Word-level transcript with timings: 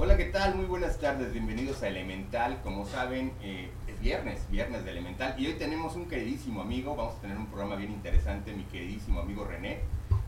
Hola, 0.00 0.16
¿qué 0.16 0.26
tal? 0.26 0.54
Muy 0.54 0.66
buenas 0.66 1.00
tardes, 1.00 1.32
bienvenidos 1.32 1.82
a 1.82 1.88
Elemental. 1.88 2.60
Como 2.62 2.86
saben, 2.86 3.32
eh, 3.42 3.68
es 3.88 3.98
viernes, 3.98 4.48
viernes 4.48 4.84
de 4.84 4.92
Elemental. 4.92 5.34
Y 5.36 5.48
hoy 5.48 5.54
tenemos 5.54 5.96
un 5.96 6.06
queridísimo 6.06 6.62
amigo, 6.62 6.94
vamos 6.94 7.16
a 7.16 7.20
tener 7.20 7.36
un 7.36 7.46
programa 7.46 7.74
bien 7.74 7.90
interesante, 7.90 8.52
mi 8.52 8.62
queridísimo 8.62 9.18
amigo 9.18 9.44
René. 9.44 9.80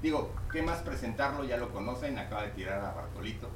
Digo, 0.02 0.34
¿qué 0.50 0.62
más 0.62 0.82
presentarlo? 0.82 1.44
Ya 1.44 1.56
lo 1.56 1.72
conocen, 1.72 2.18
acaba 2.18 2.42
de 2.42 2.48
tirar 2.48 2.84
a 2.84 2.94
Bartolito. 2.94 3.48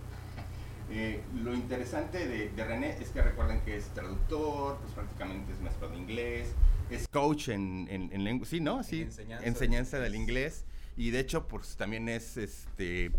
Eh, 0.89 1.21
lo 1.43 1.53
interesante 1.53 2.29
de, 2.29 2.65
René 2.65 2.91
es 2.91 3.09
que 3.09 3.21
recuerden 3.21 3.61
que 3.63 3.77
es 3.77 3.87
traductor, 3.89 4.79
pues 4.83 4.93
prácticamente 4.93 5.53
es 5.53 5.61
maestro 5.63 5.89
de 5.89 5.97
inglés, 5.97 6.55
es 6.91 7.09
coach 7.09 7.49
en, 7.49 7.89
en, 7.91 8.23
lengua, 8.23 8.47
sí, 8.47 8.61
¿no? 8.61 8.85
Sí, 8.85 9.03
enseñanza, 9.03 9.47
enseñanza 9.49 9.99
del 9.99 10.15
inglés. 10.15 10.65
Y 10.97 11.11
de 11.11 11.19
hecho, 11.19 11.49
pues 11.49 11.75
también 11.75 12.09
es 12.09 12.37
este 12.37 13.11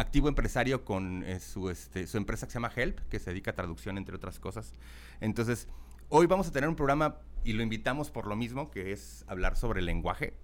activo 0.00 0.28
empresario 0.28 0.84
con 0.84 1.22
eh, 1.24 1.40
su, 1.40 1.70
este, 1.70 2.06
su 2.06 2.16
empresa 2.16 2.46
que 2.46 2.52
se 2.52 2.56
llama 2.56 2.72
Help, 2.74 2.98
que 3.08 3.18
se 3.18 3.30
dedica 3.30 3.52
a 3.52 3.54
traducción, 3.54 3.98
entre 3.98 4.16
otras 4.16 4.38
cosas. 4.38 4.72
Entonces, 5.20 5.68
hoy 6.08 6.26
vamos 6.26 6.48
a 6.48 6.52
tener 6.52 6.68
un 6.68 6.76
programa 6.76 7.18
y 7.44 7.52
lo 7.52 7.62
invitamos 7.62 8.10
por 8.10 8.26
lo 8.26 8.36
mismo, 8.36 8.70
que 8.70 8.92
es 8.92 9.24
hablar 9.28 9.56
sobre 9.56 9.80
el 9.80 9.86
lenguaje. 9.86 10.34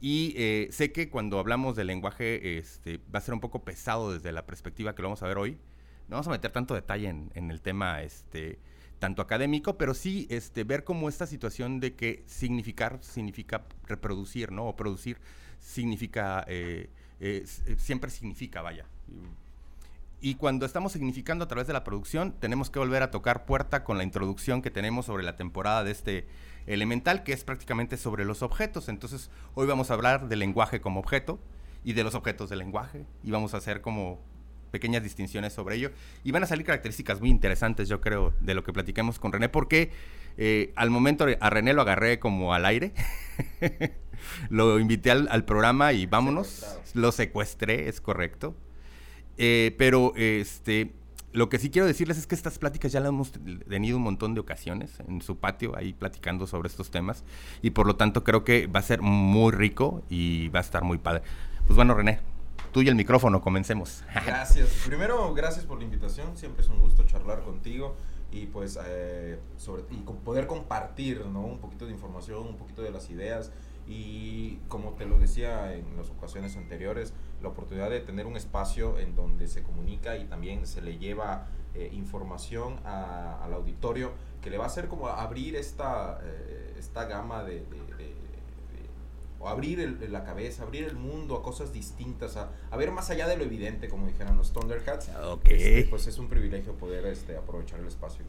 Y 0.00 0.34
eh, 0.36 0.68
sé 0.72 0.92
que 0.92 1.08
cuando 1.08 1.38
hablamos 1.38 1.76
del 1.76 1.86
lenguaje 1.86 2.58
este, 2.58 3.00
va 3.14 3.18
a 3.18 3.22
ser 3.22 3.34
un 3.34 3.40
poco 3.40 3.64
pesado 3.64 4.12
desde 4.12 4.32
la 4.32 4.46
perspectiva 4.46 4.94
que 4.94 5.02
lo 5.02 5.08
vamos 5.08 5.22
a 5.22 5.26
ver 5.26 5.38
hoy. 5.38 5.52
No 6.08 6.16
vamos 6.16 6.28
a 6.28 6.30
meter 6.30 6.52
tanto 6.52 6.74
detalle 6.74 7.08
en, 7.08 7.50
el 7.50 7.60
tema 7.60 8.02
este, 8.02 8.58
tanto 8.98 9.22
académico, 9.22 9.76
pero 9.76 9.94
sí 9.94 10.26
este, 10.30 10.64
ver 10.64 10.84
cómo 10.84 11.08
esta 11.08 11.26
situación 11.26 11.80
de 11.80 11.94
que 11.94 12.22
significar 12.26 12.98
significa 13.02 13.66
reproducir, 13.86 14.52
¿no? 14.52 14.66
O 14.66 14.76
producir 14.76 15.18
significa, 15.58 16.44
eh, 16.46 16.90
eh, 17.20 17.44
siempre 17.78 18.10
significa, 18.10 18.62
vaya. 18.62 18.86
Y 20.20 20.36
cuando 20.36 20.66
estamos 20.66 20.92
significando 20.92 21.44
a 21.44 21.48
través 21.48 21.66
de 21.66 21.72
la 21.72 21.84
producción, 21.84 22.32
tenemos 22.32 22.70
que 22.70 22.78
volver 22.78 23.02
a 23.02 23.10
tocar 23.10 23.44
puerta 23.44 23.84
con 23.84 23.98
la 23.98 24.04
introducción 24.04 24.62
que 24.62 24.70
tenemos 24.70 25.06
sobre 25.06 25.22
la 25.22 25.36
temporada 25.36 25.84
de 25.84 25.90
este 25.92 26.26
elemental, 26.66 27.22
que 27.22 27.32
es 27.32 27.44
prácticamente 27.44 27.96
sobre 27.96 28.24
los 28.24 28.42
objetos. 28.42 28.88
Entonces, 28.88 29.30
hoy 29.54 29.66
vamos 29.66 29.90
a 29.90 29.94
hablar 29.94 30.28
del 30.28 30.38
lenguaje 30.38 30.80
como 30.80 31.00
objeto 31.00 31.38
y 31.84 31.92
de 31.92 32.02
los 32.02 32.14
objetos 32.14 32.50
del 32.50 32.58
lenguaje, 32.58 33.06
y 33.22 33.30
vamos 33.30 33.54
a 33.54 33.58
hacer 33.58 33.80
como 33.80 34.18
pequeñas 34.70 35.02
distinciones 35.02 35.52
sobre 35.52 35.76
ello. 35.76 35.92
Y 36.24 36.32
van 36.32 36.42
a 36.42 36.46
salir 36.46 36.66
características 36.66 37.20
muy 37.20 37.30
interesantes, 37.30 37.88
yo 37.88 38.00
creo, 38.00 38.34
de 38.40 38.54
lo 38.54 38.64
que 38.64 38.72
platiquemos 38.72 39.18
con 39.18 39.32
René, 39.32 39.48
porque 39.48 39.92
eh, 40.38 40.72
al 40.76 40.90
momento 40.90 41.26
a 41.40 41.50
René 41.50 41.72
lo 41.72 41.82
agarré 41.82 42.18
como 42.18 42.54
al 42.54 42.66
aire. 42.66 42.92
lo 44.50 44.78
invité 44.78 45.10
al, 45.10 45.44
programa 45.44 45.92
y 45.92 46.06
vámonos. 46.06 46.78
Lo 46.94 47.12
secuestré, 47.12 47.88
es 47.88 48.00
correcto. 48.00 48.54
Eh, 49.38 49.74
pero 49.78 50.12
este, 50.16 50.92
lo 51.32 51.48
que 51.48 51.58
sí 51.58 51.70
quiero 51.70 51.86
decirles 51.86 52.18
es 52.18 52.26
que 52.26 52.34
estas 52.34 52.58
pláticas 52.58 52.92
ya 52.92 53.00
las 53.00 53.10
hemos 53.10 53.32
tenido 53.68 53.96
un 53.96 54.02
montón 54.02 54.34
de 54.34 54.40
ocasiones 54.40 54.98
en 55.06 55.20
su 55.20 55.36
patio, 55.38 55.76
ahí 55.76 55.92
platicando 55.92 56.46
sobre 56.46 56.68
estos 56.68 56.90
temas. 56.90 57.24
Y 57.62 57.70
por 57.70 57.86
lo 57.86 57.96
tanto 57.96 58.24
creo 58.24 58.44
que 58.44 58.66
va 58.66 58.80
a 58.80 58.82
ser 58.82 59.02
muy 59.02 59.52
rico 59.52 60.02
y 60.08 60.48
va 60.48 60.60
a 60.60 60.62
estar 60.62 60.84
muy 60.84 60.98
padre. 60.98 61.22
Pues 61.66 61.76
bueno, 61.76 61.94
René, 61.94 62.20
tú 62.72 62.82
y 62.82 62.88
el 62.88 62.94
micrófono, 62.94 63.40
comencemos. 63.40 64.04
Gracias. 64.26 64.68
Primero, 64.86 65.34
gracias 65.34 65.64
por 65.64 65.78
la 65.78 65.84
invitación. 65.84 66.36
Siempre 66.36 66.62
es 66.62 66.68
un 66.68 66.78
gusto 66.78 67.04
charlar 67.04 67.42
contigo 67.42 67.96
y 68.30 68.46
pues 68.46 68.78
eh, 68.84 69.38
sobre, 69.56 69.82
y 69.90 69.96
poder 70.00 70.46
compartir 70.46 71.24
¿no? 71.26 71.40
un 71.40 71.58
poquito 71.58 71.86
de 71.86 71.92
información, 71.92 72.46
un 72.46 72.56
poquito 72.56 72.82
de 72.82 72.90
las 72.90 73.10
ideas 73.10 73.52
y 73.88 74.56
como 74.68 74.92
te 74.94 75.06
lo 75.06 75.18
decía 75.18 75.74
en 75.74 75.96
las 75.96 76.10
ocasiones 76.10 76.56
anteriores, 76.56 77.12
la 77.40 77.48
oportunidad 77.48 77.90
de 77.90 78.00
tener 78.00 78.26
un 78.26 78.36
espacio 78.36 78.98
en 78.98 79.14
donde 79.14 79.46
se 79.46 79.62
comunica 79.62 80.16
y 80.16 80.24
también 80.24 80.66
se 80.66 80.82
le 80.82 80.98
lleva 80.98 81.46
eh, 81.74 81.90
información 81.92 82.80
al 82.84 83.52
auditorio 83.52 84.12
que 84.40 84.50
le 84.50 84.58
va 84.58 84.64
a 84.64 84.66
hacer 84.68 84.88
como 84.88 85.08
abrir 85.08 85.56
esta, 85.56 86.18
eh, 86.22 86.74
esta 86.78 87.04
gama 87.04 87.44
de, 87.44 87.64
o 89.46 89.48
abrir 89.48 90.08
la 90.10 90.24
cabeza, 90.24 90.64
abrir 90.64 90.84
el 90.84 90.96
mundo 90.96 91.36
a 91.36 91.42
cosas 91.42 91.72
distintas, 91.72 92.36
a, 92.36 92.50
a, 92.70 92.76
ver 92.76 92.90
más 92.90 93.10
allá 93.10 93.28
de 93.28 93.36
lo 93.36 93.44
evidente, 93.44 93.88
como 93.88 94.06
dijeron 94.06 94.36
los 94.36 94.52
Thundercats. 94.52 95.08
Okay. 95.08 95.56
Este, 95.56 95.86
pues 95.88 96.06
es 96.08 96.18
un 96.18 96.28
privilegio 96.28 96.72
poder 96.72 97.06
este, 97.06 97.36
aprovechar 97.36 97.78
el 97.78 97.86
espacio. 97.86 98.24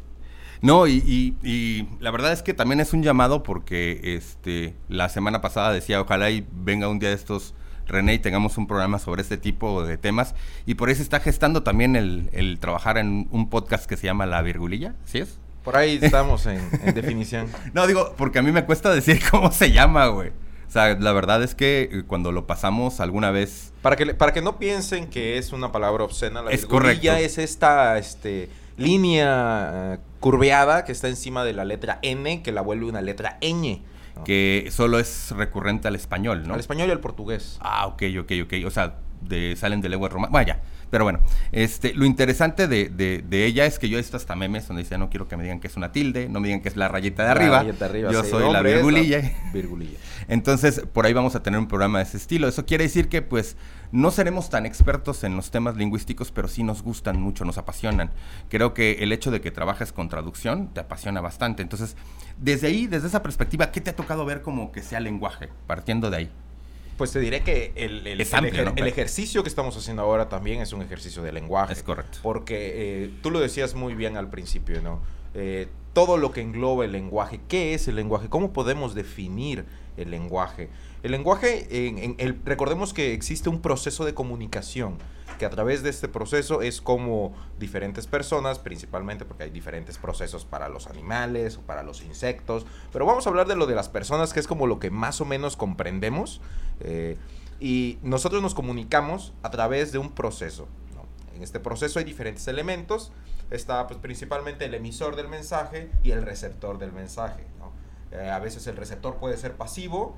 No, 0.61 0.87
y, 0.87 1.87
la 1.99 2.11
verdad 2.11 2.33
es 2.33 2.43
que 2.43 2.53
también 2.53 2.79
es 2.79 2.93
un 2.93 3.03
llamado 3.03 3.43
porque 3.43 4.15
este, 4.15 4.75
la 4.89 5.09
semana 5.09 5.41
pasada 5.41 5.71
decía, 5.71 6.01
ojalá 6.01 6.29
y 6.29 6.47
venga 6.51 6.87
un 6.87 6.99
día 6.99 7.09
de 7.09 7.15
estos 7.15 7.53
René 7.87 8.15
y 8.15 8.19
tengamos 8.19 8.57
un 8.57 8.67
programa 8.67 8.99
sobre 8.99 9.21
este 9.21 9.37
tipo 9.37 9.85
de 9.85 9.97
temas. 9.97 10.35
Y 10.65 10.75
por 10.75 10.89
eso 10.89 11.01
está 11.01 11.19
gestando 11.19 11.63
también 11.63 11.95
el, 11.95 12.57
trabajar 12.59 12.97
en 12.97 13.27
un 13.31 13.49
podcast 13.49 13.85
que 13.85 13.97
se 13.97 14.05
llama 14.05 14.25
La 14.25 14.41
Virgulilla, 14.41 14.93
¿sí 15.05 15.19
es? 15.19 15.39
Por 15.63 15.77
ahí 15.77 15.99
estamos 16.01 16.45
en, 16.45 16.61
definición. 16.93 17.47
no, 17.73 17.87
digo, 17.87 18.13
porque 18.17 18.39
a 18.39 18.41
mí 18.41 18.51
me 18.51 18.65
cuesta 18.65 18.93
decir 18.93 19.21
cómo 19.31 19.51
se 19.51 19.71
llama, 19.71 20.07
güey. 20.07 20.31
O 20.67 20.71
sea, 20.71 20.95
la 20.95 21.13
verdad 21.13 21.41
es 21.43 21.55
que 21.55 21.89
eh, 21.91 22.03
cuando 22.05 22.31
lo 22.31 22.45
pasamos 22.45 22.99
alguna 22.99 23.31
vez... 23.31 23.73
Para 23.81 23.95
que, 23.95 24.13
para 24.13 24.33
que 24.33 24.41
no 24.41 24.59
piensen 24.59 25.09
que 25.09 25.37
es 25.37 25.53
una 25.53 25.71
palabra 25.71 26.03
obscena, 26.03 26.41
la 26.41 26.51
es 26.51 26.65
es 26.65 27.37
esta 27.37 27.97
este, 27.97 28.49
línea 28.75 29.93
eh, 29.93 29.99
curveada 30.19 30.83
que 30.83 30.91
está 30.91 31.07
encima 31.07 31.43
de 31.45 31.53
la 31.53 31.63
letra 31.63 31.99
N, 32.01 32.43
que 32.43 32.51
la 32.51 32.61
vuelve 32.61 32.85
una 32.85 33.01
letra 33.01 33.37
ñ. 33.41 33.81
Que 34.25 34.69
solo 34.71 34.97
es 34.97 35.31
recurrente 35.31 35.87
al 35.87 35.95
español, 35.95 36.47
¿no? 36.47 36.55
Al 36.55 36.59
español 36.59 36.89
y 36.89 36.91
al 36.91 36.99
portugués. 36.99 37.57
Ah, 37.61 37.85
ok, 37.85 38.03
ok, 38.19 38.31
ok. 38.43 38.53
O 38.65 38.71
sea, 38.71 38.95
de, 39.21 39.55
salen 39.55 39.79
de 39.79 39.89
lengua 39.89 40.09
romana. 40.09 40.31
Vaya. 40.31 40.59
Pero 40.89 41.03
bueno, 41.03 41.19
este, 41.51 41.93
lo 41.93 42.05
interesante 42.05 42.67
de, 42.67 42.89
de, 42.89 43.45
ella 43.45 43.65
es 43.65 43.79
que 43.79 43.89
yo 43.89 43.97
he 43.97 44.01
visto 44.01 44.17
hasta 44.17 44.35
memes 44.35 44.67
donde 44.67 44.83
dice, 44.83 44.97
no 44.97 45.09
quiero 45.09 45.27
que 45.27 45.37
me 45.37 45.43
digan 45.43 45.59
que 45.59 45.67
es 45.67 45.75
una 45.75 45.91
tilde, 45.91 46.29
no 46.29 46.39
me 46.39 46.47
digan 46.47 46.61
que 46.61 46.69
es 46.69 46.77
la 46.77 46.87
rayita 46.87 47.23
de 47.23 47.29
arriba. 47.29 47.65
yo 48.11 48.23
soy 48.23 48.51
la 48.51 48.61
virgulilla. 48.61 49.33
virgulilla. 49.53 49.97
Entonces, 50.27 50.81
por 50.91 51.05
ahí 51.05 51.13
vamos 51.13 51.35
a 51.35 51.43
tener 51.43 51.59
un 51.59 51.67
programa 51.67 51.99
de 51.99 52.05
ese 52.05 52.17
estilo. 52.17 52.47
Eso 52.47 52.65
quiere 52.65 52.85
decir 52.85 53.09
que, 53.09 53.21
pues, 53.21 53.55
no 53.91 54.11
seremos 54.11 54.49
tan 54.49 54.65
expertos 54.65 55.23
en 55.23 55.35
los 55.35 55.51
temas 55.51 55.77
lingüísticos, 55.77 56.31
pero 56.31 56.47
sí 56.47 56.63
nos 56.63 56.81
gustan 56.83 57.21
mucho, 57.21 57.45
nos 57.45 57.57
apasionan. 57.57 58.11
Creo 58.49 58.73
que 58.73 59.03
el 59.03 59.11
hecho 59.11 59.31
de 59.31 59.39
que 59.41 59.51
trabajes 59.51 59.93
con 59.93 60.09
traducción 60.09 60.73
te 60.73 60.81
apasiona 60.81 61.21
bastante. 61.21 61.61
Entonces, 61.61 61.95
desde 62.37 62.67
ahí, 62.67 62.87
desde 62.87 63.07
esa 63.07 63.23
perspectiva, 63.23 63.71
¿qué 63.71 63.81
te 63.81 63.91
ha 63.91 63.95
tocado 63.95 64.25
ver 64.25 64.41
como 64.41 64.71
que 64.71 64.81
sea 64.81 64.99
lenguaje, 64.99 65.49
partiendo 65.67 66.09
de 66.09 66.17
ahí? 66.17 66.31
Pues 66.97 67.11
te 67.11 67.19
diré 67.19 67.41
que 67.41 67.73
el, 67.75 68.07
el, 68.07 68.19
ejercicio 68.19 69.43
que 69.43 69.49
estamos 69.49 69.77
haciendo 69.77 70.01
ahora 70.01 70.29
también 70.29 70.61
es 70.61 70.73
un 70.73 70.81
ejercicio 70.81 71.21
de 71.21 71.31
lenguaje. 71.31 71.73
Es 71.73 71.83
correcto. 71.83 72.17
Porque 72.23 73.03
eh, 73.05 73.11
tú 73.21 73.29
lo 73.29 73.39
decías 73.39 73.75
muy 73.75 73.93
bien 73.93 74.17
al 74.17 74.29
principio, 74.31 74.81
¿no? 74.81 74.99
Eh, 75.35 75.67
todo 75.93 76.17
lo 76.17 76.31
que 76.31 76.41
engloba 76.41 76.85
el 76.85 76.91
lenguaje. 76.91 77.39
¿Qué 77.47 77.75
es 77.75 77.87
el 77.87 77.95
lenguaje? 77.95 78.29
¿Cómo 78.29 78.51
podemos 78.51 78.95
definir 78.95 79.65
el 79.95 80.09
lenguaje? 80.09 80.69
El 81.03 81.11
lenguaje, 81.11 81.67
en, 81.69 82.15
el, 82.17 82.39
recordemos 82.43 82.93
que 82.93 83.13
existe 83.13 83.49
un 83.49 83.61
proceso 83.61 84.03
de 84.03 84.15
comunicación 84.15 84.97
que 85.37 85.45
a 85.45 85.49
través 85.49 85.83
de 85.83 85.89
este 85.89 86.07
proceso 86.07 86.61
es 86.61 86.81
como 86.81 87.33
diferentes 87.59 88.07
personas, 88.07 88.59
principalmente 88.59 89.25
porque 89.25 89.43
hay 89.43 89.49
diferentes 89.49 89.97
procesos 89.97 90.45
para 90.45 90.69
los 90.69 90.87
animales 90.87 91.57
o 91.57 91.61
para 91.61 91.83
los 91.83 92.01
insectos, 92.01 92.65
pero 92.91 93.05
vamos 93.05 93.25
a 93.25 93.29
hablar 93.29 93.47
de 93.47 93.55
lo 93.55 93.65
de 93.65 93.75
las 93.75 93.89
personas, 93.89 94.33
que 94.33 94.39
es 94.39 94.47
como 94.47 94.67
lo 94.67 94.79
que 94.79 94.89
más 94.89 95.21
o 95.21 95.25
menos 95.25 95.55
comprendemos, 95.55 96.41
eh, 96.79 97.17
y 97.59 97.97
nosotros 98.03 98.41
nos 98.41 98.53
comunicamos 98.53 99.33
a 99.43 99.49
través 99.49 99.91
de 99.91 99.97
un 99.97 100.11
proceso. 100.11 100.67
En 101.35 101.43
este 101.43 101.59
proceso 101.59 101.99
hay 101.99 102.05
diferentes 102.05 102.47
elementos, 102.47 103.11
está 103.51 103.85
pues, 103.87 103.99
principalmente 103.99 104.65
el 104.65 104.73
emisor 104.73 105.15
del 105.15 105.27
mensaje 105.27 105.91
y 106.01 106.11
el 106.11 106.23
receptor 106.23 106.79
del 106.79 106.91
mensaje. 106.91 107.45
Eh, 108.11 108.29
a 108.29 108.39
veces 108.39 108.65
el 108.67 108.75
receptor 108.75 109.17
puede 109.17 109.37
ser 109.37 109.55
pasivo, 109.55 110.15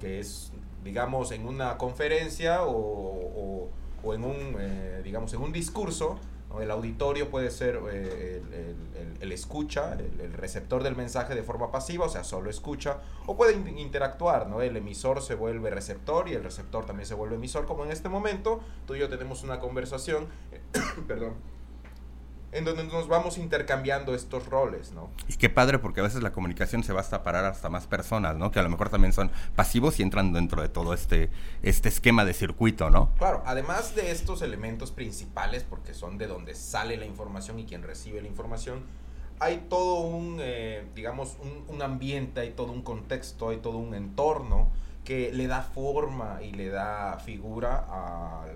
que 0.00 0.20
es, 0.20 0.52
digamos, 0.84 1.32
en 1.32 1.46
una 1.46 1.78
conferencia 1.78 2.62
o 2.62 3.32
o 3.34 3.68
en 4.14 4.24
un, 4.24 4.56
eh, 4.58 5.00
digamos, 5.04 5.32
en 5.34 5.40
un 5.40 5.52
discurso, 5.52 6.18
el 6.60 6.70
auditorio 6.70 7.30
puede 7.30 7.50
ser 7.50 7.80
eh, 7.90 8.74
el, 9.20 9.32
escucha, 9.32 9.94
el, 9.94 10.32
receptor 10.34 10.82
del 10.82 10.94
mensaje 10.96 11.34
de 11.34 11.42
forma 11.42 11.70
pasiva, 11.70 12.06
o 12.06 12.08
sea, 12.08 12.24
solo 12.24 12.50
escucha, 12.50 12.98
o 13.26 13.36
puede 13.36 13.54
interactuar, 13.80 14.48
¿no? 14.48 14.60
El 14.60 14.76
emisor 14.76 15.22
se 15.22 15.34
vuelve 15.34 15.70
receptor 15.70 16.28
y 16.28 16.34
el 16.34 16.44
receptor 16.44 16.84
también 16.84 17.06
se 17.06 17.14
vuelve 17.14 17.36
emisor, 17.36 17.64
como 17.64 17.84
en 17.84 17.90
este 17.90 18.08
momento, 18.08 18.60
tú 18.86 18.94
y 18.94 18.98
yo 18.98 19.08
tenemos 19.08 19.42
una 19.42 19.60
conversación, 19.60 20.26
perdón, 21.08 21.34
en 22.52 22.66
donde 22.66 22.84
nos 22.84 23.08
vamos 23.08 23.38
intercambiando 23.38 24.14
estos 24.14 24.46
roles, 24.46 24.92
¿no? 24.92 25.10
Y 25.26 25.34
qué 25.34 25.48
padre, 25.48 25.78
porque 25.78 26.00
a 26.00 26.02
veces 26.02 26.22
la 26.22 26.32
comunicación 26.32 26.84
se 26.84 26.92
va 26.92 27.00
hasta 27.00 27.22
parar 27.22 27.46
hasta 27.46 27.70
más 27.70 27.86
personas, 27.86 28.36
¿no? 28.36 28.50
Que 28.50 28.60
a 28.60 28.62
lo 28.62 28.68
mejor 28.68 28.90
también 28.90 29.14
son 29.14 29.30
pasivos 29.56 29.98
y 29.98 30.02
entran 30.02 30.32
dentro 30.34 30.60
de 30.60 30.68
todo 30.68 30.92
este, 30.92 31.30
este 31.62 31.88
esquema 31.88 32.26
de 32.26 32.34
circuito, 32.34 32.90
¿no? 32.90 33.14
Claro, 33.16 33.42
además 33.46 33.94
de 33.94 34.10
estos 34.10 34.42
elementos 34.42 34.90
principales, 34.90 35.64
porque 35.64 35.94
son 35.94 36.18
de 36.18 36.26
donde 36.26 36.54
sale 36.54 36.98
la 36.98 37.06
información 37.06 37.58
y 37.58 37.64
quien 37.64 37.82
recibe 37.82 38.20
la 38.20 38.28
información, 38.28 38.84
hay 39.40 39.66
todo 39.70 40.00
un, 40.00 40.38
eh, 40.40 40.86
digamos, 40.94 41.38
un, 41.40 41.64
un 41.74 41.82
ambiente, 41.82 42.40
hay 42.40 42.50
todo 42.50 42.70
un 42.70 42.82
contexto, 42.82 43.48
hay 43.48 43.56
todo 43.56 43.78
un 43.78 43.94
entorno 43.94 44.68
que 45.04 45.32
le 45.32 45.46
da 45.46 45.62
forma 45.62 46.40
y 46.42 46.52
le 46.52 46.68
da 46.68 47.18
figura 47.18 47.86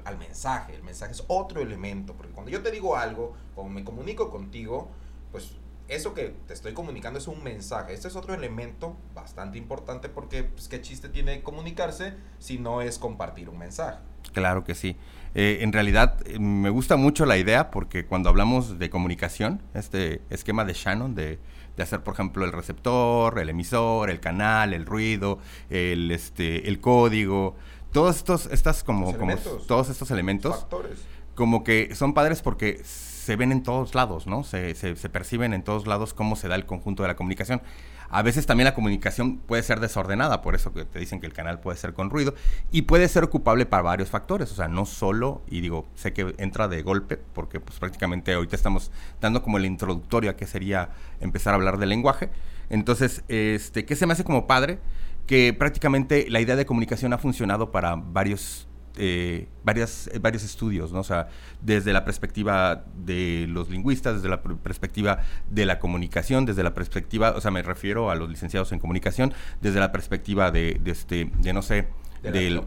al 0.05 0.19
mensaje. 0.19 0.75
El 0.75 0.83
mensaje 0.83 1.13
es 1.13 1.25
otro 1.27 1.61
elemento, 1.61 2.15
porque 2.15 2.33
cuando 2.33 2.51
yo 2.51 2.63
te 2.63 2.71
digo 2.71 2.97
algo, 2.97 3.35
o 3.57 3.65
me 3.65 3.83
comunico 3.85 4.31
contigo, 4.31 4.89
pues 5.33 5.57
eso 5.89 6.15
que 6.15 6.35
te 6.47 6.55
estoy 6.55 6.73
comunicando 6.73 7.19
es 7.19 7.29
un 7.29 7.43
mensaje. 7.43 7.95
Este 7.95 8.09
es 8.09 8.17
otro 8.17 8.35
elemento 8.35 8.97
bastante 9.15 9.59
importante 9.59 10.09
porque 10.09 10.45
pues, 10.45 10.69
qué 10.69 10.81
chiste 10.81 11.09
tiene 11.09 11.43
comunicarse 11.43 12.15
si 12.39 12.59
no 12.59 12.81
es 12.81 12.99
compartir 12.99 13.49
un 13.49 13.59
mensaje. 13.59 13.99
Claro 14.33 14.65
que 14.65 14.75
sí. 14.75 14.97
Eh, 15.35 15.59
en 15.61 15.73
realidad 15.73 16.19
eh, 16.27 16.39
me 16.39 16.71
gusta 16.71 16.97
mucho 16.97 17.27
la 17.27 17.39
idea 17.39 17.71
porque 17.71 18.07
cuando 18.07 18.29
hablamos 18.29 18.79
de 18.79 18.91
comunicación, 18.91 19.63
este 19.75 20.23
esquema 20.31 20.65
de 20.65 20.73
Shannon 20.73 21.15
de, 21.15 21.39
de, 21.77 21.83
hacer, 21.83 22.03
por 22.03 22.15
ejemplo, 22.15 22.45
el 22.45 22.53
receptor, 22.53 23.39
el 23.39 23.49
emisor, 23.49 24.11
el 24.11 24.21
canal, 24.21 24.73
el 24.73 24.87
ruido, 24.87 25.39
el, 25.71 26.11
este, 26.11 26.69
el 26.69 26.81
código, 26.81 27.55
todos 27.93 28.17
estos, 28.17 28.47
estas 28.47 28.85
como, 28.85 29.17
como 29.17 29.37
todos 29.37 29.89
estos 29.89 30.11
elementos, 30.11 30.57
factores. 30.57 30.99
como 31.35 31.65
que 31.65 31.95
son 31.95 32.15
padres 32.15 32.43
porque 32.43 32.83
se 32.85 33.37
ven 33.37 33.53
en 33.53 33.63
todos 33.63 33.95
lados, 33.95 34.27
¿no? 34.27 34.45
Se, 34.45 34.75
se, 34.75 35.09
perciben 35.09 35.53
en 35.53 35.63
todos 35.65 35.87
lados 35.87 36.15
cómo 36.15 36.37
se 36.37 36.47
da 36.47 36.55
el 36.55 36.67
conjunto 36.67 37.03
de 37.03 37.09
la 37.09 37.17
comunicación. 37.17 37.63
A 38.09 38.23
veces 38.23 38.47
también 38.47 38.67
la 38.67 38.75
comunicación 38.75 39.39
puede 39.39 39.63
ser 39.63 39.81
desordenada, 39.81 40.43
por 40.43 40.55
eso 40.55 40.73
que 40.73 40.85
te 40.85 40.99
dicen 40.99 41.21
que 41.21 41.27
el 41.27 41.33
canal 41.33 41.61
puede 41.61 41.77
ser 41.79 41.93
con 41.93 42.11
ruido 42.11 42.35
y 42.71 42.83
puede 42.83 43.09
ser 43.09 43.25
ocupable 43.25 43.67
para 43.67 43.83
varios 43.83 44.11
factores, 44.11 44.53
o 44.53 44.55
sea, 44.55 44.69
no 44.69 44.87
solo, 44.87 45.43
y 45.49 45.61
digo, 45.61 45.87
sé 45.95 46.13
que 46.13 46.35
entra 46.39 46.69
de 46.69 46.83
golpe, 46.83 47.19
porque 47.33 47.61
pues 47.61 47.79
prácticamente 47.79 48.33
ahorita 48.33 48.57
estamos 48.57 48.91
dando 49.21 49.43
como 49.43 49.59
el 49.59 49.67
introductorio 49.67 50.31
a 50.31 50.37
qué 50.37 50.47
sería 50.47 50.91
empezar 51.21 51.53
a 51.53 51.57
hablar 51.57 51.79
del 51.79 51.89
lenguaje. 51.89 52.31
Entonces, 52.71 53.25
este, 53.29 53.85
¿qué 53.85 53.97
se 53.97 54.07
me 54.07 54.13
hace 54.13 54.25
como 54.25 54.47
padre? 54.47 54.79
Que 55.27 55.53
prácticamente 55.53 56.27
la 56.29 56.41
idea 56.41 56.57
de 56.57 56.67
comunicación 56.67 57.13
ha 57.13 57.19
funcionado 57.19 57.71
para 57.71 57.97
varios 57.97 58.66
eh, 58.97 59.49
varias, 59.65 60.09
eh, 60.13 60.19
varios 60.19 60.45
estudios, 60.45 60.93
¿no? 60.93 61.01
O 61.01 61.05
sea, 61.05 61.29
desde 61.61 61.93
la 61.93 62.05
perspectiva 62.05 62.85
de 62.97 63.47
los 63.49 63.69
lingüistas, 63.69 64.17
desde 64.17 64.29
la 64.29 64.43
perspectiva 64.43 65.21
de 65.51 65.67
la 65.67 65.79
comunicación, 65.79 66.47
desde 66.47 66.63
la 66.63 66.75
perspectiva, 66.75 67.33
o 67.37 67.41
sea, 67.41 67.51
me 67.51 67.63
refiero 67.63 68.11
a 68.11 68.15
los 68.15 68.29
licenciados 68.29 68.73
en 68.73 68.79
comunicación, 68.79 69.35
desde 69.61 69.81
la 69.81 69.93
perspectiva 69.93 70.51
de, 70.51 70.81
este, 70.85 71.31
de 71.39 71.53
no 71.53 71.63
sé, 71.63 71.89
del, 72.23 72.63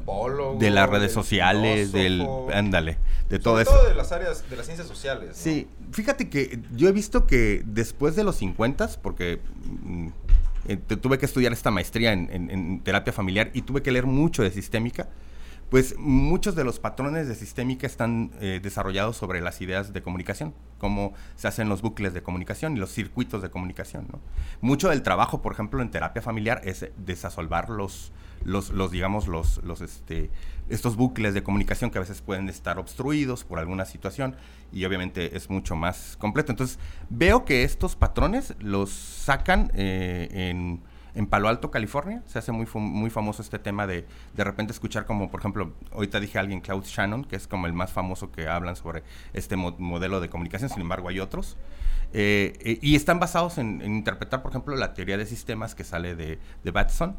de 0.59 0.69
las 0.69 0.89
redes 0.89 1.11
sociales, 1.11 1.91
del, 1.91 2.25
ándale, 2.53 2.97
de 3.29 3.39
todo 3.39 3.59
eso. 3.59 3.83
de 3.83 3.95
las 3.95 4.11
áreas 4.11 4.49
de 4.49 4.55
las 4.55 4.65
ciencias 4.65 4.87
sociales. 4.87 5.31
Sí, 5.33 5.67
fíjate 5.91 6.29
que 6.29 6.59
yo 6.75 6.87
he 6.87 6.91
visto 6.91 7.27
que 7.27 7.63
después 7.65 8.15
de 8.15 8.23
los 8.23 8.37
50, 8.37 8.89
porque 9.01 9.39
mm, 9.83 10.07
eh, 10.67 10.77
tuve 10.77 11.17
que 11.17 11.25
estudiar 11.25 11.51
esta 11.51 11.71
maestría 11.71 12.13
en, 12.13 12.29
en, 12.31 12.79
terapia 12.81 13.11
familiar 13.11 13.49
y 13.53 13.63
tuve 13.63 13.81
que 13.81 13.91
leer 13.91 14.05
mucho 14.05 14.43
de 14.43 14.51
sistémica, 14.51 15.07
pues 15.69 15.95
muchos 15.97 16.55
de 16.55 16.63
los 16.63 16.79
patrones 16.79 17.27
de 17.27 17.35
sistémica 17.35 17.85
están 17.85 18.31
eh, 18.41 18.59
desarrollados 18.61 19.17
sobre 19.17 19.39
las 19.39 19.61
ideas 19.61 19.93
de 19.93 20.01
comunicación, 20.01 20.53
cómo 20.79 21.13
se 21.35 21.47
hacen 21.47 21.69
los 21.69 21.81
bucles 21.81 22.13
de 22.13 22.23
comunicación 22.23 22.75
y 22.75 22.79
los 22.79 22.91
circuitos 22.91 23.41
de 23.41 23.51
comunicación. 23.51 24.07
Mucho 24.61 24.89
del 24.89 25.03
trabajo, 25.03 25.41
por 25.41 25.53
ejemplo, 25.53 25.81
en 25.81 25.91
terapia 25.91 26.23
familiar 26.23 26.61
es 26.63 26.89
desasolvar 26.97 27.69
los, 27.69 28.11
los, 28.43 28.71
los 28.71 28.89
digamos, 28.89 29.27
los, 29.27 29.63
los, 29.63 29.81
este, 29.81 30.31
estos 30.69 30.95
bucles 30.95 31.35
de 31.35 31.43
comunicación 31.43 31.91
que 31.91 31.99
a 31.99 32.01
veces 32.01 32.21
pueden 32.21 32.49
estar 32.49 32.79
obstruidos 32.79 33.43
por 33.43 33.59
alguna 33.59 33.85
situación 33.85 34.35
y 34.71 34.85
obviamente 34.85 35.37
es 35.37 35.51
mucho 35.51 35.75
más 35.75 36.17
completo. 36.17 36.51
Entonces, 36.51 36.79
veo 37.09 37.45
que 37.45 37.63
estos 37.63 37.95
patrones 37.95 38.55
los 38.59 38.89
sacan 38.89 39.71
eh, 39.75 40.29
en 40.31 40.81
en 41.15 41.27
Palo 41.27 41.47
Alto, 41.47 41.71
California, 41.71 42.23
se 42.25 42.39
hace 42.39 42.51
muy, 42.51 42.67
muy 42.73 43.09
famoso 43.09 43.41
este 43.41 43.59
tema 43.59 43.87
de 43.87 44.05
de 44.35 44.43
repente 44.43 44.73
escuchar 44.73 45.05
como, 45.05 45.29
por 45.29 45.39
ejemplo, 45.39 45.73
ahorita 45.91 46.19
dije 46.19 46.37
a 46.37 46.41
alguien, 46.41 46.61
Klaus 46.61 46.87
Shannon, 46.87 47.25
que 47.25 47.35
es 47.35 47.47
como 47.47 47.67
el 47.67 47.73
más 47.73 47.91
famoso 47.91 48.31
que 48.31 48.47
hablan 48.47 48.75
sobre 48.75 49.03
este 49.33 49.55
modelo 49.55 50.21
de 50.21 50.29
comunicación, 50.29 50.69
sin 50.69 50.81
embargo 50.81 51.09
hay 51.09 51.19
otros. 51.19 51.57
Eh, 52.13 52.53
eh, 52.61 52.79
y 52.81 52.95
están 52.95 53.19
basados 53.19 53.57
en, 53.57 53.81
interpretar, 53.81 54.41
por 54.41 54.51
ejemplo, 54.51 54.75
la 54.75 54.93
teoría 54.93 55.17
de 55.17 55.25
sistemas 55.25 55.75
que 55.75 55.83
sale 55.83 56.15
de, 56.15 56.39
de 56.63 56.71
Batson. 56.71 57.15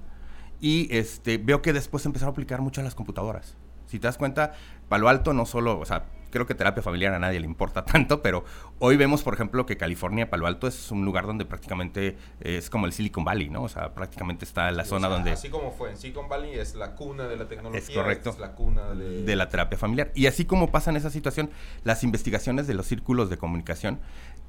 Y 0.60 0.94
este, 0.94 1.38
veo 1.38 1.62
que 1.62 1.72
después 1.72 2.04
empezaron 2.04 2.32
a 2.32 2.32
aplicar 2.32 2.60
mucho 2.60 2.81
a 2.81 2.84
las 2.84 2.94
computadoras. 2.94 3.56
Si 3.87 3.98
te 3.98 4.06
das 4.06 4.19
cuenta, 4.19 4.52
Palo 4.88 5.08
Alto 5.08 5.32
no 5.32 5.46
solo, 5.46 5.78
o 5.78 5.87
sea, 5.87 6.04
creo 6.30 6.46
que 6.46 6.54
terapia 6.54 6.82
familiar 6.82 7.14
a 7.14 7.18
nadie 7.18 7.40
le 7.40 7.46
importa 7.46 7.84
tanto, 7.84 8.22
pero 8.22 8.44
hoy 8.78 8.96
vemos, 8.96 9.22
por 9.22 9.34
ejemplo, 9.34 9.66
que 9.66 9.76
California, 9.76 10.30
Palo 10.30 10.46
Alto, 10.46 10.66
es 10.66 10.90
un 10.90 11.04
lugar 11.04 11.26
donde 11.26 11.44
prácticamente 11.44 12.16
es 12.40 12.70
como 12.70 12.86
el 12.86 12.92
Silicon 12.92 13.24
Valley, 13.24 13.50
¿no? 13.50 13.62
O 13.62 13.68
sea, 13.68 13.94
prácticamente 13.94 14.44
está 14.44 14.68
en 14.68 14.76
la 14.76 14.84
zona 14.84 15.08
donde... 15.08 15.32
Así 15.32 15.50
como 15.50 15.70
fue 15.72 15.90
en 15.90 15.96
Silicon 15.96 16.28
Valley, 16.28 16.58
es 16.58 16.74
la 16.74 16.94
cuna 16.94 17.28
de 17.28 17.36
la 17.36 17.48
tecnología. 17.48 17.80
Es 17.80 17.90
correcto. 17.90 18.30
Es 18.30 18.38
la 18.38 18.52
cuna 18.52 18.90
de... 18.94 19.24
de 19.24 19.36
la 19.36 19.48
terapia 19.48 19.78
familiar. 19.78 20.12
Y 20.14 20.26
así 20.26 20.44
como 20.44 20.70
pasa 20.70 20.90
en 20.90 20.96
esa 20.96 21.10
situación, 21.10 21.50
las 21.84 22.04
investigaciones 22.04 22.66
de 22.66 22.74
los 22.74 22.86
círculos 22.86 23.30
de 23.30 23.36
comunicación 23.36 24.00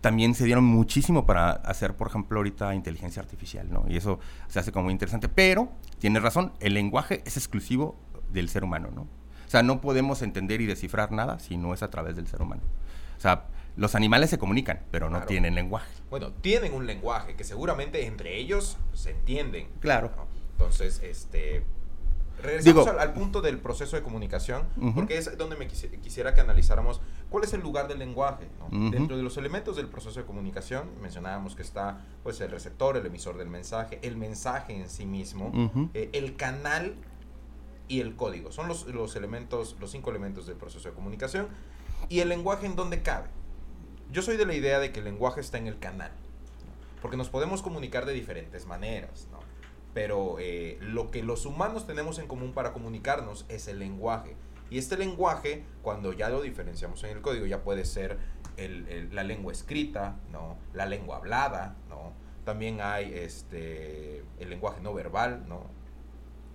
también 0.02 0.34
se 0.34 0.46
dieron 0.46 0.64
muchísimo 0.64 1.26
para 1.26 1.52
hacer, 1.52 1.96
por 1.96 2.08
ejemplo, 2.08 2.40
ahorita 2.40 2.74
inteligencia 2.74 3.22
artificial, 3.22 3.72
¿no? 3.72 3.86
Y 3.88 3.98
eso 3.98 4.20
se 4.48 4.60
hace 4.60 4.72
como 4.72 4.86
muy 4.86 4.94
interesante. 4.94 5.30
Pero, 5.30 5.72
tienes 6.00 6.24
razón, 6.24 6.54
el 6.60 6.74
lenguaje 6.74 7.22
es 7.26 7.38
exclusivo 7.38 8.00
del 8.32 8.50
ser 8.50 8.64
humano, 8.64 8.90
¿no? 8.94 9.21
O 9.52 9.58
sea, 9.60 9.64
no 9.64 9.82
podemos 9.82 10.22
entender 10.22 10.62
y 10.62 10.66
descifrar 10.66 11.12
nada 11.12 11.38
si 11.40 11.58
no 11.58 11.74
es 11.74 11.84
a 11.84 11.90
través 11.90 12.16
del 12.16 12.26
ser 12.26 12.42
humano. 12.42 12.62
O 13.18 13.20
sea, 13.20 13.48
los 13.76 13.96
animales 13.96 14.30
se 14.30 14.38
comunican, 14.38 14.80
pero 14.92 15.10
no 15.10 15.24
tienen 15.24 15.56
lenguaje. 15.56 15.92
Bueno, 16.10 16.32
tienen 16.32 16.74
un 16.74 16.88
lenguaje 16.88 17.36
que 17.36 17.44
seguramente 17.44 18.06
entre 18.06 18.38
ellos 18.38 18.78
se 18.94 19.12
entienden. 19.12 19.68
Claro. 19.82 20.10
Entonces, 20.54 21.02
este... 21.04 21.66
Regresamos 22.42 22.88
al, 22.88 23.12
punto 23.12 23.42
del 23.42 23.58
proceso 23.58 23.98
de 23.98 24.04
comunicación, 24.04 24.64
porque 24.96 25.18
es 25.18 25.38
donde 25.38 25.58
me 25.58 25.68
quisiera 25.68 26.34
que 26.34 26.40
analizáramos 26.40 27.02
cuál 27.30 27.44
es 27.44 27.52
el 27.52 27.60
lugar 27.60 27.90
del 27.90 28.00
lenguaje. 28.00 28.48
Dentro 28.72 29.18
de 29.18 29.22
los 29.22 29.36
elementos 29.36 29.76
del 29.76 29.90
proceso 29.90 30.22
de 30.22 30.26
comunicación, 30.26 30.90
mencionábamos 31.02 31.58
que 31.58 31.62
está 31.62 32.06
pues, 32.24 32.40
el 32.40 32.52
receptor, 32.52 32.96
el 32.96 33.06
emisor 33.06 33.38
del 33.38 33.50
mensaje, 33.50 34.00
el 34.02 34.16
mensaje 34.16 34.74
en 34.80 34.90
sí 34.90 35.06
mismo, 35.06 35.52
eh, 35.94 36.10
el 36.14 36.38
canal 36.38 36.96
y 37.92 38.00
el 38.00 38.16
código. 38.16 38.54
Son 38.54 38.70
los, 38.70 38.88
los, 38.88 39.18
elementos, 39.18 39.76
los 39.82 39.92
cinco 39.92 40.12
elementos 40.12 40.48
del 40.48 40.56
proceso 40.56 40.88
de 40.88 40.96
comunicación. 40.96 41.50
Y 42.08 42.22
el 42.22 42.30
lenguaje 42.30 42.66
en 42.66 42.78
dónde 42.78 43.02
cabe. 43.02 43.28
Yo 44.14 44.22
soy 44.22 44.38
de 44.38 44.46
la 44.46 44.54
idea 44.54 44.80
de 44.80 44.94
que 44.94 45.00
el 45.00 45.06
lenguaje 45.06 45.42
está 45.42 45.58
en 45.58 45.68
el 45.68 45.78
canal. 45.78 46.12
Porque 47.02 47.18
nos 47.18 47.28
podemos 47.28 47.62
comunicar 47.62 48.06
de 48.06 48.14
diferentes 48.14 48.66
maneras, 48.66 49.28
¿no? 49.30 49.40
Pero 49.94 50.38
eh, 50.40 50.78
lo 50.80 51.12
que 51.12 51.22
los 51.22 51.46
humanos 51.46 51.86
tenemos 51.86 52.18
en 52.18 52.28
común 52.28 52.54
para 52.54 52.72
comunicarnos 52.72 53.46
es 53.50 53.68
el 53.68 53.80
lenguaje. 53.80 54.38
Y 54.70 54.78
este 54.78 54.96
lenguaje, 54.96 55.66
cuando 55.82 56.14
ya 56.14 56.30
lo 56.30 56.42
diferenciamos 56.42 57.04
en 57.04 57.10
el 57.10 57.22
código, 57.22 57.46
ya 57.46 57.62
puede 57.62 57.84
ser 57.84 58.18
el, 58.56 59.14
la 59.14 59.26
lengua 59.26 59.52
escrita, 59.52 60.16
¿no? 60.32 60.56
La 60.74 60.86
lengua 60.86 61.18
hablada, 61.18 61.76
¿no? 61.90 62.14
También 62.46 62.80
hay 62.80 63.14
este, 63.14 64.24
el 64.40 64.50
lenguaje 64.50 64.80
no 64.80 64.94
verbal, 64.94 65.44
¿no? 65.50 65.81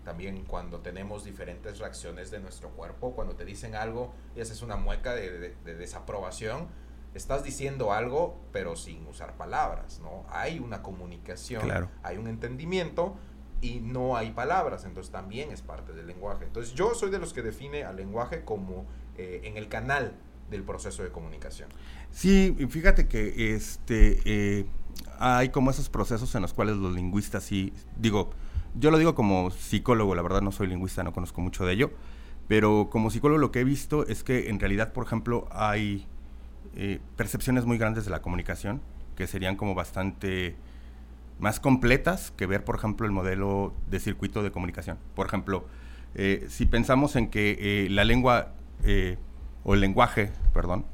También 0.07 0.45
cuando 0.45 0.79
tenemos 0.79 1.25
diferentes 1.25 1.81
reacciones 1.81 2.31
de 2.31 2.39
nuestro 2.39 2.71
cuerpo, 2.71 3.11
cuando 3.17 3.35
te 3.35 3.45
dicen 3.45 3.75
algo 3.75 4.15
y 4.37 4.41
haces 4.41 4.63
una 4.63 4.77
mueca 4.77 5.17
de, 5.17 5.57
desaprobación, 5.65 6.69
estás 7.13 7.43
diciendo 7.43 7.93
algo 7.93 8.41
pero 8.53 8.77
sin 8.77 9.05
usar 9.09 9.37
palabras, 9.37 9.99
¿no? 10.01 10.25
Hay 10.31 10.61
una 10.61 10.81
comunicación, 10.81 11.91
hay 12.05 12.19
un 12.19 12.29
entendimiento 12.29 13.17
y 13.61 13.81
no 13.81 14.17
hay 14.17 14.31
palabras, 14.31 14.85
entonces 14.85 15.11
también 15.11 15.51
es 15.51 15.61
parte 15.61 15.93
del 15.93 16.07
lenguaje. 16.07 16.45
Entonces 16.45 16.73
yo 16.75 16.95
soy 16.95 17.11
de 17.11 17.19
los 17.19 17.33
que 17.33 17.43
define 17.43 17.83
al 17.83 17.97
lenguaje 17.97 18.45
como 18.45 18.87
eh, 19.19 19.41
en 19.43 19.57
el 19.57 19.69
canal 19.69 20.13
del 20.53 20.63
proceso 20.63 21.03
de 21.03 21.11
comunicación. 21.11 21.69
Sí, 22.13 22.57
fíjate 22.71 23.09
que 23.09 23.57
este 23.57 24.21
eh, 24.25 24.67
hay 25.19 25.49
como 25.49 25.73
esos 25.73 25.89
procesos 25.89 26.33
en 26.37 26.43
los 26.43 26.55
cuales 26.55 26.77
los 26.77 26.95
lingüistas 26.95 27.43
sí, 27.43 27.73
digo, 27.97 28.31
yo 28.79 28.91
lo 28.91 28.99
digo 28.99 29.15
como 29.15 29.51
psicólogo, 29.51 30.15
la 30.15 30.23
verdad 30.23 30.43
no 30.43 30.53
soy 30.53 30.67
lingüista, 30.67 31.03
no 31.03 31.13
conozco 31.13 31.41
mucho 31.41 31.65
de 31.65 31.73
ello, 31.73 31.91
pero 32.49 32.89
como 32.91 33.11
psicólogo 33.11 33.39
lo 33.39 33.51
que 33.51 33.61
he 33.61 33.65
visto 33.65 34.07
es 34.07 34.23
que 34.23 34.51
en 34.51 34.61
realidad, 34.61 34.93
por 34.93 35.07
ejemplo, 35.07 35.49
hay 35.51 36.07
eh, 36.75 37.01
percepciones 37.17 37.65
muy 37.65 37.79
grandes 37.79 38.05
de 38.05 38.11
la 38.11 38.21
comunicación 38.21 38.81
que 39.17 39.27
serían 39.27 39.57
como 39.57 39.75
bastante 39.75 40.57
más 41.39 41.59
completas 41.59 42.33
que 42.37 42.47
ver, 42.47 42.65
por 42.65 42.77
ejemplo, 42.77 43.07
el 43.07 43.13
modelo 43.13 43.73
de 43.91 43.99
circuito 43.99 44.43
de 44.43 44.51
comunicación. 44.51 44.99
Por 45.15 45.27
ejemplo, 45.27 45.67
eh, 46.15 46.47
si 46.49 46.67
pensamos 46.67 47.17
en 47.17 47.29
que 47.29 47.57
eh, 47.59 47.91
la 47.91 48.05
lengua 48.05 48.53
o 49.65 49.75
el 49.75 49.81
lenguaje, 49.81 50.31
perdón, 50.53 50.85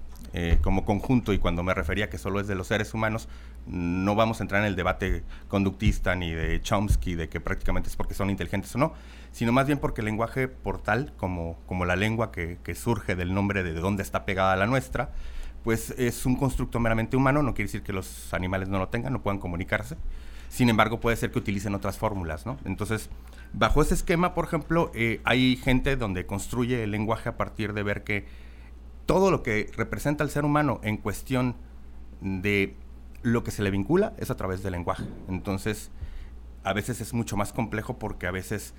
como 0.62 0.86
conjunto, 0.86 1.34
y 1.34 1.38
cuando 1.38 1.62
me 1.62 1.74
refería 1.74 2.08
que 2.08 2.16
solo 2.16 2.40
es 2.40 2.46
de 2.46 2.54
los 2.54 2.68
seres 2.68 2.94
humanos, 2.94 3.28
no 3.66 4.14
vamos 4.14 4.40
a 4.40 4.44
entrar 4.44 4.62
en 4.62 4.66
el 4.66 4.76
debate 4.76 5.22
conductista 5.48 6.14
ni 6.14 6.32
de 6.32 6.60
Chomsky 6.60 7.14
de 7.14 7.28
que 7.28 7.40
prácticamente 7.40 7.88
es 7.88 7.96
porque 7.96 8.14
son 8.14 8.30
inteligentes 8.30 8.74
o 8.74 8.78
no, 8.78 8.92
sino 9.30 9.52
más 9.52 9.66
bien 9.66 9.78
porque 9.78 10.00
el 10.00 10.06
lenguaje 10.06 10.48
portal, 10.48 11.12
como, 11.16 11.58
como 11.66 11.84
la 11.84 11.96
lengua 11.96 12.32
que, 12.32 12.58
surge 12.74 13.14
del 13.14 13.34
nombre 13.34 13.62
de 13.62 13.72
dónde 13.74 14.02
está 14.02 14.24
pegada 14.24 14.56
la 14.56 14.66
nuestra, 14.66 15.10
pues 15.62 15.94
es 15.96 16.26
un 16.26 16.36
constructo 16.36 16.80
meramente 16.80 17.16
humano, 17.16 17.42
no 17.42 17.54
quiere 17.54 17.68
decir 17.68 17.82
que 17.82 17.92
los 17.92 18.34
animales 18.34 18.68
no 18.68 18.78
lo 18.78 18.88
tengan, 18.88 19.12
no 19.12 19.22
puedan 19.22 19.38
comunicarse. 19.38 19.96
Sin 20.48 20.68
embargo, 20.68 21.00
puede 21.00 21.16
ser 21.16 21.30
que 21.30 21.38
utilicen 21.38 21.74
otras 21.74 21.96
fórmulas, 21.96 22.44
¿no? 22.44 22.58
Entonces, 22.64 23.08
bajo 23.52 23.80
ese 23.80 23.94
esquema, 23.94 24.34
por 24.34 24.44
ejemplo, 24.44 24.90
eh, 24.94 25.20
hay 25.24 25.56
gente 25.56 25.96
donde 25.96 26.26
construye 26.26 26.82
el 26.82 26.90
lenguaje 26.90 27.28
a 27.28 27.36
partir 27.36 27.72
de 27.72 27.82
ver 27.82 28.04
que 28.04 28.26
todo 29.06 29.30
lo 29.30 29.42
que 29.42 29.70
representa 29.76 30.24
al 30.24 30.30
ser 30.30 30.44
humano 30.44 30.80
en 30.82 30.96
cuestión 30.96 31.56
de 32.20 32.76
lo 33.22 33.44
que 33.44 33.50
se 33.50 33.62
le 33.62 33.70
vincula 33.70 34.14
es 34.18 34.30
a 34.30 34.36
través 34.36 34.62
del 34.62 34.72
lenguaje. 34.72 35.04
Entonces, 35.28 35.90
a 36.64 36.72
veces 36.72 37.00
es 37.00 37.12
mucho 37.12 37.36
más 37.36 37.52
complejo 37.52 37.98
porque 37.98 38.26
a 38.26 38.30
veces 38.30 38.74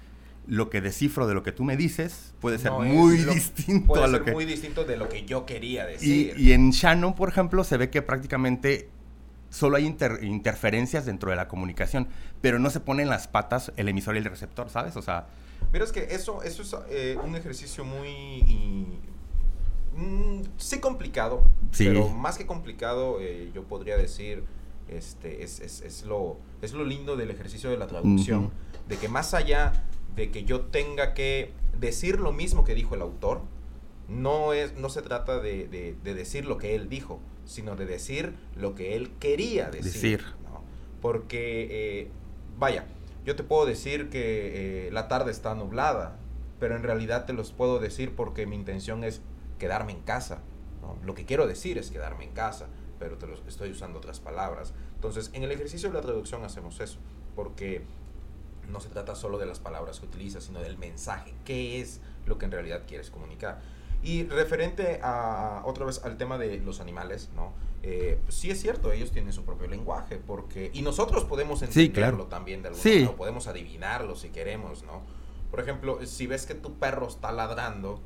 lo 0.46 0.70
que 0.70 0.82
descifro 0.82 1.26
de 1.28 1.34
lo 1.34 1.44
que 1.44 1.52
tú 1.52 1.64
me 1.64 1.78
dices 1.78 2.34
puede 2.42 2.60
ser 2.60 2.72
muy 2.72 3.18
distinto 3.18 3.96
a 3.96 4.08
lo 4.08 4.18
ser 4.18 4.26
que 4.26 4.32
muy 4.34 4.46
distinto 4.46 4.84
de 4.84 4.98
lo 4.98 5.08
que 5.08 5.24
yo 5.26 5.46
quería 5.46 5.86
decir. 5.86 6.36
Y, 6.38 6.52
en 6.52 6.72
Shannon, 6.72 7.16
por 7.16 7.30
ejemplo, 7.30 7.64
se 7.64 7.78
ve 7.78 7.90
que 7.90 8.02
prácticamente 8.02 8.90
solo 9.50 9.78
hay 9.78 9.86
interferencias 9.86 11.06
dentro 11.06 11.30
de 11.30 11.36
la 11.36 11.48
comunicación, 11.48 12.08
pero 12.42 12.60
no 12.60 12.70
se 12.70 12.80
ponen 12.80 13.08
las 13.08 13.28
patas 13.28 13.72
el 13.78 13.88
emisor 13.88 14.16
y 14.16 14.18
el 14.18 14.26
receptor, 14.26 14.70
¿sabes? 14.70 14.98
O 14.98 15.02
sea, 15.02 15.28
mira 15.72 15.86
es 15.86 15.92
que 15.92 16.08
eso 16.12 16.44
eso 16.44 16.64
es 16.64 16.76
eh, 16.90 17.18
un 17.24 17.36
ejercicio 17.36 17.86
muy 17.86 19.00
mm, 19.96 20.42
sí 20.58 20.80
complicado, 20.80 21.44
pero 21.78 22.10
más 22.10 22.38
que 22.38 22.46
complicado, 22.46 23.20
eh, 23.20 23.52
yo 23.54 23.64
podría 23.64 23.98
decir 23.98 24.44
este 24.88 25.44
es, 25.44 25.60
es, 25.60 25.82
es, 25.82 26.04
lo 26.04 26.38
es 26.62 26.74
lo 26.74 26.84
lindo 26.84 27.16
del 27.16 27.32
ejercicio 27.32 27.70
de 27.70 27.78
la 27.78 27.88
traducción, 27.88 28.52
de 28.88 28.98
que 28.98 29.08
más 29.08 29.34
allá 29.34 29.86
de 30.16 30.30
que 30.30 30.44
yo 30.44 30.62
tenga 30.62 31.14
que 31.14 31.52
decir 31.80 32.20
lo 32.20 32.32
mismo 32.32 32.64
que 32.64 32.76
dijo 32.76 32.96
el 32.96 33.02
autor, 33.02 33.42
no, 34.08 34.54
es, 34.54 34.76
no 34.76 34.90
se 34.90 35.02
trata 35.02 35.40
de, 35.40 35.96
decir 36.04 36.46
lo 36.46 36.58
que 36.58 36.76
él 36.76 36.90
dijo, 36.90 37.20
sino 37.46 37.76
de 37.76 37.86
decir 37.86 38.34
lo 38.56 38.76
que 38.76 38.96
él 38.96 39.12
quería 39.20 39.70
decir. 39.70 40.24
Porque, 41.02 41.68
eh, 41.70 42.12
vaya, 42.58 42.86
yo 43.26 43.36
te 43.36 43.44
puedo 43.44 43.66
decir 43.66 44.10
que 44.10 44.88
eh, 44.88 44.92
la 44.92 45.08
tarde 45.08 45.32
está 45.32 45.54
nublada, 45.56 46.18
pero 46.60 46.76
en 46.76 46.84
realidad 46.84 47.26
te 47.26 47.34
los 47.34 47.52
puedo 47.52 47.80
decir 47.80 48.16
porque 48.16 48.46
mi 48.46 48.56
intención 48.56 49.04
es 49.04 49.22
quedarme 49.58 49.92
en 49.94 50.02
casa. 50.02 50.40
Lo 51.04 51.14
que 51.14 51.26
quiero 51.26 51.48
decir 51.48 51.78
es 51.78 51.92
quedarme 51.92 52.26
en 52.26 52.32
casa, 52.32 52.68
pero 53.00 53.18
te 53.18 53.28
los 53.28 53.42
estoy 53.48 53.72
usando 53.72 54.00
otras 54.00 54.20
palabras. 54.20 54.74
Entonces, 54.96 55.30
en 55.34 55.44
el 55.44 55.52
ejercicio 55.52 55.90
de 55.90 55.96
la 55.96 56.02
traducción 56.02 56.44
hacemos 56.44 56.80
eso, 56.80 57.00
porque 57.36 57.84
no 58.70 58.80
se 58.80 58.90
trata 58.90 59.16
solo 59.16 59.38
de 59.38 59.46
las 59.46 59.60
palabras 59.60 60.00
que 60.00 60.06
utilizas, 60.06 60.44
sino 60.46 60.60
del 60.62 60.78
mensaje. 60.78 61.34
¿Qué 61.46 61.82
es 61.82 62.02
lo 62.26 62.38
que 62.38 62.46
en 62.46 62.52
realidad 62.52 62.84
quieres 62.88 63.10
comunicar? 63.10 63.62
Y 64.02 64.24
referente 64.26 65.00
a, 65.02 65.62
otra 65.66 65.86
vez 65.86 66.04
al 66.04 66.18
tema 66.18 66.38
de 66.38 66.58
los 66.60 66.82
animales, 66.82 67.30
¿no? 67.36 67.54
Eh, 67.84 68.20
sí 68.30 68.50
es 68.50 68.62
cierto, 68.62 68.92
ellos 68.92 69.12
tienen 69.12 69.34
su 69.34 69.44
propio 69.44 69.68
lenguaje, 69.68 70.18
porque, 70.18 70.72
y 70.74 70.82
nosotros 70.82 71.26
podemos 71.26 71.62
entenderlo 71.62 72.26
también 72.28 72.62
de 72.62 72.70
alguna 72.70 72.84
manera, 72.84 73.16
podemos 73.16 73.48
adivinarlo 73.48 74.16
si 74.16 74.30
queremos, 74.30 74.84
¿no? 74.84 75.02
Por 75.52 75.60
ejemplo, 75.60 76.00
si 76.06 76.28
ves 76.28 76.46
que 76.46 76.56
tu 76.56 76.74
perro 76.76 77.08
está 77.08 77.32
ladrando, 77.32 78.02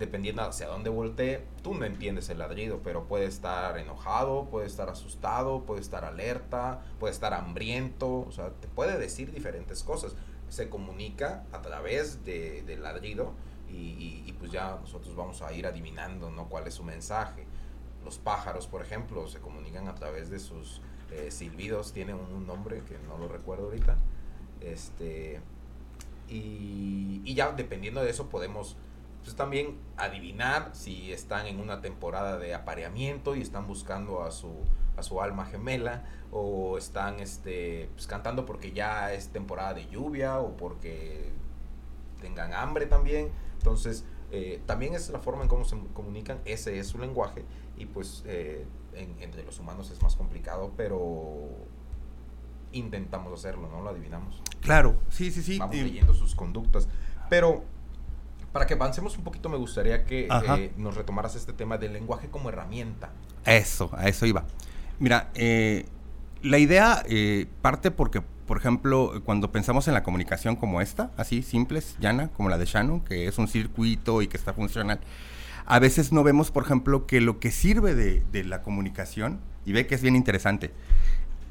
dependiendo 0.00 0.42
hacia 0.42 0.66
dónde 0.66 0.88
voltee, 0.88 1.44
tú 1.62 1.74
no 1.74 1.84
entiendes 1.84 2.30
el 2.30 2.38
ladrido, 2.38 2.80
pero 2.82 3.06
puede 3.06 3.26
estar 3.26 3.76
enojado, 3.76 4.46
puede 4.46 4.66
estar 4.66 4.88
asustado, 4.88 5.64
puede 5.64 5.82
estar 5.82 6.06
alerta, 6.06 6.80
puede 6.98 7.12
estar 7.12 7.34
hambriento, 7.34 8.20
o 8.20 8.32
sea, 8.32 8.48
te 8.48 8.66
puede 8.66 8.98
decir 8.98 9.30
diferentes 9.30 9.84
cosas. 9.84 10.14
Se 10.48 10.70
comunica 10.70 11.44
a 11.52 11.60
través 11.60 12.24
de, 12.24 12.62
del 12.62 12.82
ladrido 12.82 13.34
y, 13.68 14.32
pues 14.38 14.50
ya 14.50 14.78
nosotros 14.80 15.14
vamos 15.14 15.42
a 15.42 15.52
ir 15.52 15.66
adivinando, 15.66 16.30
¿no? 16.30 16.48
¿Cuál 16.48 16.66
es 16.66 16.74
su 16.74 16.82
mensaje? 16.82 17.44
Los 18.02 18.16
pájaros, 18.16 18.66
por 18.66 18.80
ejemplo, 18.80 19.28
se 19.28 19.38
comunican 19.38 19.86
a 19.86 19.94
través 19.94 20.30
de 20.30 20.40
sus 20.40 20.80
eh, 21.12 21.30
silbidos, 21.30 21.92
tienen 21.92 22.16
un 22.16 22.46
nombre 22.46 22.82
que 22.88 22.96
no 23.06 23.18
lo 23.18 23.28
recuerdo 23.28 23.66
ahorita. 23.66 23.98
Este, 24.62 25.42
y 26.26 27.34
ya 27.34 27.52
dependiendo 27.52 28.02
de 28.02 28.10
eso 28.10 28.30
podemos 28.30 28.76
pues 29.22 29.36
también 29.36 29.78
adivinar 29.96 30.70
si 30.72 31.12
están 31.12 31.46
en 31.46 31.60
una 31.60 31.80
temporada 31.80 32.38
de 32.38 32.54
apareamiento 32.54 33.36
y 33.36 33.42
están 33.42 33.66
buscando 33.66 34.22
a 34.22 34.30
su, 34.30 34.64
a 34.96 35.02
su 35.02 35.20
alma 35.20 35.46
gemela 35.46 36.04
o 36.32 36.78
están 36.78 37.20
este, 37.20 37.90
pues 37.94 38.06
cantando 38.06 38.46
porque 38.46 38.72
ya 38.72 39.12
es 39.12 39.28
temporada 39.28 39.74
de 39.74 39.86
lluvia 39.88 40.38
o 40.38 40.56
porque 40.56 41.32
tengan 42.20 42.54
hambre 42.54 42.86
también. 42.86 43.30
Entonces, 43.58 44.04
eh, 44.30 44.62
también 44.66 44.94
es 44.94 45.10
la 45.10 45.18
forma 45.18 45.42
en 45.42 45.48
cómo 45.48 45.64
se 45.64 45.76
comunican, 45.92 46.40
ese 46.44 46.78
es 46.78 46.86
su 46.88 46.98
lenguaje 46.98 47.44
y 47.76 47.86
pues 47.86 48.22
eh, 48.26 48.66
entre 48.94 49.42
los 49.42 49.58
humanos 49.58 49.90
es 49.90 50.02
más 50.02 50.16
complicado, 50.16 50.72
pero 50.76 51.48
intentamos 52.72 53.32
hacerlo, 53.32 53.68
¿no? 53.68 53.82
Lo 53.82 53.90
adivinamos. 53.90 54.42
Claro, 54.60 54.98
sí, 55.08 55.30
sí, 55.30 55.42
sí. 55.42 55.58
Vamos 55.58 55.76
leyendo 55.76 56.14
sus 56.14 56.34
conductas. 56.34 56.88
Pero 57.28 57.64
para 58.52 58.66
que 58.66 58.74
avancemos 58.74 59.16
un 59.16 59.24
poquito, 59.24 59.48
me 59.48 59.56
gustaría 59.56 60.04
que 60.04 60.28
eh, 60.30 60.72
nos 60.76 60.96
retomaras 60.96 61.36
este 61.36 61.52
tema 61.52 61.78
del 61.78 61.92
lenguaje 61.92 62.28
como 62.28 62.48
herramienta. 62.48 63.10
Eso, 63.44 63.90
a 63.94 64.08
eso 64.08 64.26
iba. 64.26 64.44
Mira, 64.98 65.30
eh, 65.34 65.86
la 66.42 66.58
idea 66.58 67.02
eh, 67.08 67.46
parte 67.62 67.90
porque, 67.90 68.20
por 68.20 68.58
ejemplo, 68.58 69.22
cuando 69.24 69.52
pensamos 69.52 69.88
en 69.88 69.94
la 69.94 70.02
comunicación 70.02 70.56
como 70.56 70.80
esta, 70.80 71.10
así, 71.16 71.42
simples, 71.42 71.96
llana, 72.00 72.28
como 72.28 72.48
la 72.48 72.58
de 72.58 72.66
Shannon, 72.66 73.00
que 73.00 73.26
es 73.26 73.38
un 73.38 73.48
circuito 73.48 74.22
y 74.22 74.28
que 74.28 74.36
está 74.36 74.52
funcional, 74.52 75.00
a 75.66 75.78
veces 75.78 76.12
no 76.12 76.24
vemos, 76.24 76.50
por 76.50 76.64
ejemplo, 76.64 77.06
que 77.06 77.20
lo 77.20 77.38
que 77.38 77.50
sirve 77.50 77.94
de, 77.94 78.22
de 78.32 78.44
la 78.44 78.62
comunicación, 78.62 79.38
y 79.64 79.72
ve 79.72 79.86
que 79.86 79.94
es 79.94 80.02
bien 80.02 80.16
interesante, 80.16 80.72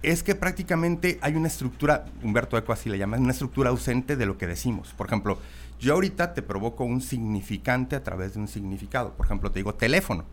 es 0.02 0.24
que 0.24 0.36
prácticamente 0.36 1.20
hay 1.22 1.36
una 1.36 1.48
estructura, 1.48 2.06
Humberto 2.24 2.58
Eco 2.58 2.72
así 2.72 2.90
le 2.90 2.98
llama, 2.98 3.18
una 3.18 3.32
estructura 3.32 3.70
ausente 3.70 4.16
de 4.16 4.26
lo 4.26 4.38
que 4.38 4.48
decimos. 4.48 4.94
Por 4.94 5.08
ejemplo, 5.08 5.40
yo 5.80 5.94
ahorita 5.94 6.34
te 6.34 6.42
provoco 6.42 6.84
un 6.84 7.02
significante 7.02 7.96
a 7.96 8.04
través 8.04 8.34
de 8.34 8.40
un 8.40 8.48
significado. 8.48 9.14
Por 9.16 9.26
ejemplo, 9.26 9.52
te 9.52 9.60
digo 9.60 9.76
teléfono. 9.76 10.26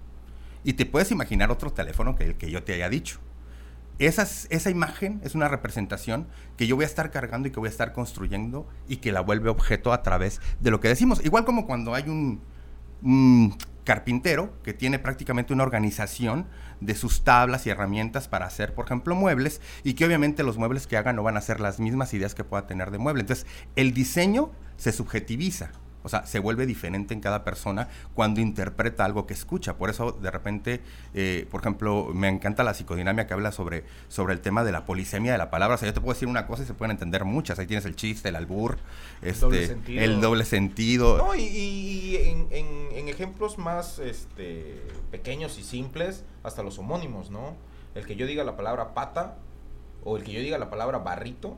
Y 0.65 0.73
te 0.73 0.87
puedes 0.87 1.13
imaginar 1.13 1.53
otro 1.53 1.73
teléfono 1.73 2.17
que 2.17 2.25
el 2.25 2.35
que 2.37 2.51
yo 2.51 2.65
te 2.65 2.75
haya 2.75 2.89
dicho. 2.89 3.21
Esa, 3.99 4.71
imagen 4.71 5.21
es 5.25 5.35
una 5.35 5.49
representación 5.49 6.27
que 6.59 6.67
yo 6.67 6.77
voy 6.77 6.85
a 6.85 6.89
estar 6.89 7.11
cargando 7.11 7.49
y 7.49 7.51
que 7.51 7.61
voy 7.61 7.69
a 7.69 7.71
estar 7.71 7.93
construyendo 7.95 8.69
y 8.89 8.97
que 8.97 9.11
la 9.11 9.23
vuelve 9.23 9.49
objeto 9.49 9.93
a 9.93 10.03
través 10.03 10.41
de 10.61 10.71
lo 10.71 10.81
que 10.81 10.89
decimos. 10.89 11.25
Igual 11.25 11.45
como 11.45 11.67
cuando 11.67 11.95
hay 11.95 12.09
un, 12.09 12.43
un 13.03 13.57
carpintero 13.85 14.53
que 14.65 14.75
tiene 14.75 14.99
prácticamente 14.99 15.55
una 15.55 15.63
organización 15.63 16.47
de 16.81 16.95
sus 16.95 17.25
tablas 17.25 17.67
y 17.67 17.71
herramientas 17.71 18.29
para 18.29 18.45
hacer, 18.45 18.75
por 18.75 18.85
ejemplo, 18.85 19.15
muebles 19.15 19.63
y 19.83 19.95
que 19.95 20.05
obviamente 20.05 20.43
los 20.43 20.59
muebles 20.59 20.87
que 20.87 20.99
haga 20.99 21.15
no 21.15 21.23
van 21.23 21.39
a 21.39 21.41
ser 21.41 21.61
las 21.61 21.81
mismas 21.81 22.13
ideas 22.13 22.35
que 22.35 22.45
pueda 22.45 22.67
tener 22.67 22.91
de 22.91 22.99
mueble. 22.99 23.23
Entonces, 23.23 23.47
el 23.77 23.95
diseño 23.95 24.51
se 24.77 24.93
subjetiviza. 24.93 25.71
O 26.07 26.09
sea, 26.09 26.25
se 26.25 26.39
vuelve 26.39 26.67
diferente 26.67 27.15
en 27.15 27.21
cada 27.21 27.43
persona 27.43 27.89
cuando 28.15 28.41
interpreta 28.41 29.05
algo 29.05 29.27
que 29.27 29.35
escucha. 29.35 29.75
Por 29.77 29.91
eso, 29.91 30.13
de 30.13 30.31
repente, 30.31 30.81
eh, 31.15 31.49
por 31.51 31.63
ejemplo, 31.63 32.11
me 32.15 32.29
encanta 32.29 32.63
la 32.63 32.75
psicodinamia 32.75 33.27
que 33.27 33.35
habla 33.35 33.51
sobre, 33.51 33.83
sobre 34.07 34.33
el 34.33 34.41
tema 34.41 34.63
de 34.63 34.71
la 34.71 34.85
polisemia 34.85 35.33
de 35.33 35.39
la 35.39 35.51
palabra. 35.51 35.75
O 35.75 35.79
sea, 35.79 35.89
yo 35.89 35.95
te 35.95 36.01
puedo 36.01 36.15
decir 36.15 36.29
una 36.29 36.47
cosa 36.47 36.63
y 36.63 36.67
se 36.67 36.75
pueden 36.75 36.93
entender 36.93 37.25
muchas. 37.25 37.59
Ahí 37.59 37.67
tienes 37.67 37.87
el 37.87 37.97
chiste, 37.97 38.29
el 38.29 38.37
albur, 38.37 38.79
este, 39.21 39.77
el 39.89 40.21
doble 40.21 40.45
sentido. 40.45 41.19
No, 41.19 41.35
y, 41.35 42.15
en, 42.17 42.47
en, 42.53 43.09
ejemplos 43.09 43.59
más 43.59 43.99
este, 43.99 44.81
pequeños 45.11 45.59
y 45.59 45.65
simples, 45.65 46.25
hasta 46.45 46.63
los 46.63 46.79
homónimos, 46.79 47.31
¿no? 47.31 47.57
El 47.97 48.07
que 48.07 48.15
yo 48.15 48.27
diga 48.27 48.45
la 48.45 48.57
palabra 48.57 48.95
pata 48.95 49.39
o 50.05 50.17
el 50.17 50.23
que 50.23 50.31
yo 50.31 50.39
diga 50.39 50.57
la 50.57 50.71
palabra 50.71 50.99
barrito, 50.99 51.57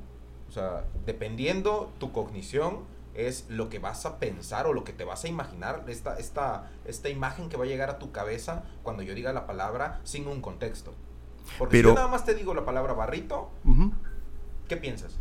o 0.49 0.53
sea, 0.53 0.85
dependiendo 1.05 1.93
tu 1.99 2.13
cognición, 2.13 2.85
es 3.27 3.47
lo 3.49 3.69
que 3.69 3.81
vas 3.81 4.07
a 4.07 4.19
pensar 4.19 4.67
o 4.67 4.73
lo 4.73 4.85
que 4.85 4.93
te 4.93 5.05
vas 5.05 5.25
a 5.25 5.29
imaginar, 5.29 5.85
esta, 5.89 6.17
esta, 6.19 6.71
esta 6.85 7.09
imagen 7.09 7.49
que 7.49 7.57
va 7.57 7.65
a 7.65 7.67
llegar 7.67 7.91
a 7.91 7.99
tu 7.99 8.13
cabeza 8.13 8.63
cuando 8.85 9.03
yo 9.03 9.15
diga 9.15 9.33
la 9.33 9.47
palabra 9.47 10.01
sin 10.05 10.29
un 10.29 10.41
contexto. 10.41 10.95
Porque 11.59 11.79
si 11.79 11.83
yo 11.83 11.95
nada 11.95 12.09
más 12.09 12.25
te 12.25 12.35
digo 12.35 12.55
la 12.55 12.65
palabra 12.65 12.93
barrito, 12.93 13.51
¿qué 14.69 14.77
piensas? 14.77 15.19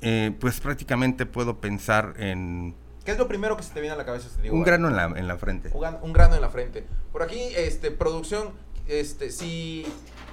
Eh, 0.00 0.34
pues 0.40 0.60
prácticamente 0.60 1.24
puedo 1.26 1.60
pensar 1.60 2.14
en... 2.16 2.74
¿Qué 3.04 3.12
es 3.12 3.18
lo 3.18 3.28
primero 3.28 3.56
que 3.56 3.62
se 3.62 3.72
te 3.72 3.80
viene 3.80 3.94
a 3.94 3.98
la 3.98 4.04
cabeza? 4.04 4.28
te 4.34 4.42
digo, 4.42 4.54
un 4.54 4.62
grano 4.62 4.88
en 4.88 4.96
la, 4.96 5.04
en 5.04 5.28
la 5.28 5.36
frente. 5.38 5.70
Un, 5.72 6.12
grano 6.12 6.34
en 6.34 6.40
la 6.40 6.50
frente. 6.50 6.84
Por 7.12 7.22
aquí, 7.22 7.40
este, 7.56 7.90
producción, 7.90 8.50
este, 8.88 9.30
si, 9.30 9.86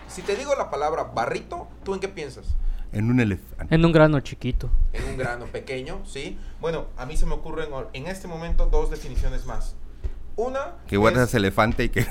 si 0.07 0.21
te 0.21 0.35
digo 0.35 0.55
la 0.55 0.69
palabra 0.69 1.03
barrito, 1.03 1.67
¿tú 1.83 1.93
en 1.93 1.99
qué 1.99 2.07
piensas? 2.07 2.55
En 2.91 3.09
un 3.09 3.19
elefante. 3.19 3.73
En 3.73 3.85
un 3.85 3.91
grano 3.91 4.19
chiquito. 4.21 4.69
En 4.93 5.03
un 5.05 5.17
grano 5.17 5.45
pequeño, 5.45 6.01
¿sí? 6.05 6.37
Bueno, 6.59 6.87
a 6.97 7.05
mí 7.05 7.17
se 7.17 7.25
me 7.25 7.33
ocurren 7.33 7.69
en 7.93 8.07
este 8.07 8.27
momento 8.27 8.67
dos 8.67 8.89
definiciones 8.89 9.45
más. 9.45 9.75
Una. 10.35 10.75
Que 10.87 10.97
guardas 10.97 11.33
elefante 11.33 11.85
y 11.85 11.89
que. 11.89 12.05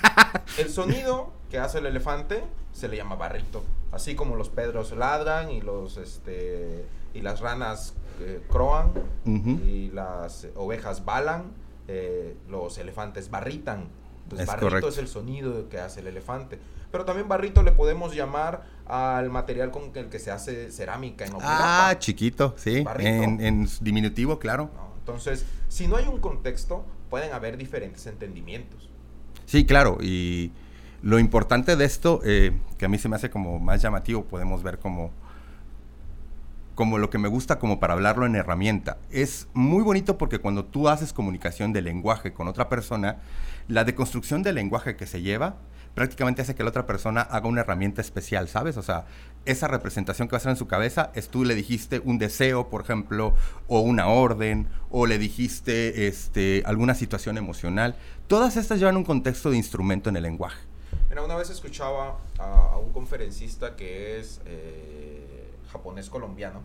el 0.58 0.70
sonido 0.70 1.32
que 1.50 1.58
hace 1.58 1.78
el 1.78 1.86
elefante 1.86 2.42
se 2.72 2.88
le 2.88 2.96
llama 2.96 3.16
barrito. 3.16 3.62
Así 3.92 4.14
como 4.14 4.36
los 4.36 4.48
pedros 4.48 4.92
ladran 4.92 5.50
y 5.50 5.60
los 5.60 5.96
este 5.96 6.86
y 7.14 7.22
las 7.22 7.40
ranas 7.40 7.94
eh, 8.20 8.42
croan 8.48 8.92
y 9.24 9.90
las 9.90 10.48
ovejas 10.54 11.04
balan, 11.04 11.52
eh, 11.88 12.36
los 12.48 12.78
elefantes 12.78 13.30
barritan. 13.30 13.88
Entonces, 14.24 14.46
barrito 14.46 14.88
es 14.88 14.98
el 14.98 15.08
sonido 15.08 15.68
que 15.68 15.78
hace 15.78 16.00
el 16.00 16.08
elefante. 16.08 16.58
Pero 16.90 17.04
también 17.04 17.28
barrito 17.28 17.62
le 17.62 17.72
podemos 17.72 18.14
llamar 18.14 18.64
al 18.86 19.30
material 19.30 19.70
con 19.70 19.90
el 19.94 20.08
que 20.08 20.18
se 20.18 20.30
hace 20.30 20.70
cerámica 20.70 21.24
en 21.24 21.32
Ah, 21.40 21.96
chiquito, 21.98 22.54
sí. 22.56 22.84
En, 22.98 23.68
diminutivo, 23.80 24.38
claro. 24.38 24.70
Entonces, 24.98 25.44
si 25.68 25.86
no 25.86 25.96
hay 25.96 26.06
un 26.06 26.18
contexto, 26.20 26.84
pueden 27.10 27.32
haber 27.32 27.56
diferentes 27.56 28.06
entendimientos. 28.06 28.88
Sí, 29.44 29.64
claro. 29.64 29.98
Y 30.00 30.52
lo 31.02 31.18
importante 31.18 31.76
de 31.76 31.84
esto, 31.84 32.20
eh, 32.24 32.52
que 32.78 32.86
a 32.86 32.88
mí 32.88 32.98
se 32.98 33.08
me 33.08 33.16
hace 33.16 33.30
como 33.30 33.58
más 33.58 33.82
llamativo, 33.82 34.24
podemos 34.24 34.62
ver 34.62 34.78
como 34.78 35.12
como 36.76 36.98
lo 36.98 37.08
que 37.08 37.18
me 37.18 37.26
gusta 37.26 37.58
como 37.58 37.80
para 37.80 37.94
hablarlo 37.94 38.26
en 38.26 38.36
herramienta. 38.36 38.98
Es 39.10 39.48
muy 39.54 39.82
bonito 39.82 40.18
porque 40.18 40.38
cuando 40.38 40.66
tú 40.66 40.88
haces 40.88 41.12
comunicación 41.12 41.72
de 41.72 41.80
lenguaje 41.80 42.34
con 42.34 42.48
otra 42.48 42.68
persona, 42.68 43.16
la 43.66 43.82
deconstrucción 43.82 44.42
del 44.42 44.56
lenguaje 44.56 44.94
que 44.94 45.06
se 45.06 45.22
lleva 45.22 45.56
prácticamente 45.96 46.42
hace 46.42 46.54
que 46.54 46.62
la 46.62 46.68
otra 46.68 46.86
persona 46.86 47.22
haga 47.22 47.48
una 47.48 47.62
herramienta 47.62 48.00
especial, 48.00 48.46
¿sabes? 48.46 48.76
O 48.76 48.82
sea, 48.82 49.06
esa 49.46 49.66
representación 49.66 50.28
que 50.28 50.32
va 50.32 50.36
a 50.36 50.38
hacer 50.40 50.50
en 50.50 50.56
su 50.56 50.68
cabeza 50.68 51.10
es 51.14 51.28
tú 51.28 51.44
le 51.44 51.56
dijiste 51.56 52.00
un 52.04 52.18
deseo, 52.18 52.68
por 52.68 52.82
ejemplo, 52.82 53.34
o 53.66 53.80
una 53.80 54.06
orden, 54.06 54.68
o 54.90 55.06
le 55.06 55.18
dijiste 55.18 56.06
este, 56.06 56.62
alguna 56.66 56.94
situación 56.94 57.36
emocional. 57.38 57.96
Todas 58.28 58.56
estas 58.56 58.78
llevan 58.78 58.96
un 58.96 59.04
contexto 59.04 59.50
de 59.50 59.56
instrumento 59.56 60.08
en 60.10 60.16
el 60.16 60.22
lenguaje. 60.22 60.60
Mira, 61.08 61.24
una 61.24 61.34
vez 61.34 61.50
escuchaba 61.50 62.18
a, 62.38 62.78
un 62.78 62.92
conferencista 62.92 63.74
que 63.74 64.20
es... 64.20 64.40
Eh, 64.44 65.16
japonés 65.76 66.08
colombiano 66.08 66.60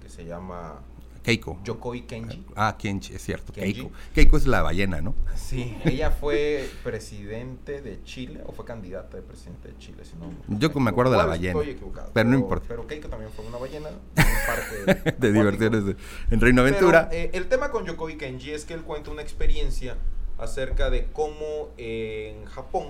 que 0.00 0.08
se 0.08 0.24
llama 0.24 0.80
Keiko. 1.24 1.58
Yokoi 1.64 2.02
Kenji. 2.02 2.44
Ah, 2.54 2.76
Kenji, 2.76 3.14
es 3.14 3.22
cierto. 3.22 3.52
Keiko. 3.54 3.90
Keiko 4.14 4.36
es 4.36 4.46
la 4.46 4.60
ballena, 4.60 5.00
¿no? 5.00 5.14
Sí, 5.34 5.74
ella 5.84 6.10
fue 6.10 6.68
presidente 6.82 7.80
de 7.80 8.02
Chile 8.04 8.42
o 8.44 8.52
fue 8.52 8.66
candidata 8.66 9.16
de 9.16 9.22
presidente 9.22 9.68
de 9.68 9.78
Chile, 9.78 10.04
si 10.04 10.16
no. 10.16 10.30
Yo 10.58 10.68
me 10.78 10.90
acuerdo 10.90 11.12
de 11.12 11.18
la 11.18 11.24
ballena. 11.24 11.58
Estoy 11.58 11.70
equivocado. 11.72 12.10
Pero, 12.12 12.28
no 12.28 12.36
importa. 12.36 12.66
Pero 12.68 12.86
Keiko 12.86 13.08
también 13.08 13.30
fue 13.32 13.46
una 13.46 13.56
ballena 13.56 13.88
en 13.88 13.96
un 13.96 14.94
parque 14.94 15.14
de 15.16 15.32
diversiones 15.32 15.96
en 16.30 16.40
Reino 16.40 16.60
Aventura. 16.60 17.08
Eh, 17.10 17.30
el 17.32 17.46
tema 17.46 17.70
con 17.70 17.86
Yokoi 17.86 18.18
Kenji 18.18 18.50
es 18.50 18.66
que 18.66 18.74
él 18.74 18.82
cuenta 18.82 19.10
una 19.10 19.22
experiencia 19.22 19.96
acerca 20.36 20.90
de 20.90 21.06
cómo 21.10 21.70
en 21.78 22.44
Japón 22.44 22.88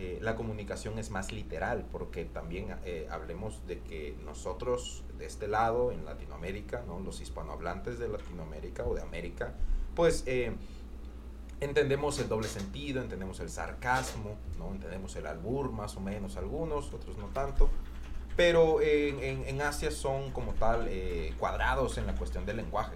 eh, 0.00 0.20
la 0.22 0.36
comunicación 0.36 0.96
es 1.00 1.10
más 1.10 1.32
literal, 1.32 1.84
porque 1.90 2.24
también 2.24 2.76
eh, 2.84 3.08
hablemos 3.10 3.66
de 3.66 3.80
que 3.80 4.16
nosotros 4.24 5.02
de 5.18 5.26
este 5.26 5.48
lado, 5.48 5.90
en 5.90 6.04
Latinoamérica, 6.04 6.84
¿no? 6.86 7.00
los 7.00 7.20
hispanohablantes 7.20 7.98
de 7.98 8.08
Latinoamérica 8.08 8.84
o 8.84 8.94
de 8.94 9.02
América, 9.02 9.54
pues 9.96 10.22
eh, 10.26 10.52
entendemos 11.58 12.20
el 12.20 12.28
doble 12.28 12.46
sentido, 12.46 13.02
entendemos 13.02 13.40
el 13.40 13.50
sarcasmo, 13.50 14.36
¿no? 14.56 14.70
entendemos 14.70 15.16
el 15.16 15.26
albur 15.26 15.72
más 15.72 15.96
o 15.96 16.00
menos 16.00 16.36
algunos, 16.36 16.94
otros 16.94 17.18
no 17.18 17.26
tanto, 17.30 17.68
pero 18.36 18.80
en, 18.80 19.20
en, 19.20 19.60
Asia 19.60 19.90
son 19.90 20.30
como 20.30 20.54
tal 20.54 20.88
cuadrados 21.40 21.98
en 21.98 22.06
la 22.06 22.14
cuestión 22.14 22.46
del 22.46 22.58
lenguaje. 22.58 22.94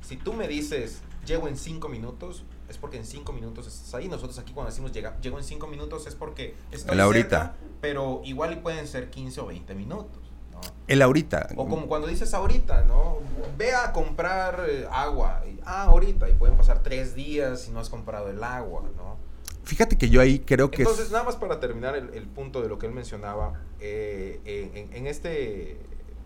Si 0.00 0.16
tú 0.16 0.32
me 0.32 0.48
dices, 0.48 1.02
llego 1.24 1.46
en 1.46 1.56
cinco 1.56 1.88
minutos, 1.88 2.44
es 2.70 2.78
porque 2.78 2.96
en 2.96 3.04
cinco 3.04 3.32
minutos 3.32 3.66
estás 3.66 3.92
ahí. 3.94 4.08
Nosotros 4.08 4.38
aquí 4.38 4.52
cuando 4.52 4.70
decimos 4.70 4.92
llega, 4.92 5.20
llego 5.20 5.38
en 5.38 5.44
cinco 5.44 5.66
minutos 5.66 6.06
es 6.06 6.14
porque 6.14 6.54
estoy 6.70 6.94
el 6.94 7.00
ahorita. 7.00 7.56
pero 7.80 8.22
igual 8.24 8.52
y 8.52 8.56
pueden 8.56 8.86
ser 8.86 9.10
15 9.10 9.40
o 9.40 9.46
20 9.46 9.74
minutos. 9.74 10.20
¿no? 10.52 10.60
El 10.86 11.02
ahorita. 11.02 11.48
O 11.56 11.66
como 11.68 11.88
cuando 11.88 12.06
dices 12.06 12.32
ahorita, 12.32 12.84
¿no? 12.84 13.18
Ve 13.58 13.74
a 13.74 13.92
comprar 13.92 14.64
eh, 14.68 14.86
agua. 14.90 15.42
ah, 15.64 15.84
ahorita. 15.84 16.28
Y 16.30 16.34
pueden 16.34 16.56
pasar 16.56 16.82
tres 16.82 17.14
días 17.14 17.62
si 17.62 17.72
no 17.72 17.80
has 17.80 17.90
comprado 17.90 18.30
el 18.30 18.42
agua, 18.42 18.84
¿no? 18.96 19.18
Fíjate 19.64 19.98
que 19.98 20.08
yo 20.08 20.20
ahí 20.20 20.38
creo 20.40 20.70
que... 20.70 20.82
Entonces, 20.82 21.10
nada 21.10 21.24
más 21.24 21.36
para 21.36 21.60
terminar 21.60 21.94
el, 21.94 22.26
punto 22.28 22.62
de 22.62 22.68
lo 22.68 22.78
que 22.78 22.86
él 22.86 22.92
mencionaba, 22.92 23.60
eh, 23.78 24.40
en, 24.44 24.92
en, 24.92 25.06
este 25.06 25.78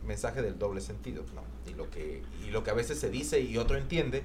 mensaje 0.06 0.40
del 0.40 0.58
doble 0.58 0.80
sentido, 0.80 1.24
¿no? 1.34 1.42
Y 1.70 1.74
lo, 1.74 1.90
que, 1.90 2.22
y 2.46 2.50
lo 2.50 2.62
que 2.62 2.70
a 2.70 2.74
veces 2.74 2.98
se 2.98 3.10
dice 3.10 3.40
y 3.40 3.58
otro 3.58 3.76
entiende, 3.76 4.22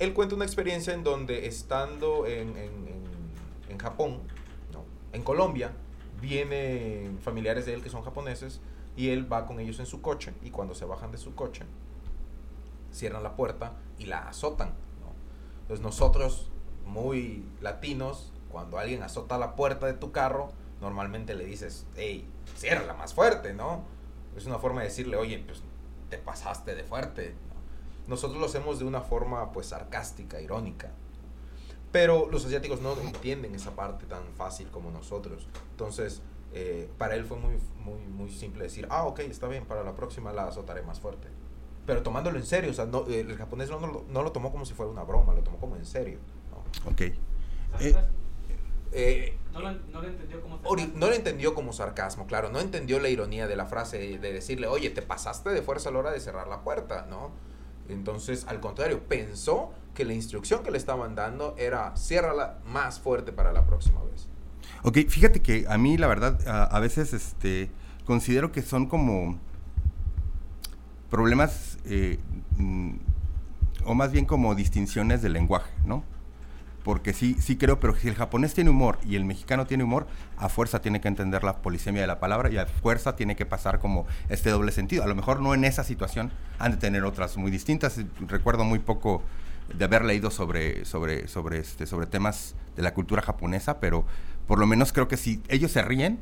él 0.00 0.14
cuenta 0.14 0.34
una 0.34 0.46
experiencia 0.46 0.94
en 0.94 1.04
donde 1.04 1.46
estando 1.46 2.26
en, 2.26 2.56
en, 3.68 3.78
Japón, 3.78 4.18
en 5.12 5.22
Colombia, 5.22 5.72
vienen 6.20 7.18
familiares 7.22 7.66
de 7.66 7.74
él 7.74 7.82
que 7.82 7.90
son 7.90 8.02
japoneses 8.02 8.60
y 8.96 9.10
él 9.10 9.30
va 9.30 9.46
con 9.46 9.60
ellos 9.60 9.78
en 9.78 9.86
su 9.86 10.00
coche 10.00 10.32
y 10.42 10.50
cuando 10.50 10.74
se 10.74 10.86
bajan 10.86 11.12
de 11.12 11.18
su 11.18 11.34
coche, 11.34 11.64
cierran 12.90 13.22
la 13.22 13.36
puerta 13.36 13.74
y 13.98 14.06
la 14.06 14.26
azotan. 14.28 14.72
Entonces 15.62 15.84
nosotros, 15.84 16.50
muy 16.86 17.44
latinos, 17.60 18.32
cuando 18.50 18.78
alguien 18.78 19.02
azota 19.02 19.36
la 19.38 19.54
puerta 19.54 19.86
de 19.86 19.92
tu 19.92 20.12
carro, 20.12 20.50
normalmente 20.80 21.34
le 21.34 21.44
dices, 21.44 21.86
hey, 21.94 22.26
ciérrala 22.56 22.94
más 22.94 23.12
fuerte, 23.12 23.52
¿no? 23.52 23.84
Es 24.34 24.46
una 24.46 24.58
forma 24.58 24.80
de 24.80 24.88
decirle, 24.88 25.16
oye, 25.16 25.42
pues 25.46 25.62
te 26.08 26.16
pasaste 26.16 26.74
de 26.74 26.84
fuerte, 26.84 27.34
nosotros 28.10 28.40
lo 28.40 28.46
hacemos 28.46 28.80
de 28.80 28.84
una 28.84 29.00
forma 29.00 29.52
pues 29.52 29.68
sarcástica, 29.68 30.40
irónica. 30.40 30.90
Pero 31.92 32.28
los 32.28 32.44
asiáticos 32.44 32.80
no 32.80 33.00
entienden 33.00 33.54
esa 33.54 33.76
parte 33.76 34.04
tan 34.06 34.24
fácil 34.36 34.68
como 34.68 34.90
nosotros. 34.90 35.46
Entonces, 35.70 36.20
eh, 36.52 36.90
para 36.98 37.14
él 37.14 37.24
fue 37.24 37.38
muy, 37.38 37.56
muy, 37.78 38.00
muy 38.00 38.30
simple 38.30 38.64
decir, 38.64 38.88
ah, 38.90 39.04
ok, 39.04 39.20
está 39.20 39.46
bien, 39.46 39.64
para 39.64 39.84
la 39.84 39.94
próxima 39.94 40.32
la 40.32 40.48
azotaré 40.48 40.82
más 40.82 40.98
fuerte. 40.98 41.28
Pero 41.86 42.02
tomándolo 42.02 42.36
en 42.36 42.46
serio, 42.46 42.72
o 42.72 42.74
sea, 42.74 42.86
no, 42.86 43.06
el 43.06 43.36
japonés 43.36 43.70
no, 43.70 43.78
no, 43.80 44.22
lo 44.22 44.32
tomó 44.32 44.50
como 44.50 44.64
si 44.64 44.74
fuera 44.74 44.90
una 44.90 45.04
broma, 45.04 45.32
lo 45.32 45.42
tomó 45.42 45.58
como 45.58 45.76
en 45.76 45.84
serio. 45.84 46.18
¿no? 46.50 46.90
Ok. 46.90 47.00
Eh, 47.78 47.94
eh, 48.92 49.38
no, 49.52 49.60
lo, 49.60 49.70
no, 49.70 50.02
lo, 50.02 50.08
entendió 50.08 50.42
como 50.42 50.58
sarcasmo. 50.58 50.98
No 50.98 51.06
lo 51.06 51.14
entendió 51.14 51.54
como 51.54 51.72
sarcasmo, 51.72 52.26
claro. 52.26 52.50
No 52.50 52.58
entendió 52.58 52.98
la 52.98 53.08
ironía 53.08 53.46
de 53.46 53.54
la 53.54 53.66
frase 53.66 54.18
de 54.18 54.32
decirle, 54.32 54.66
oye, 54.66 54.90
te 54.90 55.02
pasaste 55.02 55.50
de 55.50 55.62
fuerza 55.62 55.90
a 55.90 55.92
la 55.92 56.00
hora 56.00 56.10
de 56.10 56.18
cerrar 56.18 56.48
la 56.48 56.62
puerta, 56.62 57.06
¿no? 57.08 57.30
Entonces, 57.90 58.46
al 58.48 58.60
contrario, 58.60 59.00
pensó 59.08 59.72
que 59.94 60.04
la 60.04 60.14
instrucción 60.14 60.62
que 60.62 60.70
le 60.70 60.78
estaban 60.78 61.14
dando 61.14 61.54
era 61.58 61.96
ciérrala 61.96 62.58
más 62.66 63.00
fuerte 63.00 63.32
para 63.32 63.52
la 63.52 63.66
próxima 63.66 64.02
vez. 64.04 64.28
Ok, 64.82 64.98
fíjate 65.08 65.40
que 65.40 65.66
a 65.68 65.76
mí 65.76 65.98
la 65.98 66.06
verdad 66.06 66.38
a, 66.46 66.78
veces 66.80 67.12
este, 67.12 67.70
considero 68.06 68.52
que 68.52 68.62
son 68.62 68.86
como 68.86 69.38
problemas 71.10 71.78
eh, 71.84 72.18
mm, 72.56 72.92
o 73.84 73.94
más 73.94 74.12
bien 74.12 74.24
como 74.24 74.54
distinciones 74.54 75.22
del 75.22 75.32
lenguaje, 75.32 75.70
¿no? 75.84 76.04
Porque 76.82 77.12
sí, 77.12 77.36
sí 77.38 77.56
creo, 77.56 77.78
pero 77.78 77.94
si 77.94 78.08
el 78.08 78.14
japonés 78.14 78.54
tiene 78.54 78.70
humor 78.70 78.98
y 79.04 79.16
el 79.16 79.24
mexicano 79.24 79.66
tiene 79.66 79.84
humor, 79.84 80.06
a 80.36 80.48
fuerza 80.48 80.80
tiene 80.80 81.00
que 81.00 81.08
entender 81.08 81.44
la 81.44 81.60
polisemia 81.60 82.00
de 82.00 82.06
la 82.06 82.20
palabra 82.20 82.50
y 82.50 82.56
a 82.56 82.66
fuerza 82.66 83.16
tiene 83.16 83.36
que 83.36 83.44
pasar 83.44 83.80
como 83.80 84.06
este 84.28 84.50
doble 84.50 84.72
sentido. 84.72 85.04
A 85.04 85.06
lo 85.06 85.14
mejor 85.14 85.40
no 85.40 85.52
en 85.54 85.64
esa 85.64 85.84
situación, 85.84 86.32
han 86.58 86.72
de 86.72 86.78
tener 86.78 87.04
otras 87.04 87.36
muy 87.36 87.50
distintas. 87.50 88.00
Recuerdo 88.26 88.64
muy 88.64 88.78
poco 88.78 89.22
de 89.74 89.84
haber 89.84 90.04
leído 90.04 90.30
sobre, 90.30 90.84
sobre, 90.84 91.28
sobre, 91.28 91.58
este, 91.58 91.86
sobre 91.86 92.06
temas 92.06 92.54
de 92.76 92.82
la 92.82 92.94
cultura 92.94 93.22
japonesa, 93.22 93.78
pero 93.78 94.06
por 94.46 94.58
lo 94.58 94.66
menos 94.66 94.92
creo 94.92 95.06
que 95.06 95.16
si 95.16 95.42
ellos 95.48 95.72
se 95.72 95.82
ríen, 95.82 96.18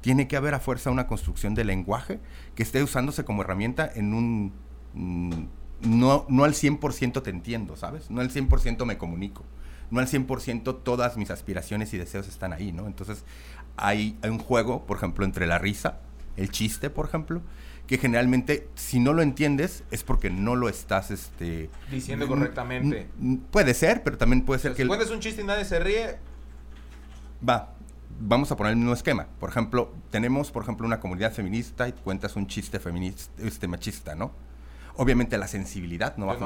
tiene 0.00 0.26
que 0.26 0.36
haber 0.36 0.54
a 0.54 0.60
fuerza 0.60 0.90
una 0.90 1.06
construcción 1.06 1.54
de 1.54 1.64
lenguaje 1.64 2.18
que 2.54 2.62
esté 2.62 2.82
usándose 2.82 3.24
como 3.24 3.42
herramienta 3.42 3.90
en 3.94 4.14
un... 4.14 4.52
Mm, 4.94 5.44
no, 5.82 6.26
no 6.28 6.44
al 6.44 6.52
100% 6.52 7.22
te 7.22 7.30
entiendo, 7.30 7.74
¿sabes? 7.74 8.10
No 8.10 8.20
al 8.20 8.30
100% 8.30 8.84
me 8.84 8.98
comunico 8.98 9.44
no 9.90 10.00
al 10.00 10.06
100% 10.06 10.82
todas 10.82 11.16
mis 11.16 11.30
aspiraciones 11.30 11.92
y 11.94 11.98
deseos 11.98 12.28
están 12.28 12.52
ahí, 12.52 12.72
¿no? 12.72 12.86
Entonces 12.86 13.24
hay, 13.76 14.18
un 14.24 14.38
juego, 14.38 14.86
por 14.86 14.96
ejemplo, 14.96 15.24
entre 15.24 15.46
la 15.46 15.58
risa, 15.58 15.98
el 16.36 16.50
chiste, 16.50 16.90
por 16.90 17.06
ejemplo, 17.06 17.42
que 17.86 17.98
generalmente 17.98 18.68
si 18.74 19.00
no 19.00 19.12
lo 19.12 19.22
entiendes 19.22 19.84
es 19.90 20.04
porque 20.04 20.30
no 20.30 20.54
lo 20.54 20.68
estás 20.68 21.10
este 21.10 21.70
diciendo 21.90 22.28
correctamente. 22.28 23.08
Puede 23.50 23.74
ser, 23.74 24.02
pero 24.02 24.16
también 24.16 24.44
puede 24.44 24.60
ser 24.60 24.74
que 24.74 24.82
si 24.82 24.88
cuentas 24.88 25.10
un 25.10 25.20
chiste 25.20 25.42
y 25.42 25.44
nadie 25.44 25.64
se 25.64 25.78
ríe, 25.80 26.18
va. 27.46 27.74
Vamos 28.22 28.52
a 28.52 28.56
poner 28.56 28.72
el 28.72 28.76
mismo 28.76 28.92
esquema. 28.92 29.26
Por 29.38 29.48
ejemplo, 29.48 29.94
tenemos, 30.10 30.50
por 30.50 30.62
ejemplo, 30.62 30.86
una 30.86 31.00
comunidad 31.00 31.32
feminista 31.32 31.88
y 31.88 31.92
cuentas 31.92 32.36
un 32.36 32.46
chiste 32.46 32.78
feminista, 32.78 33.32
este 33.42 33.66
machista, 33.66 34.14
¿no? 34.14 34.32
Obviamente 34.96 35.38
la 35.38 35.48
sensibilidad 35.48 36.16
no 36.18 36.26
va 36.26 36.34
a... 36.34 36.38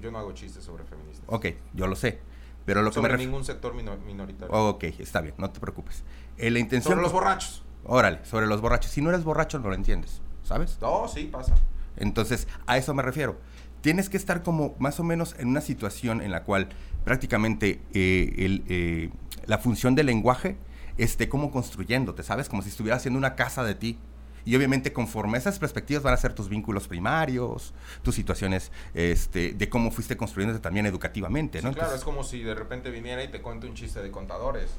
yo 0.00 0.10
no 0.12 0.18
hago 0.18 0.32
chistes 0.32 0.62
sobre 0.62 0.84
feministas. 0.84 1.24
Ok, 1.26 1.46
yo 1.74 1.88
lo 1.88 1.96
sé. 1.96 2.20
Pero 2.66 2.82
lo 2.82 2.92
Sobre 2.92 3.16
ningún 3.16 3.44
sector 3.44 3.74
minoritario. 3.74 4.52
ok, 4.52 4.84
está 4.98 5.20
bien, 5.20 5.34
no 5.38 5.48
te 5.50 5.60
preocupes. 5.60 6.02
Eh, 6.36 6.50
la 6.50 6.58
intención... 6.58 6.92
Sobre 6.92 7.02
los 7.02 7.12
borrachos. 7.12 7.64
Órale, 7.84 8.24
sobre 8.24 8.46
los 8.46 8.60
borrachos. 8.60 8.90
Si 8.90 9.00
no 9.00 9.10
eres 9.10 9.22
borracho, 9.24 9.60
no 9.60 9.68
lo 9.68 9.74
entiendes, 9.74 10.20
¿sabes? 10.42 10.76
No, 10.80 11.06
sí, 11.06 11.28
pasa. 11.32 11.54
Entonces, 11.96 12.48
a 12.66 12.76
eso 12.76 12.92
me 12.92 13.02
refiero. 13.02 13.38
Tienes 13.80 14.08
que 14.08 14.16
estar 14.16 14.42
como 14.42 14.74
más 14.80 14.98
o 14.98 15.04
menos 15.04 15.36
en 15.38 15.46
una 15.48 15.60
situación 15.60 16.20
en 16.20 16.32
la 16.32 16.42
cual 16.42 16.68
prácticamente 17.04 17.80
eh, 17.94 18.34
el, 18.38 18.64
eh, 18.68 19.10
la 19.46 19.58
función 19.58 19.94
del 19.94 20.06
lenguaje 20.06 20.56
esté 20.98 21.28
como 21.28 21.52
construyéndote, 21.52 22.24
¿sabes? 22.24 22.48
Como 22.48 22.62
si 22.62 22.70
estuviera 22.70 22.96
haciendo 22.96 23.18
una 23.18 23.36
casa 23.36 23.62
de 23.62 23.76
ti. 23.76 23.98
Y 24.46 24.56
obviamente 24.56 24.92
conforme 24.92 25.36
a 25.36 25.40
esas 25.40 25.58
perspectivas 25.58 26.02
van 26.02 26.14
a 26.14 26.16
ser 26.16 26.32
tus 26.32 26.48
vínculos 26.48 26.88
primarios, 26.88 27.74
tus 28.02 28.14
situaciones 28.14 28.72
este, 28.94 29.52
de 29.52 29.68
cómo 29.68 29.90
fuiste 29.90 30.16
construyéndote 30.16 30.62
también 30.62 30.86
educativamente, 30.86 31.60
¿no? 31.60 31.72
claro, 31.72 31.94
es 31.94 32.04
como 32.04 32.24
si 32.24 32.42
de 32.42 32.54
repente 32.54 32.90
viniera 32.90 33.22
y 33.22 33.28
te 33.28 33.42
cuente 33.42 33.66
un 33.66 33.74
chiste 33.74 34.00
de 34.00 34.10
contadores. 34.10 34.70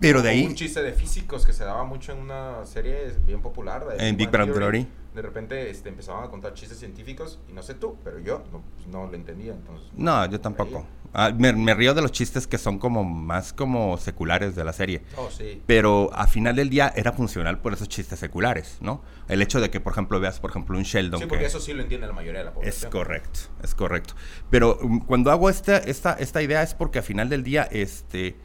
Pero 0.00 0.22
de 0.22 0.30
ahí... 0.30 0.46
Un 0.46 0.54
chiste 0.54 0.82
de 0.82 0.92
físicos 0.92 1.44
que 1.44 1.52
se 1.52 1.64
daba 1.64 1.84
mucho 1.84 2.12
en 2.12 2.18
una 2.18 2.64
serie 2.66 3.12
bien 3.26 3.42
popular. 3.42 3.84
en 3.98 4.16
Big 4.16 4.30
Bang 4.30 4.52
Theory. 4.52 4.86
De 5.14 5.22
repente 5.22 5.70
este, 5.70 5.88
empezaban 5.88 6.24
a 6.24 6.28
contar 6.28 6.54
chistes 6.54 6.78
científicos 6.78 7.38
y 7.48 7.52
no 7.52 7.62
sé 7.62 7.74
tú, 7.74 7.96
pero 8.02 8.18
yo 8.18 8.42
no, 8.52 8.62
pues, 8.74 8.86
no 8.88 9.06
lo 9.06 9.14
entendía. 9.14 9.52
Entonces, 9.52 9.88
no, 9.94 10.26
yo 10.26 10.40
tampoco. 10.40 10.84
Ah, 11.16 11.30
me, 11.30 11.74
río 11.74 11.94
de 11.94 12.02
los 12.02 12.10
chistes 12.10 12.48
que 12.48 12.58
son 12.58 12.80
como 12.80 13.04
más 13.04 13.52
como 13.52 13.96
seculares 13.98 14.56
de 14.56 14.64
la 14.64 14.72
serie. 14.72 15.02
Oh, 15.16 15.30
sí. 15.30 15.62
Pero 15.64 16.10
a 16.12 16.26
final 16.26 16.56
del 16.56 16.68
día 16.68 16.92
era 16.96 17.12
funcional 17.12 17.60
por 17.60 17.72
esos 17.72 17.88
chistes 17.88 18.18
seculares, 18.18 18.78
¿no? 18.80 19.00
El 19.28 19.40
hecho 19.40 19.60
de 19.60 19.70
que, 19.70 19.78
por 19.78 19.92
ejemplo, 19.92 20.18
veas, 20.18 20.40
por 20.40 20.50
ejemplo, 20.50 20.76
un 20.76 20.82
Sheldon. 20.82 21.20
Sí, 21.20 21.26
porque 21.26 21.46
eso 21.46 21.60
sí 21.60 21.72
lo 21.72 21.82
entiende 21.82 22.08
la 22.08 22.12
mayoría 22.12 22.40
de 22.40 22.46
la 22.46 22.52
población. 22.52 22.88
Es 22.88 22.92
correcto, 22.92 23.40
es 23.62 23.74
correcto. 23.76 24.14
Pero 24.50 24.76
um, 24.82 24.98
cuando 24.98 25.30
hago 25.30 25.48
esta, 25.48 25.76
esta, 25.78 26.14
esta 26.14 26.42
idea 26.42 26.64
es 26.64 26.74
porque 26.74 26.98
a 26.98 27.02
final 27.02 27.28
del 27.28 27.44
día, 27.44 27.68
este 27.70 28.36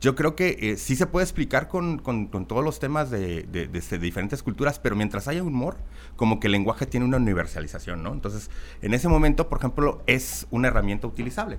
yo 0.00 0.14
creo 0.14 0.36
que 0.36 0.56
eh, 0.60 0.76
sí 0.76 0.94
se 0.94 1.06
puede 1.06 1.24
explicar 1.24 1.68
con, 1.68 1.98
todos 2.46 2.64
los 2.64 2.78
temas 2.78 3.10
de, 3.10 3.42
de, 3.42 3.98
diferentes 3.98 4.42
culturas, 4.42 4.78
pero 4.78 4.94
mientras 4.94 5.26
haya 5.26 5.42
humor, 5.42 5.76
como 6.16 6.38
que 6.38 6.46
el 6.46 6.52
lenguaje 6.52 6.86
tiene 6.86 7.06
una 7.06 7.16
universalización, 7.16 8.02
¿no? 8.02 8.12
Entonces, 8.12 8.50
en 8.82 8.94
ese 8.94 9.08
momento, 9.08 9.48
por 9.48 9.58
ejemplo, 9.58 10.02
es 10.06 10.46
una 10.50 10.68
herramienta 10.68 11.06
utilizable. 11.06 11.58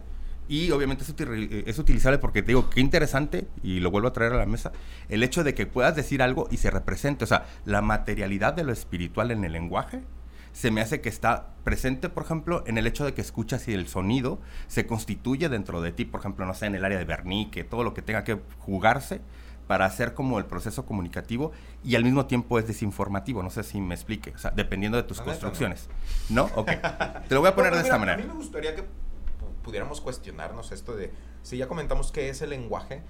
Y 0.49 0.71
obviamente 0.71 1.03
es, 1.67 1.79
utilizable 1.79 2.17
porque 2.17 2.41
te 2.41 2.47
digo, 2.47 2.71
qué 2.71 2.81
interesante, 2.81 3.47
y 3.61 3.81
lo 3.81 3.91
vuelvo 3.91 4.07
a 4.07 4.13
traer 4.13 4.33
a 4.33 4.37
la 4.37 4.47
mesa, 4.47 4.71
el 5.07 5.21
hecho 5.21 5.43
de 5.43 5.53
que 5.53 5.67
puedas 5.67 5.95
decir 5.95 6.23
algo 6.23 6.47
y 6.49 6.57
se 6.57 6.71
represente, 6.71 7.23
o 7.23 7.27
sea, 7.27 7.45
la 7.65 7.83
materialidad 7.83 8.53
de 8.55 8.63
lo 8.63 8.71
espiritual 8.71 9.29
en 9.29 9.43
el 9.43 9.51
lenguaje, 9.51 10.01
se 10.59 10.71
me 10.71 10.81
hace 10.81 10.99
que 10.99 11.07
está 11.07 11.53
presente, 11.63 12.09
por 12.09 12.23
ejemplo, 12.23 12.65
en 12.67 12.77
el 12.77 12.85
hecho 12.85 13.05
de 13.05 13.13
que 13.13 13.21
escuchas 13.21 13.65
y 13.69 13.73
el 13.73 13.87
sonido 13.87 14.39
se 14.67 14.85
constituye 14.85 15.47
dentro 15.47 15.79
de 15.79 15.93
ti, 15.93 16.03
por 16.03 16.19
ejemplo, 16.19 16.45
no 16.45 16.53
sé, 16.53 16.65
en 16.65 16.75
el 16.75 16.83
área 16.83 16.97
de 16.97 17.05
vernique, 17.05 17.63
todo 17.63 17.85
lo 17.85 17.93
que 17.93 18.01
tenga 18.01 18.25
que 18.25 18.41
jugarse 18.57 19.21
para 19.67 19.85
hacer 19.85 20.13
como 20.13 20.37
el 20.37 20.43
proceso 20.43 20.85
comunicativo 20.85 21.53
y 21.81 21.95
al 21.95 22.03
mismo 22.03 22.25
tiempo 22.25 22.59
es 22.59 22.67
desinformativo, 22.67 23.41
no 23.41 23.49
sé 23.51 23.63
si 23.63 23.79
me 23.79 23.95
explique, 23.95 24.31
o 24.35 24.37
sea, 24.37 24.51
dependiendo 24.51 24.97
de 24.97 25.03
tus 25.03 25.21
construcciones. 25.21 25.87
No. 26.27 26.49
Ok. 26.55 26.71
Te 27.29 27.35
lo 27.35 27.39
voy 27.39 27.51
a 27.51 27.55
poner 27.55 27.73
de 27.73 27.79
esta 27.79 27.97
manera. 27.97 28.15
A 28.15 28.21
mí 28.21 28.27
me 28.27 28.33
gustaría 28.33 28.75
que 28.75 28.83
pudiéramos 29.63 30.01
cuestionarnos 30.01 30.73
esto 30.73 30.93
de, 30.93 31.13
si 31.41 31.55
ya 31.55 31.69
comentamos 31.69 32.11
qué 32.11 32.27
es 32.27 32.41
el 32.41 32.49
lenguaje, 32.49 33.01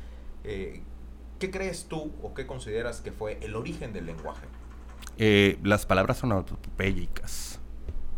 eh, 0.44 0.84
¿qué 1.40 1.50
crees 1.50 1.86
tú 1.86 2.14
o 2.22 2.36
qué 2.36 2.46
consideras 2.46 3.02
que 3.02 3.12
fue 3.12 3.40
el 3.42 3.56
origen 3.56 3.92
del 3.92 4.06
lenguaje? 4.06 4.46
Eh, 5.18 5.60
las 5.64 5.86
palabras 5.86 6.24
onomatopéyicas. 6.24 7.60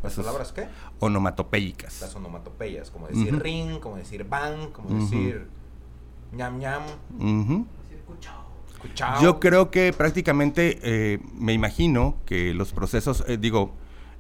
¿Las 0.04 0.16
palabras 0.16 0.52
qué? 0.52 0.68
Onomatopéyicas. 1.00 2.02
Las 2.02 2.16
onomatopeyas, 2.16 2.90
como 2.90 3.08
decir 3.08 3.38
ring, 3.40 3.80
como 3.80 3.98
decir 3.98 4.24
bang, 4.24 4.72
como 4.72 5.00
decir 5.00 5.48
ñam 6.34 6.60
ñam. 6.60 6.82
Yo 9.22 9.40
creo 9.40 9.70
que 9.70 9.94
prácticamente 9.94 10.80
eh, 10.82 11.20
me 11.36 11.54
imagino 11.54 12.16
que 12.26 12.54
los 12.54 12.74
procesos, 12.74 13.24
digo, 13.40 13.74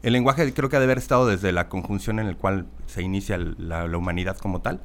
el 0.03 0.13
lenguaje 0.13 0.51
creo 0.53 0.69
que 0.69 0.75
ha 0.75 0.79
de 0.79 0.85
haber 0.85 0.97
estado 0.97 1.27
desde 1.27 1.51
la 1.51 1.69
conjunción 1.69 2.19
en 2.19 2.27
el 2.27 2.35
cual 2.35 2.67
se 2.87 3.03
inicia 3.03 3.37
la, 3.37 3.85
humanidad 3.97 4.37
como 4.37 4.61
tal. 4.61 4.81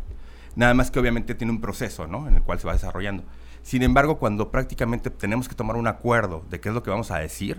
Nada 0.54 0.74
más 0.74 0.90
que 0.90 0.98
obviamente 0.98 1.34
tiene 1.34 1.52
un 1.52 1.60
proceso, 1.60 2.06
¿no? 2.06 2.28
En 2.28 2.36
el 2.36 2.42
cual 2.42 2.58
se 2.58 2.66
va 2.66 2.74
desarrollando. 2.74 3.24
Sin 3.66 3.82
embargo, 3.82 4.20
cuando 4.20 4.52
prácticamente 4.52 5.10
tenemos 5.10 5.48
que 5.48 5.56
tomar 5.56 5.74
un 5.74 5.88
acuerdo 5.88 6.44
de 6.48 6.60
qué 6.60 6.68
es 6.68 6.74
lo 6.76 6.84
que 6.84 6.90
vamos 6.90 7.10
a 7.10 7.18
decir, 7.18 7.58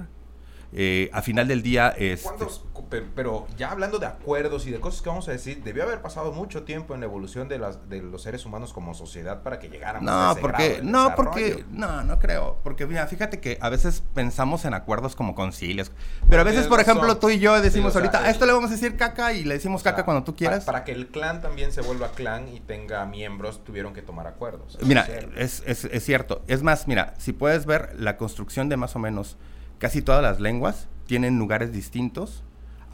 eh, 0.71 1.09
a 1.11 1.21
final 1.21 1.49
del 1.49 1.61
día... 1.61 1.89
Este, 1.97 2.45
pero, 2.89 3.47
ya 3.57 3.71
hablando 3.71 3.99
de 3.99 4.05
acuerdos 4.05 4.65
y 4.67 4.71
de 4.71 4.79
cosas 4.79 5.01
que 5.01 5.09
vamos 5.09 5.27
a 5.27 5.31
decir, 5.31 5.63
debió 5.63 5.83
haber 5.83 6.01
pasado 6.01 6.31
mucho 6.31 6.63
tiempo 6.63 6.93
en 6.93 7.01
la 7.01 7.05
evolución 7.05 7.47
de, 7.47 7.59
las, 7.59 7.89
de 7.89 8.01
los 8.01 8.21
seres 8.21 8.45
humanos 8.45 8.73
como 8.73 8.93
sociedad 8.93 9.43
para 9.43 9.59
que 9.59 9.69
llegáramos 9.69 10.03
no, 10.03 10.29
a 10.29 10.31
ese 10.31 10.41
porque, 10.41 10.79
No, 10.83 11.15
porque... 11.15 11.65
No, 11.71 12.03
no 12.03 12.19
creo. 12.19 12.59
Porque 12.63 12.85
mira, 12.85 13.05
fíjate 13.07 13.39
que 13.39 13.57
a 13.61 13.69
veces 13.69 14.03
pensamos 14.13 14.65
en 14.65 14.73
acuerdos 14.73 15.15
como 15.15 15.35
concilios. 15.35 15.91
Pero 16.29 16.41
a 16.41 16.45
veces, 16.45 16.67
por 16.67 16.79
ejemplo, 16.79 17.17
tú 17.17 17.29
y 17.29 17.39
yo 17.39 17.59
decimos 17.61 17.95
ahorita, 17.95 18.23
a 18.23 18.29
esto 18.29 18.45
le 18.45 18.53
vamos 18.53 18.69
a 18.69 18.73
decir 18.73 18.95
caca 18.95 19.33
y 19.33 19.43
le 19.43 19.55
decimos 19.55 19.83
caca 19.83 20.05
cuando 20.05 20.23
tú 20.23 20.35
quieras. 20.35 20.65
Para, 20.65 20.83
que 20.83 20.91
el 20.91 21.07
clan 21.07 21.41
también 21.41 21.71
se 21.71 21.81
vuelva 21.81 22.11
clan 22.11 22.47
y 22.47 22.59
tenga 22.59 23.05
miembros, 23.05 23.63
tuvieron 23.63 23.93
que 23.93 24.01
tomar 24.01 24.27
acuerdos. 24.27 24.77
Mira, 24.81 25.07
es, 25.35 25.63
es, 25.65 25.85
es 25.85 26.03
cierto. 26.03 26.43
Es 26.47 26.63
más, 26.63 26.87
mira, 26.87 27.13
si 27.17 27.33
puedes 27.33 27.65
ver 27.65 27.95
la 27.97 28.17
construcción 28.17 28.69
de 28.69 28.77
más 28.77 28.95
o 28.95 28.99
menos 28.99 29.37
casi 29.79 30.01
todas 30.01 30.21
las 30.21 30.39
lenguas 30.39 30.87
tienen 31.05 31.39
lugares 31.39 31.71
distintos, 31.71 32.43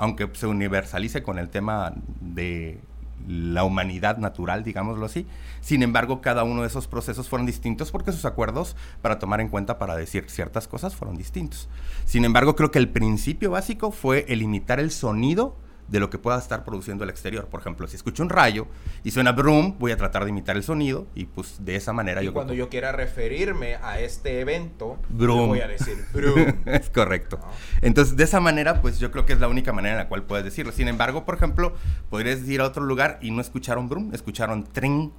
aunque 0.04 0.30
se 0.34 0.48
universalice 0.48 1.24
con 1.24 1.40
el 1.40 1.48
tema 1.48 1.94
de 2.20 2.82
la 3.26 3.64
humanidad 3.64 4.18
natural, 4.18 4.62
digámoslo 4.62 5.06
así. 5.06 5.26
Sin 5.62 5.82
embargo, 5.82 6.20
cada 6.20 6.44
uno 6.44 6.64
de 6.64 6.68
esos 6.68 6.88
procesos 6.88 7.30
fueron 7.30 7.46
distintos 7.46 7.90
porque 7.90 8.12
sus 8.12 8.26
acuerdos 8.26 8.76
para 9.02 9.18
tomar 9.18 9.40
en 9.40 9.48
cuenta 9.48 9.80
para 9.80 9.96
decir 9.96 10.26
ciertas 10.28 10.68
cosas 10.68 10.94
fueron 10.94 11.16
distintos. 11.16 11.70
Sin 12.04 12.26
embargo, 12.26 12.58
creo 12.58 12.70
que 12.70 12.80
el 12.80 12.90
principio 12.90 13.52
básico 13.52 13.92
fue 13.92 14.26
el 14.28 14.42
imitar 14.42 14.82
el 14.82 14.92
sonido 14.92 15.56
de 15.94 16.00
lo 16.00 16.10
que 16.10 16.18
pueda 16.18 16.40
estar 16.40 16.66
produciendo 16.66 17.04
el 17.04 17.12
exterior. 17.12 17.46
Por 17.46 17.60
ejemplo, 17.60 17.88
si 17.88 17.96
escucho 17.96 18.24
un 18.24 18.30
rayo 18.30 18.66
y 19.04 19.12
suena 19.12 19.32
brum, 19.32 19.78
voy 19.78 19.92
a 19.92 19.98
tratar 19.98 20.24
de 20.24 20.32
imitar 20.32 20.56
el 20.56 20.64
sonido 20.64 21.06
y 21.14 21.26
pues 21.26 21.64
de 21.64 21.76
esa 21.76 21.94
manera 21.94 22.24
y 22.24 22.26
yo... 22.26 22.34
cuando 22.34 22.56
yo 22.56 22.68
quiera 22.68 22.92
referirme 22.92 23.76
a 23.76 24.00
este 24.00 24.40
evento, 24.40 24.98
voy 25.08 25.60
a 25.60 25.68
decir 25.68 26.04
brum. 26.12 26.56
es 26.66 26.90
correcto. 26.90 27.40
Entonces, 27.82 28.18
de 28.18 28.24
esa 28.24 28.40
manera, 28.40 28.82
pues 28.82 28.98
yo 28.98 29.12
creo 29.12 29.28
que 29.28 29.34
es 29.34 29.40
la 29.40 29.48
única 29.48 29.72
manera 29.72 29.94
en 29.94 30.00
la 30.00 30.08
cual 30.08 30.24
puedes 30.24 30.44
decirlo. 30.44 30.72
Sin 30.72 30.88
embargo, 30.88 31.26
por 31.26 31.36
ejemplo, 31.36 31.76
podrías 32.10 32.42
ir 32.48 32.62
a 32.62 32.66
otro 32.66 32.84
lugar 32.84 33.20
y 33.22 33.30
no 33.30 33.40
escucharon 33.40 33.88
brum, 33.88 34.16
escucharon 34.16 34.64
tren 34.64 35.14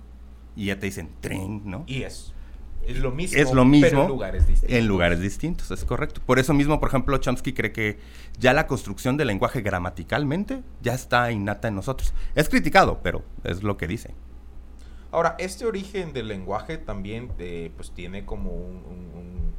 y 0.57 0.67
ya 0.67 0.81
te 0.81 0.87
dicen 0.87 1.11
tren, 1.21 1.63
¿no? 1.65 1.85
Y 1.87 2.03
es 2.03 2.34
es 2.87 2.99
lo 2.99 3.11
mismo, 3.11 3.38
es 3.38 3.53
lo 3.53 3.64
mismo 3.64 3.88
pero 3.88 4.03
en 4.03 4.09
lugares 4.09 4.47
distintos. 4.47 4.77
En 4.77 4.87
lugares 4.87 5.20
distintos, 5.20 5.70
es 5.70 5.85
correcto. 5.85 6.20
Por 6.25 6.38
eso 6.38 6.55
mismo, 6.55 6.81
por 6.81 6.88
ejemplo, 6.88 7.16
Chomsky 7.18 7.53
cree 7.53 7.73
que 7.73 7.99
ya 8.38 8.53
la 8.53 8.66
construcción 8.66 9.16
del 9.16 9.29
lenguaje 9.29 9.62
gramaticalmente 9.62 10.62
ya 10.83 10.94
está 10.94 11.31
innata 11.31 11.68
en 11.68 11.75
nosotros. 11.75 12.12
Es 12.35 12.49
criticado, 12.49 13.01
pero 13.03 13.23
es 13.44 13.62
lo 13.62 13.77
que 13.77 13.87
dice. 13.87 14.14
Ahora, 15.11 15.37
este 15.38 15.64
origen 15.64 16.12
del 16.12 16.29
lenguaje 16.29 16.77
también 16.77 17.33
eh, 17.38 17.70
pues 17.77 17.92
tiene 17.92 18.25
como 18.25 18.51
un, 18.51 19.55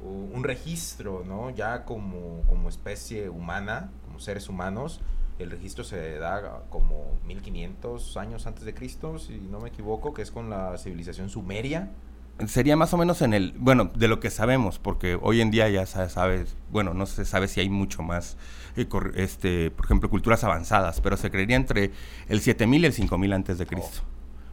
un, 0.00 0.44
registro, 0.44 1.24
¿no? 1.26 1.50
Ya 1.50 1.84
como, 1.84 2.42
como 2.48 2.68
especie 2.68 3.28
humana, 3.28 3.90
como 4.04 4.18
seres 4.18 4.48
humanos, 4.48 5.00
el 5.38 5.50
registro 5.50 5.84
se 5.84 6.16
da 6.18 6.62
como 6.70 7.18
1500 7.26 8.16
años 8.16 8.46
antes 8.46 8.64
de 8.64 8.72
Cristo, 8.74 9.18
si 9.18 9.38
no 9.38 9.60
me 9.60 9.68
equivoco, 9.68 10.14
que 10.14 10.22
es 10.22 10.30
con 10.30 10.48
la 10.48 10.78
civilización 10.78 11.28
sumeria 11.28 11.90
sería 12.46 12.76
más 12.76 12.94
o 12.94 12.96
menos 12.96 13.22
en 13.22 13.34
el, 13.34 13.54
bueno, 13.58 13.90
de 13.94 14.08
lo 14.08 14.20
que 14.20 14.30
sabemos, 14.30 14.78
porque 14.78 15.18
hoy 15.20 15.40
en 15.40 15.50
día 15.50 15.68
ya 15.68 15.84
se 15.86 16.08
sabe, 16.08 16.44
bueno, 16.70 16.94
no 16.94 17.06
se 17.06 17.24
sabe 17.24 17.48
si 17.48 17.60
hay 17.60 17.68
mucho 17.68 18.02
más, 18.02 18.36
eh, 18.76 18.86
este, 19.16 19.70
por 19.70 19.86
ejemplo, 19.86 20.08
culturas 20.08 20.44
avanzadas, 20.44 21.00
pero 21.00 21.16
se 21.16 21.30
creería 21.30 21.56
entre 21.56 21.90
el 22.28 22.40
7000 22.40 22.82
y 22.82 22.86
el 22.86 22.92
5000 22.92 23.32
antes 23.32 23.58
de 23.58 23.66
Cristo. 23.66 24.02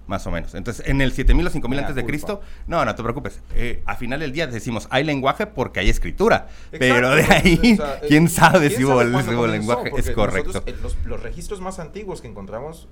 Más 0.08 0.28
o 0.28 0.32
menos. 0.32 0.54
Entonces, 0.54 0.88
en 0.88 1.02
el 1.02 1.13
7000 1.13 1.48
o 1.48 1.50
5000 1.50 1.80
antes 1.80 1.95
de 1.95 2.06
Cristo, 2.06 2.39
no, 2.67 2.86
no 2.86 2.93
te 2.93 3.02
preocupes. 3.02 3.41
Eh, 3.56 3.82
a 3.88 3.95
final 3.95 4.19
del 4.19 4.32
día 4.34 4.45
decimos, 4.45 4.88
hay 4.91 5.04
lenguaje 5.04 5.48
porque 5.48 5.80
hay 5.80 5.89
escritura. 5.89 6.48
pero 6.69 7.15
de 7.15 7.24
ahí, 7.24 7.80
¿quién 8.08 8.30
sabe 8.30 8.69
si 8.69 8.86
hubo, 8.86 9.04
lenguaje? 9.04 9.91
Es 9.98 10.12
correcto. 10.12 10.63
Eh, 10.67 10.76
los, 10.82 11.24
registros 11.24 11.60
más 11.60 11.80
antiguos 11.80 12.21
que 12.21 12.28
encontramos 12.28 12.88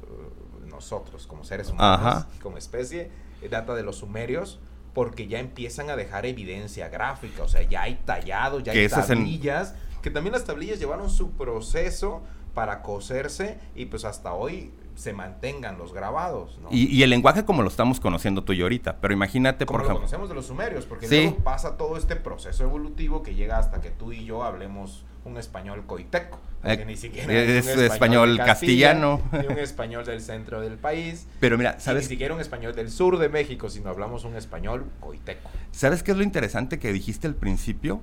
nosotros 0.67 1.27
como 1.27 1.43
seres 1.43 1.69
humanos, 1.69 2.25
como 2.41 2.57
especie, 2.57 3.11
data 3.47 3.75
de 3.75 3.83
los 3.83 3.97
sumerios, 3.97 4.59
porque 4.93 5.27
ya 5.27 5.39
empiezan 5.39 5.89
a 5.89 5.95
dejar 5.95 6.25
evidencia 6.25 6.89
gráfica, 6.89 7.43
o 7.43 7.47
sea, 7.47 7.63
ya 7.63 7.83
hay 7.83 7.95
tallados, 8.05 8.63
ya 8.63 8.71
hay 8.71 8.87
tablillas, 8.87 9.75
que 10.01 10.11
también 10.11 10.33
las 10.33 10.45
tablillas 10.45 10.79
llevaron 10.79 11.09
su 11.09 11.31
proceso 11.31 12.21
para 12.53 12.81
coserse 12.81 13.57
y 13.75 13.85
pues 13.85 14.05
hasta 14.05 14.33
hoy 14.33 14.71
se 14.95 15.13
mantengan 15.13 15.77
los 15.77 15.93
grabados. 15.93 16.59
¿no? 16.61 16.69
Y, 16.71 17.01
el 17.01 17.09
lenguaje 17.09 17.45
como 17.45 17.63
lo 17.63 17.69
estamos 17.69 17.99
conociendo 17.99 18.43
tú 18.43 18.53
y 18.53 18.57
yo 18.57 18.65
ahorita, 18.65 18.97
pero 19.01 19.13
imagínate, 19.13 19.65
como 19.65 19.79
por 19.79 19.85
ejemplo... 19.85 19.95
lo 19.95 19.99
conocemos 20.01 20.29
de 20.29 20.35
los 20.35 20.45
sumerios, 20.45 20.85
porque 20.85 21.07
luego 21.07 21.37
pasa 21.37 21.77
todo 21.77 21.97
este 21.97 22.15
proceso 22.15 22.63
evolutivo 22.63 23.23
que 23.23 23.33
llega 23.33 23.57
hasta 23.57 23.81
que 23.81 23.89
tú 23.89 24.11
y 24.11 24.25
yo 24.25 24.43
hablemos 24.43 25.05
un 25.25 25.37
español 25.37 25.85
coiteco. 25.85 26.39
Eh, 26.63 26.83
ni 26.85 26.95
siquiera 26.95 27.31
es, 27.33 27.75
un 27.75 27.83
español, 27.83 28.37
castellano. 28.37 29.21
Ni 29.33 29.47
un 29.47 29.59
español 29.59 30.05
del 30.05 30.21
centro 30.21 30.61
del 30.61 30.77
país. 30.77 31.27
Pero 31.39 31.57
mira, 31.57 31.79
¿sabes? 31.79 32.03
Ni 32.03 32.09
siquiera 32.09 32.33
un 32.33 32.41
español 32.41 32.73
del 32.73 32.89
sur 32.89 33.17
de 33.17 33.29
México, 33.29 33.69
sino 33.69 33.89
hablamos 33.89 34.23
un 34.23 34.35
español 34.35 34.85
coiteco. 34.99 35.49
¿Sabes 35.71 36.03
qué 36.03 36.11
es 36.11 36.17
lo 36.17 36.23
interesante 36.23 36.79
que 36.79 36.93
dijiste 36.93 37.27
al 37.27 37.35
principio? 37.35 38.01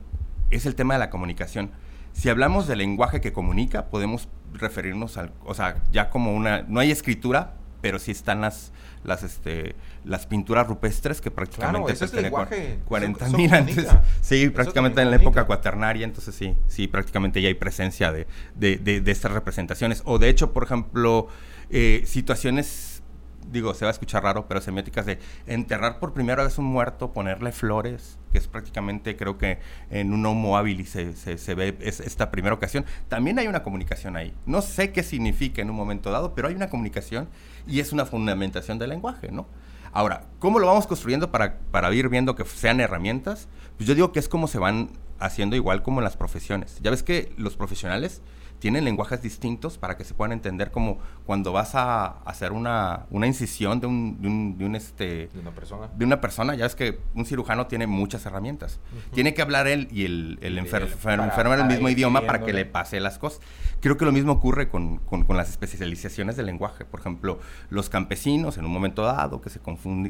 Es 0.50 0.66
el 0.66 0.74
tema 0.74 0.94
de 0.94 1.00
la 1.00 1.10
comunicación. 1.10 1.70
Si 2.12 2.28
hablamos 2.28 2.66
del 2.66 2.78
lenguaje 2.78 3.20
que 3.20 3.32
comunica, 3.32 3.86
podemos 3.86 4.28
referirnos 4.52 5.16
al, 5.16 5.32
o 5.44 5.54
sea, 5.54 5.82
ya 5.92 6.10
como 6.10 6.34
una, 6.34 6.62
no 6.62 6.80
hay 6.80 6.90
escritura, 6.90 7.54
pero 7.80 7.98
sí 7.98 8.10
están 8.10 8.40
las, 8.40 8.72
las, 9.04 9.22
este, 9.22 9.74
las 10.04 10.26
pinturas 10.26 10.66
rupestres 10.66 11.20
que 11.20 11.30
prácticamente 11.30 11.94
claro, 11.94 12.12
tiene 12.12 12.78
40 12.84 13.28
mil 13.30 13.52
antes. 13.52 13.86
Sí, 14.20 14.48
prácticamente 14.50 15.00
en 15.00 15.10
la 15.10 15.16
época 15.16 15.44
cuaternaria, 15.44 16.04
entonces 16.04 16.34
sí, 16.34 16.56
sí, 16.66 16.86
prácticamente 16.86 17.40
ya 17.40 17.48
hay 17.48 17.54
presencia 17.54 18.12
de, 18.12 18.26
de, 18.54 18.78
de, 18.78 19.10
estas 19.10 19.32
representaciones. 19.32 20.02
O 20.04 20.18
de 20.18 20.28
hecho, 20.28 20.52
por 20.52 20.64
ejemplo, 20.64 21.28
eh, 21.70 22.02
situaciones 22.06 23.02
digo, 23.50 23.74
se 23.74 23.84
va 23.84 23.90
a 23.90 23.92
escuchar 23.92 24.22
raro, 24.22 24.46
pero 24.46 24.60
semióticas 24.60 25.06
de 25.06 25.18
enterrar 25.46 25.98
por 25.98 26.12
primera 26.12 26.44
vez 26.44 26.58
un 26.58 26.66
muerto, 26.66 27.12
ponerle 27.12 27.52
flores, 27.52 28.18
que 28.32 28.38
es 28.38 28.46
prácticamente, 28.46 29.16
creo 29.16 29.38
que 29.38 29.58
en 29.90 30.12
un 30.12 30.24
homo 30.26 30.56
habilis 30.56 30.90
se, 30.90 31.14
se, 31.14 31.54
ve 31.54 31.76
esta 31.80 32.30
primera 32.30 32.54
ocasión. 32.54 32.84
También 33.08 33.38
hay 33.38 33.48
una 33.48 33.62
comunicación 33.62 34.16
ahí. 34.16 34.34
No 34.46 34.62
sé 34.62 34.92
qué 34.92 35.02
significa 35.02 35.62
en 35.62 35.70
un 35.70 35.76
momento 35.76 36.10
dado, 36.10 36.34
pero 36.34 36.48
hay 36.48 36.54
una 36.54 36.68
comunicación 36.68 37.28
y 37.66 37.80
es 37.80 37.92
una 37.92 38.06
fundamentación 38.06 38.78
del 38.78 38.90
lenguaje, 38.90 39.30
¿no? 39.30 39.46
Ahora, 39.92 40.26
¿cómo 40.38 40.58
lo 40.58 40.66
vamos 40.66 40.86
construyendo 40.86 41.30
para, 41.32 41.58
para 41.70 41.92
ir 41.92 42.08
viendo 42.08 42.36
que 42.36 42.44
sean 42.44 42.80
herramientas? 42.80 43.48
Pues 43.76 43.88
yo 43.88 43.94
digo 43.94 44.12
que 44.12 44.20
es 44.20 44.28
como 44.28 44.46
se 44.46 44.58
van 44.58 44.90
haciendo 45.18 45.56
igual 45.56 45.82
como 45.82 46.00
en 46.00 46.04
las 46.04 46.16
profesiones. 46.16 46.78
Ya 46.80 46.90
ves 46.90 47.02
que 47.02 47.32
los 47.36 47.56
profesionales 47.56 48.22
tienen 48.60 48.84
lenguajes 48.84 49.20
distintos 49.22 49.78
para 49.78 49.96
que 49.96 50.04
se 50.04 50.14
puedan 50.14 50.32
entender 50.32 50.70
como 50.70 50.98
cuando 51.26 51.52
vas 51.52 51.74
a 51.74 52.20
hacer 52.24 52.52
una, 52.52 53.06
una 53.10 53.26
incisión 53.26 53.80
de 53.80 53.86
un, 53.86 54.20
de 54.20 54.28
un, 54.28 54.58
de 54.58 54.64
un 54.66 54.76
este 54.76 55.28
de 55.32 55.40
una 55.40 55.50
persona. 55.50 55.88
de 55.94 56.04
una 56.04 56.20
persona 56.20 56.54
ya 56.54 56.66
es 56.66 56.74
que 56.76 57.00
un 57.14 57.24
cirujano 57.24 57.66
tiene 57.66 57.86
muchas 57.86 58.24
herramientas. 58.26 58.78
Tiene 59.12 59.34
que 59.34 59.42
hablar 59.42 59.66
él 59.66 59.88
y 59.90 60.04
el, 60.04 60.38
el, 60.42 60.58
enfermo 60.58 61.54
el 61.54 61.64
mismo 61.64 61.88
idioma 61.88 62.20
para 62.22 62.44
que 62.44 62.52
le 62.52 62.66
pase 62.66 63.00
las 63.00 63.18
cosas. 63.18 63.40
Creo 63.80 63.96
que 63.96 64.04
lo 64.04 64.12
mismo 64.12 64.32
ocurre 64.32 64.68
con, 64.68 64.98
con, 64.98 65.24
con, 65.24 65.36
las 65.36 65.48
especializaciones 65.48 66.36
del 66.36 66.46
lenguaje. 66.46 66.84
Por 66.84 67.00
ejemplo 67.00 67.40
los 67.70 67.88
campesinos 67.88 68.58
en 68.58 68.66
un 68.66 68.72
momento 68.72 69.02
dado 69.02 69.40
que 69.40 69.48
se, 69.50 69.60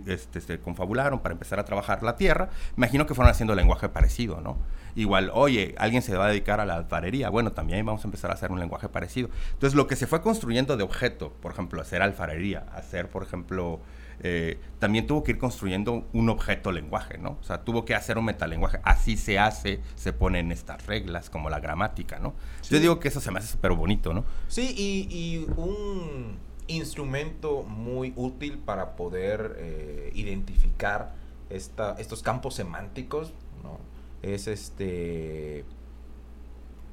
este, 0.07 0.41
se 0.41 0.59
confabularon 0.61 1.21
para 1.21 1.35
empezar 1.35 1.61
a 1.61 1.65
trabajar 1.65 2.03
la 2.03 2.17
tierra 2.17 2.51
imagino 2.77 3.07
que 3.07 3.15
fueron 3.15 3.31
haciendo 3.31 3.55
lenguaje 3.55 3.89
parecido 3.89 4.41
no 4.41 4.57
igual 4.95 5.31
oye 5.35 5.75
alguien 5.79 6.03
se 6.03 6.17
va 6.17 6.27
a 6.27 6.29
dedicar 6.29 6.61
a 6.61 6.67
la 6.67 6.77
alfarería 6.77 7.31
bueno 7.31 7.53
también 7.53 7.85
vamos 7.85 8.05
a 8.05 8.09
empezar 8.09 8.31
a 8.31 8.35
hacer 8.35 8.51
un 8.51 8.61
lenguaje 8.61 8.89
parecido. 8.89 9.31
Entonces, 9.53 9.75
lo 9.77 9.87
que 9.87 9.97
se 9.97 10.07
fue 10.07 10.23
construyendo 10.23 10.77
de 10.77 10.83
objeto, 10.83 11.33
por 11.41 11.53
ejemplo, 11.53 11.81
hacer 11.81 12.03
alfarería, 12.03 12.67
hacer, 12.75 13.09
por 13.09 13.23
ejemplo, 13.23 13.81
eh, 14.23 14.59
también 14.79 15.07
tuvo 15.07 15.25
que 15.25 15.33
ir 15.33 15.39
construyendo 15.39 16.07
un 16.13 16.29
objeto 16.29 16.73
lenguaje, 16.73 17.19
¿no? 17.19 17.39
O 17.41 17.45
sea, 17.45 17.63
tuvo 17.63 17.85
que 17.85 17.95
hacer 17.95 18.19
un 18.19 18.27
metalenguaje. 18.27 18.81
Así 18.83 19.17
se 19.17 19.39
hace, 19.39 19.81
se 19.97 20.13
ponen 20.13 20.53
estas 20.53 20.87
reglas, 20.87 21.31
como 21.31 21.49
la 21.51 21.61
gramática, 21.61 22.19
¿no? 22.19 22.35
Yo 22.69 22.79
digo 22.79 23.01
que 23.01 23.09
eso 23.09 23.21
se 23.21 23.31
me 23.31 23.39
hace 23.39 23.49
súper 23.49 23.73
bonito, 23.73 24.13
¿no? 24.13 24.25
Sí, 24.49 24.75
y, 24.77 25.47
un 25.57 26.39
instrumento 26.67 27.63
muy 27.63 28.13
útil 28.15 28.59
para 28.59 28.95
poder 28.95 29.57
eh, 29.59 30.13
identificar 30.15 31.15
esta, 31.49 31.97
estos 31.99 32.23
campos 32.23 32.55
semánticos, 32.55 33.33
¿no? 33.65 33.79
Es 34.23 34.47
este 34.47 35.65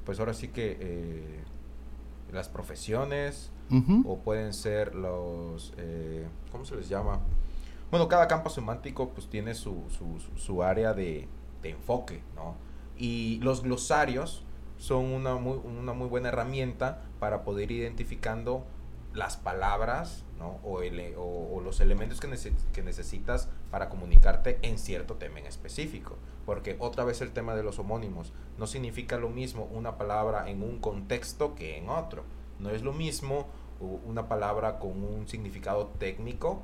pues 0.08 0.18
ahora 0.20 0.32
sí 0.32 0.48
que 0.48 0.78
eh, 0.80 1.44
las 2.32 2.48
profesiones 2.48 3.50
o 4.06 4.16
pueden 4.20 4.54
ser 4.54 4.94
los, 4.94 5.74
eh, 5.76 6.26
¿cómo 6.50 6.64
se 6.64 6.76
les 6.76 6.88
llama? 6.88 7.20
Bueno, 7.90 8.08
cada 8.08 8.26
campo 8.26 8.48
semántico 8.48 9.10
pues 9.10 9.28
tiene 9.28 9.54
su, 9.54 9.82
su, 10.36 10.62
área 10.62 10.94
de, 10.94 11.28
enfoque, 11.62 12.22
¿no? 12.34 12.54
Y 12.96 13.38
los 13.42 13.62
glosarios 13.62 14.44
son 14.78 15.04
una 15.04 15.34
muy, 15.34 15.58
una 15.58 15.92
muy 15.92 16.08
buena 16.08 16.30
herramienta 16.30 17.02
para 17.20 17.44
poder 17.44 17.70
ir 17.70 17.82
identificando 17.82 18.64
las 19.12 19.36
palabras 19.36 20.24
¿no? 20.38 20.58
o, 20.64 20.80
o, 21.18 21.60
los 21.60 21.80
elementos 21.80 22.18
que, 22.18 22.28
que, 22.72 22.82
necesitas 22.82 23.50
para 23.70 23.90
comunicarte 23.90 24.58
en 24.62 24.78
cierto 24.78 25.16
tema 25.16 25.40
en 25.40 25.46
específico. 25.46 26.16
Porque 26.48 26.76
otra 26.78 27.04
vez 27.04 27.20
el 27.20 27.32
tema 27.32 27.54
de 27.54 27.62
los 27.62 27.78
homónimos 27.78 28.32
no 28.56 28.66
significa 28.66 29.18
lo 29.18 29.28
mismo 29.28 29.68
una 29.70 29.98
palabra 29.98 30.48
en 30.48 30.62
un 30.62 30.78
contexto 30.78 31.54
que 31.54 31.76
en 31.76 31.90
otro. 31.90 32.24
No 32.58 32.70
es 32.70 32.80
lo 32.80 32.94
mismo 32.94 33.48
una 33.80 34.28
palabra 34.28 34.78
con 34.78 35.04
un 35.04 35.28
significado 35.28 35.88
técnico 35.98 36.62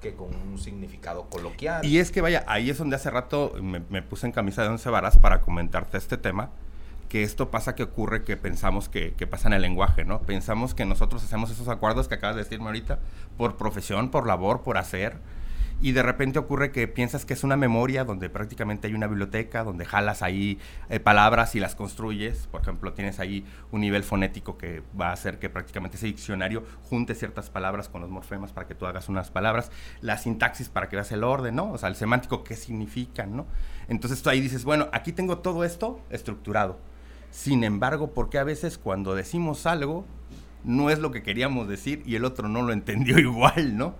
que 0.00 0.14
con 0.14 0.34
un 0.34 0.56
significado 0.56 1.26
coloquial. 1.28 1.84
Y 1.84 1.98
es 1.98 2.10
que 2.12 2.22
vaya, 2.22 2.46
ahí 2.48 2.70
es 2.70 2.78
donde 2.78 2.96
hace 2.96 3.10
rato 3.10 3.52
me, 3.60 4.00
puse 4.00 4.24
en 4.24 4.32
camisa 4.32 4.62
de 4.62 4.70
once 4.70 4.88
varas 4.88 5.18
para 5.18 5.42
comentarte 5.42 5.98
este 5.98 6.16
tema 6.16 6.48
que 7.10 7.22
esto 7.22 7.50
pasa 7.50 7.74
que 7.74 7.82
ocurre 7.82 8.24
que 8.24 8.38
pensamos 8.38 8.88
que, 8.88 9.12
que, 9.12 9.26
pasa 9.26 9.48
en 9.48 9.52
el 9.52 9.60
lenguaje, 9.60 10.06
¿no? 10.06 10.22
Pensamos 10.22 10.74
que 10.74 10.86
nosotros 10.86 11.22
hacemos 11.22 11.50
esos 11.50 11.68
acuerdos 11.68 12.08
que 12.08 12.14
acabas 12.14 12.36
de 12.36 12.42
decirme 12.42 12.68
ahorita 12.68 13.00
por 13.36 13.58
profesión, 13.58 14.10
por 14.10 14.26
labor, 14.26 14.62
por 14.62 14.78
hacer, 14.78 15.18
y 15.80 15.92
de 15.92 16.02
repente 16.02 16.38
ocurre 16.38 16.72
que 16.72 16.88
piensas 16.88 17.26
que 17.26 17.34
es 17.34 17.44
una 17.44 17.56
memoria 17.56 18.04
donde 18.04 18.30
prácticamente 18.30 18.86
hay 18.88 18.94
una 18.94 19.06
biblioteca, 19.06 19.62
donde 19.64 19.84
jalas 19.84 20.22
ahí 20.22 20.58
eh, 20.88 21.00
palabras 21.00 21.54
y 21.54 21.60
las 21.60 21.74
construyes. 21.74 22.46
Por 22.46 22.62
ejemplo, 22.62 22.92
tienes 22.92 23.20
ahí 23.20 23.44
un 23.70 23.82
nivel 23.82 24.02
fonético 24.02 24.56
que 24.56 24.82
va 24.98 25.10
a 25.10 25.12
hacer 25.12 25.38
que 25.38 25.50
prácticamente 25.50 25.96
ese 25.96 26.06
diccionario 26.06 26.64
junte 26.82 27.14
ciertas 27.14 27.50
palabras 27.50 27.88
con 27.88 28.00
los 28.00 28.10
morfemas 28.10 28.52
para 28.52 28.66
que 28.66 28.74
tú 28.74 28.86
hagas 28.86 29.08
unas 29.08 29.30
palabras. 29.30 29.70
La 30.00 30.16
sintaxis 30.16 30.68
para 30.68 30.88
que 30.88 30.96
veas 30.96 31.12
el 31.12 31.24
orden, 31.24 31.54
¿no? 31.54 31.72
O 31.72 31.78
sea, 31.78 31.88
el 31.88 31.96
semántico, 31.96 32.42
qué 32.42 32.56
significan, 32.56 33.36
¿no? 33.36 33.46
Entonces 33.88 34.22
tú 34.22 34.30
ahí 34.30 34.40
dices, 34.40 34.64
bueno, 34.64 34.88
aquí 34.92 35.12
tengo 35.12 35.38
todo 35.38 35.62
esto 35.64 36.00
estructurado 36.10 36.78
sin 37.36 37.64
embargo, 37.64 38.14
porque 38.14 38.38
a 38.38 38.44
veces 38.44 38.78
cuando 38.78 39.14
decimos 39.14 39.66
algo, 39.66 40.06
no 40.64 40.88
es 40.88 40.98
lo 40.98 41.10
que 41.10 41.22
queríamos 41.22 41.68
decir 41.68 42.02
y 42.06 42.14
el 42.14 42.24
otro 42.24 42.48
no 42.48 42.62
lo 42.62 42.72
entendió 42.72 43.18
igual, 43.20 43.76
¿no? 43.76 43.94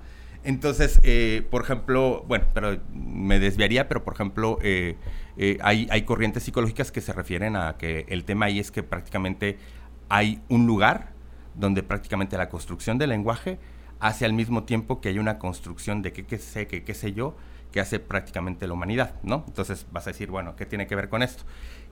Entonces, 0.46 1.00
eh, 1.02 1.44
por 1.50 1.62
ejemplo, 1.62 2.24
bueno, 2.28 2.44
pero 2.54 2.78
me 2.92 3.40
desviaría, 3.40 3.88
pero 3.88 4.04
por 4.04 4.14
ejemplo, 4.14 4.60
eh, 4.62 4.96
eh, 5.36 5.58
hay, 5.60 5.88
hay 5.90 6.02
corrientes 6.02 6.44
psicológicas 6.44 6.92
que 6.92 7.00
se 7.00 7.12
refieren 7.12 7.56
a 7.56 7.76
que 7.76 8.06
el 8.08 8.24
tema 8.24 8.46
ahí 8.46 8.60
es 8.60 8.70
que 8.70 8.84
prácticamente 8.84 9.58
hay 10.08 10.40
un 10.48 10.68
lugar 10.68 11.14
donde 11.56 11.82
prácticamente 11.82 12.38
la 12.38 12.48
construcción 12.48 12.96
del 12.96 13.10
lenguaje 13.10 13.58
hace 13.98 14.24
al 14.24 14.34
mismo 14.34 14.62
tiempo 14.62 15.00
que 15.00 15.08
hay 15.08 15.18
una 15.18 15.40
construcción 15.40 16.00
de 16.00 16.12
qué, 16.12 16.24
qué 16.24 16.38
sé, 16.38 16.68
qué, 16.68 16.84
qué 16.84 16.94
sé 16.94 17.12
yo, 17.12 17.36
que 17.72 17.80
hace 17.80 17.98
prácticamente 17.98 18.68
la 18.68 18.74
humanidad, 18.74 19.16
¿no? 19.24 19.42
Entonces 19.48 19.86
vas 19.90 20.06
a 20.06 20.10
decir, 20.10 20.30
bueno, 20.30 20.54
¿qué 20.54 20.64
tiene 20.64 20.86
que 20.86 20.94
ver 20.94 21.08
con 21.08 21.24
esto? 21.24 21.42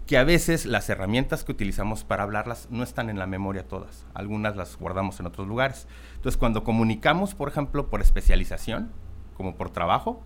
Que 0.07 0.19
a 0.19 0.25
veces 0.25 0.67
las 0.67 0.89
herramientas 0.91 1.45
que 1.45 1.53
utilizamos 1.53 2.05
para 2.05 2.25
hablarlas 2.25 2.69
no 2.71 2.83
están 2.83 3.09
en 3.09 3.19
la 3.19 3.27
memoria 3.27 3.67
todas. 3.67 4.07
Algunas 4.13 4.55
las 4.57 4.77
guardamos 4.77 5.19
en 5.21 5.27
otros 5.27 5.49
lugares. 5.49 5.87
Entonces, 6.17 6.37
cuando 6.37 6.63
comunicamos, 6.63 7.35
por 7.35 7.49
ejemplo, 7.49 7.89
por 7.89 8.03
especialización, 8.03 8.91
como 9.37 9.57
por 9.57 9.71
trabajo, 9.71 10.23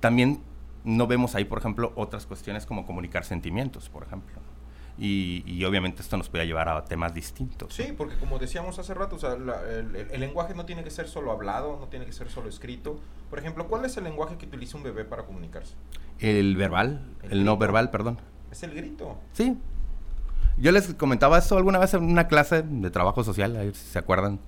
también 0.00 0.42
no 0.84 1.06
vemos 1.06 1.34
ahí, 1.34 1.44
por 1.44 1.58
ejemplo, 1.58 1.92
otras 1.96 2.26
cuestiones 2.26 2.66
como 2.66 2.86
comunicar 2.86 3.24
sentimientos, 3.24 3.88
por 3.88 4.02
ejemplo. 4.02 4.40
Y, 5.00 5.64
obviamente 5.64 6.02
esto 6.02 6.16
nos 6.16 6.28
puede 6.28 6.44
llevar 6.44 6.68
a 6.68 6.84
temas 6.84 7.14
distintos. 7.14 7.72
Sí, 7.72 7.94
porque 7.96 8.16
como 8.16 8.40
decíamos 8.40 8.80
hace 8.80 8.94
rato, 8.94 9.16
el, 9.32 10.20
lenguaje 10.20 10.54
no 10.54 10.66
tiene 10.66 10.82
que 10.82 10.90
ser 10.90 11.06
solo 11.06 11.30
hablado, 11.30 11.78
no 11.78 11.86
tiene 11.86 12.04
que 12.04 12.12
ser 12.12 12.28
solo 12.28 12.48
escrito. 12.48 12.98
Por 13.30 13.38
ejemplo, 13.38 13.68
¿cuál 13.68 13.84
es 13.84 13.96
el 13.96 14.04
lenguaje 14.04 14.36
que 14.36 14.46
utiliza 14.46 14.76
un 14.76 14.82
bebé 14.82 15.04
para 15.04 15.24
comunicarse? 15.24 15.74
El 16.18 16.56
verbal, 16.56 17.06
el 17.30 17.44
no 17.44 17.56
verbal, 17.56 17.90
perdón. 17.90 18.18
Es 18.50 18.62
el 18.62 18.74
grito. 18.74 19.18
Sí. 19.32 19.56
Yo 20.56 20.72
les 20.72 20.94
comentaba 20.94 21.38
eso 21.38 21.56
alguna 21.56 21.78
vez 21.78 21.94
en 21.94 22.02
una 22.02 22.26
clase 22.26 22.62
de 22.62 22.90
trabajo 22.90 23.22
social, 23.22 23.56
a 23.56 23.60
ver 23.60 23.74
si 23.74 23.86
se 23.86 23.98
acuerdan. 23.98 24.40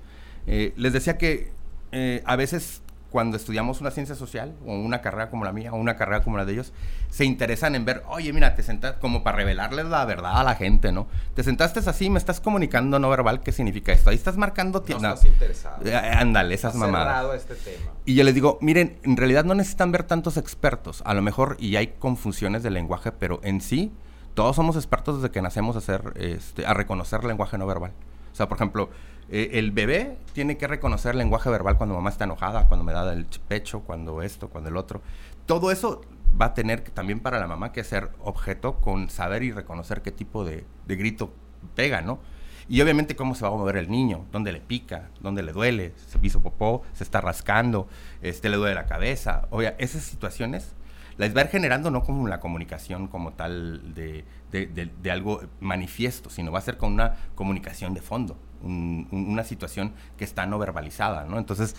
Eh, 0.47 0.73
les 0.77 0.93
decía 0.93 1.19
que 1.19 1.53
eh, 1.93 2.23
a 2.25 2.37
veces 2.37 2.83
cuando 3.11 3.37
estudiamos 3.37 3.81
una 3.81 3.91
ciencia 3.91 4.15
social 4.15 4.55
o 4.65 4.75
una 4.75 5.01
carrera 5.01 5.31
como 5.31 5.45
la 5.45 5.53
mía 5.53 5.73
o 5.73 5.77
una 5.77 5.97
carrera 5.97 6.23
como 6.23 6.37
la 6.37 6.45
de 6.45 6.53
ellos, 6.53 6.73
se 7.11 7.25
interesan 7.25 7.75
en 7.75 7.85
ver, 7.85 8.03
oye, 8.09 8.33
mira, 8.33 8.55
te 8.55 8.63
sentaste 8.63 9.01
como 9.01 9.23
para 9.23 9.39
revelarles 9.39 9.87
la 9.87 10.05
verdad 10.05 10.41
a 10.41 10.45
la 10.45 10.55
gente, 10.55 10.93
¿no? 10.93 11.09
Te 11.35 11.43
sentaste 11.43 11.81
así, 11.81 12.11
me 12.11 12.19
estás 12.19 12.41
comunicando 12.41 12.99
no 12.99 13.11
verbal, 13.11 13.41
¿qué 13.41 13.53
significa 13.53 13.93
esto? 13.93 14.11
Ahí 14.11 14.17
estás 14.17 14.37
marcando... 14.37 14.85
No, 14.89 14.99
no 14.99 15.09
estás 15.15 15.25
interesado. 15.25 15.85
Eh, 15.85 15.95
ándale, 15.95 16.55
esas 16.55 16.75
mamadas. 16.75 17.35
Este 17.35 17.55
tema. 17.55 17.93
Y 18.05 18.15
yo 18.15 18.25
les 18.25 18.35
digo, 18.35 18.59
miren, 18.61 18.99
en 19.03 19.17
realidad 19.17 19.45
no 19.45 19.55
necesitan 19.55 19.93
ver 19.93 20.05
tantos 20.05 20.37
expertos, 20.37 21.03
a 21.05 21.15
lo 21.15 21.23
mejor, 21.23 21.57
y 21.59 21.77
hay 21.77 21.89
confusiones 21.99 22.63
del 22.63 22.75
lenguaje, 22.75 23.13
pero 23.13 23.41
en 23.43 23.61
sí 23.61 23.93
todos 24.35 24.57
somos 24.57 24.77
expertos 24.77 25.17
desde 25.21 25.33
que 25.33 25.43
nacemos 25.43 25.77
a, 25.77 25.81
hacer, 25.81 26.13
este, 26.17 26.65
a 26.67 26.75
reconocer 26.75 27.25
lenguaje 27.25 27.59
no 27.59 27.67
verbal. 27.67 27.93
O 28.33 28.35
sea, 28.35 28.49
por 28.49 28.57
ejemplo, 28.57 28.91
eh, 29.29 29.51
el 29.59 29.71
bebé 29.71 30.19
tiene 30.33 30.57
que 30.57 30.67
reconocer 30.67 31.15
lenguaje 31.15 31.49
verbal 31.51 31.77
cuando 31.77 31.95
mamá 31.95 32.11
está 32.11 32.25
enojada, 32.25 32.67
cuando 32.67 32.85
me 32.85 32.93
da 32.93 33.13
el 33.13 33.27
pecho, 33.47 33.81
cuando 33.81 34.23
esto, 34.23 34.49
cuando 34.49 34.71
el 34.71 34.77
otro. 34.77 35.03
Todo 35.47 35.71
eso 35.71 36.03
va 36.41 36.47
a 36.47 36.55
tener 36.55 36.83
también 36.83 37.21
para 37.21 37.39
la 37.39 37.47
mamá 37.47 37.73
que 37.73 37.85
ser 37.85 38.11
objeto 38.21 38.81
con 38.81 39.09
saber 39.09 39.43
y 39.43 39.53
reconocer 39.53 40.03
qué 40.03 40.11
tipo 40.11 40.45
de, 40.45 40.65
grito 40.87 41.33
pega, 41.75 42.01
¿no? 42.01 42.21
Y 42.69 42.81
obviamente 42.83 43.17
cómo 43.17 43.35
se 43.35 43.43
va 43.43 43.49
a 43.49 43.53
mover 43.53 43.77
el 43.77 43.91
niño, 43.91 44.27
dónde 44.31 44.53
le 44.53 44.61
pica, 44.61 45.11
dónde 45.21 45.43
le 45.43 45.53
duele, 45.53 45.93
se 45.97 46.19
hizo 46.23 46.41
popó, 46.41 46.83
se 46.93 47.03
está 47.03 47.21
rascando, 47.21 47.89
este, 48.23 48.49
le 48.49 48.57
duele 48.57 48.77
la 48.77 48.87
cabeza. 48.87 49.49
Oye, 49.51 49.75
esas 49.79 50.03
situaciones 50.03 50.75
las 51.21 51.37
va 51.37 51.43
a 51.43 51.45
ir 51.45 51.51
generando 51.51 51.91
no 51.91 52.03
como 52.03 52.27
la 52.27 52.41
comunicación 52.41 53.07
como 53.07 53.35
tal 53.35 53.95
de, 53.95 54.25
de, 54.51 55.11
algo 55.11 55.43
manifiesto, 55.61 56.31
sino 56.31 56.51
va 56.51 56.61
a 56.61 56.63
ser 56.63 56.79
con 56.79 56.95
una 56.95 57.15
comunicación 57.35 57.93
de 57.93 58.01
fondo, 58.01 58.39
una 58.63 59.45
situación 59.45 59.93
que 60.17 60.25
está 60.25 60.47
no 60.47 60.59
verbalizada, 60.59 61.25
¿no? 61.25 61.37
Entonces, 61.37 61.77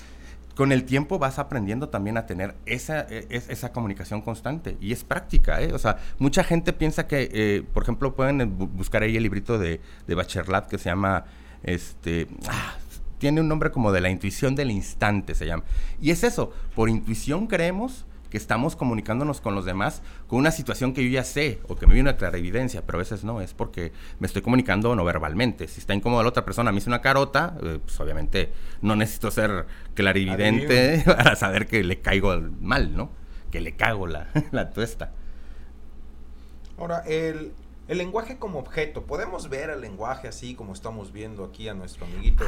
con 0.55 0.71
el 0.71 0.83
tiempo 0.83 1.17
vas 1.17 1.39
aprendiendo 1.39 1.89
también 1.89 2.17
a 2.17 2.27
tener 2.27 2.53
esa, 2.67 3.07
e, 3.09 3.25
esa 3.31 3.71
comunicación 3.71 4.21
constante 4.21 4.77
y 4.79 4.91
es 4.91 5.03
práctica, 5.03 5.59
¿eh? 5.59 5.73
O 5.73 5.79
sea, 5.79 5.97
mucha 6.19 6.43
gente 6.43 6.71
piensa 6.71 7.07
que, 7.07 7.27
eh, 7.33 7.63
por 7.73 7.81
ejemplo, 7.81 8.15
pueden 8.15 8.55
buscar 8.77 9.01
ahí 9.01 9.17
el 9.17 9.23
librito 9.23 9.57
de, 9.57 9.81
de 10.05 10.15
Bachelat 10.15 10.67
que 10.67 10.77
se 10.77 10.89
llama, 10.89 11.25
este, 11.63 12.27
ah, 12.47 12.75
tiene 13.17 13.41
un 13.41 13.47
nombre 13.47 13.71
como 13.71 13.91
de 13.91 14.01
la 14.01 14.11
intuición 14.11 14.53
del 14.53 14.69
instante, 14.69 15.33
se 15.33 15.47
llama. 15.47 15.63
Y 15.99 16.11
es 16.11 16.23
eso, 16.23 16.53
por 16.75 16.89
intuición 16.89 17.47
creemos 17.47 18.05
que 18.31 18.37
estamos 18.37 18.75
comunicándonos 18.75 19.41
con 19.41 19.53
los 19.53 19.65
demás 19.65 20.01
con 20.27 20.39
una 20.39 20.49
situación 20.51 20.93
que 20.93 21.03
yo 21.03 21.09
ya 21.09 21.23
sé 21.23 21.59
o 21.67 21.75
que 21.75 21.85
me 21.85 21.93
viene 21.93 22.09
una 22.09 22.17
clara 22.17 22.37
evidencia, 22.37 22.83
pero 22.85 22.97
a 22.97 23.01
veces 23.01 23.23
no, 23.23 23.41
es 23.41 23.53
porque 23.53 23.91
me 24.19 24.25
estoy 24.25 24.41
comunicando 24.41 24.95
no 24.95 25.03
verbalmente. 25.03 25.67
Si 25.67 25.81
está 25.81 25.93
incómoda 25.93 26.23
la 26.23 26.29
otra 26.29 26.45
persona, 26.45 26.71
me 26.71 26.79
hizo 26.79 26.89
una 26.89 27.01
carota, 27.01 27.55
eh, 27.61 27.79
pues 27.83 27.99
obviamente 27.99 28.51
no 28.81 28.95
necesito 28.95 29.29
ser 29.29 29.67
clarividente 29.93 31.03
para 31.05 31.35
saber 31.35 31.67
que 31.67 31.83
le 31.83 31.99
caigo 31.99 32.35
mal, 32.61 32.95
¿no? 32.95 33.11
Que 33.51 33.59
le 33.59 33.75
cago 33.75 34.07
la, 34.07 34.29
la 34.51 34.71
tuesta. 34.71 35.11
Ahora, 36.77 37.03
el, 37.05 37.51
el 37.89 37.97
lenguaje 37.97 38.37
como 38.37 38.59
objeto, 38.59 39.03
podemos 39.03 39.49
ver 39.49 39.69
el 39.69 39.81
lenguaje 39.81 40.29
así 40.29 40.55
como 40.55 40.71
estamos 40.71 41.11
viendo 41.11 41.43
aquí 41.43 41.67
a 41.67 41.73
nuestro 41.73 42.05
amiguito 42.05 42.45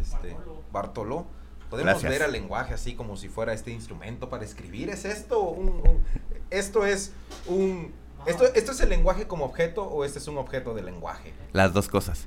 Este, 0.00 0.34
Bartoló. 0.72 1.26
Podemos 1.70 2.02
ver 2.02 2.22
el 2.22 2.32
lenguaje 2.32 2.74
así 2.74 2.94
como 2.94 3.16
si 3.16 3.28
fuera 3.28 3.52
este 3.52 3.70
instrumento 3.70 4.28
para 4.28 4.44
escribir. 4.44 4.90
¿Es 4.90 5.04
esto 5.04 5.56
esto 6.50 6.84
es 6.84 7.12
un 7.46 7.92
esto, 8.26 8.44
esto 8.54 8.72
es 8.72 8.80
el 8.80 8.90
lenguaje 8.90 9.26
como 9.26 9.44
objeto 9.44 9.84
o 9.84 10.04
este 10.04 10.18
es 10.18 10.28
un 10.28 10.36
objeto 10.38 10.74
de 10.74 10.82
lenguaje? 10.82 11.32
Las 11.52 11.72
dos 11.72 11.88
cosas. 11.88 12.26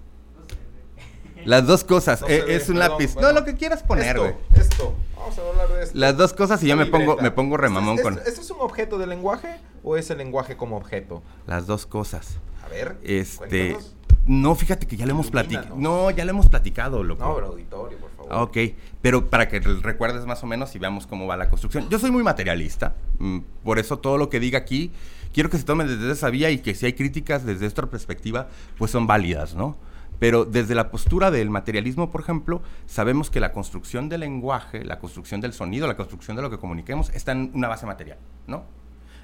Las 1.46 1.68
dos 1.68 1.84
cosas. 1.84 2.24
Eh, 2.28 2.46
es, 2.48 2.70
un 2.70 2.80
lápiz. 2.80 3.16
no, 3.16 3.32
lo 3.32 3.44
que 3.44 3.56
quieras 3.56 3.84
poner, 3.84 4.16
Esto, 4.16 4.38
esto. 4.56 4.94
Vamos 5.16 5.38
a 5.38 5.42
hablar 5.50 5.68
de 5.70 5.84
esto. 5.84 5.98
Las 5.98 6.18
dos 6.18 6.34
cosas 6.34 6.64
y 6.64 6.68
yo 6.68 6.78
me 6.78 6.86
pongo, 6.86 7.18
me 7.18 7.32
pongo 7.32 7.58
remamón 7.58 7.98
con. 7.98 8.18
¿Esto 8.20 8.42
es 8.42 8.50
un 8.50 8.62
objeto 8.62 8.98
de 8.98 9.08
lenguaje 9.08 9.60
o 9.84 9.98
es 9.98 10.10
el 10.10 10.18
lenguaje 10.18 10.58
como 10.58 10.78
objeto? 10.78 11.22
Las 11.46 11.68
dos 11.68 11.86
cosas. 11.86 12.38
A 12.64 12.70
ver. 12.70 12.98
Este. 13.04 13.78
No, 14.26 14.56
fíjate 14.56 14.88
que 14.88 14.96
ya 14.96 15.06
lo 15.06 15.12
hemos 15.12 15.30
platicado. 15.30 15.76
No, 15.76 16.10
ya 16.10 16.24
lo 16.24 16.32
hemos 16.32 16.48
platicado, 16.48 17.04
loco. 17.04 17.26
No, 17.26 17.36
pero 17.36 17.48
auditorio, 17.48 17.98
por 17.98 18.10
favor. 18.28 18.50
ok, 18.50 18.58
pero 19.02 19.30
para 19.30 19.48
que 19.48 19.60
recuerdes 19.60 20.26
más 20.26 20.44
o 20.44 20.48
menos 20.48 20.76
y 20.76 20.80
veamos 20.80 21.08
cómo 21.08 21.28
va 21.28 21.38
la 21.38 21.50
construcción. 21.50 21.90
Yo 21.90 22.00
soy 22.00 22.12
muy 22.12 22.24
materialista, 22.24 22.96
mm, 23.20 23.40
por 23.64 23.80
eso 23.80 24.00
todo 24.00 24.18
lo 24.18 24.30
que 24.30 24.40
diga 24.40 24.60
aquí, 24.60 24.92
quiero 25.34 25.50
que 25.50 25.58
se 25.58 25.64
tome 25.64 25.86
desde 25.86 26.12
esa 26.12 26.30
vía 26.30 26.52
y 26.52 26.60
que 26.60 26.76
si 26.76 26.86
hay 26.86 26.94
críticas 26.94 27.46
desde 27.46 27.66
esta 27.66 27.86
perspectiva, 27.88 28.48
pues 28.78 28.92
son 28.92 29.08
válidas, 29.08 29.56
¿no? 29.56 29.78
Pero 30.20 30.46
desde 30.46 30.76
la 30.76 30.90
postura 30.90 31.32
del 31.32 31.50
materialismo, 31.50 32.10
por 32.10 32.22
ejemplo, 32.22 32.62
sabemos 32.86 33.30
que 33.30 33.40
la 33.40 33.52
construcción 33.52 34.08
del 34.08 34.22
lenguaje, 34.22 34.86
la 34.86 35.00
construcción 35.00 35.42
del 35.42 35.54
sonido, 35.54 35.88
la 35.88 35.98
construcción 35.98 36.38
de 36.38 36.44
lo 36.44 36.50
que 36.50 36.58
comuniquemos, 36.58 37.10
está 37.10 37.34
en 37.34 37.52
una 37.54 37.68
base 37.68 37.86
material, 37.86 38.20
¿no? 38.48 38.64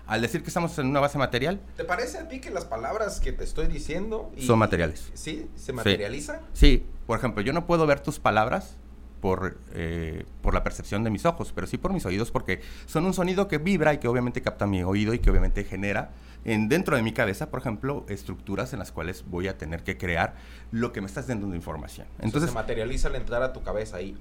Al 0.07 0.21
decir 0.21 0.41
que 0.41 0.47
estamos 0.47 0.77
en 0.79 0.88
una 0.88 0.99
base 0.99 1.19
material... 1.19 1.62
¿Te 1.77 1.85
parece 1.85 2.17
a 2.17 2.27
ti 2.27 2.41
que 2.41 2.49
las 2.49 2.65
palabras 2.65 3.19
que 3.19 3.31
te 3.31 3.43
estoy 3.43 3.67
diciendo... 3.67 4.31
son 4.39 4.57
materiales. 4.57 5.12
¿Sí? 5.13 5.47
¿Se 5.55 5.71
materializan? 5.71 6.39
Sí. 6.53 6.83
Por 7.05 7.19
ejemplo, 7.19 7.43
yo 7.43 7.53
no 7.53 7.67
puedo 7.67 7.85
ver 7.85 7.99
tus 7.99 8.19
palabras 8.19 8.78
por, 9.21 9.58
eh, 9.73 10.25
por 10.41 10.53
la 10.53 10.63
percepción 10.63 11.03
de 11.03 11.10
mis 11.10 11.25
ojos, 11.25 11.51
pero 11.53 11.67
sí 11.67 11.77
por 11.77 11.93
mis 11.93 12.05
oídos, 12.05 12.32
porque 12.32 12.62
son 12.86 13.05
un 13.05 13.13
sonido 13.13 13.47
que 13.47 13.58
vibra 13.58 13.93
y 13.93 13.97
que 13.97 14.08
obviamente 14.08 14.41
capta 14.41 14.65
mi 14.65 14.84
oído 14.84 15.13
y 15.13 15.19
que 15.19 15.29
obviamente 15.29 15.63
genera 15.63 16.12
en, 16.45 16.69
dentro 16.69 16.95
de 16.95 17.03
mi 17.03 17.12
cabeza, 17.12 17.49
por 17.49 17.60
ejemplo, 17.60 18.05
estructuras 18.08 18.73
en 18.73 18.79
las 18.79 18.91
cuales 18.91 19.25
voy 19.27 19.47
a 19.47 19.58
tener 19.58 19.84
que 19.84 19.97
crear 19.97 20.36
lo 20.71 20.93
que 20.93 21.01
me 21.01 21.08
estás 21.08 21.27
dando 21.27 21.47
de 21.47 21.55
información. 21.55 22.08
Entonces, 22.19 22.49
se 22.49 22.55
materializa 22.55 23.10
al 23.10 23.15
entrar 23.15 23.43
a 23.43 23.53
tu 23.53 23.62
cabeza 23.62 23.97
ahí. 23.97 24.17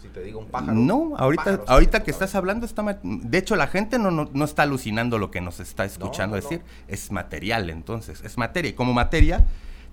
Si 0.00 0.08
te 0.08 0.22
digo 0.22 0.38
un 0.38 0.46
pájaro. 0.46 0.74
No, 0.74 1.14
ahorita, 1.16 1.62
ahorita 1.66 2.04
que 2.04 2.10
estás 2.10 2.34
hablando, 2.34 2.66
está 2.66 3.00
de 3.02 3.38
hecho 3.38 3.56
la 3.56 3.66
gente 3.66 3.98
no, 3.98 4.10
no, 4.10 4.44
está 4.44 4.62
alucinando 4.62 5.18
lo 5.18 5.30
que 5.30 5.40
nos 5.40 5.58
está 5.58 5.84
escuchando 5.84 6.36
decir, 6.36 6.62
es 6.86 7.10
material, 7.10 7.70
entonces, 7.70 8.20
es 8.22 8.36
materia. 8.36 8.70
Y 8.70 8.74
como 8.74 8.92
materia, 8.92 9.46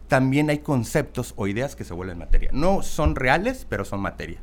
también 0.08 0.50
hay 0.50 0.60
conceptos 0.60 1.34
o 1.38 1.48
ideas 1.48 1.76
que 1.76 1.84
se 1.84 1.94
vuelven 1.94 2.18
materia. 2.18 2.50
No 2.54 2.84
son 2.84 3.16
reales, 3.16 3.66
pero 3.68 3.86
son 3.86 4.02
materia. 4.02 4.40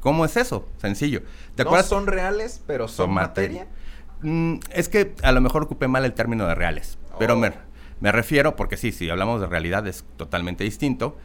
¿Cómo 0.00 0.24
es 0.24 0.36
eso? 0.36 0.68
Sencillo. 0.78 1.22
¿Te 1.54 1.64
no 1.64 1.82
son 1.82 2.06
reales, 2.06 2.62
pero 2.66 2.88
son, 2.88 3.12
materia. 3.12 3.66
Mm, 4.22 4.56
es 4.70 4.88
que 4.88 5.14
a 5.22 5.32
lo 5.32 5.40
mejor 5.40 5.64
ocupé 5.64 5.88
mal 5.88 6.04
el 6.04 6.12
término 6.12 6.46
de 6.46 6.54
reales, 6.54 6.98
pero 7.18 7.34
oh. 7.34 7.36
me, 7.36 7.52
me, 8.00 8.12
refiero, 8.12 8.56
porque 8.56 8.76
sí, 8.76 8.92
si 8.92 9.10
hablamos 9.10 9.40
de 9.40 9.46
realidad 9.46 9.86
es 9.86 10.04
totalmente 10.16 10.64
distinto, 10.64 11.16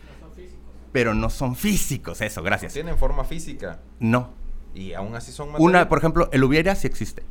pero 0.91 1.13
no 1.13 1.29
son 1.29 1.55
físicos, 1.55 2.21
eso, 2.21 2.43
gracias. 2.43 2.73
¿Tienen 2.73 2.97
forma 2.97 3.23
física? 3.23 3.79
No. 3.99 4.31
¿Y 4.75 4.93
aún 4.93 5.15
así 5.15 5.31
son 5.31 5.47
materia? 5.47 5.65
Una, 5.65 5.89
por 5.89 5.97
ejemplo, 5.97 6.29
el 6.31 6.43
hubiera 6.43 6.75
sí 6.75 6.87
existe. 6.87 7.23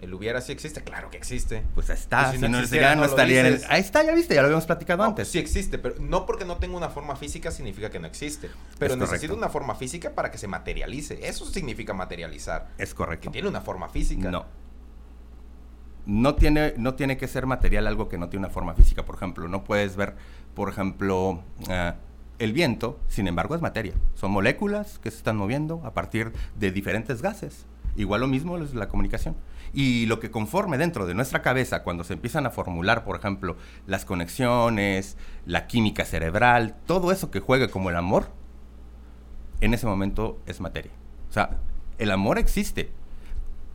El 0.00 0.14
hubiera 0.14 0.40
sí 0.40 0.52
existe, 0.52 0.82
claro 0.82 1.10
que 1.10 1.16
existe. 1.16 1.64
Pues 1.74 1.90
está, 1.90 2.32
si, 2.32 2.38
no, 2.38 2.48
no, 2.48 2.60
estaría 2.60 2.92
en 3.40 3.46
el... 3.46 3.62
Ahí 3.68 3.80
está, 3.80 4.04
ya 4.04 4.14
viste, 4.14 4.34
ya 4.34 4.42
lo 4.42 4.46
habíamos 4.46 4.66
platicado 4.66 5.02
antes. 5.02 5.28
sí 5.28 5.38
existe, 5.38 5.78
pero 5.78 5.96
no 5.98 6.24
porque 6.24 6.44
no 6.44 6.58
tenga 6.58 6.76
una 6.76 6.88
forma 6.88 7.16
física 7.16 7.50
significa 7.50 7.90
que 7.90 7.98
no 7.98 8.06
existe. 8.06 8.48
Pero 8.78 8.96
necesita 8.96 9.34
una 9.34 9.48
forma 9.48 9.74
física 9.74 10.10
para 10.10 10.30
que 10.30 10.38
se 10.38 10.46
materialice. 10.46 11.26
Eso 11.26 11.44
significa 11.46 11.94
materializar. 11.94 12.68
Es 12.78 12.94
correcto. 12.94 13.24
Que 13.24 13.32
tiene 13.32 13.48
una 13.48 13.60
forma 13.60 13.88
física. 13.88 14.30
No 14.30 14.46
no 16.08 16.34
tiene, 16.34 16.72
no 16.78 16.94
tiene 16.94 17.18
que 17.18 17.28
ser 17.28 17.44
material 17.44 17.86
algo 17.86 18.08
que 18.08 18.16
no 18.16 18.30
tiene 18.30 18.46
una 18.46 18.52
forma 18.52 18.74
física. 18.74 19.04
Por 19.04 19.16
ejemplo, 19.16 19.46
no 19.46 19.62
puedes 19.62 19.94
ver, 19.94 20.16
por 20.54 20.70
ejemplo, 20.70 21.42
ah, 21.68 21.96
el 22.38 22.54
viento, 22.54 22.98
sin 23.08 23.28
embargo, 23.28 23.54
es 23.54 23.60
materia. 23.60 23.92
Son 24.14 24.30
moléculas 24.30 24.98
que 24.98 25.10
se 25.10 25.18
están 25.18 25.36
moviendo 25.36 25.82
a 25.84 25.92
partir 25.92 26.32
de 26.58 26.72
diferentes 26.72 27.20
gases. 27.20 27.66
Igual 27.94 28.22
lo 28.22 28.26
mismo 28.26 28.56
es 28.56 28.74
la 28.74 28.88
comunicación. 28.88 29.36
Y 29.72 30.06
lo 30.06 30.20
que 30.20 30.30
conforme 30.30 30.78
dentro 30.78 31.06
de 31.06 31.14
nuestra 31.14 31.42
cabeza, 31.42 31.82
cuando 31.82 32.04
se 32.04 32.14
empiezan 32.14 32.46
a 32.46 32.50
formular, 32.50 33.04
por 33.04 33.16
ejemplo, 33.16 33.56
las 33.86 34.04
conexiones, 34.04 35.16
la 35.46 35.66
química 35.66 36.04
cerebral, 36.04 36.76
todo 36.86 37.12
eso 37.12 37.30
que 37.30 37.40
juegue 37.40 37.68
como 37.70 37.90
el 37.90 37.96
amor, 37.96 38.30
en 39.60 39.74
ese 39.74 39.86
momento 39.86 40.40
es 40.46 40.60
materia. 40.60 40.92
O 41.28 41.32
sea, 41.32 41.58
el 41.98 42.10
amor 42.10 42.38
existe, 42.38 42.90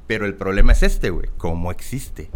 pero 0.07 0.25
el 0.25 0.35
problema 0.35 0.71
es 0.71 0.83
este, 0.83 1.09
güey, 1.09 1.29
cómo 1.37 1.71
existe, 1.71 2.29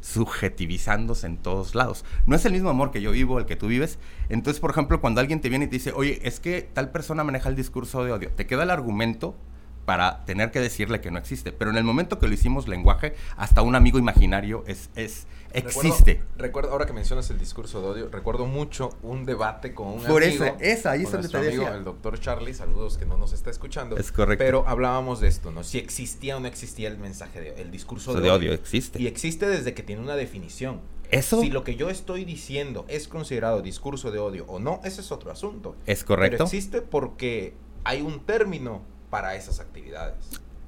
subjetivizándose 0.00 1.26
en 1.26 1.38
todos 1.38 1.74
lados. 1.74 2.04
No 2.26 2.36
es 2.36 2.44
el 2.44 2.52
mismo 2.52 2.70
amor 2.70 2.90
que 2.90 3.00
yo 3.00 3.12
vivo, 3.12 3.38
el 3.38 3.46
que 3.46 3.56
tú 3.56 3.68
vives. 3.68 3.98
Entonces, 4.28 4.60
por 4.60 4.70
ejemplo, 4.70 5.00
cuando 5.00 5.20
alguien 5.20 5.40
te 5.40 5.48
viene 5.48 5.66
y 5.66 5.68
te 5.68 5.76
dice, 5.76 5.92
oye, 5.92 6.20
es 6.24 6.40
que 6.40 6.62
tal 6.62 6.90
persona 6.90 7.24
maneja 7.24 7.48
el 7.48 7.56
discurso 7.56 8.04
de 8.04 8.12
odio, 8.12 8.30
te 8.32 8.46
queda 8.46 8.64
el 8.64 8.70
argumento 8.70 9.36
para 9.84 10.24
tener 10.24 10.50
que 10.50 10.60
decirle 10.60 11.00
que 11.00 11.10
no 11.10 11.18
existe. 11.18 11.52
Pero 11.52 11.70
en 11.70 11.76
el 11.76 11.84
momento 11.84 12.18
que 12.18 12.28
lo 12.28 12.34
hicimos 12.34 12.68
lenguaje, 12.68 13.14
hasta 13.36 13.62
un 13.62 13.74
amigo 13.74 13.98
imaginario 13.98 14.64
es, 14.66 14.90
es 14.94 15.26
existe. 15.52 16.22
Recuerdo, 16.36 16.70
ahora 16.70 16.86
que 16.86 16.92
mencionas 16.92 17.30
el 17.30 17.38
discurso 17.38 17.80
de 17.80 17.88
odio, 17.88 18.08
recuerdo 18.08 18.46
mucho 18.46 18.90
un 19.02 19.24
debate 19.24 19.74
con 19.74 19.88
un 19.88 20.02
Por 20.02 20.22
amigo. 20.22 20.46
Por 20.46 20.62
esa, 20.62 20.92
ahí 20.92 21.02
es 21.02 21.12
donde 21.12 21.36
amigo, 21.36 21.68
el 21.68 21.84
doctor 21.84 22.18
Charlie, 22.20 22.54
saludos 22.54 22.98
que 22.98 23.06
no 23.06 23.16
nos 23.16 23.32
está 23.32 23.50
escuchando. 23.50 23.96
Es 23.96 24.12
correcto. 24.12 24.44
Pero 24.44 24.64
hablábamos 24.66 25.20
de 25.20 25.28
esto, 25.28 25.50
¿no? 25.50 25.64
Si 25.64 25.78
existía 25.78 26.36
o 26.36 26.40
no 26.40 26.46
existía 26.46 26.88
el 26.88 26.98
mensaje 26.98 27.40
de 27.40 27.60
el 27.60 27.70
discurso 27.70 28.14
de, 28.14 28.30
odio. 28.30 28.52
existe. 28.52 29.00
Y 29.00 29.06
existe 29.06 29.46
desde 29.46 29.74
que 29.74 29.82
tiene 29.82 30.02
una 30.02 30.16
definición. 30.16 30.80
Eso. 31.10 31.40
Si 31.40 31.50
lo 31.50 31.64
que 31.64 31.74
yo 31.74 31.90
estoy 31.90 32.24
diciendo 32.24 32.84
es 32.88 33.08
considerado 33.08 33.62
discurso 33.62 34.12
de 34.12 34.20
odio 34.20 34.44
o 34.46 34.60
no, 34.60 34.80
ese 34.84 35.00
es 35.00 35.10
otro 35.10 35.32
asunto. 35.32 35.74
Es 35.86 36.04
correcto. 36.04 36.36
Pero 36.36 36.44
existe 36.44 36.82
porque 36.82 37.54
hay 37.82 38.00
un 38.00 38.20
término 38.20 38.82
para 39.10 39.34
esas 39.34 39.60
actividades. 39.60 40.14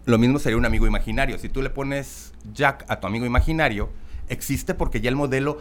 Lo 0.05 0.18
mismo 0.18 0.38
sería 0.38 0.59
un 0.59 0.64
amigo 0.64 0.87
imaginario. 0.87 1.38
Si 1.38 1.48
tú 1.48 1.62
le 1.62 1.70
pones 1.70 2.33
Jack 2.52 2.85
a 2.88 2.98
tu 2.98 3.07
amigo 3.07 3.24
imaginario, 3.24 3.88
existe 4.28 4.74
porque 4.74 5.00
ya 5.00 5.09
el 5.09 5.16
modelo 5.16 5.59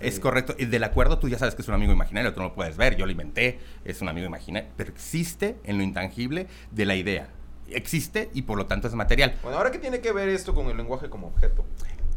es 0.00 0.20
correcto 0.20 0.54
y 0.58 0.66
del 0.66 0.84
acuerdo 0.84 1.18
tú 1.18 1.28
ya 1.28 1.38
sabes 1.38 1.54
que 1.54 1.62
es 1.62 1.68
un 1.68 1.74
amigo 1.74 1.92
imaginario, 1.92 2.34
tú 2.34 2.40
no 2.40 2.48
lo 2.48 2.54
puedes 2.54 2.76
ver, 2.76 2.96
yo 2.96 3.06
lo 3.06 3.12
inventé, 3.12 3.58
es 3.84 4.02
un 4.02 4.08
amigo 4.08 4.26
imaginario, 4.26 4.68
pero 4.76 4.90
existe 4.90 5.56
en 5.64 5.78
lo 5.78 5.82
intangible 5.82 6.48
de 6.70 6.84
la 6.84 6.96
idea. 6.96 7.28
Existe 7.68 8.30
y 8.34 8.42
por 8.42 8.58
lo 8.58 8.66
tanto 8.66 8.88
es 8.88 8.94
material. 8.94 9.36
Bueno, 9.42 9.58
ahora 9.58 9.70
qué 9.70 9.78
tiene 9.78 10.00
que 10.00 10.12
ver 10.12 10.28
esto 10.28 10.54
con 10.54 10.66
el 10.66 10.76
lenguaje 10.76 11.08
como 11.08 11.28
objeto? 11.28 11.64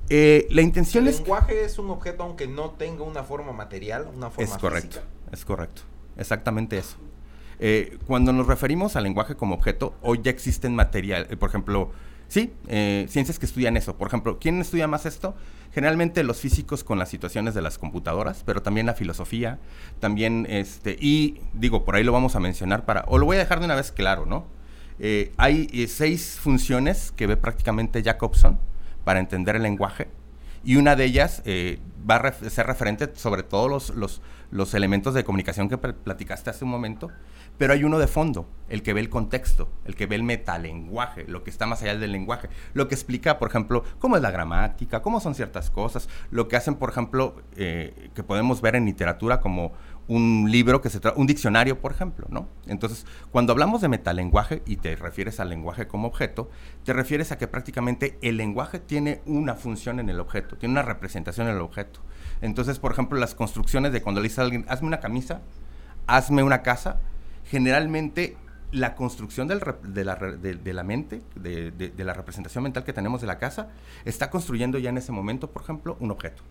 Eh, 0.09 0.47
la 0.51 0.61
intención 0.61 1.07
es... 1.07 1.17
El 1.17 1.23
lenguaje 1.23 1.63
es 1.63 1.79
un 1.79 1.89
objeto 1.89 2.23
aunque 2.23 2.47
no 2.47 2.71
tenga 2.71 3.03
una 3.03 3.23
forma 3.23 3.53
material, 3.53 4.07
una 4.13 4.29
forma 4.29 4.53
Es 4.53 4.57
correcto, 4.59 4.99
es 5.31 5.45
correcto. 5.45 5.83
Exactamente 6.17 6.77
eso. 6.77 6.97
Eh, 7.59 7.97
cuando 8.07 8.31
nos 8.31 8.47
referimos 8.47 8.95
al 8.95 9.03
lenguaje 9.03 9.35
como 9.35 9.55
objeto, 9.55 9.93
hoy 10.01 10.21
ya 10.23 10.31
existen 10.31 10.75
material, 10.75 11.27
eh, 11.29 11.35
por 11.35 11.49
ejemplo, 11.49 11.91
sí, 12.29 12.53
eh, 12.67 13.05
ciencias 13.09 13.37
que 13.37 13.45
estudian 13.45 13.75
eso. 13.75 13.97
Por 13.97 14.07
ejemplo, 14.07 14.39
¿quién 14.39 14.61
estudia 14.61 14.87
más 14.87 15.05
esto? 15.05 15.35
Generalmente 15.73 16.23
los 16.23 16.39
físicos 16.39 16.83
con 16.83 16.97
las 16.97 17.09
situaciones 17.09 17.53
de 17.53 17.61
las 17.61 17.77
computadoras, 17.77 18.43
pero 18.45 18.61
también 18.61 18.85
la 18.85 18.93
filosofía, 18.93 19.59
también 19.99 20.47
este, 20.49 20.97
y 20.99 21.41
digo, 21.53 21.83
por 21.83 21.95
ahí 21.95 22.03
lo 22.03 22.13
vamos 22.13 22.35
a 22.35 22.39
mencionar 22.39 22.85
para, 22.85 23.03
o 23.07 23.17
lo 23.17 23.25
voy 23.25 23.35
a 23.35 23.39
dejar 23.39 23.59
de 23.59 23.65
una 23.65 23.75
vez 23.75 23.91
claro, 23.91 24.25
¿no? 24.25 24.47
hay 25.37 25.87
seis 25.87 26.37
funciones 26.41 27.13
que 27.15 27.25
ve 27.25 27.37
prácticamente 27.37 28.03
Jacobson 28.03 28.59
para 29.05 29.21
entender 29.21 29.55
el 29.55 29.63
lenguaje 29.63 30.09
y 30.63 30.75
una 30.75 30.95
de 30.95 31.05
ellas, 31.05 31.43
va 32.09 32.15
a 32.15 32.31
ser 32.31 32.67
referente 32.67 33.09
sobre 33.15 33.43
todos 33.43 33.69
los, 33.69 33.89
los, 33.91 34.21
los 34.51 34.73
elementos 34.73 35.13
de 35.13 35.23
comunicación 35.23 35.69
que 35.69 35.77
platicaste 35.77 36.49
hace 36.49 36.65
un 36.65 36.71
momento, 36.71 37.09
pero 37.57 37.73
hay 37.73 37.83
uno 37.83 37.99
de 37.99 38.07
fondo, 38.07 38.47
el 38.69 38.83
que 38.83 38.93
ve 38.93 39.01
el 39.01 39.09
contexto, 39.09 39.69
el 39.85 39.95
que 39.95 40.05
ve 40.05 40.15
el 40.15 40.23
metalenguaje, 40.23 41.25
lo 41.27 41.43
que 41.43 41.49
está 41.49 41.65
más 41.65 41.81
allá 41.81 41.97
del 41.97 42.11
lenguaje, 42.11 42.49
lo 42.73 42.87
que 42.87 42.95
explica, 42.95 43.37
por 43.37 43.49
ejemplo, 43.49 43.83
cómo 43.99 44.15
es 44.15 44.21
la 44.21 44.31
gramática, 44.31 45.01
cómo 45.01 45.19
son 45.19 45.35
ciertas 45.35 45.69
cosas, 45.69 46.07
lo 46.31 46.47
que 46.47 46.55
hacen, 46.55 46.75
por 46.75 46.89
ejemplo, 46.89 47.35
eh, 47.57 48.11
que 48.15 48.23
podemos 48.23 48.61
ver 48.61 48.75
en 48.75 48.85
literatura 48.85 49.41
como 49.41 49.73
un 50.09 50.51
libro 50.51 50.81
que 50.81 50.89
se 50.89 50.99
trata, 50.99 51.19
un 51.19 51.27
diccionario, 51.27 51.79
por 51.79 51.91
ejemplo, 51.91 52.25
¿no? 52.31 52.49
Entonces, 52.65 53.05
cuando 53.31 53.53
hablamos 53.53 53.79
de 53.79 53.89
metalenguaje 53.89 54.63
y 54.65 54.77
te 54.77 54.95
refieres 54.95 55.39
al 55.39 55.49
lenguaje 55.49 55.87
como 55.87 56.07
objeto, 56.07 56.49
te 56.83 56.93
refieres 56.93 57.31
a 57.31 57.37
que 57.37 57.47
prácticamente 57.47 58.17
el 58.23 58.35
lenguaje 58.35 58.79
tiene 58.79 59.21
una 59.27 59.53
función 59.53 59.99
en 59.99 60.09
el 60.09 60.19
objeto, 60.19 60.57
tiene 60.57 60.73
una 60.73 60.81
representación 60.81 61.47
en 61.47 61.55
el 61.55 61.61
objeto. 61.61 61.99
Entonces, 62.41 62.79
por 62.79 62.91
ejemplo, 62.91 63.19
las 63.19 63.35
construcciones 63.35 63.93
de 63.93 64.01
cuando 64.01 64.19
le 64.19 64.25
dices 64.25 64.39
a 64.39 64.41
alguien, 64.41 64.65
hazme 64.67 64.87
una 64.87 64.99
camisa, 64.99 65.41
hazme 66.07 66.41
una 66.41 66.63
casa, 66.63 66.99
generalmente 67.45 68.35
la 68.71 68.95
construcción 68.95 69.47
de, 69.47 69.55
la, 69.55 70.15
de, 70.23 70.73
la, 70.73 70.83
mente, 70.83 71.21
de, 71.35 71.69
de, 71.69 72.03
la 72.03 72.13
representación 72.13 72.63
mental 72.63 72.83
que 72.83 72.93
tenemos 72.93 73.21
de 73.21 73.27
la 73.27 73.37
casa, 73.37 73.69
está 74.05 74.31
construyendo 74.31 74.79
ya 74.79 74.89
en 74.89 74.97
ese 74.97 75.11
momento, 75.11 75.51
por 75.51 75.61
ejemplo, 75.61 75.97
un 75.99 76.09
objeto. 76.09 76.41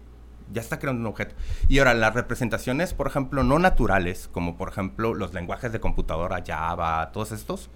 Ya 0.53 0.63
está 0.63 0.79
creando 0.79 1.01
un 1.01 1.07
objeto. 1.07 1.35
Y 1.69 1.79
ahora, 1.79 1.95
las 1.95 2.15
representaciones, 2.15 2.95
por 2.95 3.07
ejemplo, 3.07 3.43
no 3.43 3.59
naturales, 3.59 4.29
como 4.33 4.57
por 4.57 4.71
ejemplo 4.71 5.15
los 5.15 5.35
lenguajes 5.35 5.73
de 5.73 5.81
computadora, 5.81 6.43
Java, 6.47 7.11
todos 7.13 7.33
estos, 7.33 7.71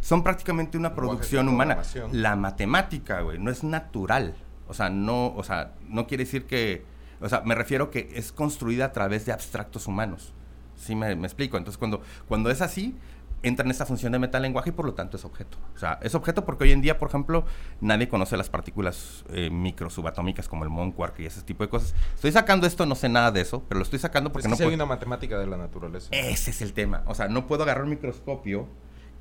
son 0.00 0.22
prácticamente 0.22 0.78
una 0.78 0.94
producción 0.94 1.48
humana. 1.48 1.78
La 2.12 2.36
matemática, 2.36 3.20
güey, 3.20 3.38
no 3.38 3.50
es 3.50 3.64
natural. 3.64 4.34
O 4.68 4.74
sea, 4.74 4.90
no, 4.90 5.34
o 5.34 5.42
sea, 5.44 5.72
no 5.88 6.06
quiere 6.06 6.24
decir 6.24 6.46
que, 6.46 6.84
o 7.20 7.28
sea, 7.28 7.42
me 7.42 7.54
refiero 7.54 7.90
que 7.90 8.10
es 8.14 8.32
construida 8.32 8.86
a 8.86 8.92
través 8.92 9.26
de 9.26 9.32
abstractos 9.32 9.86
humanos. 9.86 10.32
¿Sí 10.76 10.94
me, 10.94 11.12
explico? 11.12 11.56
Entonces, 11.56 11.78
cuando, 11.78 12.02
cuando 12.28 12.50
es 12.50 12.60
así, 12.60 12.96
entra 13.46 13.64
en 13.64 13.70
esta 13.70 13.86
función 13.86 14.12
de 14.12 14.18
metalenguaje 14.18 14.70
y 14.70 14.72
por 14.72 14.86
lo 14.86 14.94
tanto 14.94 15.16
es 15.16 15.24
objeto. 15.24 15.58
O 15.74 15.78
sea, 15.78 15.98
es 16.02 16.14
objeto 16.14 16.44
porque 16.44 16.64
hoy 16.64 16.72
en 16.72 16.80
día, 16.80 16.98
por 16.98 17.08
ejemplo, 17.08 17.44
nadie 17.80 18.08
conoce 18.08 18.36
las 18.36 18.50
partículas 18.50 19.24
eh, 19.30 19.50
micro 19.50 19.90
subatómicas 19.90 20.48
como 20.48 20.64
el 20.64 20.70
Mond 20.70 20.94
Quark 20.94 21.20
y 21.20 21.26
ese 21.26 21.42
tipo 21.42 21.64
de 21.64 21.68
cosas. 21.68 21.94
Estoy 22.14 22.32
sacando 22.32 22.66
esto, 22.66 22.86
no 22.86 22.94
sé 22.94 23.08
nada 23.08 23.30
de 23.30 23.40
eso, 23.40 23.62
pero 23.68 23.78
lo 23.78 23.84
estoy 23.84 23.98
sacando 23.98 24.32
porque 24.32 24.48
no 24.48 24.56
puedo... 24.56 24.68
hay 24.68 24.74
una 24.74 24.86
matemática 24.86 25.38
de 25.38 25.46
la 25.46 25.56
naturaleza. 25.56 26.08
Ese 26.12 26.50
es 26.50 26.62
el 26.62 26.72
tema. 26.72 27.02
O 27.06 27.14
sea, 27.14 27.28
no 27.28 27.46
puedo 27.46 27.62
agarrar 27.62 27.84
un 27.84 27.90
microscopio 27.90 28.68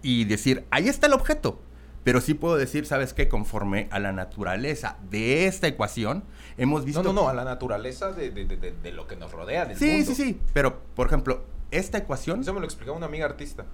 y 0.01 0.25
decir, 0.25 0.65
ahí 0.71 0.87
está 0.87 1.07
el 1.07 1.13
objeto. 1.13 1.61
Pero 2.03 2.21
sí 2.21 2.35
puedo 2.35 2.55
decir, 2.55 2.85
¿sabes 2.85 3.15
qué? 3.15 3.27
Conforme 3.27 3.87
a 3.89 3.97
la 3.97 4.11
naturaleza 4.11 4.97
de 5.09 5.47
esta 5.47 5.65
ecuación, 5.65 6.23
hemos 6.55 6.85
visto... 6.85 7.01
No, 7.01 7.13
no, 7.13 7.23
no, 7.23 7.29
a 7.29 7.33
la 7.33 7.43
naturaleza 7.43 8.11
de, 8.11 8.29
de, 8.29 8.45
de, 8.45 8.71
de 8.71 8.91
lo 8.91 9.07
que 9.07 9.15
nos 9.15 9.31
rodea, 9.31 9.65
del 9.65 9.75
sí, 9.75 9.87
mundo. 9.87 10.05
Sí, 10.05 10.15
sí, 10.15 10.23
sí. 10.23 10.41
Pero, 10.53 10.83
por 10.95 11.07
ejemplo, 11.07 11.43
esta 11.71 11.97
ecuación... 11.97 12.41
Eso 12.41 12.53
me 12.53 12.59
lo 12.59 12.67
explicaba 12.67 12.95
una 12.95 13.07
amiga 13.07 13.25
artista. 13.25 13.65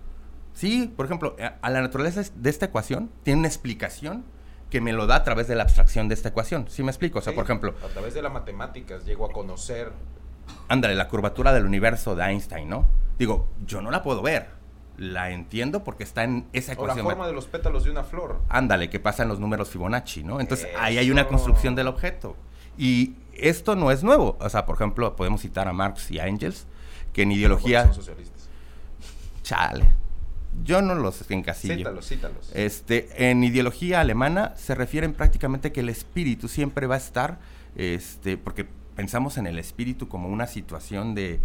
Sí, 0.54 0.94
por 0.96 1.06
ejemplo, 1.06 1.36
a 1.62 1.70
la 1.70 1.82
naturaleza 1.82 2.22
de 2.36 2.50
esta 2.50 2.66
ecuación 2.66 3.12
tiene 3.24 3.40
una 3.40 3.48
explicación 3.48 4.26
que 4.70 4.82
me 4.82 4.94
lo 4.94 5.06
da 5.06 5.18
a 5.18 5.24
través 5.24 5.48
de 5.48 5.56
la 5.56 5.64
abstracción 5.64 6.08
de 6.08 6.16
esta 6.16 6.30
ecuación. 6.30 6.66
¿Sí 6.70 6.84
me 6.84 6.92
explico? 6.92 7.20
O 7.20 7.22
sea, 7.22 7.34
por 7.34 7.44
ejemplo... 7.44 7.76
A 7.84 7.88
través 7.88 8.14
de 8.14 8.22
las 8.22 8.32
matemáticas 8.32 9.06
llego 9.06 9.26
a 9.26 9.32
conocer... 9.32 9.92
Ándale, 10.68 10.96
la 10.96 11.08
curvatura 11.08 11.54
del 11.54 11.66
universo 11.66 12.16
de 12.16 12.24
Einstein, 12.24 12.70
¿no? 12.70 12.88
Digo, 13.18 13.50
yo 13.66 13.82
no 13.82 13.92
la 13.92 14.02
puedo 14.02 14.22
ver 14.22 14.62
la 14.98 15.32
entiendo 15.32 15.84
porque 15.84 16.04
está 16.04 16.24
en 16.24 16.48
esa 16.54 16.74
ecuación. 16.74 17.06
O 17.06 17.10
la 17.10 17.16
forma 17.16 17.28
de 17.28 17.34
los 17.34 17.48
pétalos 17.48 17.84
de 17.84 17.92
una 17.92 18.04
flor. 18.04 18.42
Ándale, 18.50 18.90
que 18.90 19.00
pasa 19.00 19.24
en 19.24 19.30
los 19.30 19.40
números 19.40 19.70
Fibonacci, 19.70 20.24
¿no? 20.24 20.40
Entonces 20.40 20.68
ahí 20.78 20.98
hay 20.98 21.10
una 21.10 21.28
construcción 21.28 21.76
del 21.76 21.88
objeto. 21.88 22.36
Y 22.78 23.16
esto 23.34 23.76
no 23.76 23.92
es 23.92 24.04
nuevo. 24.04 24.38
O 24.40 24.50
sea, 24.50 24.66
por 24.66 24.76
ejemplo, 24.76 25.16
podemos 25.16 25.42
citar 25.42 25.68
a 25.68 25.74
Marx 25.74 26.12
y 26.12 26.20
a 26.20 26.28
Engels, 26.28 26.68
que 27.14 27.24
en 27.24 27.32
ideología... 27.32 27.86
Son 27.86 27.96
socialistas. 27.96 28.50
Chale. 29.44 30.01
Yo 30.64 30.82
no 30.82 30.96
los 30.96 31.30
encasillo. 31.32 31.76
Cítalos, 31.76 32.08
cítalos. 32.08 32.52
Este, 32.54 33.30
en 33.30 33.44
ideología 33.44 34.02
alemana 34.02 34.54
se 34.58 34.76
refieren 34.76 35.14
prácticamente 35.14 35.72
que 35.72 35.80
el 35.80 35.90
espíritu 35.90 36.48
siempre 36.48 36.88
va 36.88 36.96
a 36.96 37.00
estar, 37.00 37.40
este, 37.76 38.38
porque 38.38 38.68
pensamos 38.96 39.38
en 39.38 39.48
el 39.48 39.58
espíritu 39.60 40.08
como 40.08 40.30
una 40.30 40.48
situación 40.48 41.16
de, 41.16 41.40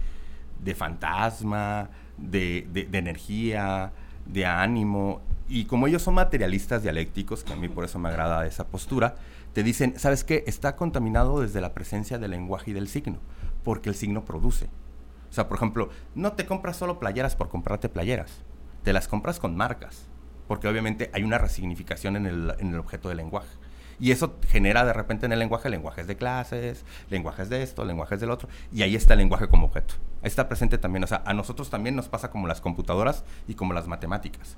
de 0.62 0.74
fantasma, 0.74 1.90
de, 2.18 2.66
de, 2.72 2.98
energía, 2.98 3.92
de 4.26 4.44
ánimo. 4.44 5.20
Y 5.48 5.66
como 5.66 5.86
ellos 5.86 6.02
son 6.02 6.14
materialistas 6.14 6.82
dialécticos, 6.82 7.44
que 7.44 7.52
a 7.52 7.56
mí 7.56 7.68
por 7.68 7.84
eso 7.84 7.98
me 7.98 8.08
agrada 8.08 8.46
esa 8.46 8.66
postura, 8.66 9.16
te 9.52 9.62
dicen, 9.62 9.94
¿sabes 9.98 10.24
qué? 10.24 10.44
Está 10.46 10.76
contaminado 10.76 11.40
desde 11.40 11.60
la 11.60 11.72
presencia 11.72 12.18
del 12.18 12.32
lenguaje 12.32 12.72
y 12.72 12.74
del 12.74 12.88
signo, 12.88 13.18
porque 13.62 13.88
el 13.88 13.94
signo 13.94 14.24
produce. 14.24 14.68
O 15.30 15.32
sea, 15.32 15.48
por 15.48 15.56
ejemplo, 15.56 15.90
no 16.14 16.32
te 16.32 16.46
compras 16.46 16.76
solo 16.76 16.98
playeras 16.98 17.36
por 17.36 17.48
comprarte 17.48 17.88
playeras, 17.88 18.42
te 18.86 18.92
las 18.92 19.08
compras 19.08 19.40
con 19.40 19.56
marcas, 19.56 20.04
porque 20.46 20.68
obviamente 20.68 21.10
hay 21.12 21.24
una 21.24 21.38
resignificación 21.38 22.14
en 22.14 22.26
el, 22.26 22.54
en 22.60 22.72
el 22.72 22.78
objeto 22.78 23.08
del 23.08 23.16
lenguaje. 23.16 23.48
Y 23.98 24.12
eso 24.12 24.36
genera 24.46 24.84
de 24.84 24.92
repente 24.92 25.26
en 25.26 25.32
el 25.32 25.40
lenguaje 25.40 25.68
lenguajes 25.68 26.06
de 26.06 26.16
clases, 26.16 26.84
lenguajes 27.10 27.48
de 27.48 27.64
esto, 27.64 27.84
lenguajes 27.84 28.20
del 28.20 28.30
otro, 28.30 28.48
y 28.72 28.82
ahí 28.82 28.94
está 28.94 29.14
el 29.14 29.18
lenguaje 29.18 29.48
como 29.48 29.66
objeto. 29.66 29.94
Ahí 30.22 30.28
está 30.28 30.46
presente 30.46 30.78
también, 30.78 31.02
o 31.02 31.08
sea, 31.08 31.24
a 31.26 31.34
nosotros 31.34 31.68
también 31.68 31.96
nos 31.96 32.06
pasa 32.08 32.30
como 32.30 32.46
las 32.46 32.60
computadoras 32.60 33.24
y 33.48 33.54
como 33.54 33.72
las 33.72 33.88
matemáticas. 33.88 34.56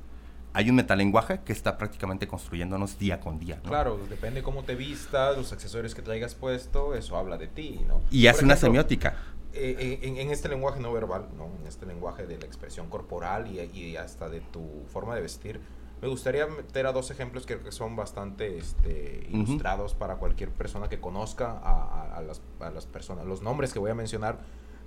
Hay 0.53 0.68
un 0.68 0.76
metalenguaje 0.76 1.41
que 1.43 1.55
está 1.55 1.79
prácticamente 1.79 2.29
construyéndonos 2.29 2.99
día 2.99 3.20
con 3.20 3.39
día. 3.39 3.61
Claro, 3.62 3.99
depende 4.11 4.43
cómo 4.43 4.62
te 4.62 4.74
vistas, 4.74 5.39
los 5.39 5.55
accesorios 5.55 5.95
que 5.95 6.03
traigas 6.03 6.35
puesto, 6.35 6.95
eso 6.95 7.16
habla 7.16 7.39
de 7.39 7.47
ti, 7.47 7.81
¿no? 7.89 8.03
Y 8.11 8.26
hace 8.26 8.45
una 8.45 8.57
semiótica. 8.57 9.14
Eh, 9.61 9.76
eh, 9.78 9.98
en, 10.02 10.18
en, 10.18 10.30
este 10.30 10.48
lenguaje 10.48 10.78
no 10.78 10.92
verbal, 10.92 11.26
¿no? 11.36 11.46
En 11.61 11.66
este 11.66 11.84
lenguaje 11.84 12.26
de 12.26 12.38
la 12.38 12.46
expresión 12.46 12.88
corporal 12.88 13.48
y, 13.48 13.61
y 13.61 13.96
hasta 13.96 14.28
de 14.28 14.40
tu 14.40 14.84
forma 14.92 15.16
de 15.16 15.20
vestir, 15.20 15.61
me 16.00 16.06
gustaría 16.06 16.46
meter 16.46 16.86
a 16.86 16.92
dos 16.92 17.11
ejemplos 17.11 17.44
que, 17.44 17.59
son 17.72 17.96
bastante 17.96 18.56
este, 18.56 19.26
ilustrados 19.30 19.94
para 19.94 20.16
cualquier 20.16 20.50
persona 20.50 20.88
que 20.88 21.00
conozca 21.00 21.59
a, 21.59 22.22
las, 22.22 22.40
a, 22.61 22.70
las, 22.70 22.86
personas, 22.86 23.26
los 23.26 23.42
nombres 23.42 23.72
que 23.72 23.80
voy 23.80 23.90
a 23.90 23.94
mencionar. 23.94 24.38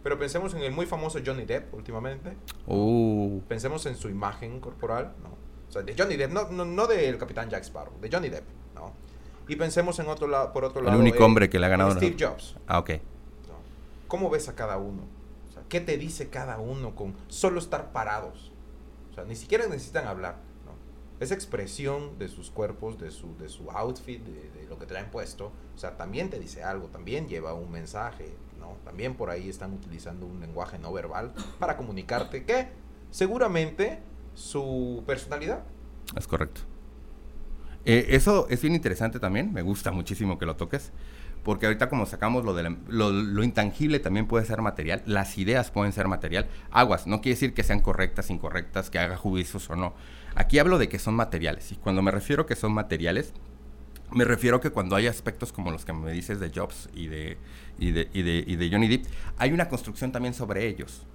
Pero 0.03 0.17
pensemos 0.17 0.53
en 0.53 0.61
el 0.61 0.71
muy 0.71 0.85
famoso 0.85 1.19
Johnny 1.23 1.43
Depp 1.43 1.73
últimamente. 1.73 2.35
Uh. 2.65 3.41
Pensemos 3.47 3.85
en 3.85 3.97
su 3.97 4.09
imagen 4.09 4.61
corporal, 4.61 5.13
¿no? 5.21 5.29
O 5.67 5.71
sea, 5.71 5.83
de 5.83 5.95
Johnny 5.97 6.15
Depp, 6.15 6.31
no, 6.31 6.49
no, 6.49 6.87
del 6.87 7.17
Capitán 7.17 7.49
Jack 7.49 7.63
Sparrow, 7.63 7.99
de 7.99 8.09
Johnny 8.09 8.29
Depp, 8.29 8.45
¿no? 8.73 8.93
Y 9.47 9.57
pensemos 9.57 9.99
en 9.99 10.07
otro 10.07 10.27
lado, 10.27 10.53
por 10.53 10.63
otro 10.63 10.81
lado. 10.81 10.95
El 10.95 11.01
único 11.01 11.23
hombre 11.25 11.49
que 11.49 11.59
le 11.59 11.65
ha 11.65 11.69
ganado. 11.69 11.91
Steve 11.91 12.15
Jobs. 12.17 12.55
Ah, 12.67 12.79
ok. 12.79 12.91
¿Cómo 14.11 14.29
ves 14.29 14.49
a 14.49 14.55
cada 14.55 14.77
uno? 14.77 15.03
O 15.47 15.53
sea, 15.53 15.63
¿qué 15.69 15.79
te 15.79 15.97
dice 15.97 16.27
cada 16.29 16.59
uno 16.59 16.95
con 16.95 17.15
solo 17.29 17.59
estar 17.59 17.93
parados? 17.93 18.51
O 19.09 19.13
sea, 19.13 19.23
ni 19.23 19.37
siquiera 19.37 19.65
necesitan 19.67 20.05
hablar 20.05 20.35
esa 21.21 21.33
expresión 21.33 22.19
de 22.19 22.27
sus 22.27 22.51
cuerpos, 22.51 22.99
de 22.99 23.09
su, 23.09 23.37
de 23.37 23.47
su 23.47 23.71
outfit, 23.71 24.21
de, 24.21 24.67
lo 24.67 24.77
que 24.77 24.85
traen 24.85 25.09
puesto, 25.09 25.53
o 25.73 25.77
sea, 25.77 25.95
también 25.95 26.29
te 26.29 26.39
dice 26.41 26.61
algo, 26.61 26.87
también 26.87 27.29
lleva 27.29 27.53
un 27.53 27.71
mensaje, 27.71 28.35
¿no? 28.59 28.75
También 28.83 29.15
por 29.15 29.29
ahí 29.29 29.47
están 29.47 29.71
utilizando 29.71 30.25
un 30.25 30.41
lenguaje 30.41 30.77
no 30.77 30.91
verbal 30.91 31.31
para 31.59 31.77
comunicarte 31.77 32.43
que 32.43 32.67
seguramente 33.11 33.99
su 34.33 35.05
personalidad. 35.07 35.63
Es 36.17 36.27
correcto. 36.27 36.63
Eh, 37.85 38.07
eso 38.09 38.45
es 38.49 38.61
bien 38.61 38.75
interesante 38.75 39.21
también, 39.21 39.53
me 39.53 39.61
gusta 39.61 39.91
muchísimo 39.93 40.37
que 40.37 40.45
lo 40.45 40.57
toques, 40.57 40.91
porque 41.43 41.65
ahorita 41.65 41.89
como 41.89 42.05
sacamos 42.05 42.45
lo, 42.45 42.53
de 42.53 42.75
lo, 42.87 43.11
lo, 43.11 43.43
intangible 43.43 43.99
también 43.99 44.27
puede 44.27 44.45
ser 44.45 44.61
material, 44.61 45.01
las 45.05 45.37
ideas 45.37 45.71
pueden 45.71 45.91
ser 45.91 46.07
material, 46.07 46.47
aguas, 46.69 47.07
no 47.07 47.21
quiere 47.21 47.35
decir 47.35 47.53
que 47.53 47.63
sean 47.63 47.81
correctas, 47.81 48.29
incorrectas, 48.29 48.89
que 48.89 48.99
haga 48.99 49.17
juicios 49.17 49.69
o 49.69 49.75
no, 49.75 49.95
Aquí 50.35 50.59
hablo 50.59 50.77
de 50.77 50.89
que 50.89 50.99
son 50.99 51.15
materiales. 51.15 51.71
Y 51.71 51.75
cuando 51.75 52.01
me 52.01 52.11
refiero 52.11 52.45
que 52.45 52.55
son 52.55 52.73
materiales, 52.73 53.33
me 54.11 54.25
refiero 54.25 54.59
que 54.59 54.69
cuando 54.69 54.95
hay 54.95 55.07
aspectos 55.07 55.51
como 55.51 55.71
los 55.71 55.85
que 55.85 55.93
me 55.93 56.11
dices 56.11 56.39
de 56.39 56.51
Jobs 56.53 56.89
y 56.93 57.07
de, 57.07 57.37
y 57.79 57.91
de, 57.91 58.09
y 58.13 58.21
de, 58.21 58.43
y 58.45 58.55
de 58.55 58.69
Johnny 58.69 58.87
Depp, 58.87 59.05
hay 59.37 59.51
una 59.51 59.67
construcción 59.67 60.11
también 60.11 60.33
sobre 60.33 60.67
ellos. 60.67 61.05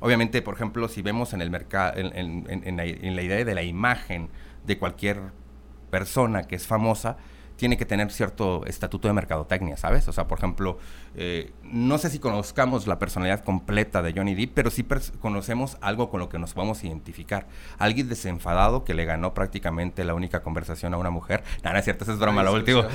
Obviamente, 0.00 0.40
por 0.42 0.54
ejemplo, 0.54 0.88
si 0.88 1.02
vemos 1.02 1.32
en 1.32 1.42
el 1.42 1.50
mercado, 1.50 1.98
en, 1.98 2.46
en, 2.48 2.76
la, 2.76 2.84
en, 2.84 3.16
la, 3.16 3.22
idea 3.22 3.44
de 3.44 3.54
la 3.54 3.62
imagen 3.62 4.30
de 4.64 4.78
cualquier 4.78 5.20
persona 5.90 6.44
que 6.44 6.56
es 6.56 6.66
famosa, 6.66 7.18
tiene 7.60 7.76
que 7.76 7.84
tener 7.84 8.10
cierto 8.10 8.64
estatuto 8.64 9.06
de 9.06 9.12
mercadotecnia, 9.12 9.76
¿sabes? 9.76 10.08
O 10.08 10.14
sea, 10.14 10.26
por 10.26 10.38
ejemplo, 10.38 10.78
eh, 11.14 11.52
no 11.62 11.98
sé 11.98 12.08
si 12.08 12.18
conozcamos 12.18 12.86
la 12.86 12.98
personalidad 12.98 13.44
completa 13.44 14.00
de 14.00 14.14
Johnny 14.14 14.34
Depp, 14.34 14.52
pero 14.54 14.70
sí 14.70 14.82
conocemos 15.20 15.76
algo 15.82 16.08
con 16.08 16.20
lo 16.20 16.30
que 16.30 16.38
nos 16.38 16.54
podemos 16.54 16.82
identificar. 16.84 17.48
Alguien 17.76 18.08
desenfadado 18.08 18.82
que 18.82 18.94
le 18.94 19.04
ganó 19.04 19.34
prácticamente 19.34 20.04
la 20.04 20.14
única 20.14 20.42
conversación 20.42 20.94
a 20.94 20.96
una 20.96 21.10
mujer. 21.10 21.44
No, 21.62 21.70
no 21.70 21.78
es 21.78 21.84
cierto, 21.84 22.04
eso 22.04 22.14
es 22.14 22.18
broma, 22.18 22.42
la 22.42 22.50
última. 22.50 22.88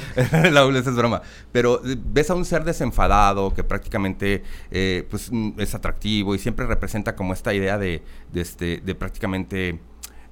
la 0.50 0.66
última 0.66 0.80
es 0.90 0.96
broma. 0.96 1.22
Pero 1.52 1.86
eh, 1.86 1.96
ves 2.04 2.32
a 2.32 2.34
un 2.34 2.44
ser 2.44 2.64
desenfadado 2.64 3.54
que 3.54 3.64
prácticamente 3.64 4.42
eh, 4.72 5.06
pues, 5.12 5.32
mm, 5.32 5.60
es 5.60 5.76
atractivo 5.76 6.34
y 6.34 6.40
siempre 6.40 6.66
representa 6.66 7.16
como 7.16 7.34
esta 7.34 7.54
idea 7.54 7.78
de, 7.78 8.02
de, 8.34 8.42
este, 8.42 8.82
de 8.84 8.96
prácticamente 8.96 9.80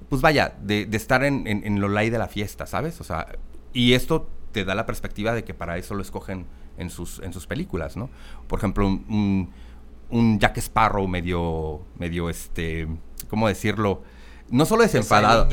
pues 0.09 0.23
vaya, 0.23 0.55
de, 0.59 0.87
de 0.87 0.97
estar 0.97 1.23
en, 1.23 1.45
en, 1.45 1.65
en, 1.65 1.79
lo 1.79 1.87
light 1.87 2.11
de 2.11 2.19
la 2.19 2.27
fiesta, 2.27 2.65
¿sabes? 2.67 2.99
O 3.01 3.03
sea, 3.03 3.27
y 3.73 3.93
esto 3.93 4.29
te 4.51 4.65
da 4.65 4.75
la 4.75 4.85
perspectiva 4.85 5.33
de 5.33 5.43
que 5.43 5.53
para 5.53 5.77
eso 5.77 5.95
lo 5.95 6.01
escogen 6.01 6.45
en 6.77 6.89
sus, 6.89 7.19
en 7.19 7.33
sus 7.33 7.47
películas, 7.47 7.97
¿no? 7.97 8.09
Por 8.47 8.59
ejemplo, 8.59 8.87
un, 8.87 9.49
un 10.09 10.39
Jack 10.39 10.57
Sparrow 10.57 11.07
medio, 11.07 11.81
medio, 11.97 12.29
este, 12.29 12.87
¿cómo 13.29 13.47
decirlo? 13.47 14.03
No 14.49 14.65
solo 14.65 14.83
desenfadado, 14.83 15.47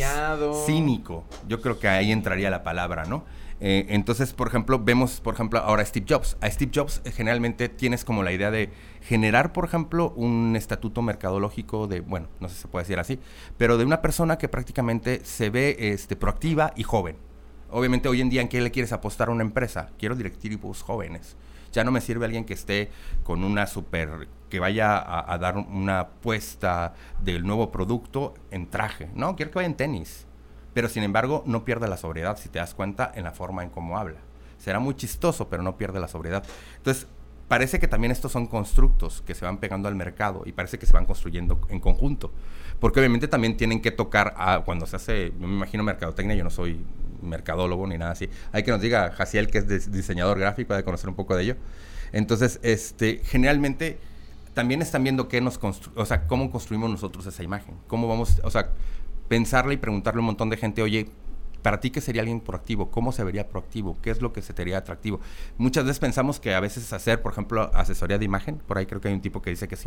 cínico. 0.66 1.24
Yo 1.48 1.60
creo 1.62 1.78
que 1.78 1.88
ahí 1.88 2.12
entraría 2.12 2.50
la 2.50 2.62
palabra, 2.62 3.04
¿no? 3.06 3.24
Eh, 3.62 3.86
entonces, 3.90 4.32
por 4.32 4.48
ejemplo, 4.48 4.78
vemos, 4.78 5.20
por 5.20 5.34
ejemplo, 5.34 5.60
ahora 5.60 5.82
a 5.82 5.86
Steve 5.86 6.06
Jobs. 6.08 6.36
A 6.40 6.50
Steve 6.50 6.72
Jobs 6.74 7.02
eh, 7.04 7.12
generalmente 7.12 7.68
tienes 7.68 8.04
como 8.04 8.22
la 8.22 8.32
idea 8.32 8.50
de 8.50 8.70
generar, 9.02 9.52
por 9.52 9.66
ejemplo, 9.66 10.12
un 10.16 10.56
estatuto 10.56 11.02
mercadológico 11.02 11.86
de, 11.86 12.00
bueno, 12.00 12.28
no 12.40 12.48
sé 12.48 12.54
si 12.54 12.62
se 12.62 12.68
puede 12.68 12.84
decir 12.84 12.98
así, 12.98 13.18
pero 13.58 13.76
de 13.76 13.84
una 13.84 14.00
persona 14.00 14.38
que 14.38 14.48
prácticamente 14.48 15.24
se 15.24 15.50
ve 15.50 15.76
este, 15.78 16.16
proactiva 16.16 16.72
y 16.74 16.84
joven. 16.84 17.16
Obviamente 17.70 18.08
hoy 18.08 18.20
en 18.20 18.30
día, 18.30 18.42
¿en 18.42 18.48
qué 18.48 18.60
le 18.60 18.70
quieres 18.70 18.92
apostar 18.92 19.28
a 19.28 19.32
una 19.32 19.42
empresa? 19.42 19.90
Quiero 19.98 20.16
directivos 20.16 20.82
jóvenes. 20.82 21.36
Ya 21.72 21.84
no 21.84 21.92
me 21.92 22.00
sirve 22.00 22.24
alguien 22.24 22.44
que 22.44 22.54
esté 22.54 22.90
con 23.22 23.44
una 23.44 23.66
super, 23.66 24.28
que 24.48 24.58
vaya 24.58 24.96
a, 24.96 25.32
a 25.32 25.38
dar 25.38 25.56
una 25.56 26.00
apuesta 26.00 26.94
del 27.22 27.46
nuevo 27.46 27.70
producto 27.70 28.34
en 28.50 28.68
traje. 28.68 29.08
No, 29.14 29.36
quiero 29.36 29.52
que 29.52 29.58
vaya 29.60 29.68
en 29.68 29.76
tenis 29.76 30.26
pero 30.74 30.88
sin 30.88 31.02
embargo 31.02 31.42
no 31.46 31.64
pierde 31.64 31.88
la 31.88 31.96
sobriedad, 31.96 32.36
si 32.38 32.48
te 32.48 32.58
das 32.58 32.74
cuenta, 32.74 33.10
en 33.14 33.24
la 33.24 33.32
forma 33.32 33.62
en 33.62 33.70
cómo 33.70 33.98
habla. 33.98 34.18
Será 34.58 34.78
muy 34.78 34.94
chistoso, 34.94 35.48
pero 35.48 35.62
no 35.62 35.76
pierde 35.76 36.00
la 36.00 36.08
sobriedad. 36.08 36.44
Entonces, 36.76 37.06
parece 37.48 37.78
que 37.78 37.88
también 37.88 38.12
estos 38.12 38.30
son 38.30 38.46
constructos 38.46 39.22
que 39.22 39.34
se 39.34 39.44
van 39.44 39.58
pegando 39.58 39.88
al 39.88 39.94
mercado 39.94 40.42
y 40.44 40.52
parece 40.52 40.78
que 40.78 40.86
se 40.86 40.92
van 40.92 41.06
construyendo 41.06 41.60
en 41.68 41.80
conjunto. 41.80 42.30
Porque 42.78 43.00
obviamente 43.00 43.26
también 43.26 43.56
tienen 43.56 43.80
que 43.80 43.90
tocar 43.90 44.34
a, 44.36 44.60
cuando 44.60 44.86
se 44.86 44.96
hace, 44.96 45.32
yo 45.38 45.46
me 45.46 45.54
imagino 45.54 45.82
mercadotecnia, 45.82 46.36
yo 46.36 46.44
no 46.44 46.50
soy 46.50 46.84
mercadólogo 47.22 47.86
ni 47.86 47.98
nada 47.98 48.12
así. 48.12 48.28
Hay 48.52 48.62
que 48.62 48.70
nos 48.70 48.80
diga 48.80 49.10
Jaciel, 49.12 49.48
que 49.48 49.58
es 49.58 49.92
diseñador 49.92 50.38
gráfico, 50.38 50.74
de 50.74 50.84
conocer 50.84 51.08
un 51.08 51.16
poco 51.16 51.36
de 51.36 51.44
ello. 51.44 51.56
Entonces, 52.12 52.60
este, 52.62 53.20
generalmente 53.24 53.98
también 54.54 54.82
están 54.82 55.02
viendo 55.02 55.28
qué 55.28 55.40
nos 55.40 55.58
o 55.62 56.06
sea, 56.06 56.26
cómo 56.26 56.50
construimos 56.50 56.90
nosotros 56.90 57.26
esa 57.26 57.42
imagen. 57.42 57.76
Cómo 57.86 58.08
vamos, 58.08 58.40
o 58.42 58.50
sea, 58.50 58.70
pensarle 59.28 59.74
y 59.74 59.76
preguntarle 59.76 60.18
a 60.18 60.20
un 60.20 60.26
montón 60.26 60.50
de 60.50 60.56
gente, 60.56 60.82
oye, 60.82 61.08
para 61.62 61.80
ti, 61.80 61.90
¿qué 61.90 62.00
sería 62.00 62.22
alguien 62.22 62.40
proactivo? 62.40 62.90
¿Cómo 62.90 63.12
se 63.12 63.22
vería 63.22 63.48
proactivo? 63.48 63.96
¿Qué 64.02 64.10
es 64.10 64.20
lo 64.20 64.32
que 64.32 64.42
se 64.42 64.52
te 64.52 64.62
haría 64.62 64.78
atractivo? 64.78 65.20
Muchas 65.58 65.84
veces 65.84 65.98
pensamos 65.98 66.40
que 66.40 66.54
a 66.54 66.60
veces 66.60 66.92
hacer, 66.92 67.22
por 67.22 67.32
ejemplo, 67.32 67.70
asesoría 67.74 68.18
de 68.18 68.24
imagen, 68.24 68.58
por 68.66 68.78
ahí 68.78 68.86
creo 68.86 69.00
que 69.00 69.08
hay 69.08 69.14
un 69.14 69.20
tipo 69.20 69.42
que 69.42 69.50
dice 69.50 69.68
que 69.68 69.74
es 69.74 69.84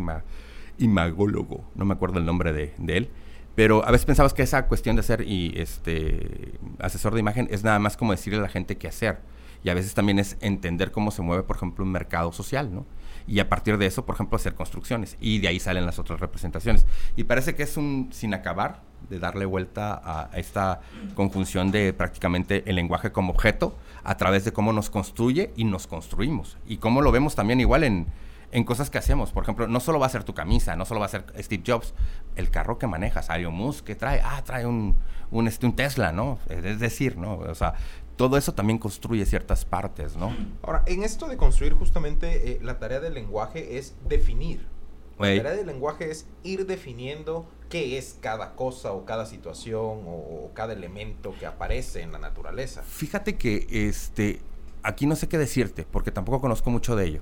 imagólogo, 0.77 1.63
no 1.75 1.86
me 1.86 1.93
acuerdo 1.93 2.19
el 2.19 2.25
nombre 2.25 2.53
de, 2.53 2.73
él, 2.88 3.09
pero 3.56 3.86
a 3.86 3.91
veces 3.91 4.06
pensamos 4.06 4.34
que 4.34 4.43
esa 4.43 4.68
cuestión 4.68 4.95
de 4.95 5.04
ser 5.04 5.22
y, 5.22 5.54
este, 5.56 6.54
asesor 6.80 7.14
de 7.14 7.20
imagen 7.20 7.47
es 7.51 7.64
nada 7.64 7.80
más 7.80 7.97
como 7.97 8.12
decirle 8.12 8.39
a 8.39 8.43
la 8.43 8.49
gente 8.49 8.78
qué 8.78 8.88
hacer. 8.88 9.20
Y 9.64 9.70
a 9.70 9.74
veces 9.74 9.93
también 9.93 10.20
es 10.20 10.38
entender 10.41 10.91
cómo 10.91 11.12
se 11.12 11.22
mueve, 11.22 11.43
por 11.43 11.56
ejemplo, 11.56 11.86
un 11.86 11.91
mercado 11.91 12.34
social, 12.34 12.74
¿no? 12.74 12.86
Y 13.28 13.39
a 13.39 13.47
partir 13.47 13.78
de 13.78 13.86
eso, 13.86 14.06
por 14.06 14.16
ejemplo, 14.16 14.36
hacer 14.36 14.56
construcciones. 14.56 15.16
Y 15.22 15.39
de 15.39 15.47
ahí 15.47 15.60
salen 15.60 15.86
las 15.86 15.99
otras 15.99 16.20
representaciones. 16.20 16.86
Y 17.16 17.24
parece 17.24 17.56
que 17.56 17.64
es 17.64 17.78
un 17.78 18.10
sin 18.12 18.34
acabar, 18.34 18.82
de 19.10 19.20
darle 19.20 19.45
vuelta 19.45 20.01
a 20.04 20.30
esta 20.38 20.82
conjunción 21.14 21.72
de 21.72 21.93
prácticamente 21.93 22.64
el 22.66 22.76
lenguaje 22.76 23.12
como 23.12 23.32
objeto 23.32 23.78
a 24.04 24.18
través 24.18 24.45
de 24.45 24.54
cómo 24.54 24.74
nos 24.74 24.89
construye 24.89 25.51
y 25.56 25.64
nos 25.64 25.88
construimos. 25.88 26.58
Y 26.68 26.78
cómo 26.78 27.01
lo 27.01 27.12
vemos 27.12 27.36
también 27.36 27.60
igual 27.60 27.84
en, 27.84 28.08
en 28.54 28.64
cosas 28.64 28.89
que 28.89 28.97
hacemos. 28.97 29.32
Por 29.32 29.43
ejemplo, 29.43 29.68
no 29.68 29.80
solo 29.80 29.99
va 29.99 30.06
a 30.06 30.10
ser 30.10 30.24
tu 30.24 30.34
camisa, 30.34 30.76
no 30.76 30.86
solo 30.86 30.99
va 30.99 31.08
a 31.08 31.10
ser 31.10 31.26
Steve 31.39 31.64
Jobs, 31.66 31.93
el 32.36 32.49
carro 32.49 32.78
que 32.78 32.88
manejas, 32.88 33.30
Elon 33.30 33.54
Musk, 33.54 33.84
que 33.84 33.95
trae, 33.95 34.22
ah, 34.24 34.41
trae 34.45 34.66
un, 34.66 34.95
un, 35.32 35.47
este, 35.47 35.66
un 35.66 35.76
Tesla, 35.76 36.12
¿no? 36.12 36.39
Es 36.47 36.80
decir, 36.80 37.18
¿no? 37.18 37.39
O 37.39 37.56
sea, 37.56 37.74
todo 38.16 38.38
eso 38.38 38.54
también 38.54 38.78
construye 38.78 39.26
ciertas 39.26 39.66
partes, 39.66 40.16
¿no? 40.16 40.36
Ahora, 40.62 40.84
en 40.86 41.04
esto 41.04 41.28
de 41.28 41.36
construir 41.36 41.74
justamente 41.74 42.51
eh, 42.51 42.60
la 42.62 42.80
tarea 42.80 42.99
del 42.99 43.16
lenguaje 43.16 43.78
es 43.78 43.95
definir. 44.08 44.72
La 45.20 45.36
tarea 45.38 45.54
del 45.54 45.68
lenguaje 45.68 46.12
es 46.12 46.26
ir 46.43 46.66
definiendo 46.66 47.47
qué 47.70 47.97
es 47.97 48.18
cada 48.20 48.56
cosa 48.56 48.91
o 48.93 49.06
cada 49.06 49.26
situación 49.26 50.01
o, 50.06 50.51
cada 50.54 50.74
elemento 50.74 51.34
que 51.39 51.45
aparece 51.45 52.01
en 52.01 52.12
la 52.12 52.20
naturaleza. 52.20 52.84
Fíjate 52.84 53.36
que 53.38 53.68
este 53.70 54.41
aquí 54.82 55.06
no 55.06 55.16
sé 55.16 55.30
qué 55.30 55.38
decirte 55.38 55.86
porque 55.89 56.12
tampoco 56.12 56.41
conozco 56.41 56.70
mucho 56.72 56.95
de 56.95 57.06
ello. 57.06 57.22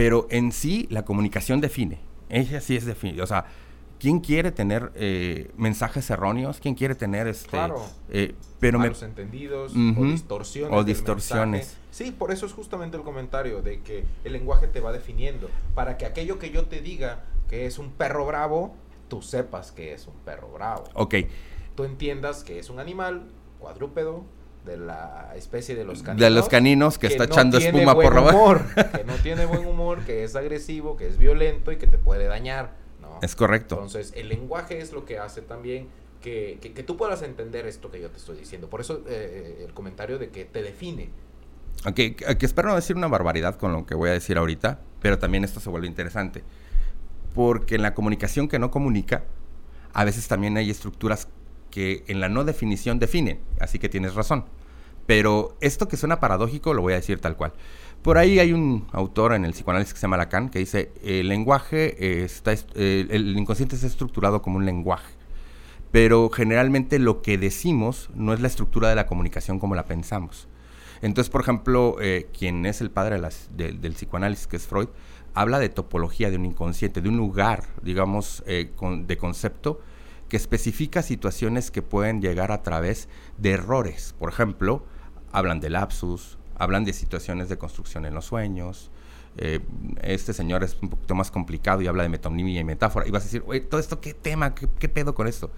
Pero 0.00 0.26
en 0.30 0.50
sí 0.50 0.86
la 0.88 1.04
comunicación 1.04 1.60
define. 1.60 1.98
Ella 2.30 2.62
sí 2.62 2.74
es 2.74 2.86
definida. 2.86 3.22
O 3.22 3.26
sea, 3.26 3.44
¿quién 3.98 4.20
quiere 4.20 4.50
tener 4.50 4.90
eh, 4.94 5.50
mensajes 5.58 6.08
erróneos? 6.08 6.58
¿Quién 6.58 6.74
quiere 6.74 6.94
tener 6.94 7.26
este 7.26 7.50
claro. 7.50 7.82
eh, 8.08 8.34
pero 8.58 8.78
malos 8.78 9.02
entendidos 9.02 9.74
o 9.76 10.04
distorsiones 10.04 10.78
o 10.78 10.84
distorsiones 10.84 11.76
sí 11.90 12.12
por 12.12 12.30
eso 12.30 12.46
es 12.46 12.52
justamente 12.52 12.96
el 12.96 13.02
comentario 13.02 13.60
de 13.60 13.80
que 13.80 14.06
el 14.24 14.32
lenguaje 14.32 14.68
te 14.68 14.80
va 14.80 14.90
definiendo 14.90 15.50
para 15.74 15.98
que 15.98 16.06
aquello 16.06 16.38
que 16.38 16.50
yo 16.50 16.64
te 16.64 16.80
diga 16.80 17.24
que 17.50 17.66
es 17.66 17.78
un 17.78 17.90
perro 17.90 18.24
bravo 18.24 18.74
tú 19.08 19.20
sepas 19.20 19.70
que 19.70 19.92
es 19.92 20.06
un 20.06 20.14
perro 20.24 20.50
bravo. 20.50 20.84
Ok. 20.94 21.16
Tú 21.74 21.84
entiendas 21.84 22.42
que 22.42 22.58
es 22.58 22.70
un 22.70 22.78
animal 22.78 23.28
cuadrúpedo 23.58 24.24
de 24.64 24.76
la 24.76 25.32
especie 25.36 25.74
de 25.74 25.84
los 25.84 26.02
caninos. 26.02 26.20
De 26.20 26.30
los 26.30 26.48
caninos 26.48 26.98
que, 26.98 27.06
está 27.06 27.24
echando 27.24 27.58
espuma 27.58 27.94
por 27.94 28.16
humor, 28.16 28.62
Que 28.74 29.04
no 29.04 29.14
tiene 29.22 29.46
buen 29.46 29.66
humor, 29.66 30.00
que 30.04 30.24
es 30.24 30.36
agresivo, 30.36 30.96
que 30.96 31.06
es 31.06 31.18
violento 31.18 31.72
y 31.72 31.76
que 31.76 31.86
te 31.86 31.98
puede 31.98 32.26
dañar. 32.26 32.74
¿no? 33.00 33.18
Es 33.22 33.34
correcto. 33.34 33.76
Entonces, 33.76 34.12
el 34.14 34.28
lenguaje 34.28 34.80
es 34.80 34.92
lo 34.92 35.04
que 35.04 35.18
hace 35.18 35.42
también 35.42 35.88
que, 36.20 36.58
que, 36.60 36.82
tú 36.82 36.96
puedas 36.96 37.22
entender 37.22 37.66
esto 37.66 37.90
que 37.90 38.00
yo 38.00 38.10
te 38.10 38.18
estoy 38.18 38.36
diciendo. 38.36 38.68
Por 38.68 38.82
eso 38.82 39.02
eh, 39.06 39.58
eh, 39.60 39.64
el 39.66 39.72
comentario 39.72 40.18
de 40.18 40.28
que 40.28 40.44
te 40.44 40.62
define. 40.62 41.10
Aquí, 41.84 42.16
aquí 42.26 42.44
espero 42.44 42.68
no 42.68 42.74
decir 42.74 42.96
una 42.96 43.08
barbaridad 43.08 43.56
con 43.56 43.72
lo 43.72 43.86
que 43.86 43.94
voy 43.94 44.10
a 44.10 44.12
decir 44.12 44.36
ahorita, 44.36 44.80
pero 45.00 45.18
también 45.18 45.44
esto 45.44 45.60
se 45.60 45.70
vuelve 45.70 45.86
interesante 45.86 46.44
porque 47.34 47.76
en 47.76 47.82
la 47.82 47.94
comunicación 47.94 48.48
que 48.48 48.58
no 48.58 48.70
comunica, 48.70 49.24
a 49.92 50.04
veces 50.04 50.28
también 50.28 50.56
hay 50.56 50.70
estructuras 50.70 51.28
que 51.70 52.04
en 52.08 52.20
la 52.20 52.28
no 52.28 52.44
definición 52.44 52.98
definen, 52.98 53.40
así 53.60 53.78
que 53.78 53.88
tienes 53.88 54.14
razón. 54.14 54.44
Pero 55.06 55.56
esto 55.60 55.88
que 55.88 55.96
suena 55.96 56.20
paradójico 56.20 56.74
lo 56.74 56.82
voy 56.82 56.92
a 56.92 56.96
decir 56.96 57.20
tal 57.20 57.36
cual. 57.36 57.52
Por 58.02 58.16
ahí 58.16 58.38
hay 58.38 58.52
un 58.52 58.86
autor 58.92 59.34
en 59.34 59.44
el 59.44 59.52
psicoanálisis 59.52 59.92
que 59.92 60.00
se 60.00 60.02
llama 60.02 60.16
Lacan 60.16 60.48
que 60.48 60.58
dice, 60.58 60.92
el 61.02 61.28
lenguaje 61.28 62.24
está, 62.24 62.52
el 62.52 63.36
inconsciente 63.36 63.74
está 63.74 63.86
estructurado 63.86 64.40
como 64.40 64.56
un 64.56 64.64
lenguaje, 64.64 65.12
pero 65.90 66.30
generalmente 66.30 66.98
lo 66.98 67.20
que 67.22 67.36
decimos 67.36 68.08
no 68.14 68.32
es 68.32 68.40
la 68.40 68.46
estructura 68.46 68.88
de 68.88 68.94
la 68.94 69.06
comunicación 69.06 69.58
como 69.58 69.74
la 69.74 69.84
pensamos. 69.84 70.48
Entonces, 71.02 71.30
por 71.30 71.40
ejemplo, 71.40 71.96
eh, 72.00 72.28
quien 72.36 72.66
es 72.66 72.80
el 72.80 72.90
padre 72.90 73.20
del 73.50 73.92
psicoanálisis, 73.94 74.46
que 74.46 74.56
es 74.56 74.66
Freud, 74.66 74.88
habla 75.34 75.58
de 75.58 75.68
topología 75.68 76.30
de 76.30 76.36
un 76.36 76.46
inconsciente, 76.46 77.00
de 77.00 77.08
un 77.08 77.16
lugar, 77.16 77.64
digamos, 77.82 78.42
eh, 78.46 78.70
de 79.06 79.16
concepto 79.16 79.80
que 80.30 80.38
especifica 80.38 81.02
situaciones 81.02 81.70
que 81.70 81.82
pueden 81.82 82.22
llegar 82.22 82.52
a 82.52 82.62
través 82.62 83.08
de 83.36 83.50
errores. 83.50 84.14
Por 84.18 84.30
ejemplo, 84.30 84.86
hablan 85.32 85.60
de 85.60 85.68
lapsus, 85.68 86.38
hablan 86.56 86.84
de 86.84 86.94
situaciones 86.94 87.50
de 87.50 87.58
construcción 87.58 88.06
en 88.06 88.14
los 88.14 88.24
sueños. 88.24 88.90
Eh, 89.36 89.60
este 90.02 90.32
señor 90.32 90.64
es 90.64 90.78
un 90.80 90.88
poquito 90.88 91.14
más 91.14 91.30
complicado 91.30 91.82
y 91.82 91.86
habla 91.86 92.04
de 92.04 92.08
metonimia 92.08 92.60
y 92.60 92.64
metáfora. 92.64 93.06
Y 93.06 93.10
vas 93.10 93.24
a 93.24 93.26
decir, 93.26 93.44
oye, 93.46 93.60
¿todo 93.60 93.78
esto 93.78 94.00
qué 94.00 94.14
tema? 94.14 94.54
¿Qué, 94.54 94.88
pedo 94.88 95.14
con 95.14 95.28
esto? 95.28 95.50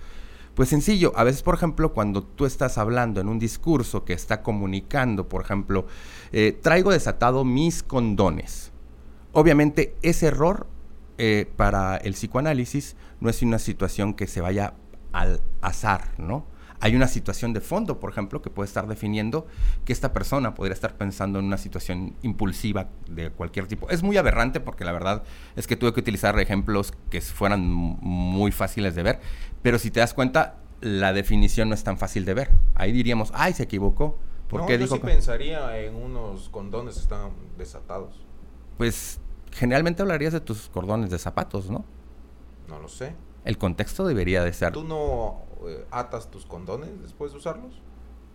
Pues 0.57 0.69
sencillo, 0.69 1.13
a 1.15 1.23
veces, 1.23 1.43
por 1.43 1.55
ejemplo, 1.55 1.93
cuando 1.93 2.25
tú 2.25 2.45
estás 2.45 2.79
hablando 2.79 3.21
en 3.21 3.29
un 3.29 3.39
discurso 3.39 4.05
que 4.05 4.15
está 4.15 4.43
comunicando, 4.43 5.29
por 5.29 5.43
ejemplo, 5.43 5.87
eh, 6.33 6.59
traigo 6.61 6.91
desatado 6.91 7.45
mis 7.45 7.85
condones 7.85 8.73
Obviamente 9.33 9.97
ese 10.03 10.27
error 10.27 10.67
eh, 11.17 11.51
para 11.57 11.97
el 11.97 12.13
psicoanálisis 12.13 12.97
no 13.23 13.31
es 13.31 13.43
una 13.43 13.59
situación 13.59 14.15
que 14.15 14.27
se 14.27 14.41
vaya 14.41 14.75
al 15.13 15.41
azar, 15.61 16.15
¿no? 16.19 16.47
Hay 16.81 16.97
una 16.97 17.07
situación 17.07 17.53
de 17.53 17.61
fondo, 17.61 18.01
por 18.01 18.11
ejemplo, 18.11 18.43
que 18.43 18.51
puede 18.51 18.67
estar 18.67 18.89
definiendo 18.89 19.47
que 19.85 19.93
esta 19.93 20.13
persona 20.13 20.55
podría 20.55 20.75
estar 20.75 20.97
pensando 20.97 21.39
en 21.39 21.45
una 21.45 21.57
situación 21.57 22.17
impulsiva 22.23 22.89
de 23.09 23.31
cualquier 23.31 23.69
tipo. 23.69 23.89
Es 23.89 24.03
muy 24.03 24.17
aberrante 24.17 24.59
porque 24.59 24.85
la 24.85 24.91
verdad 24.91 25.23
es 25.55 25.69
que 25.69 25.77
tuve 25.77 25.95
que 25.95 26.01
utilizar 26.01 26.37
ejemplos 26.41 26.93
que 27.09 27.21
fueran 27.21 27.65
muy 27.65 28.51
fáciles 28.51 28.97
de 28.97 29.05
ver, 29.05 29.21
pero 29.63 29.79
si 29.79 29.93
te 29.93 30.01
das 30.01 30.13
cuenta, 30.13 30.57
la 30.81 31.13
definición 31.13 31.69
no 31.69 31.77
es 31.77 31.85
tan 31.85 31.99
fácil 31.99 32.25
de 32.25 32.35
ver. 32.35 32.51
Ahí 32.75 32.91
diríamos, 32.91 33.31
ay, 33.33 33.53
se 33.53 33.63
equivocó. 33.63 34.19
¿Por 34.49 34.67
qué 34.67 34.77
yo 34.77 34.89
sí 34.89 34.99
pensaría 34.99 35.79
en 35.79 35.95
unos 35.95 36.49
condones 36.49 36.97
que 36.97 37.01
están 37.01 37.31
desatados 37.57 38.23
pues 38.77 39.21
generalmente 39.53 40.03
hablarías 40.03 40.33
de 40.33 40.41
tus 40.41 40.69
cordones 40.69 41.11
de 41.11 41.19
zapatos, 41.19 41.71
¿no? 41.71 41.85
No 42.73 42.79
lo 42.81 42.89
sé. 42.89 43.15
El 43.45 43.59
contexto 43.59 44.07
debería 44.07 44.43
de 44.43 44.53
ser. 44.55 44.73
¿Tú 44.73 44.83
no 44.83 45.43
eh, 45.69 45.85
atas 45.91 46.31
tus 46.31 46.47
condones 46.47 46.89
después 47.03 47.33
de 47.33 47.39
usarlos? 47.39 47.83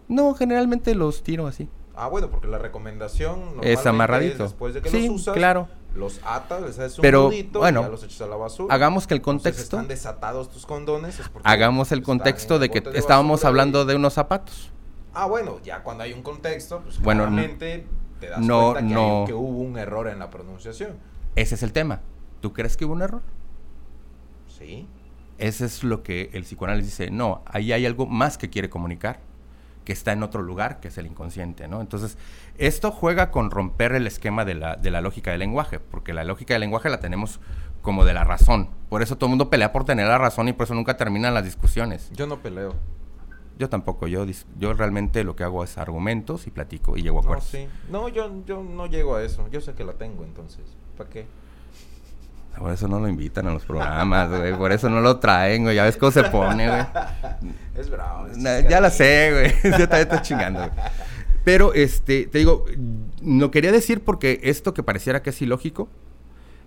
No, 0.07 0.35
generalmente 0.35 0.93
los 0.93 1.23
tiro 1.23 1.47
así. 1.47 1.69
Ah, 1.95 2.07
bueno, 2.07 2.29
porque 2.29 2.47
la 2.47 2.59
recomendación 2.59 3.55
es 3.63 3.83
amarradito. 3.87 4.43
después 4.43 4.75
de 4.75 4.83
que 4.83 4.91
los 4.91 5.09
usas, 5.21 5.33
claro. 5.33 5.67
los 5.95 6.21
atas, 6.23 6.61
les 6.61 6.77
haces 6.77 6.99
un 6.99 7.01
Pero, 7.01 7.23
nudito 7.23 7.57
bueno, 7.59 7.81
ya 7.81 7.89
los 7.89 8.03
echas 8.03 8.21
a 8.21 8.27
la 8.27 8.35
basura. 8.35 8.71
Hagamos 8.75 9.07
que 9.07 9.15
el 9.15 9.23
contexto... 9.23 9.63
están 9.63 9.87
desatados 9.87 10.51
tus 10.51 10.67
condones. 10.67 11.19
hagamos 11.43 11.91
el 11.91 12.03
contexto 12.03 12.59
de 12.59 12.69
que 12.69 12.83
estábamos 12.93 13.43
hablando 13.43 13.85
de 13.85 13.95
unos 13.95 14.13
zapatos. 14.13 14.71
Ah, 15.15 15.25
bueno, 15.25 15.59
ya 15.63 15.81
cuando 15.81 16.03
hay 16.03 16.13
un 16.13 16.21
contexto, 16.21 16.81
pues 16.83 17.01
Bueno, 17.01 17.23
claramente 17.23 17.87
te 18.19 18.29
das 18.29 18.39
no, 18.39 18.73
cuenta 18.73 18.81
que, 18.81 18.85
hay- 18.85 18.93
no. 18.93 19.23
que 19.25 19.33
hubo 19.33 19.61
un 19.61 19.79
error 19.79 20.07
en 20.07 20.19
la 20.19 20.29
pronunciación. 20.29 20.91
Ese 21.35 21.55
es 21.55 21.63
el 21.63 21.73
tema. 21.73 22.01
¿Tú 22.39 22.53
crees 22.53 22.77
que 22.77 22.85
hubo 22.85 22.93
un 22.93 23.01
error? 23.01 23.23
Sí. 24.57 24.87
Ese 25.37 25.65
es 25.65 25.83
lo 25.83 26.01
que 26.03 26.29
el 26.33 26.43
psicoanálisis 26.43 26.97
dice. 26.97 27.11
No, 27.11 27.41
ahí 27.45 27.71
hay 27.71 27.85
algo 27.85 28.05
más 28.07 28.37
que 28.37 28.49
quiere 28.49 28.69
comunicar, 28.69 29.19
que 29.85 29.93
está 29.93 30.11
en 30.11 30.23
otro 30.23 30.41
lugar, 30.41 30.79
que 30.79 30.87
es 30.87 30.97
el 30.97 31.05
inconsciente, 31.05 31.67
¿no? 31.67 31.79
Entonces, 31.81 32.17
esto 32.57 32.91
juega 32.91 33.29
con 33.31 33.51
romper 33.51 33.93
el 33.93 34.07
esquema 34.07 34.45
de 34.45 34.55
la, 34.55 34.75
de 34.75 34.89
la 34.91 35.01
lógica 35.01 35.31
del 35.31 35.39
lenguaje, 35.39 35.79
porque 35.79 36.13
la 36.13 36.23
lógica 36.23 36.53
del 36.55 36.61
lenguaje 36.61 36.89
la 36.89 36.99
tenemos 36.99 37.39
como 37.83 38.03
de 38.03 38.13
la 38.13 38.23
razón. 38.23 38.69
Por 38.89 39.01
eso 39.03 39.15
todo 39.15 39.27
el 39.27 39.31
mundo 39.31 39.49
pelea 39.49 39.71
por 39.71 39.85
tener 39.85 40.07
la 40.07 40.17
razón 40.17 40.47
y 40.47 40.53
por 40.53 40.65
eso 40.65 40.73
nunca 40.73 40.97
terminan 40.97 41.33
las 41.33 41.43
discusiones. 41.45 42.09
Yo 42.13 42.25
no 42.27 42.39
peleo. 42.39 42.73
Yo 43.59 43.69
tampoco, 43.69 44.07
yo, 44.07 44.25
yo 44.59 44.73
realmente 44.73 45.23
lo 45.23 45.35
que 45.35 45.43
hago 45.43 45.63
es 45.63 45.77
argumentos 45.77 46.45
y 46.47 46.51
platico 46.51 46.95
y 46.97 47.01
llego 47.01 47.19
a 47.19 47.21
No, 47.21 47.27
acuerdos. 47.27 47.47
sí. 47.47 47.67
No, 47.89 48.07
yo, 48.09 48.43
yo 48.45 48.61
no 48.63 48.85
llego 48.87 49.15
a 49.15 49.23
eso. 49.23 49.47
Yo 49.49 49.61
sé 49.61 49.73
que 49.73 49.83
la 49.83 49.93
tengo, 49.93 50.23
entonces. 50.25 50.63
¿Para 50.97 51.09
qué? 51.09 51.25
Por 52.59 52.71
eso 52.71 52.87
no 52.87 52.99
lo 52.99 53.07
invitan 53.07 53.47
a 53.47 53.53
los 53.53 53.63
programas, 53.63 54.29
güey. 54.29 54.55
Por 54.57 54.71
eso 54.71 54.89
no 54.89 55.01
lo 55.01 55.17
traen, 55.19 55.63
güey. 55.63 55.75
Ya 55.75 55.83
ves 55.83 55.97
cómo 55.97 56.11
se 56.11 56.23
pone, 56.23 56.67
güey. 56.67 56.81
Es 57.75 57.89
bravo. 57.89 58.27
es 58.27 58.67
ya 58.67 58.81
la 58.81 58.89
sé, 58.89 59.31
güey. 59.31 59.71
Yo 59.77 59.87
también 59.87 60.07
estoy 60.09 60.21
chingando. 60.21 60.59
güey. 60.59 60.71
Pero, 61.43 61.73
este, 61.73 62.27
te 62.27 62.39
digo, 62.39 62.65
lo 63.23 63.51
quería 63.51 63.71
decir 63.71 64.03
porque 64.03 64.39
esto 64.43 64.73
que 64.73 64.83
pareciera 64.83 65.21
que 65.21 65.29
es 65.29 65.41
ilógico, 65.41 65.87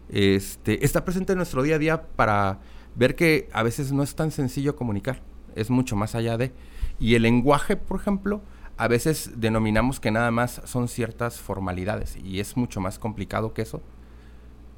este, 0.09 0.85
está 0.85 1.05
presente 1.05 1.33
en 1.33 1.37
nuestro 1.37 1.63
día 1.63 1.77
a 1.77 1.79
día 1.79 2.03
para 2.03 2.61
ver 2.95 3.15
que 3.15 3.49
a 3.53 3.63
veces 3.63 3.93
no 3.93 4.03
es 4.03 4.15
tan 4.15 4.31
sencillo 4.31 4.77
comunicar. 4.77 5.21
Es 5.55 5.71
mucho 5.71 5.97
más 5.97 6.15
allá 6.15 6.37
de. 6.37 6.53
Y 6.99 7.15
el 7.15 7.23
lenguaje, 7.23 7.77
por 7.77 8.01
ejemplo, 8.01 8.41
a 8.77 8.89
veces 8.89 9.33
denominamos 9.37 10.01
que 10.01 10.11
nada 10.11 10.31
más 10.31 10.63
son 10.65 10.89
ciertas 10.89 11.39
formalidades 11.39 12.17
y 12.17 12.41
es 12.41 12.57
mucho 12.57 12.81
más 12.81 12.99
complicado 12.99 13.53
que 13.53 13.61
eso. 13.61 13.83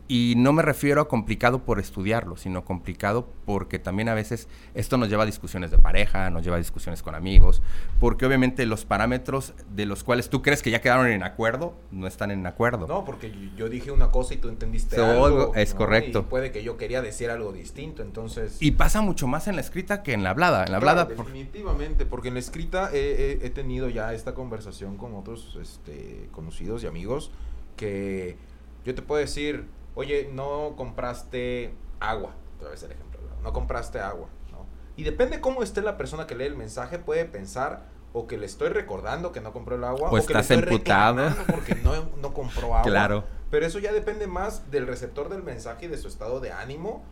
Y 0.08 0.34
no 0.36 0.52
me 0.52 0.60
refiero 0.62 1.00
a 1.00 1.08
complicado 1.08 1.60
por 1.64 1.78
estudiarlo, 1.78 2.36
sino 2.36 2.64
complicado 2.66 3.28
porque 3.46 3.78
también 3.78 4.10
a 4.10 4.14
veces 4.14 4.46
esto 4.74 4.98
nos 4.98 5.08
lleva 5.08 5.22
a 5.22 5.26
discusiones 5.26 5.70
de 5.70 5.78
pareja, 5.78 6.28
nos 6.28 6.42
lleva 6.44 6.56
a 6.56 6.58
discusiones 6.58 7.02
con 7.02 7.14
amigos, 7.14 7.62
porque 7.98 8.26
obviamente 8.26 8.66
los 8.66 8.84
parámetros 8.84 9.54
de 9.74 9.86
los 9.86 10.04
cuales 10.04 10.28
tú 10.28 10.42
crees 10.42 10.60
que 10.60 10.70
ya 10.70 10.82
quedaron 10.82 11.06
en 11.06 11.22
acuerdo, 11.22 11.74
no 11.92 12.06
están 12.06 12.30
en 12.30 12.46
acuerdo. 12.46 12.86
No, 12.86 13.04
porque 13.06 13.32
yo- 13.56 13.70
dije 13.70 13.90
una 13.90 14.10
cosa 14.10 14.34
y 14.34 14.36
tú 14.36 14.48
entendiste 14.50 14.96
So, 14.96 15.24
algo. 15.24 15.54
es 15.54 15.72
¿no? 15.72 15.78
correcto. 15.78 16.18
Y 16.18 16.22
puede 16.30 16.52
que 16.52 16.62
yo 16.62 16.76
quería 16.76 17.00
decir 17.00 17.30
algo 17.30 17.52
distinto, 17.52 18.02
entonces... 18.02 18.58
Y 18.60 18.72
pasa 18.72 19.00
mucho 19.00 19.26
más 19.28 19.48
en 19.48 19.54
la 19.54 19.62
escrita 19.62 20.02
que 20.02 20.12
en 20.12 20.24
la 20.24 20.30
hablada. 20.30 20.64
En 20.64 20.72
la 20.72 20.80
Claro, 20.80 21.00
hablada, 21.02 21.22
definitivamente, 21.24 22.04
porque 22.04 22.28
en 22.28 22.34
la 22.34 22.40
escrita 22.40 22.90
he, 22.92 23.38
he- 23.40 23.46
he 23.46 23.50
tenido 23.50 23.88
ya 23.88 24.12
esta 24.12 24.34
conversación 24.34 24.98
con 24.98 25.14
otros 25.14 25.56
este, 25.62 26.28
conocidos 26.32 26.82
y 26.82 26.86
amigos 26.86 27.30
que 27.76 28.36
yo 28.84 28.94
te 28.94 29.00
puedo 29.00 29.20
decir, 29.20 29.64
oye, 29.94 30.30
no 30.32 30.74
compraste 30.76 31.74
agua, 32.00 32.34
otra 32.56 32.70
vez 32.70 32.82
el 32.82 32.92
ejemplo, 32.92 33.20
no 33.42 33.52
compraste 33.52 34.00
agua, 34.00 34.28
¿no? 34.50 34.66
Y 34.96 35.04
depende 35.04 35.40
cómo 35.40 35.62
esté 35.62 35.82
la 35.82 35.96
persona 35.96 36.26
que 36.26 36.34
lee 36.34 36.44
el 36.44 36.56
mensaje, 36.56 36.98
puede 36.98 37.24
pensar 37.24 37.90
o 38.12 38.26
que 38.26 38.36
le 38.36 38.46
estoy 38.46 38.68
recordando 38.68 39.32
que 39.32 39.40
no 39.40 39.52
compró 39.52 39.76
el 39.76 39.84
agua, 39.84 40.10
O 40.10 40.26
que 40.26 40.34
le 40.34 40.40
estoy 40.40 40.58
emputado. 40.58 41.34
porque 41.50 41.74
no, 41.76 41.92
no 42.20 42.34
compró 42.34 42.66
agua. 42.66 42.82
Claro. 42.82 43.24
Pero 43.50 43.66
eso 43.66 43.78
ya 43.78 43.92
depende 43.92 44.26
más 44.26 44.70
del 44.70 44.86
receptor 44.86 45.28
del 45.28 45.42
mensaje 45.42 45.86
y 45.86 45.88
de 45.88 45.98
su 45.98 46.08
estado 46.08 46.40
de 46.40 46.52
ánimo 46.52 47.04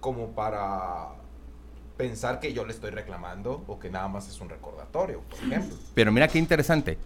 como 0.00 0.32
para 0.34 1.10
pensar 1.96 2.40
que 2.40 2.52
yo 2.52 2.64
le 2.64 2.72
estoy 2.72 2.90
reclamando 2.90 3.62
o 3.66 3.78
que 3.78 3.90
nada 3.90 4.08
más 4.08 4.28
es 4.28 4.40
un 4.40 4.48
recordatorio, 4.48 5.20
por 5.22 5.38
ejemplo. 5.40 5.76
Pero 5.94 6.10
mira 6.10 6.26
qué 6.28 6.38
interesante. 6.38 6.98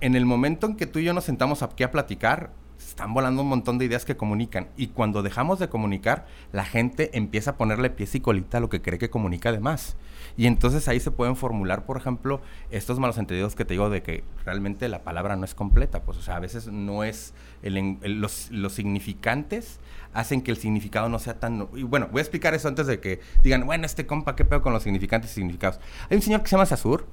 En 0.00 0.14
el 0.14 0.26
momento 0.26 0.66
en 0.66 0.76
que 0.76 0.86
tú 0.86 0.98
y 0.98 1.04
yo 1.04 1.14
nos 1.14 1.24
sentamos 1.24 1.62
aquí 1.62 1.82
a 1.82 1.90
platicar, 1.90 2.50
están 2.78 3.14
volando 3.14 3.42
un 3.42 3.48
montón 3.48 3.78
de 3.78 3.84
ideas 3.84 4.04
que 4.04 4.16
comunican. 4.16 4.68
Y 4.76 4.88
cuando 4.88 5.22
dejamos 5.22 5.58
de 5.58 5.68
comunicar, 5.68 6.26
la 6.52 6.64
gente 6.64 7.10
empieza 7.16 7.52
a 7.52 7.56
ponerle 7.56 7.90
pies 7.90 8.14
y 8.14 8.20
colita 8.20 8.58
a 8.58 8.60
lo 8.60 8.68
que 8.68 8.82
cree 8.82 8.98
que 8.98 9.10
comunica 9.10 9.52
de 9.52 9.60
más. 9.60 9.96
Y 10.36 10.46
entonces 10.46 10.86
ahí 10.88 11.00
se 11.00 11.10
pueden 11.10 11.36
formular, 11.36 11.86
por 11.86 11.96
ejemplo, 11.96 12.40
estos 12.70 12.98
malos 12.98 13.18
entendidos 13.18 13.54
que 13.54 13.64
te 13.64 13.74
digo 13.74 13.88
de 13.90 14.02
que 14.02 14.24
realmente 14.44 14.88
la 14.88 15.02
palabra 15.02 15.36
no 15.36 15.44
es 15.44 15.54
completa. 15.54 16.02
Pues, 16.02 16.18
o 16.18 16.22
sea, 16.22 16.36
a 16.36 16.40
veces 16.40 16.68
no 16.68 17.04
es. 17.04 17.34
los, 17.62 18.50
los 18.50 18.72
significantes 18.72 19.80
hacen 20.12 20.42
que 20.42 20.50
el 20.50 20.56
significado 20.56 21.08
no 21.08 21.18
sea 21.18 21.38
tan. 21.38 21.68
Y 21.74 21.82
bueno, 21.82 22.08
voy 22.10 22.20
a 22.20 22.22
explicar 22.22 22.54
eso 22.54 22.68
antes 22.68 22.86
de 22.86 23.00
que 23.00 23.20
digan, 23.42 23.66
bueno, 23.66 23.86
este 23.86 24.06
compa, 24.06 24.36
¿qué 24.36 24.44
pedo 24.44 24.62
con 24.62 24.72
los 24.72 24.82
significantes 24.82 25.30
y 25.32 25.34
significados? 25.34 25.80
Hay 26.10 26.16
un 26.16 26.22
señor 26.22 26.42
que 26.42 26.48
se 26.48 26.56
llama 26.56 26.66
Sasur, 26.66 27.06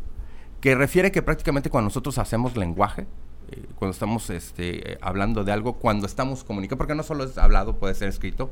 que 0.61 0.75
refiere 0.75 1.11
que 1.11 1.21
prácticamente 1.21 1.69
cuando 1.69 1.87
nosotros 1.87 2.17
hacemos 2.17 2.55
lenguaje, 2.55 3.05
eh, 3.53 3.65
cuando 3.75 3.93
estamos 3.93 4.29
este, 4.29 4.97
hablando 5.01 5.43
de 5.43 5.51
algo, 5.51 5.73
cuando 5.73 6.05
estamos 6.05 6.43
comunicando, 6.43 6.77
porque 6.77 6.95
no 6.95 7.03
solo 7.03 7.23
es 7.23 7.37
hablado, 7.37 7.77
puede 7.77 7.93
ser 7.95 8.09
escrito, 8.09 8.51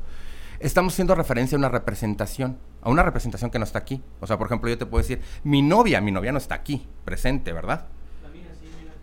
estamos 0.60 0.94
haciendo 0.94 1.16
referencia 1.16 1.56
a 1.56 1.60
una 1.60 1.70
representación, 1.70 2.58
a 2.82 2.90
una 2.90 3.04
representación 3.04 3.52
que 3.52 3.60
no 3.60 3.66
está 3.66 3.80
aquí. 3.80 4.02
O 4.20 4.28
sea, 4.28 4.38
por 4.38 4.48
ejemplo, 4.48 4.70
yo 4.70 4.78
te 4.78 4.86
puedo 4.86 5.02
decir, 5.02 5.22
mi 5.44 5.62
novia, 5.62 6.02
mi 6.02 6.12
novia 6.12 6.32
no 6.32 6.38
está 6.38 6.56
aquí, 6.56 6.88
presente, 7.06 7.52
¿verdad? 7.54 7.86
La 8.24 8.30
mía 8.30 8.48
sí, 8.60 8.68
mira. 8.80 8.94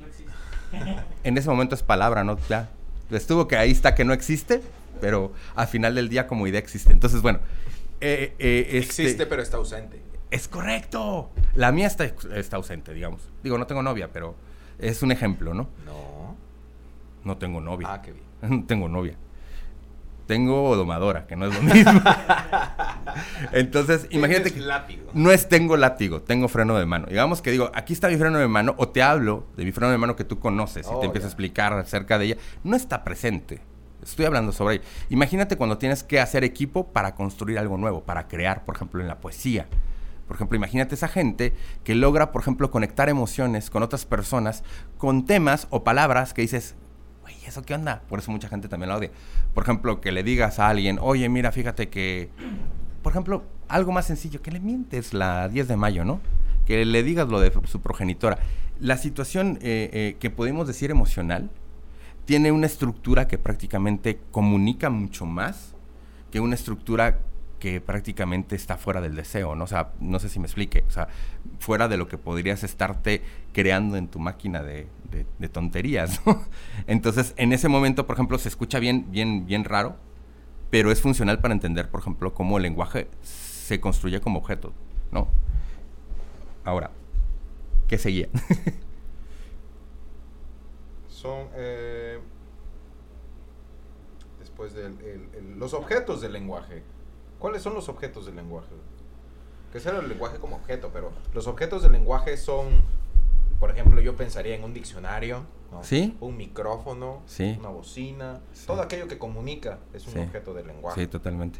No 0.00 0.06
existe. 0.06 1.02
En 1.24 1.38
ese 1.38 1.48
momento 1.48 1.74
es 1.74 1.82
palabra, 1.82 2.22
¿no? 2.24 2.38
Ya. 2.48 2.70
Estuvo 3.10 3.48
que 3.48 3.56
ahí 3.56 3.70
está 3.70 3.94
que 3.94 4.04
no 4.04 4.12
existe, 4.12 4.60
pero 5.00 5.32
al 5.54 5.66
final 5.68 5.94
del 5.94 6.08
día 6.08 6.26
como 6.26 6.46
idea 6.46 6.58
existe. 6.60 6.92
Entonces, 6.92 7.22
bueno. 7.22 7.40
eh, 8.00 8.34
eh, 8.38 8.66
este- 8.72 8.78
Existe, 8.78 9.26
pero 9.26 9.42
está 9.42 9.56
ausente. 9.56 10.00
Es 10.30 10.48
correcto. 10.48 11.30
La 11.54 11.70
mía 11.70 11.86
está, 11.86 12.04
está 12.34 12.56
ausente, 12.56 12.92
digamos. 12.92 13.22
Digo, 13.44 13.56
no 13.56 13.66
tengo 13.66 13.82
novia, 13.82 14.10
pero 14.12 14.34
es 14.78 15.02
un 15.02 15.12
ejemplo, 15.12 15.54
¿no? 15.54 15.68
No. 15.84 16.36
No 17.24 17.36
tengo 17.38 17.60
novia. 17.60 17.88
Ah, 17.90 18.02
qué 18.02 18.12
bien. 18.12 18.24
No 18.60 18.64
tengo 18.66 18.88
novia. 18.88 19.16
Tengo 20.26 20.74
domadora, 20.74 21.26
que 21.26 21.36
no 21.36 21.46
es 21.46 21.54
lo 21.54 21.60
mismo. 21.62 22.00
Entonces, 23.52 24.06
imagínate 24.10 24.52
que 24.52 24.60
látigo. 24.60 25.10
no 25.12 25.30
es 25.30 25.48
tengo 25.48 25.76
látigo, 25.76 26.22
tengo 26.22 26.48
freno 26.48 26.78
de 26.78 26.86
mano. 26.86 27.06
Digamos 27.08 27.42
que 27.42 27.50
digo, 27.50 27.70
aquí 27.74 27.92
está 27.92 28.08
mi 28.08 28.16
freno 28.16 28.38
de 28.38 28.48
mano, 28.48 28.74
o 28.78 28.88
te 28.88 29.02
hablo 29.02 29.46
de 29.56 29.64
mi 29.66 29.72
freno 29.72 29.90
de 29.92 29.98
mano 29.98 30.16
que 30.16 30.24
tú 30.24 30.38
conoces 30.38 30.86
y 30.86 30.90
Oh, 30.90 31.00
te 31.00 31.06
empiezo 31.06 31.26
a 31.26 31.28
explicar 31.30 31.74
acerca 31.74 32.18
de 32.18 32.24
ella. 32.26 32.36
No 32.62 32.74
está 32.74 33.04
presente. 33.04 33.60
Estoy 34.02 34.24
hablando 34.24 34.52
sobre 34.52 34.76
ella. 34.76 34.84
Imagínate 35.10 35.56
cuando 35.56 35.76
tienes 35.78 36.02
que 36.02 36.20
hacer 36.20 36.42
equipo 36.42 36.88
para 36.92 37.14
construir 37.14 37.58
algo 37.58 37.76
nuevo, 37.76 38.02
para 38.02 38.26
crear, 38.26 38.64
por 38.64 38.76
ejemplo, 38.76 39.02
en 39.02 39.08
la 39.08 39.18
poesía. 39.18 39.66
Por 40.26 40.36
ejemplo, 40.36 40.56
imagínate 40.56 40.94
esa 40.94 41.08
gente 41.08 41.52
que 41.84 41.94
logra, 41.94 42.32
por 42.32 42.42
ejemplo, 42.42 42.70
conectar 42.70 43.08
emociones 43.08 43.70
con 43.70 43.82
otras 43.82 44.06
personas 44.06 44.64
con 44.96 45.26
temas 45.26 45.66
o 45.70 45.84
palabras 45.84 46.32
que 46.32 46.42
dices, 46.42 46.74
güey, 47.22 47.34
¿eso 47.46 47.62
qué 47.62 47.74
onda? 47.74 48.02
Por 48.08 48.18
eso 48.18 48.30
mucha 48.30 48.48
gente 48.48 48.68
también 48.68 48.88
la 48.88 48.96
odia. 48.96 49.10
Por 49.52 49.64
ejemplo, 49.64 50.00
que 50.00 50.12
le 50.12 50.22
digas 50.22 50.58
a 50.58 50.68
alguien, 50.68 50.98
oye, 51.00 51.28
mira, 51.28 51.52
fíjate 51.52 51.88
que, 51.88 52.30
por 53.02 53.12
ejemplo, 53.12 53.44
algo 53.68 53.92
más 53.92 54.06
sencillo, 54.06 54.40
que 54.42 54.50
le 54.50 54.60
mientes 54.60 55.12
la 55.14 55.48
10 55.48 55.68
de 55.68 55.76
mayo, 55.76 56.04
¿no? 56.04 56.20
Que 56.66 56.84
le 56.84 57.02
digas 57.02 57.28
lo 57.28 57.40
de 57.40 57.52
su 57.64 57.80
progenitora. 57.80 58.38
La 58.80 58.96
situación 58.96 59.58
eh, 59.60 59.90
eh, 59.92 60.16
que 60.18 60.30
podemos 60.30 60.66
decir 60.66 60.90
emocional 60.90 61.50
tiene 62.24 62.52
una 62.52 62.66
estructura 62.66 63.28
que 63.28 63.38
prácticamente 63.38 64.18
comunica 64.30 64.90
mucho 64.90 65.26
más 65.26 65.74
que 66.30 66.40
una 66.40 66.54
estructura 66.54 67.20
que 67.64 67.80
prácticamente 67.80 68.56
está 68.56 68.76
fuera 68.76 69.00
del 69.00 69.16
deseo, 69.16 69.56
¿no? 69.56 69.66
Sé 69.66 70.28
si 70.28 70.38
me 70.38 70.44
explique, 70.44 70.84
o 70.86 70.90
sea, 70.90 71.08
fuera 71.60 71.88
de 71.88 71.96
lo 71.96 72.08
que 72.08 72.18
podrías 72.18 72.62
estarte 72.62 73.22
creando 73.54 73.96
en 73.96 74.08
tu 74.08 74.18
máquina 74.18 74.62
de, 74.62 74.86
tonterías. 75.50 76.20
Entonces, 76.86 77.32
en 77.38 77.54
ese 77.54 77.70
momento, 77.70 78.06
por 78.06 78.16
ejemplo, 78.16 78.36
se 78.36 78.50
escucha 78.50 78.80
bien, 78.80 79.10
bien, 79.10 79.46
bien 79.46 79.64
raro, 79.64 79.96
pero 80.68 80.92
es 80.92 81.00
funcional 81.00 81.40
para 81.40 81.54
entender, 81.54 81.88
por 81.88 82.00
ejemplo, 82.00 82.34
cómo 82.34 82.58
el 82.58 82.64
lenguaje 82.64 83.08
se 83.22 83.80
construye 83.80 84.20
como 84.20 84.40
objeto, 84.40 84.74
¿no? 85.10 85.28
Ahora, 86.66 86.90
¿qué 87.88 87.96
seguía? 87.96 88.28
Son. 91.08 91.48
eh, 91.54 92.18
después 94.38 94.74
de 94.74 94.92
los 95.56 95.72
objetos 95.72 96.20
del 96.20 96.34
lenguaje. 96.34 96.82
¿Cuáles 97.44 97.60
son 97.60 97.74
los 97.74 97.90
objetos 97.90 98.24
del 98.24 98.36
lenguaje? 98.36 98.70
Que 99.70 99.78
será 99.78 99.98
el 99.98 100.08
lenguaje 100.08 100.38
como 100.38 100.56
objeto, 100.56 100.88
pero 100.94 101.12
los 101.34 101.46
objetos 101.46 101.82
del 101.82 101.92
lenguaje 101.92 102.38
son. 102.38 102.68
Por 103.60 103.70
ejemplo, 103.70 104.00
yo 104.00 104.16
pensaría 104.16 104.54
en 104.54 104.64
un 104.64 104.72
diccionario, 104.72 105.44
¿no? 105.70 105.84
Sí. 105.84 106.16
un 106.20 106.38
micrófono, 106.38 107.20
Sí. 107.26 107.54
una 107.60 107.68
bocina, 107.68 108.40
Sí. 108.54 108.66
todo 108.66 108.80
aquello 108.80 109.08
que 109.08 109.18
comunica 109.18 109.78
es 109.92 110.06
un 110.06 110.20
objeto 110.22 110.54
del 110.54 110.68
lenguaje. 110.68 111.02
Sí, 111.02 111.06
totalmente. 111.06 111.58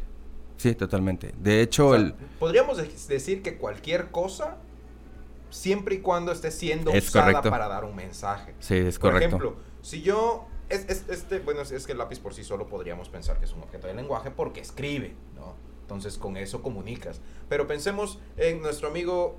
Sí, 0.57 0.73
totalmente. 0.73 1.35
De 1.37 1.61
hecho, 1.61 1.89
O 1.89 1.93
sea, 1.93 2.01
el... 2.01 2.13
Podríamos 2.39 2.77
de- 2.77 2.91
decir 3.07 3.43
que 3.43 3.59
cualquier 3.59 4.09
cosa, 4.09 4.57
siempre 5.51 5.93
y 5.93 5.99
cuando 5.99 6.31
esté 6.31 6.49
siendo 6.49 6.89
Es 6.93 7.09
usada 7.09 7.25
correcto. 7.25 7.51
para 7.51 7.67
dar 7.67 7.85
un 7.85 7.95
mensaje. 7.95 8.55
Sí, 8.57 8.73
es 8.75 8.97
Por 8.97 9.11
correcto. 9.11 9.35
ejemplo, 9.35 9.55
si 9.83 10.01
yo. 10.01 10.47
Es, 10.67 10.89
es- 10.89 11.05
este, 11.09 11.37
bueno, 11.41 11.61
es, 11.61 11.69
es 11.69 11.85
que 11.85 11.91
el 11.91 11.99
lápiz 11.99 12.19
por 12.19 12.33
sí 12.33 12.43
solo 12.43 12.65
podríamos 12.65 13.07
pensar 13.09 13.37
que 13.37 13.45
es 13.45 13.53
un 13.53 13.61
objeto 13.61 13.85
de 13.85 13.93
lenguaje 13.93 14.31
porque 14.31 14.61
escribe, 14.61 15.13
¿no? 15.35 15.53
Entonces 15.85 16.17
con 16.17 16.35
eso 16.35 16.63
comunicas. 16.63 17.21
Pero 17.47 17.67
pensemos 17.67 18.17
en 18.37 18.59
nuestro 18.59 18.87
amigo 18.87 19.37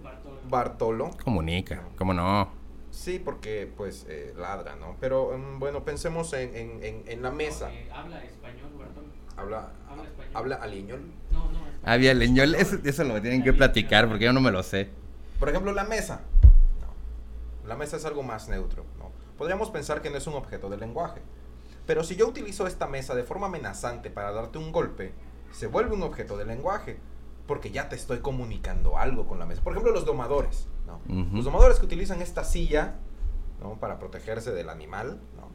Bartolo. 0.48 1.10
Comunica, 1.24 1.82
¿cómo 1.98 2.14
no? 2.14 2.48
Sí, 2.92 3.18
porque 3.18 3.68
pues 3.76 4.06
eh, 4.08 4.32
ladra, 4.38 4.76
¿no? 4.76 4.94
Pero 5.00 5.36
mm, 5.36 5.58
bueno, 5.58 5.84
pensemos 5.84 6.32
en, 6.34 6.54
en, 6.54 7.02
en, 7.04 7.22
la 7.22 7.32
mesa. 7.32 7.68
habla 7.92 8.22
español, 8.22 8.70
Bartolo. 8.78 9.08
Habla, 9.36 9.72
habla, 9.90 10.04
español. 10.04 10.30
¿Habla 10.34 10.54
aliñol? 10.56 11.00
No, 11.32 11.50
no. 11.50 11.58
Había 11.82 12.14
leñol, 12.14 12.54
eso, 12.54 12.76
eso 12.84 13.02
lo 13.02 13.20
tienen 13.20 13.42
que 13.42 13.52
platicar 13.52 14.06
porque 14.06 14.26
yo 14.26 14.32
no 14.32 14.40
me 14.40 14.52
lo 14.52 14.62
sé. 14.62 14.88
Por 15.40 15.48
ejemplo, 15.48 15.72
la 15.72 15.82
mesa. 15.82 16.20
No. 16.80 17.68
La 17.68 17.74
mesa 17.74 17.96
es 17.96 18.04
algo 18.04 18.22
más 18.22 18.48
neutro, 18.48 18.84
¿no? 19.00 19.10
Podríamos 19.36 19.70
pensar 19.70 20.00
que 20.00 20.10
no 20.10 20.16
es 20.16 20.28
un 20.28 20.34
objeto 20.34 20.70
de 20.70 20.76
lenguaje. 20.76 21.22
Pero 21.86 22.04
si 22.04 22.14
yo 22.14 22.28
utilizo 22.28 22.68
esta 22.68 22.86
mesa 22.86 23.16
de 23.16 23.24
forma 23.24 23.48
amenazante 23.48 24.10
para 24.10 24.30
darte 24.30 24.58
un 24.58 24.70
golpe, 24.70 25.12
se 25.56 25.66
vuelve 25.66 25.94
un 25.94 26.02
objeto 26.02 26.36
de 26.36 26.44
lenguaje. 26.44 26.98
Porque 27.46 27.70
ya 27.70 27.88
te 27.88 27.94
estoy 27.94 28.18
comunicando 28.18 28.98
algo 28.98 29.28
con 29.28 29.38
la 29.38 29.46
mesa. 29.46 29.62
Por 29.62 29.72
ejemplo, 29.72 29.92
los 29.92 30.04
domadores. 30.04 30.66
¿no? 30.84 31.00
Los 31.32 31.44
domadores 31.44 31.78
que 31.78 31.86
utilizan 31.86 32.20
esta 32.20 32.42
silla 32.42 32.96
¿no? 33.60 33.74
para 33.78 34.00
protegerse 34.00 34.52
del 34.52 34.68
animal, 34.68 35.20
¿no? 35.36 35.46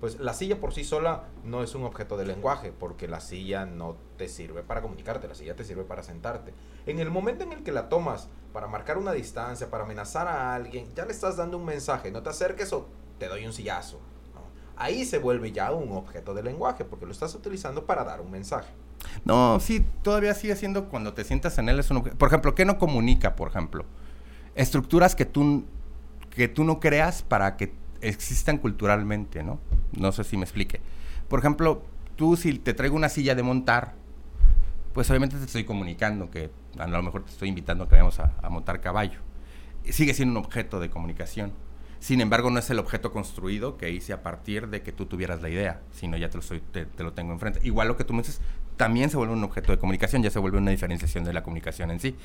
pues 0.00 0.18
la 0.18 0.34
silla 0.34 0.60
por 0.60 0.74
sí 0.74 0.84
sola 0.84 1.24
no 1.44 1.62
es 1.62 1.74
un 1.76 1.84
objeto 1.84 2.16
de 2.16 2.26
lenguaje, 2.26 2.72
porque 2.72 3.08
la 3.08 3.20
silla 3.20 3.66
no 3.66 3.96
te 4.16 4.28
sirve 4.28 4.62
para 4.62 4.82
comunicarte, 4.82 5.28
la 5.28 5.34
silla 5.34 5.54
te 5.54 5.64
sirve 5.64 5.84
para 5.84 6.02
sentarte. 6.02 6.52
En 6.86 6.98
el 6.98 7.10
momento 7.10 7.44
en 7.44 7.52
el 7.52 7.62
que 7.62 7.72
la 7.72 7.88
tomas 7.88 8.28
para 8.52 8.66
marcar 8.66 8.98
una 8.98 9.12
distancia, 9.12 9.70
para 9.70 9.84
amenazar 9.84 10.28
a 10.28 10.54
alguien, 10.54 10.92
ya 10.94 11.04
le 11.04 11.12
estás 11.12 11.36
dando 11.36 11.56
un 11.56 11.64
mensaje, 11.64 12.10
no 12.10 12.22
te 12.22 12.30
acerques 12.30 12.72
o 12.72 12.86
te 13.18 13.28
doy 13.28 13.46
un 13.46 13.52
sillazo 13.52 14.00
ahí 14.78 15.04
se 15.04 15.18
vuelve 15.18 15.52
ya 15.52 15.72
un 15.72 15.92
objeto 15.92 16.34
de 16.34 16.42
lenguaje, 16.42 16.84
porque 16.84 17.04
lo 17.04 17.12
estás 17.12 17.34
utilizando 17.34 17.84
para 17.84 18.04
dar 18.04 18.20
un 18.20 18.30
mensaje. 18.30 18.72
No, 19.24 19.60
sí, 19.60 19.84
todavía 20.02 20.34
sigue 20.34 20.56
siendo 20.56 20.88
cuando 20.88 21.14
te 21.14 21.24
sientas 21.24 21.58
en 21.58 21.68
él 21.68 21.78
es 21.78 21.90
un. 21.90 22.02
Por 22.02 22.28
ejemplo, 22.28 22.54
¿qué 22.54 22.64
no 22.64 22.78
comunica, 22.78 23.36
por 23.36 23.48
ejemplo? 23.48 23.84
Estructuras 24.54 25.14
que 25.14 25.24
tú, 25.24 25.64
que 26.30 26.48
tú 26.48 26.64
no 26.64 26.80
creas 26.80 27.22
para 27.22 27.56
que 27.56 27.72
existan 28.00 28.58
culturalmente, 28.58 29.42
¿no? 29.42 29.60
No 29.96 30.12
sé 30.12 30.24
si 30.24 30.36
me 30.36 30.44
explique. 30.44 30.80
Por 31.28 31.38
ejemplo, 31.40 31.82
tú 32.16 32.36
si 32.36 32.58
te 32.58 32.74
traigo 32.74 32.96
una 32.96 33.08
silla 33.08 33.34
de 33.34 33.42
montar, 33.42 33.94
pues 34.94 35.08
obviamente 35.10 35.36
te 35.36 35.44
estoy 35.44 35.64
comunicando 35.64 36.30
que 36.30 36.50
a 36.78 36.86
lo 36.86 37.02
mejor 37.02 37.24
te 37.24 37.30
estoy 37.30 37.48
invitando 37.48 37.84
a 37.84 37.88
que 37.88 37.94
vayamos 37.94 38.18
a, 38.20 38.32
a 38.42 38.48
montar 38.48 38.80
caballo. 38.80 39.20
Sigue 39.84 40.14
siendo 40.14 40.38
un 40.38 40.44
objeto 40.44 40.80
de 40.80 40.90
comunicación 40.90 41.52
sin 42.00 42.20
embargo, 42.20 42.50
no 42.50 42.60
es 42.60 42.70
el 42.70 42.78
objeto 42.78 43.10
construido 43.10 43.76
que 43.76 43.90
hice 43.90 44.12
a 44.12 44.22
partir 44.22 44.68
de 44.68 44.82
que 44.82 44.92
tú 44.92 45.06
tuvieras 45.06 45.42
la 45.42 45.48
idea, 45.48 45.80
sino 45.90 46.16
ya 46.16 46.30
te 46.30 46.36
lo, 46.36 46.42
soy, 46.42 46.60
te, 46.60 46.86
lo 46.98 47.12
tengo 47.12 47.32
enfrente. 47.32 47.60
Igual 47.64 47.88
lo 47.88 47.96
que 47.96 48.04
tú 48.04 48.14
me 48.14 48.22
dices, 48.22 48.40
también 48.78 49.10
se 49.10 49.18
vuelve 49.18 49.34
un 49.34 49.44
objeto 49.44 49.72
de 49.72 49.78
comunicación, 49.78 50.22
ya 50.22 50.30
se 50.30 50.38
vuelve 50.38 50.56
una 50.56 50.70
diferenciación 50.70 51.24
de 51.24 51.34
la 51.34 51.42
comunicación 51.42 51.90
en 51.90 52.00
sí. 52.00 52.16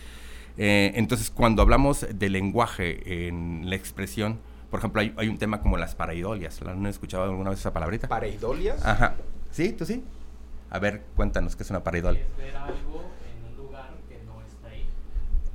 Eh, 0.58 0.94
entonces, 0.96 1.30
cuando 1.30 1.62
hablamos 1.62 2.08
de 2.10 2.30
lenguaje 2.30 3.28
en 3.28 3.70
la 3.70 3.76
expresión, 3.76 4.40
por 4.72 4.80
ejemplo, 4.80 5.02
hay, 5.02 5.14
hay 5.18 5.28
un 5.28 5.38
tema 5.38 5.60
como 5.62 5.78
las 5.78 5.96
paraidolias. 5.96 6.62
¿La 6.62 6.72
han 6.72 6.86
escuchado 6.86 7.26
alguna 7.26 7.50
vez 7.50 7.60
esa 7.60 7.74
palabrita? 7.74 8.08
¿Paraidolias? 8.08 8.86
Ajá. 8.86 9.16
¿Sí? 9.52 9.74
¿Tú 9.74 9.86
sí? 9.86 10.02
A 10.70 10.80
ver, 10.80 11.04
cuéntanos, 11.16 11.56
¿qué 11.56 11.64
es 11.64 11.70
una 11.70 11.84
paraidolia? 11.84 12.22
Es 12.22 12.38
ver 12.38 12.56
algo 12.56 13.14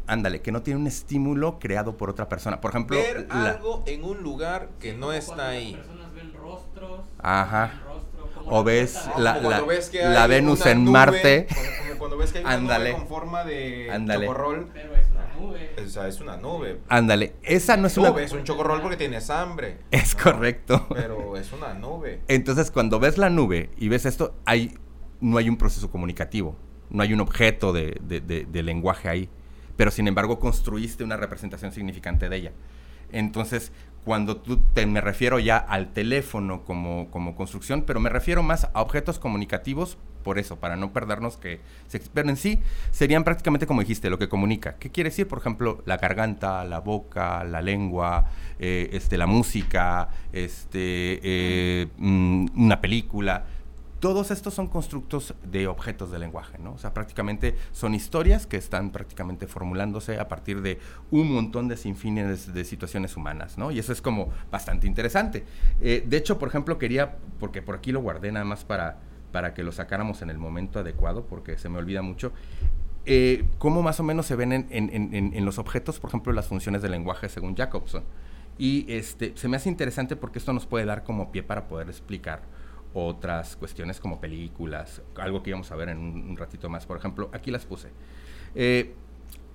ándale, 0.09 0.41
que 0.41 0.51
no 0.51 0.63
tiene 0.63 0.81
un 0.81 0.87
estímulo 0.87 1.59
creado 1.59 1.97
por 1.97 2.11
otra 2.11 2.29
persona. 2.29 2.61
Por 2.61 2.73
ejemplo, 2.73 2.97
ver 2.97 3.29
algo 3.31 3.85
en 3.87 4.03
un 4.03 4.23
lugar 4.23 4.71
que 4.81 4.95
no 4.95 5.13
está 5.13 5.51
ahí. 5.51 5.73
Las 5.73 5.87
personas 5.87 6.15
ven 6.15 6.33
rostros. 6.33 7.01
Ajá. 7.19 7.73
O 8.51 8.65
ves 8.65 8.99
la, 9.17 9.41
la, 9.41 9.63
la 9.93 10.27
Venus 10.27 10.67
en 10.67 10.85
Marte. 10.85 11.47
Como, 11.49 11.99
cuando 11.99 12.17
ves 12.17 12.33
que 12.33 12.39
hay 12.39 12.45
una 12.45 12.55
ándale. 12.55 12.91
nube 12.93 12.99
con 13.01 13.09
forma 13.09 13.45
de 13.45 13.91
ándale. 13.91 14.27
chocorrol. 14.27 14.69
Pero 14.73 14.95
es 14.95 15.11
una 15.11 15.35
nube. 15.35 15.71
O 15.85 15.89
sea, 15.89 16.09
es 16.09 16.21
una 16.21 16.37
nube. 16.37 16.81
Ándale, 16.89 17.35
esa 17.43 17.77
no 17.77 17.87
es 17.87 17.95
Tú 17.95 18.01
una 18.01 18.11
ves 18.11 18.33
un 18.33 18.45
chocorrol 18.45 18.81
porque 18.83 18.97
tienes 18.97 19.31
hambre. 19.31 19.79
Es 19.91 20.17
¿no? 20.17 20.23
correcto. 20.23 20.87
Pero 20.95 21.37
es 21.37 21.53
una 21.53 21.75
nube. 21.75 22.21
Entonces, 22.29 22.71
cuando 22.71 23.01
ves 23.01 23.19
la 23.19 23.31
nube 23.31 23.71
y 23.77 23.89
ves 23.89 24.07
esto, 24.07 24.35
hay, 24.45 24.77
no 25.21 25.39
hay 25.39 25.49
un 25.49 25.57
proceso 25.57 25.91
comunicativo. 25.91 26.57
No 26.91 27.03
hay 27.03 27.13
un 27.13 27.21
objeto 27.21 27.73
de, 27.73 27.97
de, 28.01 28.21
de, 28.21 28.45
de 28.45 28.63
lenguaje 28.63 29.09
ahí 29.09 29.29
pero 29.79 29.93
sin 29.93 30.09
embargo 30.09 30.41
construiste 30.41 31.05
una 31.05 31.17
representación 31.17 31.71
significante 31.71 32.29
de 32.29 32.37
ella. 32.37 32.53
Entonces, 33.13 33.71
cuando 34.05 34.37
tú 34.37 34.59
te, 34.75 34.87
me 34.87 35.01
refiero 35.01 35.39
ya 35.39 35.57
al 35.57 35.93
teléfono 35.93 36.65
como, 36.65 37.11
como 37.11 37.37
construcción, 37.37 37.83
pero 37.83 38.01
me 38.01 38.11
refiero 38.11 38.43
más 38.43 38.69
a 38.73 38.83
objetos 38.83 39.19
comunicativos 39.19 39.99
por 40.23 40.39
eso, 40.39 40.57
para 40.57 40.77
no 40.77 40.93
perdernos 40.93 41.39
que 41.39 41.61
se 41.87 42.01
pero 42.13 42.29
en 42.29 42.37
sí 42.37 42.59
serían 42.91 43.25
prácticamente 43.25 43.67
como 43.67 43.81
dijiste, 43.81 44.11
lo 44.11 44.19
que 44.19 44.29
comunica. 44.29 44.77
¿Qué 44.77 44.91
quiere 44.91 45.11
decir? 45.11 45.27
Por 45.27 45.39
ejemplo, 45.39 45.83
la 45.87 45.97
garganta, 45.97 46.65
la 46.65 46.81
boca, 46.81 47.45
la 47.45 47.63
lengua, 47.63 48.27
eh, 48.59 48.91
este, 48.93 49.17
la 49.17 49.27
música, 49.27 50.09
este, 50.33 51.21
eh, 51.23 51.87
mm, 51.97 52.63
una 52.63 52.81
película 52.81 53.47
todos 54.01 54.31
estos 54.31 54.55
son 54.55 54.69
constructos 54.69 55.35
de 55.45 55.67
objetos 55.67 56.11
de 56.11 56.19
lenguaje, 56.19 56.59
¿no? 56.59 56.73
O 56.73 56.79
sea, 56.79 56.95
prácticamente 56.95 57.57
son 57.73 57.95
historias 57.95 58.47
que 58.47 58.57
están 58.57 58.91
prácticamente 58.91 59.47
formulándose 59.47 60.21
a 60.21 60.29
partir 60.29 60.63
de 60.63 60.79
un 61.11 61.33
montón 61.33 61.69
de 61.69 61.77
sinfines 61.77 62.53
de, 62.53 62.65
situaciones 62.65 63.17
humanas, 63.17 63.59
¿no? 63.59 63.71
Y 63.71 63.79
eso 63.79 63.93
es 63.93 64.01
como 64.01 64.29
bastante 64.51 64.87
interesante. 64.87 65.45
Eh, 65.81 66.05
de 66.07 66.17
hecho, 66.17 66.39
por 66.39 66.49
ejemplo, 66.49 66.79
quería, 66.79 67.17
porque 67.41 67.63
por 67.63 67.75
aquí 67.75 67.93
lo 67.93 68.01
guardé 68.01 68.31
nada 68.31 68.45
más 68.45 68.65
para, 68.65 68.99
para 69.33 69.55
que 69.55 69.63
lo 69.63 69.73
sacáramos 69.73 70.23
en 70.23 70.31
el 70.31 70.39
momento 70.39 70.79
adecuado, 70.79 71.27
porque 71.27 71.59
se 71.59 71.69
me 71.69 71.79
olvida 71.79 72.03
mucho. 72.03 72.33
Eh, 73.05 73.47
¿Cómo 73.59 73.83
más 73.83 73.99
o 74.01 74.03
menos 74.03 74.27
se 74.27 74.37
ven 74.37 74.53
en, 74.53 74.67
en, 74.71 75.33
en, 75.35 75.45
los 75.45 75.59
objetos, 75.59 75.99
por 75.99 76.11
ejemplo, 76.11 76.33
las 76.33 76.47
funciones 76.47 76.83
del 76.83 76.93
lenguaje 76.93 77.29
según 77.29 77.57
Jacobson? 77.57 78.05
Y 78.59 78.85
este, 78.93 79.33
se 79.35 79.49
me 79.49 79.57
hace 79.57 79.69
interesante 79.69 80.15
porque 80.15 80.39
esto 80.39 80.53
nos 80.53 80.67
puede 80.67 80.85
dar 80.85 81.05
como 81.05 81.33
pie 81.33 81.43
para 81.43 81.69
poder 81.69 81.89
explicar 81.89 82.43
otras 82.95 83.57
cuestiones 83.57 84.01
como 84.01 84.21
películas, 84.21 85.03
algo 85.17 85.43
que 85.43 85.51
íbamos 85.51 85.71
a 85.71 85.77
ver 85.77 85.91
en 85.91 85.99
un, 85.99 86.37
ratito 86.37 86.69
más. 86.69 86.87
Por 86.87 86.97
ejemplo, 86.97 87.31
aquí 87.33 87.51
las 87.51 87.67
puse. 87.67 87.89
Eh, 88.55 88.95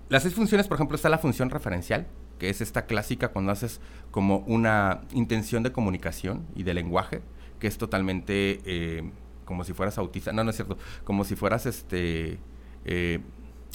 las 0.09 0.23
seis 0.23 0.35
funciones, 0.35 0.67
por 0.67 0.75
ejemplo, 0.75 0.95
está 0.95 1.09
la 1.09 1.17
función 1.17 1.49
referencial, 1.49 2.07
que 2.39 2.49
es 2.49 2.61
esta 2.61 2.85
clásica 2.85 3.29
cuando 3.29 3.51
haces 3.51 3.81
como 4.11 4.39
una 4.39 5.01
intención 5.13 5.63
de 5.63 5.71
comunicación 5.71 6.45
y 6.55 6.63
de 6.63 6.73
lenguaje, 6.73 7.21
que 7.59 7.67
es 7.67 7.77
totalmente 7.77 8.61
eh, 8.65 9.11
como 9.45 9.63
si 9.63 9.73
fueras 9.73 9.97
autista. 9.97 10.31
No, 10.33 10.43
no 10.43 10.49
es 10.51 10.55
cierto. 10.55 10.77
Como 11.03 11.23
si 11.23 11.35
fueras 11.35 11.65
este. 11.65 12.39
Eh, 12.85 13.19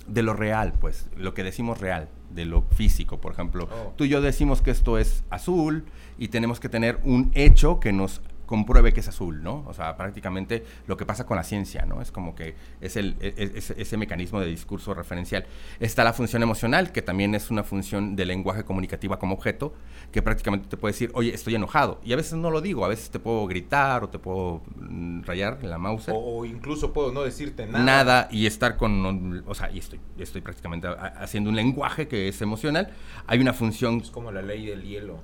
de 0.06 0.22
lo 0.22 0.32
real, 0.32 0.72
pues, 0.80 1.08
lo 1.16 1.34
que 1.34 1.42
decimos 1.42 1.80
real, 1.80 2.08
de 2.30 2.46
lo 2.46 2.62
físico, 2.62 3.20
por 3.20 3.32
ejemplo. 3.32 3.68
Oh. 3.70 3.92
Tú 3.96 4.04
y 4.04 4.08
yo 4.08 4.20
decimos 4.20 4.62
que 4.62 4.70
esto 4.70 4.96
es 4.96 5.24
azul 5.28 5.84
y 6.16 6.28
tenemos 6.28 6.60
que 6.60 6.68
tener 6.68 6.98
un 7.04 7.30
hecho 7.34 7.78
que 7.78 7.92
nos 7.92 8.22
compruebe 8.48 8.92
que 8.92 9.00
es 9.00 9.08
azul, 9.08 9.42
¿no? 9.42 9.62
O 9.68 9.74
sea, 9.74 9.96
prácticamente 9.96 10.64
lo 10.86 10.96
que 10.96 11.04
pasa 11.04 11.26
con 11.26 11.36
la 11.36 11.44
ciencia, 11.44 11.84
¿no? 11.84 12.00
Es 12.00 12.10
como 12.10 12.34
que 12.34 12.56
es, 12.80 12.96
el, 12.96 13.16
e, 13.20 13.34
e, 13.36 13.80
ese 13.80 13.96
mecanismo 13.96 14.40
de 14.40 14.46
discurso 14.46 14.94
referencial. 14.94 15.44
Está 15.78 16.02
la 16.02 16.14
función 16.14 16.42
emocional, 16.42 16.90
que 16.90 17.02
también 17.02 17.34
es 17.34 17.50
una 17.50 17.62
función 17.62 18.16
de 18.16 18.24
lenguaje 18.24 18.64
comunicativa 18.64 19.18
como 19.18 19.34
objeto, 19.34 19.74
que 20.10 20.22
prácticamente 20.22 20.66
te 20.66 20.78
puede 20.78 20.92
decir, 20.92 21.10
oye, 21.14 21.32
estoy 21.32 21.54
enojado. 21.54 22.00
Y 22.02 22.14
a 22.14 22.16
veces 22.16 22.34
no 22.34 22.50
lo 22.50 22.62
digo, 22.62 22.84
a 22.86 22.88
veces 22.88 23.10
te 23.10 23.20
puedo 23.20 23.46
gritar 23.46 24.02
o 24.02 24.08
te 24.08 24.18
puedo 24.18 24.62
mm, 24.76 25.22
rayar 25.22 25.58
en 25.62 25.68
la 25.68 25.78
mouse. 25.78 26.08
O, 26.08 26.46
incluso 26.46 26.92
puedo 26.94 27.12
no 27.12 27.22
decirte 27.22 27.66
nada. 27.66 27.84
Nada 27.84 28.28
y 28.30 28.46
estar 28.46 28.78
con, 28.78 29.44
o 29.46 29.54
sea, 29.54 29.70
y 29.70 29.78
estoy, 29.78 30.00
estoy 30.18 30.40
prácticamente 30.40 30.88
haciendo 30.88 31.50
un 31.50 31.56
lenguaje 31.56 32.08
que 32.08 32.28
es 32.28 32.40
emocional. 32.40 32.90
Hay 33.26 33.40
una 33.40 33.52
función... 33.52 33.98
Es 33.98 34.10
como 34.10 34.32
la 34.32 34.40
ley 34.40 34.64
del 34.64 34.82
hielo. 34.84 35.20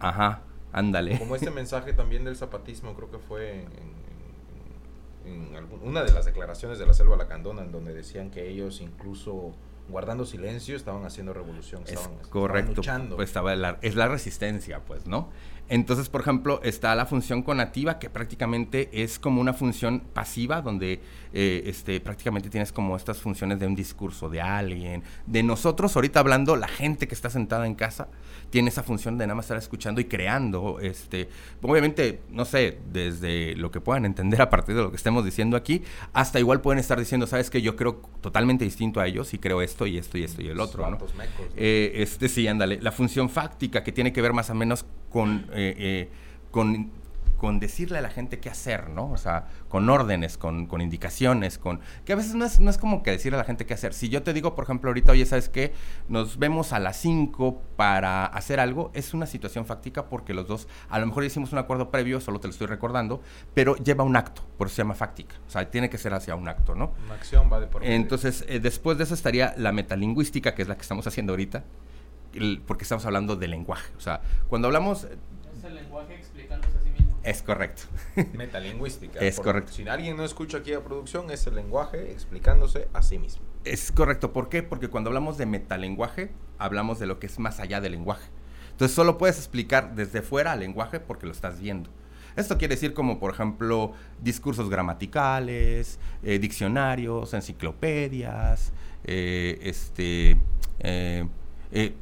Ajá. 0.00 0.42
Ándale. 0.72 1.18
Como 1.18 1.34
este 1.34 1.50
mensaje 1.50 1.92
también 1.92 2.24
del 2.24 2.36
zapatismo, 2.36 2.94
creo 2.94 3.10
que 3.10 3.18
fue 3.18 3.66
en, 5.24 5.48
una 5.82 6.02
de 6.02 6.12
las 6.12 6.24
declaraciones 6.24 6.78
de 6.78 6.86
la 6.86 6.94
selva 6.94 7.16
lacandona, 7.16 7.62
en 7.62 7.72
donde 7.72 7.92
decían 7.92 8.30
que 8.30 8.48
ellos 8.48 8.80
incluso 8.80 9.52
guardando 9.88 10.26
silencio 10.26 10.76
estaban 10.76 11.04
haciendo 11.04 11.32
revolución, 11.32 11.82
estaban, 11.86 12.18
correcto, 12.30 12.76
luchando. 12.76 13.16
Pues 13.16 13.30
estaba 13.30 13.54
es 13.80 13.94
la 13.94 14.08
resistencia, 14.08 14.80
pues, 14.84 15.06
¿no? 15.06 15.30
Entonces, 15.70 16.08
por 16.08 16.22
ejemplo, 16.22 16.60
está 16.62 16.94
la 16.94 17.04
función 17.04 17.42
conativa, 17.42 17.98
que 17.98 18.08
prácticamente 18.08 18.88
es 19.02 19.18
como 19.18 19.40
una 19.40 19.52
función 19.52 20.00
pasiva, 20.00 20.62
donde 20.62 21.00
eh, 21.34 21.62
este, 21.66 22.00
prácticamente 22.00 22.48
tienes 22.48 22.72
como 22.72 22.96
estas 22.96 23.18
funciones 23.18 23.58
de 23.58 23.66
un 23.66 23.74
discurso 23.74 24.30
de 24.30 24.40
alguien, 24.40 25.02
de 25.26 25.42
nosotros, 25.42 25.94
ahorita 25.94 26.20
hablando, 26.20 26.56
la 26.56 26.68
gente 26.68 27.06
que 27.06 27.14
está 27.14 27.28
sentada 27.28 27.66
en 27.66 27.74
casa, 27.74 28.08
tiene 28.50 28.68
esa 28.70 28.82
función 28.82 29.18
de 29.18 29.26
nada 29.26 29.34
más 29.34 29.46
estar 29.46 29.58
escuchando 29.58 30.00
y 30.00 30.04
creando, 30.04 30.80
este, 30.80 31.28
obviamente, 31.62 32.20
no 32.30 32.44
sé, 32.44 32.78
desde 32.90 33.54
lo 33.56 33.70
que 33.70 33.80
puedan 33.80 34.04
entender 34.04 34.40
a 34.40 34.50
partir 34.50 34.74
de 34.74 34.82
lo 34.82 34.90
que 34.90 34.96
estemos 34.96 35.24
diciendo 35.24 35.56
aquí, 35.56 35.82
hasta 36.12 36.38
igual 36.38 36.60
pueden 36.60 36.78
estar 36.78 36.98
diciendo, 36.98 37.26
sabes 37.26 37.50
que 37.50 37.62
yo 37.62 37.76
creo 37.76 38.00
totalmente 38.20 38.64
distinto 38.64 39.00
a 39.00 39.06
ellos 39.06 39.34
y 39.34 39.38
creo 39.38 39.62
esto 39.62 39.86
y 39.86 39.98
esto 39.98 40.18
y 40.18 40.24
esto 40.24 40.42
y 40.42 40.48
el 40.48 40.60
otro, 40.60 40.90
¿no? 40.90 40.98
Eh, 41.56 41.92
este 41.96 42.28
sí, 42.28 42.46
ándale, 42.48 42.80
la 42.80 42.92
función 42.92 43.28
fáctica 43.28 43.84
que 43.84 43.92
tiene 43.92 44.12
que 44.12 44.22
ver 44.22 44.32
más 44.32 44.50
o 44.50 44.54
menos 44.54 44.84
con, 45.10 45.46
eh, 45.52 45.74
eh, 45.78 46.08
con 46.50 46.90
con 47.38 47.58
decirle 47.60 47.96
a 47.98 48.02
la 48.02 48.10
gente 48.10 48.38
qué 48.40 48.50
hacer, 48.50 48.90
¿no? 48.90 49.10
O 49.10 49.16
sea, 49.16 49.46
con 49.68 49.88
órdenes, 49.88 50.36
con, 50.36 50.66
con 50.66 50.80
indicaciones, 50.82 51.56
con... 51.56 51.80
Que 52.04 52.12
a 52.12 52.16
veces 52.16 52.34
no 52.34 52.44
es, 52.44 52.60
no 52.60 52.68
es 52.68 52.76
como 52.76 53.02
que 53.02 53.12
decirle 53.12 53.36
a 53.36 53.38
la 53.38 53.44
gente 53.44 53.64
qué 53.64 53.72
hacer. 53.74 53.94
Si 53.94 54.08
yo 54.10 54.22
te 54.22 54.32
digo, 54.32 54.54
por 54.54 54.64
ejemplo, 54.64 54.90
ahorita, 54.90 55.12
oye, 55.12 55.24
¿sabes 55.24 55.48
qué? 55.48 55.72
Nos 56.08 56.38
vemos 56.38 56.72
a 56.72 56.80
las 56.80 56.96
5 56.98 57.62
para 57.76 58.26
hacer 58.26 58.60
algo, 58.60 58.90
es 58.92 59.14
una 59.14 59.24
situación 59.26 59.64
fáctica 59.64 60.06
porque 60.08 60.34
los 60.34 60.46
dos, 60.48 60.68
a 60.90 60.98
lo 60.98 61.06
mejor 61.06 61.24
hicimos 61.24 61.52
un 61.52 61.58
acuerdo 61.58 61.90
previo, 61.90 62.20
solo 62.20 62.40
te 62.40 62.48
lo 62.48 62.52
estoy 62.52 62.66
recordando, 62.66 63.22
pero 63.54 63.76
lleva 63.76 64.04
un 64.04 64.16
acto, 64.16 64.42
por 64.58 64.66
eso 64.66 64.76
se 64.76 64.82
llama 64.82 64.94
fáctica. 64.94 65.36
O 65.46 65.50
sea, 65.50 65.70
tiene 65.70 65.88
que 65.88 65.96
ser 65.96 66.12
hacia 66.14 66.34
un 66.34 66.48
acto, 66.48 66.74
¿no? 66.74 66.92
Una 67.06 67.14
acción 67.14 67.48
va 67.52 67.60
de 67.60 67.68
por 67.68 67.82
medio. 67.82 67.94
Entonces, 67.94 68.44
eh, 68.48 68.58
después 68.58 68.98
de 68.98 69.04
eso 69.04 69.14
estaría 69.14 69.54
la 69.56 69.70
metalingüística, 69.72 70.54
que 70.56 70.62
es 70.62 70.68
la 70.68 70.74
que 70.74 70.82
estamos 70.82 71.06
haciendo 71.06 71.32
ahorita, 71.34 71.62
el- 72.34 72.60
porque 72.66 72.82
estamos 72.82 73.06
hablando 73.06 73.36
de 73.36 73.46
lenguaje. 73.48 73.92
O 73.96 74.00
sea, 74.00 74.20
cuando 74.48 74.66
hablamos... 74.68 75.04
Es 75.04 75.64
el 75.64 75.74
lenguaje 75.74 76.14
explicándose. 76.14 76.77
Es 77.28 77.42
correcto. 77.42 77.82
Metalingüística. 78.34 79.18
Es 79.20 79.38
correcto. 79.40 79.72
Si 79.72 79.86
alguien 79.88 80.16
no 80.16 80.24
escucha 80.24 80.58
aquí 80.58 80.72
a 80.72 80.82
producción, 80.82 81.30
es 81.30 81.46
el 81.46 81.54
lenguaje 81.56 82.10
explicándose 82.12 82.88
a 82.92 83.02
sí 83.02 83.18
mismo. 83.18 83.42
Es 83.64 83.92
correcto. 83.92 84.32
¿Por 84.32 84.48
qué? 84.48 84.62
Porque 84.62 84.88
cuando 84.88 85.10
hablamos 85.10 85.36
de 85.38 85.46
metalenguaje, 85.46 86.30
hablamos 86.58 86.98
de 86.98 87.06
lo 87.06 87.18
que 87.18 87.26
es 87.26 87.38
más 87.38 87.60
allá 87.60 87.80
del 87.80 87.92
lenguaje. 87.92 88.28
Entonces, 88.70 88.94
solo 88.94 89.18
puedes 89.18 89.36
explicar 89.38 89.94
desde 89.94 90.22
fuera 90.22 90.52
al 90.52 90.60
lenguaje 90.60 91.00
porque 91.00 91.26
lo 91.26 91.32
estás 91.32 91.60
viendo. 91.60 91.90
Esto 92.36 92.56
quiere 92.56 92.76
decir 92.76 92.94
como, 92.94 93.18
por 93.18 93.32
ejemplo, 93.34 93.92
discursos 94.22 94.70
gramaticales, 94.70 95.98
eh, 96.22 96.38
diccionarios, 96.38 97.34
enciclopedias, 97.34 98.72
eh, 99.04 99.58
este, 99.62 100.36
eh, 100.80 101.26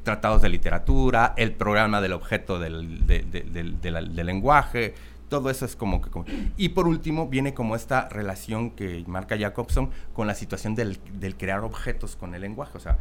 tratados 0.02 0.42
de 0.42 0.48
literatura, 0.50 1.32
el 1.36 1.52
programa 1.52 2.00
del 2.00 2.12
objeto 2.12 2.58
del, 2.58 3.06
de- 3.06 3.22
de- 3.22 3.42
del- 3.42 3.80
de 3.80 3.90
la- 3.90 4.02
del 4.02 4.26
lenguaje, 4.26 4.94
todo 5.28 5.50
eso 5.50 5.64
es 5.64 5.76
como 5.76 6.00
que... 6.00 6.10
como- 6.10 6.24
y 6.56 6.70
por 6.70 6.86
último 6.86 7.28
viene 7.28 7.54
como 7.54 7.76
esta 7.76 8.08
relación 8.08 8.70
que 8.70 9.04
marca 9.06 9.36
Jacobson 9.38 9.90
con 10.12 10.26
la 10.26 10.34
situación 10.34 10.74
del, 10.74 10.98
del 11.18 11.36
crear 11.36 11.60
objetos 11.60 12.16
con 12.16 12.34
el 12.34 12.42
lenguaje. 12.42 12.76
O 12.76 12.80
sea, 12.80 12.98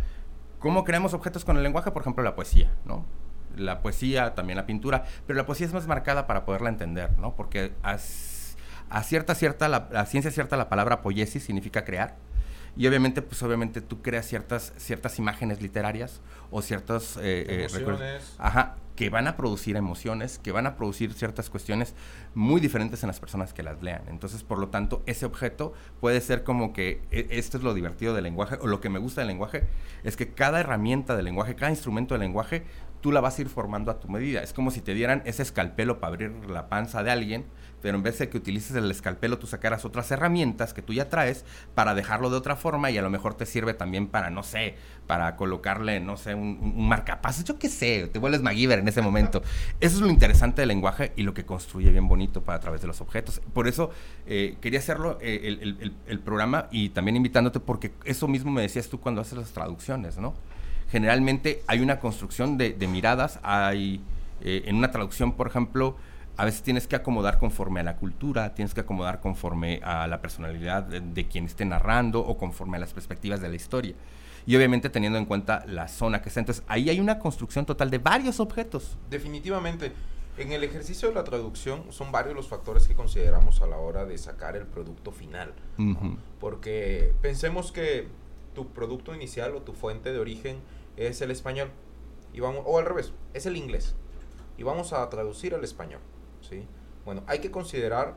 ¿cómo 0.59 0.83
creamos 0.83 1.13
objetos 1.13 1.45
con 1.45 1.57
el 1.57 1.63
lenguaje? 1.63 1.91
Por 1.91 2.01
ejemplo, 2.01 2.23
la 2.23 2.35
poesía, 2.35 2.71
¿no? 2.85 3.05
La 3.55 3.81
poesía, 3.81 4.35
también 4.35 4.57
la 4.57 4.65
pintura, 4.65 5.05
pero 5.27 5.37
la 5.37 5.45
poesía 5.45 5.67
es 5.67 5.73
más 5.73 5.87
marcada 5.87 6.27
para 6.27 6.45
poderla 6.45 6.69
entender, 6.69 7.17
¿no? 7.19 7.35
Porque 7.35 7.73
a, 7.83 7.97
cierta, 7.97 9.35
cierta, 9.35 9.69
la, 9.69 9.87
a 9.95 10.05
ciencia 10.05 10.31
cierta 10.31 10.57
la 10.57 10.67
palabra 10.67 11.01
poiesis 11.01 11.43
significa 11.43 11.85
crear. 11.85 12.15
Y 12.77 12.87
obviamente, 12.87 13.21
pues 13.21 13.41
obviamente 13.43 13.81
tú 13.81 14.01
creas 14.01 14.25
ciertas, 14.27 14.73
ciertas 14.77 15.17
imágenes 15.19 15.61
literarias 15.61 16.21
o 16.51 16.61
ciertos 16.61 17.17
eh, 17.17 17.45
eh. 17.49 17.67
Ajá, 18.37 18.75
que 18.95 19.09
van 19.09 19.27
a 19.27 19.35
producir 19.35 19.75
emociones, 19.75 20.39
que 20.39 20.51
van 20.51 20.67
a 20.67 20.75
producir 20.75 21.13
ciertas 21.13 21.49
cuestiones 21.49 21.93
muy 22.33 22.61
diferentes 22.61 23.03
en 23.03 23.07
las 23.07 23.19
personas 23.19 23.53
que 23.53 23.63
las 23.63 23.81
lean. 23.81 24.03
Entonces, 24.07 24.43
por 24.43 24.57
lo 24.59 24.69
tanto, 24.69 25.03
ese 25.05 25.25
objeto 25.25 25.73
puede 25.99 26.21
ser 26.21 26.43
como 26.43 26.73
que 26.73 27.01
e- 27.11 27.27
esto 27.31 27.57
es 27.57 27.63
lo 27.63 27.73
divertido 27.73 28.13
del 28.13 28.23
lenguaje 28.23 28.57
o 28.61 28.67
lo 28.67 28.79
que 28.81 28.89
me 28.89 28.99
gusta 28.99 29.21
del 29.21 29.29
lenguaje 29.29 29.63
es 30.03 30.15
que 30.15 30.29
cada 30.33 30.59
herramienta 30.59 31.15
del 31.15 31.25
lenguaje, 31.25 31.55
cada 31.55 31.71
instrumento 31.71 32.13
del 32.13 32.21
lenguaje, 32.21 32.63
tú 33.01 33.11
la 33.11 33.21
vas 33.21 33.37
a 33.37 33.41
ir 33.41 33.49
formando 33.49 33.91
a 33.91 33.99
tu 33.99 34.07
medida. 34.07 34.41
Es 34.41 34.53
como 34.53 34.71
si 34.71 34.81
te 34.81 34.93
dieran 34.93 35.21
ese 35.25 35.43
escalpelo 35.43 35.99
para 35.99 36.13
abrir 36.13 36.31
la 36.49 36.69
panza 36.69 37.03
de 37.03 37.11
alguien, 37.11 37.45
pero 37.85 37.97
en 37.99 38.03
vez 38.03 38.17
de 38.17 38.29
que 38.29 38.37
utilices 38.39 38.75
el 38.75 38.89
escalpelo, 38.89 39.37
tú 39.37 39.45
sacaras 39.45 39.85
otras 39.85 40.09
herramientas 40.09 40.73
que 40.73 40.81
tú 40.81 40.91
ya 40.91 41.07
traes 41.07 41.45
para 41.75 41.93
dejarlo 41.93 42.31
de 42.31 42.37
otra 42.37 42.55
forma 42.55 42.89
y 42.89 42.97
a 42.97 43.03
lo 43.03 43.11
mejor 43.11 43.35
te 43.35 43.45
sirve 43.45 43.75
también 43.75 44.07
para, 44.07 44.31
no 44.31 44.41
sé, 44.41 44.73
para 45.05 45.35
colocarle, 45.35 45.99
no 45.99 46.17
sé, 46.17 46.33
un, 46.33 46.57
un- 46.63 46.87
marcapasos, 46.87 47.43
yo 47.43 47.59
qué 47.59 47.69
sé, 47.69 48.09
te 48.11 48.17
vuelves 48.17 48.41
MacGyver 48.41 48.79
en 48.79 48.87
ese 48.87 49.03
momento. 49.03 49.43
Eso 49.79 49.97
es 49.97 50.01
lo 50.01 50.09
interesante 50.09 50.63
del 50.63 50.69
lenguaje 50.69 51.13
y 51.15 51.21
lo 51.21 51.35
que 51.35 51.45
construye 51.45 51.91
bien 51.91 52.07
bonito 52.07 52.41
para 52.41 52.57
a 52.57 52.59
través 52.59 52.81
de 52.81 52.87
los 52.87 53.01
objetos. 53.01 53.39
Por 53.53 53.67
eso 53.67 53.91
eh, 54.25 54.57
quería 54.61 54.79
hacerlo 54.79 55.19
eh, 55.21 55.41
el, 55.43 55.59
el- 55.61 55.77
el- 55.81 55.93
el 56.07 56.19
programa 56.21 56.65
y 56.71 56.89
también 56.89 57.15
invitándote 57.17 57.59
porque 57.59 57.91
eso 58.03 58.27
mismo 58.27 58.49
me 58.51 58.63
decías 58.63 58.89
tú 58.89 58.99
cuando 58.99 59.21
haces 59.21 59.37
las 59.37 59.51
traducciones, 59.51 60.17
¿no? 60.17 60.33
Generalmente 60.91 61.61
hay 61.67 61.81
una 61.81 61.99
construcción 61.99 62.57
de, 62.57 62.73
de 62.73 62.87
miradas, 62.87 63.39
hay 63.43 64.01
eh, 64.41 64.63
en 64.65 64.75
una 64.77 64.89
traducción, 64.89 65.33
por 65.33 65.45
ejemplo, 65.45 65.97
a 66.37 66.45
veces 66.45 66.63
tienes 66.63 66.87
que 66.87 66.95
acomodar 66.95 67.39
conforme 67.39 67.79
a 67.79 67.83
la 67.83 67.97
cultura, 67.97 68.53
tienes 68.53 68.73
que 68.73 68.81
acomodar 68.81 69.21
conforme 69.21 69.79
a 69.83 70.07
la 70.07 70.21
personalidad 70.21 70.83
de, 70.83 70.99
de 71.01 71.27
quien 71.27 71.45
esté 71.45 71.65
narrando 71.65 72.19
o 72.19 72.37
conforme 72.37 72.77
a 72.77 72.79
las 72.79 72.93
perspectivas 72.93 73.41
de 73.41 73.49
la 73.49 73.55
historia. 73.55 73.95
Y 74.47 74.55
obviamente 74.55 74.89
teniendo 74.89 75.17
en 75.17 75.25
cuenta 75.25 75.63
la 75.65 75.87
zona 75.87 76.21
que 76.21 76.29
está. 76.29 76.39
Entonces 76.39 76.63
ahí 76.67 76.89
hay 76.89 76.99
una 76.99 77.17
construcción 77.19 77.65
total 77.65 77.89
de 77.89 77.97
varios 77.97 78.39
objetos. 78.39 78.97
Definitivamente. 79.09 79.91
En 80.37 80.51
el 80.51 80.65
ejercicio 80.65 81.07
de 81.07 81.15
la 81.15 81.23
traducción 81.23 81.83
son 81.91 82.11
varios 82.11 82.35
los 82.35 82.49
factores 82.49 82.89
que 82.89 82.93
consideramos 82.93 83.61
a 83.61 83.67
la 83.67 83.77
hora 83.77 84.03
de 84.03 84.17
sacar 84.17 84.57
el 84.57 84.65
producto 84.65 85.11
final. 85.13 85.53
Porque 86.41 87.13
pensemos 87.21 87.71
que 87.71 88.09
tu 88.53 88.67
producto 88.67 89.15
inicial 89.15 89.55
o 89.55 89.61
tu 89.61 89.71
fuente 89.71 90.11
de 90.11 90.19
origen 90.19 90.57
es 90.97 91.21
el 91.21 91.31
español. 91.31 91.69
Y 92.33 92.41
vamos, 92.41 92.63
o 92.65 92.77
al 92.77 92.85
revés, 92.85 93.13
es 93.33 93.45
el 93.45 93.55
inglés. 93.55 93.95
Y 94.57 94.63
vamos 94.63 94.91
a 94.91 95.09
traducir 95.09 95.55
al 95.55 95.63
español. 95.63 96.01
¿Sí? 96.49 96.65
Bueno, 97.05 97.23
hay 97.27 97.39
que 97.39 97.51
considerar 97.51 98.15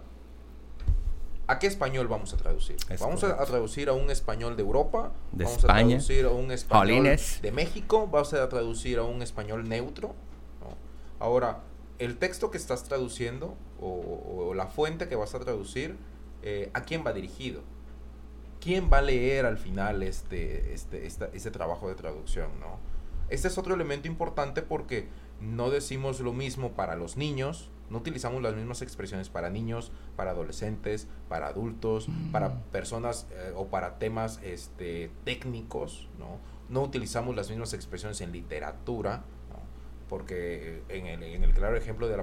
a 1.47 1.59
qué 1.59 1.67
español 1.67 2.09
vamos 2.09 2.33
a 2.35 2.37
traducir. 2.37 2.77
Es 2.91 3.01
vamos 3.01 3.25
a, 3.25 3.37
traducir 3.45 3.89
a 3.89 3.95
un 3.95 4.11
español 4.11 4.57
de 4.57 4.63
Europa, 4.63 5.13
De 5.33 5.45
vamos 5.45 5.59
España. 5.61 5.81
a 5.81 5.89
traducir 5.89 6.25
a 6.27 6.31
un 6.31 6.51
español 6.53 7.05
de 7.43 7.53
México, 7.53 8.07
vamos 8.07 8.35
a 8.35 8.49
traducir 8.49 8.99
a 8.99 9.03
un 9.05 9.23
español 9.23 9.67
neutro. 9.69 10.09
¿no? 10.61 10.77
Ahora, 11.25 11.61
el 11.99 12.17
texto 12.19 12.51
que 12.51 12.59
estás 12.59 12.85
traduciendo 12.85 13.57
o, 13.81 13.89
o- 14.49 14.55
la 14.55 14.67
fuente 14.67 15.09
que 15.09 15.17
vas 15.17 15.35
a 15.35 15.41
traducir, 15.41 15.97
eh, 16.43 16.71
¿a 16.75 16.83
quién 16.83 17.03
va 17.07 17.13
dirigido? 17.13 17.63
¿Quién 18.61 18.91
va 18.93 18.99
a 18.99 19.03
leer 19.03 19.47
al 19.47 19.57
final 19.57 20.03
este, 20.03 20.75
este, 20.75 21.07
esta- 21.07 21.31
este 21.33 21.51
trabajo 21.51 21.89
de 21.89 21.95
traducción? 21.95 22.49
¿no? 22.61 22.79
Este 23.31 23.49
es 23.49 23.57
otro 23.57 23.75
elemento 23.75 24.07
importante 24.07 24.61
porque 24.63 25.09
no 25.41 25.71
decimos 25.71 26.21
lo 26.21 26.33
mismo 26.35 26.73
para 26.73 26.95
los 26.95 27.17
niños, 27.17 27.71
no 27.91 27.99
utilizamos 27.99 28.43
las 28.43 28.55
mismas 28.55 28.83
expresiones 28.83 29.29
para 29.29 29.51
niños, 29.51 29.93
para 30.17 30.33
adolescentes, 30.33 31.07
para 31.29 31.47
adultos, 31.49 32.09
para 32.33 32.55
personas 32.73 33.27
eh, 33.33 33.53
o 33.57 33.67
para 33.69 33.99
temas 33.99 34.41
este, 34.43 35.11
técnicos, 35.25 36.09
¿no? 36.19 36.39
No 36.69 36.83
utilizamos 36.83 37.35
las 37.35 37.49
mismas 37.51 37.73
expresiones 37.73 38.21
en 38.21 38.31
literatura, 38.33 39.25
¿no? 39.51 39.59
porque 40.09 40.83
en 40.89 41.07
el, 41.07 41.23
en 41.23 41.45
el 41.45 41.53
claro 41.55 41.77
ejemplo 41.77 42.09
de 42.09 42.17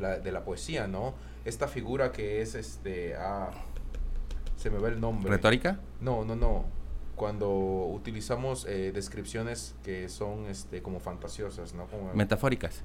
la- 0.00 0.18
de 0.18 0.32
la 0.32 0.44
poesía, 0.44 0.86
¿no? 0.88 1.14
Esta 1.44 1.68
figura 1.68 2.12
que 2.12 2.40
es, 2.42 2.54
este, 2.54 3.14
ah, 3.16 3.50
se 4.56 4.70
me 4.70 4.78
va 4.78 4.88
el 4.88 5.00
nombre. 5.00 5.30
¿Retórica? 5.30 5.80
No, 6.00 6.24
no, 6.24 6.36
no. 6.36 6.64
Cuando 7.16 7.50
utilizamos 7.50 8.64
eh, 8.66 8.90
descripciones 8.92 9.74
que 9.84 10.08
son 10.08 10.46
este, 10.46 10.82
como 10.82 10.98
fantasiosas, 10.98 11.74
¿no? 11.74 11.86
Como 11.86 12.12
Metafóricas. 12.14 12.82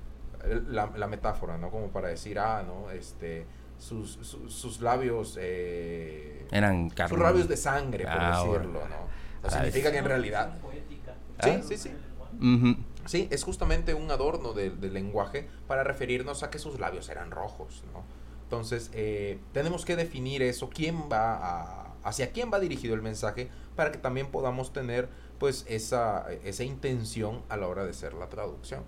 La, 0.70 0.92
la 0.96 1.08
metáfora, 1.08 1.58
¿no? 1.58 1.70
Como 1.72 1.88
para 1.90 2.08
decir, 2.10 2.40
ah, 2.40 2.64
¿no? 2.66 2.90
Este, 2.92 3.46
sus, 3.78 4.12
su- 4.22 4.50
sus 4.50 4.82
labios, 4.82 5.38
eh, 5.40 6.48
Eran 6.52 6.86
sus 6.90 6.96
carne. 6.96 7.18
labios 7.24 7.48
de 7.48 7.58
sangre, 7.58 8.04
por 8.06 8.14
Ah, 8.20 8.44
decirlo. 8.44 8.80
¿no? 8.88 9.08
O 9.44 9.50
sea, 9.50 9.60
Ah, 9.62 9.64
significa 9.66 9.92
que 9.92 9.98
en 10.00 10.06
realidad... 10.06 10.54
Sí, 11.44 11.50
Ah. 11.52 11.62
sí, 11.64 11.78
sí. 11.78 11.92
Ujú. 12.42 12.76
Sí, 13.06 13.28
es 13.32 13.44
justamente 13.44 13.94
un 13.94 14.10
adorno 14.12 14.54
del, 14.54 14.82
del 14.82 14.94
lenguaje 14.94 15.48
para 15.68 15.84
referirnos 15.84 16.44
a 16.44 16.50
que 16.50 16.60
sus 16.60 16.80
labios 16.80 17.08
eran 17.10 17.32
rojos, 17.32 17.84
¿no? 17.94 18.04
Entonces, 18.44 18.90
eh, 18.94 19.40
tenemos 19.54 19.86
que 19.86 19.96
definir 19.96 20.42
eso, 20.42 20.70
quién 20.70 21.10
va 21.12 21.36
a, 21.36 21.94
hacia 22.04 22.32
quién 22.32 22.52
va 22.52 22.60
dirigido 22.60 22.96
el 22.96 23.02
mensaje, 23.02 23.50
para 23.76 23.92
que 23.92 23.98
también 23.98 24.28
podamos 24.32 24.74
tener, 24.74 25.10
pues, 25.40 25.66
esa, 25.70 26.26
esa 26.44 26.64
intención 26.64 27.44
a 27.50 27.58
la 27.58 27.68
hora 27.68 27.84
de 27.84 27.92
hacer 27.92 28.14
la 28.14 28.28
traducción. 28.30 28.84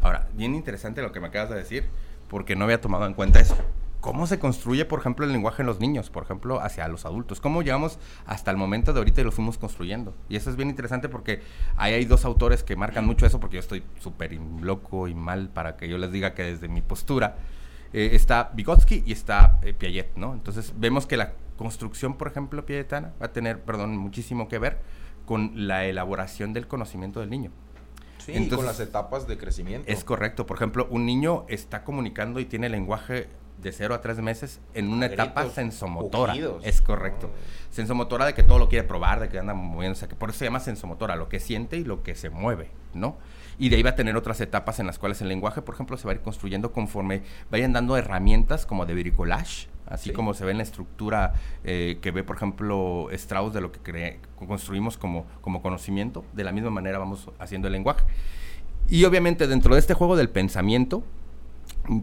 Ahora, 0.00 0.28
bien 0.34 0.54
interesante 0.54 1.02
lo 1.02 1.12
que 1.12 1.20
me 1.20 1.28
acabas 1.28 1.50
de 1.50 1.56
decir, 1.56 1.88
porque 2.28 2.56
no 2.56 2.64
había 2.64 2.80
tomado 2.80 3.06
en 3.06 3.14
cuenta 3.14 3.40
eso. 3.40 3.56
¿Cómo 4.00 4.28
se 4.28 4.38
construye, 4.38 4.84
por 4.84 5.00
ejemplo, 5.00 5.26
el 5.26 5.32
lenguaje 5.32 5.62
en 5.62 5.66
los 5.66 5.80
niños, 5.80 6.10
por 6.10 6.22
ejemplo, 6.22 6.60
hacia 6.60 6.86
los 6.86 7.04
adultos? 7.04 7.40
¿Cómo 7.40 7.62
llegamos 7.62 7.98
hasta 8.24 8.52
el 8.52 8.56
momento 8.56 8.92
de 8.92 9.00
ahorita 9.00 9.20
y 9.20 9.24
lo 9.24 9.32
fuimos 9.32 9.58
construyendo? 9.58 10.14
Y 10.28 10.36
eso 10.36 10.48
es 10.48 10.54
bien 10.54 10.70
interesante 10.70 11.08
porque 11.08 11.42
ahí 11.76 11.92
hay 11.92 12.04
dos 12.04 12.24
autores 12.24 12.62
que 12.62 12.76
marcan 12.76 13.04
mucho 13.04 13.26
eso, 13.26 13.40
porque 13.40 13.54
yo 13.56 13.60
estoy 13.60 13.82
súper 13.98 14.34
loco 14.60 15.08
y 15.08 15.14
mal 15.14 15.48
para 15.48 15.76
que 15.76 15.88
yo 15.88 15.98
les 15.98 16.12
diga 16.12 16.34
que 16.34 16.44
desde 16.44 16.68
mi 16.68 16.82
postura 16.82 17.36
eh, 17.92 18.10
está 18.12 18.52
Vygotsky 18.54 19.02
y 19.06 19.12
está 19.12 19.58
eh, 19.62 19.72
Piaget, 19.72 20.16
¿no? 20.16 20.34
Entonces 20.34 20.72
vemos 20.76 21.06
que 21.06 21.16
la 21.16 21.32
construcción, 21.56 22.14
por 22.14 22.28
ejemplo, 22.28 22.64
piagetana 22.64 23.12
va 23.20 23.26
a 23.26 23.32
tener, 23.32 23.62
perdón, 23.62 23.96
muchísimo 23.96 24.46
que 24.48 24.58
ver 24.58 24.78
con 25.24 25.66
la 25.66 25.84
elaboración 25.84 26.52
del 26.52 26.68
conocimiento 26.68 27.18
del 27.20 27.30
niño. 27.30 27.50
Sí, 28.26 28.32
y 28.32 28.36
Entonces- 28.36 28.56
con 28.56 28.66
las 28.66 28.80
etapas 28.80 29.28
de 29.28 29.38
crecimiento. 29.38 29.90
Es 29.90 30.02
correcto. 30.02 30.46
Por 30.46 30.56
ejemplo, 30.56 30.88
un 30.90 31.06
niño 31.06 31.44
está 31.48 31.84
comunicando 31.84 32.40
y 32.40 32.44
tiene 32.44 32.68
lenguaje 32.68 33.28
de 33.62 33.72
0 33.72 33.94
a 33.94 34.00
3 34.00 34.18
meses 34.18 34.60
en 34.74 34.88
una 34.92 35.06
Gritos, 35.06 35.26
etapa 35.26 35.48
sensomotora. 35.48 36.32
pujidos. 36.32 36.66
Es 36.66 36.82
correcto. 36.82 37.30
Oh. 37.32 37.72
Sensomotora 37.74 38.26
de 38.26 38.34
que 38.34 38.42
todo 38.42 38.58
lo 38.58 38.68
quiere 38.68 38.86
probar, 38.86 39.20
de 39.20 39.28
que 39.28 39.38
anda 39.38 39.54
moviéndose, 39.54 40.08
que 40.08 40.16
por 40.16 40.30
eso 40.30 40.40
se 40.40 40.44
llama 40.46 40.60
sensomotora, 40.60 41.14
lo 41.16 41.28
que 41.28 41.38
siente 41.40 41.76
y 41.76 41.84
lo 41.84 42.02
que 42.02 42.14
se 42.16 42.28
mueve, 42.28 42.70
¿no? 42.94 43.16
Y 43.58 43.68
de 43.70 43.76
ahí 43.76 43.82
va 43.82 43.90
a 43.90 43.94
tener 43.94 44.16
otras 44.16 44.40
etapas 44.40 44.80
en 44.80 44.86
las 44.86 44.98
cuales 44.98 45.22
el 45.22 45.28
lenguaje, 45.28 45.62
por 45.62 45.74
ejemplo, 45.74 45.96
se 45.96 46.06
va 46.06 46.12
a 46.12 46.16
ir 46.16 46.20
construyendo 46.20 46.72
conforme 46.72 47.22
vayan 47.50 47.72
dando 47.72 47.96
herramientas 47.96 48.66
como 48.66 48.84
de 48.86 48.94
bricolage, 48.94 49.68
así 49.86 50.10
Sí. 50.10 50.14
como 50.14 50.34
se 50.34 50.44
ve 50.44 50.50
en 50.52 50.56
la 50.58 50.62
estructura 50.62 51.34
eh, 51.64 51.98
que 52.00 52.10
ve, 52.10 52.22
por 52.24 52.36
ejemplo, 52.36 53.08
Strauss 53.12 53.52
de 53.54 53.60
lo 53.60 53.72
que 53.72 53.80
cre- 53.80 54.18
construimos 54.46 54.96
como, 54.98 55.26
como 55.40 55.62
conocimiento, 55.62 56.24
de 56.32 56.44
la 56.44 56.52
misma 56.52 56.70
manera 56.70 56.98
vamos 56.98 57.30
haciendo 57.38 57.68
el 57.68 57.72
lenguaje. 57.72 58.04
Y 58.88 59.04
obviamente 59.04 59.46
dentro 59.46 59.74
de 59.74 59.80
este 59.80 59.94
juego 59.94 60.16
del 60.16 60.28
pensamiento, 60.28 61.02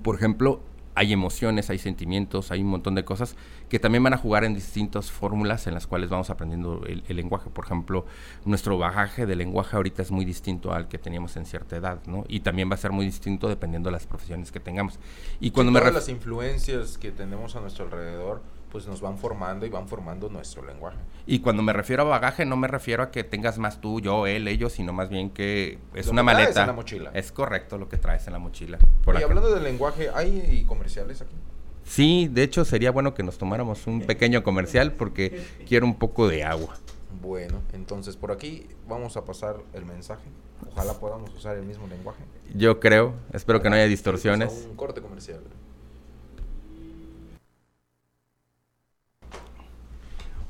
por 0.03 0.15
ejemplo, 0.15 0.61
hay 0.95 1.13
emociones, 1.13 1.69
hay 1.69 1.79
sentimientos, 1.79 2.51
hay 2.51 2.61
un 2.61 2.67
montón 2.67 2.95
de 2.95 3.03
cosas 3.03 3.35
que 3.69 3.79
también 3.79 4.03
van 4.03 4.13
a 4.13 4.17
jugar 4.17 4.43
en 4.43 4.53
distintas 4.53 5.11
fórmulas 5.11 5.67
en 5.67 5.73
las 5.73 5.87
cuales 5.87 6.09
vamos 6.09 6.29
aprendiendo 6.29 6.83
el, 6.85 7.03
el 7.07 7.15
lenguaje. 7.15 7.49
Por 7.49 7.65
ejemplo, 7.65 8.05
nuestro 8.45 8.77
bagaje 8.77 9.25
de 9.25 9.35
lenguaje 9.35 9.75
ahorita 9.75 10.01
es 10.01 10.11
muy 10.11 10.25
distinto 10.25 10.73
al 10.73 10.87
que 10.87 10.97
teníamos 10.97 11.35
en 11.37 11.45
cierta 11.45 11.75
edad, 11.75 11.99
¿no? 12.05 12.25
Y 12.27 12.41
también 12.41 12.69
va 12.69 12.75
a 12.75 12.77
ser 12.77 12.91
muy 12.91 13.05
distinto 13.05 13.47
dependiendo 13.47 13.89
de 13.89 13.93
las 13.93 14.05
profesiones 14.05 14.51
que 14.51 14.59
tengamos. 14.59 14.99
Y 15.39 15.51
cuando 15.51 15.71
Sí, 15.71 15.73
me 15.73 15.79
todas 15.79 15.93
las 15.93 16.09
influencias 16.09 16.97
que 16.97 17.11
tenemos 17.11 17.55
a 17.55 17.61
nuestro 17.61 17.85
alrededor, 17.85 18.41
pues 18.73 18.87
nos 18.87 19.01
van 19.01 19.19
formando 19.19 19.67
y 19.67 19.69
van 19.69 19.87
formando 19.87 20.29
nuestro 20.29 20.65
lenguaje. 20.65 20.97
Y 21.27 21.39
cuando 21.39 21.61
me 21.61 21.73
refiero 21.73 22.01
a 22.01 22.05
bagaje, 22.05 22.43
no 22.43 22.57
me 22.57 22.67
refiero 22.67 23.03
a 23.03 23.11
que 23.11 23.23
tengas 23.23 23.59
más 23.59 23.79
tú, 23.79 24.01
yo, 24.01 24.25
él, 24.25 24.47
ellos, 24.47 24.73
sino 24.73 24.91
más 24.91 25.09
bien 25.09 25.29
que 25.29 25.77
es 25.93 26.07
Lo 26.07 26.13
una 26.13 26.23
que 26.23 26.25
traes 26.25 26.39
maleta. 26.47 26.61
en 26.61 26.67
la 26.67 26.73
mochila. 26.73 27.11
Es 27.13 27.31
correcto 27.31 27.77
lo 27.77 27.87
que 27.87 27.97
traes 27.97 28.25
en 28.25 28.33
la 28.33 28.39
mochila. 28.39 28.79
Por 29.05 29.13
y 29.13 29.17
acá. 29.19 29.27
hablando 29.27 29.53
del 29.53 29.63
lenguaje, 29.63 30.09
¿hay 30.13 30.65
comerciales 30.67 31.21
aquí? 31.21 31.35
Sí, 31.83 32.27
de 32.31 32.41
hecho 32.41 32.65
sería 32.65 32.89
bueno 32.89 33.13
que 33.13 33.21
nos 33.21 33.37
tomáramos 33.37 33.85
un 33.85 34.01
pequeño 34.01 34.41
comercial 34.43 34.93
porque 34.93 35.45
quiero 35.67 35.85
un 35.85 35.95
poco 35.95 36.27
de 36.27 36.43
agua. 36.43 36.75
Bueno, 37.21 37.61
entonces 37.73 38.17
por 38.17 38.31
aquí 38.31 38.67
vamos 38.87 39.17
a 39.17 39.23
pasar 39.23 39.57
el 39.73 39.85
mensaje. 39.85 40.27
Ojalá 40.71 40.93
podamos 40.93 41.31
usar 41.35 41.57
el 41.57 41.63
mismo 41.65 41.85
lenguaje. 41.87 42.23
Yo 42.55 42.79
creo, 42.79 43.13
espero 43.33 43.61
que 43.61 43.69
no 43.69 43.75
haya 43.75 43.85
distorsiones. 43.85 44.65
Un 44.67 44.75
corte 44.75 44.99
comercial. 44.99 45.41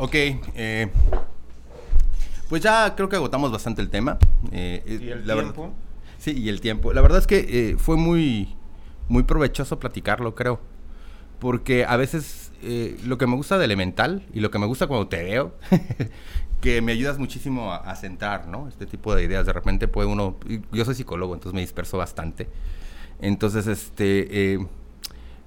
Ok, 0.03 0.15
eh, 0.15 0.89
pues 2.49 2.61
ya 2.61 2.93
creo 2.93 3.07
que 3.07 3.15
agotamos 3.15 3.53
bastante 3.53 3.81
el 3.81 3.89
tema. 3.89 4.17
eh, 4.51 4.83
eh, 4.85 4.99
¿Y 5.01 5.09
el 5.09 5.25
la 5.25 5.35
verdad- 5.35 5.53
tiempo? 5.53 5.73
sí, 6.17 6.31
y 6.37 6.49
el 6.49 6.59
tiempo. 6.59 6.91
La 6.91 6.99
verdad 6.99 7.19
es 7.19 7.27
que 7.27 7.45
eh, 7.71 7.77
fue 7.77 7.95
muy, 7.95 8.53
muy 9.07 9.23
provechoso 9.23 9.79
platicarlo, 9.79 10.35
creo. 10.35 10.59
Porque 11.39 11.85
a 11.85 11.95
veces 11.95 12.51
lo 13.05 13.17
que 13.17 13.27
me 13.27 13.35
gusta 13.37 13.57
de 13.57 13.63
Elemental 13.65 14.25
y 14.33 14.41
lo 14.41 14.51
que 14.51 14.59
me 14.59 14.65
gusta 14.65 14.87
cuando 14.87 15.07
te 15.07 15.23
veo, 15.23 15.55
que 16.61 16.81
me 16.81 16.91
ayudas 16.91 17.17
muchísimo 17.17 17.71
a, 17.71 17.77
a 17.77 17.95
centrar, 17.95 18.47
¿no? 18.47 18.67
Este 18.67 18.85
tipo 18.85 19.15
de 19.15 19.23
ideas. 19.23 19.45
De 19.45 19.53
repente 19.53 19.87
puede 19.87 20.09
uno... 20.09 20.35
Yo 20.73 20.83
soy 20.83 20.95
psicólogo, 20.95 21.33
entonces 21.33 21.53
me 21.55 21.61
disperso 21.61 21.97
bastante. 21.97 22.49
Entonces, 23.21 23.67
este... 23.67 24.59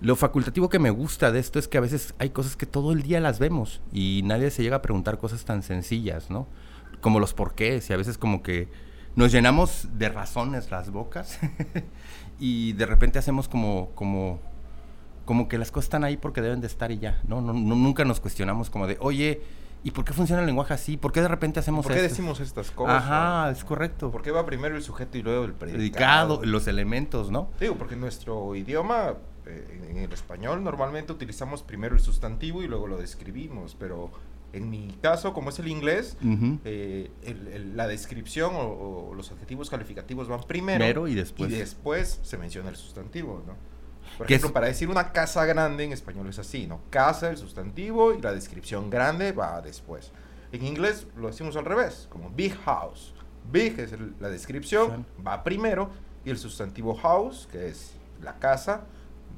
lo 0.00 0.14
facultativo 0.16 0.68
que 0.68 0.78
me 0.78 0.90
gusta 0.90 1.32
de 1.32 1.38
esto 1.38 1.58
es 1.58 1.68
que 1.68 1.78
a 1.78 1.80
veces 1.80 2.14
hay 2.18 2.30
cosas 2.30 2.56
que 2.56 2.66
todo 2.66 2.92
el 2.92 3.02
día 3.02 3.20
las 3.20 3.38
vemos 3.38 3.80
y 3.92 4.20
nadie 4.24 4.50
se 4.50 4.62
llega 4.62 4.76
a 4.76 4.82
preguntar 4.82 5.18
cosas 5.18 5.44
tan 5.44 5.62
sencillas, 5.62 6.30
¿no? 6.30 6.46
Como 7.00 7.18
los 7.20 7.32
porqués 7.34 7.88
y 7.88 7.92
a 7.92 7.96
veces 7.96 8.18
como 8.18 8.42
que 8.42 8.68
nos 9.14 9.32
llenamos 9.32 9.88
de 9.94 10.08
razones 10.10 10.70
las 10.70 10.90
bocas 10.90 11.38
y 12.38 12.72
de 12.74 12.86
repente 12.86 13.18
hacemos 13.18 13.48
como, 13.48 13.90
como, 13.94 14.38
como 15.24 15.48
que 15.48 15.56
las 15.58 15.70
cosas 15.72 15.86
están 15.86 16.04
ahí 16.04 16.16
porque 16.16 16.42
deben 16.42 16.60
de 16.60 16.66
estar 16.66 16.90
y 16.92 16.98
ya, 16.98 17.20
¿no? 17.26 17.40
No, 17.40 17.52
no- 17.52 17.74
nunca 17.76 18.04
nos 18.04 18.20
cuestionamos 18.20 18.68
como 18.70 18.86
de, 18.86 18.98
oye, 19.00 19.40
¿y 19.82 19.90
por 19.92 20.04
qué 20.04 20.12
funciona 20.12 20.40
el 20.40 20.46
lenguaje 20.46 20.74
así? 20.74 20.96
¿Por 20.98 21.12
qué 21.12 21.22
de 21.22 21.28
repente 21.28 21.58
hacemos 21.60 21.84
¿Por 21.86 21.92
qué 21.94 22.00
esto? 22.00 22.10
decimos 22.10 22.40
estas 22.40 22.70
cosas? 22.70 22.96
Ajá, 23.02 23.50
es 23.50 23.64
correcto. 23.64 24.10
¿Por 24.10 24.20
qué 24.22 24.30
va 24.30 24.44
primero 24.44 24.76
el 24.76 24.82
sujeto 24.82 25.16
y 25.16 25.22
luego 25.22 25.44
el 25.44 25.52
predicado? 25.54 25.78
Predicado, 25.78 26.40
los 26.44 26.66
elementos, 26.66 27.30
¿no? 27.30 27.48
Digo, 27.58 27.76
porque 27.76 27.96
nuestro 27.96 28.54
idioma, 28.54 29.14
eh, 29.46 29.86
en 29.90 29.98
el 29.98 30.12
español, 30.12 30.62
normalmente 30.64 31.12
utilizamos 31.12 31.62
primero 31.62 31.94
el 31.94 32.00
sustantivo 32.00 32.62
y 32.62 32.68
luego 32.68 32.86
lo 32.86 32.96
describimos, 32.98 33.76
pero 33.78 34.10
en 34.52 34.70
mi 34.70 34.96
caso, 35.02 35.32
como 35.34 35.50
es 35.50 35.58
el 35.58 35.68
inglés, 35.68 36.16
Ujú. 36.24 36.58
eh, 36.64 37.10
el- 37.24 37.48
el- 37.48 37.76
la 37.76 37.86
descripción 37.86 38.54
o, 38.54 39.08
o 39.10 39.14
los 39.14 39.30
adjetivos 39.32 39.68
calificativos 39.70 40.28
van 40.28 40.40
primero, 40.44 40.78
Primero 40.78 41.08
y 41.08 41.14
después. 41.14 41.50
y 41.52 41.56
después 41.56 42.20
se 42.22 42.38
menciona 42.38 42.70
el 42.70 42.76
sustantivo, 42.76 43.42
¿no? 43.46 43.54
Por 44.16 44.26
ejemplo, 44.26 44.48
es- 44.48 44.52
para 44.52 44.66
decir 44.68 44.88
una 44.88 45.12
casa 45.12 45.44
grande 45.44 45.84
en 45.84 45.92
español 45.92 46.28
es 46.28 46.38
así, 46.38 46.66
¿no? 46.66 46.80
Casa, 46.90 47.28
el 47.28 47.36
sustantivo 47.36 48.14
y 48.14 48.22
la 48.22 48.32
descripción 48.32 48.88
grande 48.88 49.32
va 49.32 49.60
después. 49.60 50.12
En 50.52 50.64
inglés 50.64 51.06
lo 51.16 51.26
decimos 51.26 51.56
al 51.56 51.64
revés, 51.66 52.06
como 52.08 52.30
big 52.30 52.56
house. 52.64 53.12
Big 53.52 53.78
es 53.78 53.92
el- 53.92 54.14
la 54.20 54.28
descripción, 54.28 55.04
va 55.26 55.42
primero 55.44 55.90
y 56.24 56.30
el 56.30 56.38
sustantivo 56.38 56.94
house, 56.94 57.48
que 57.50 57.68
es 57.68 57.92
la 58.22 58.38
casa, 58.38 58.84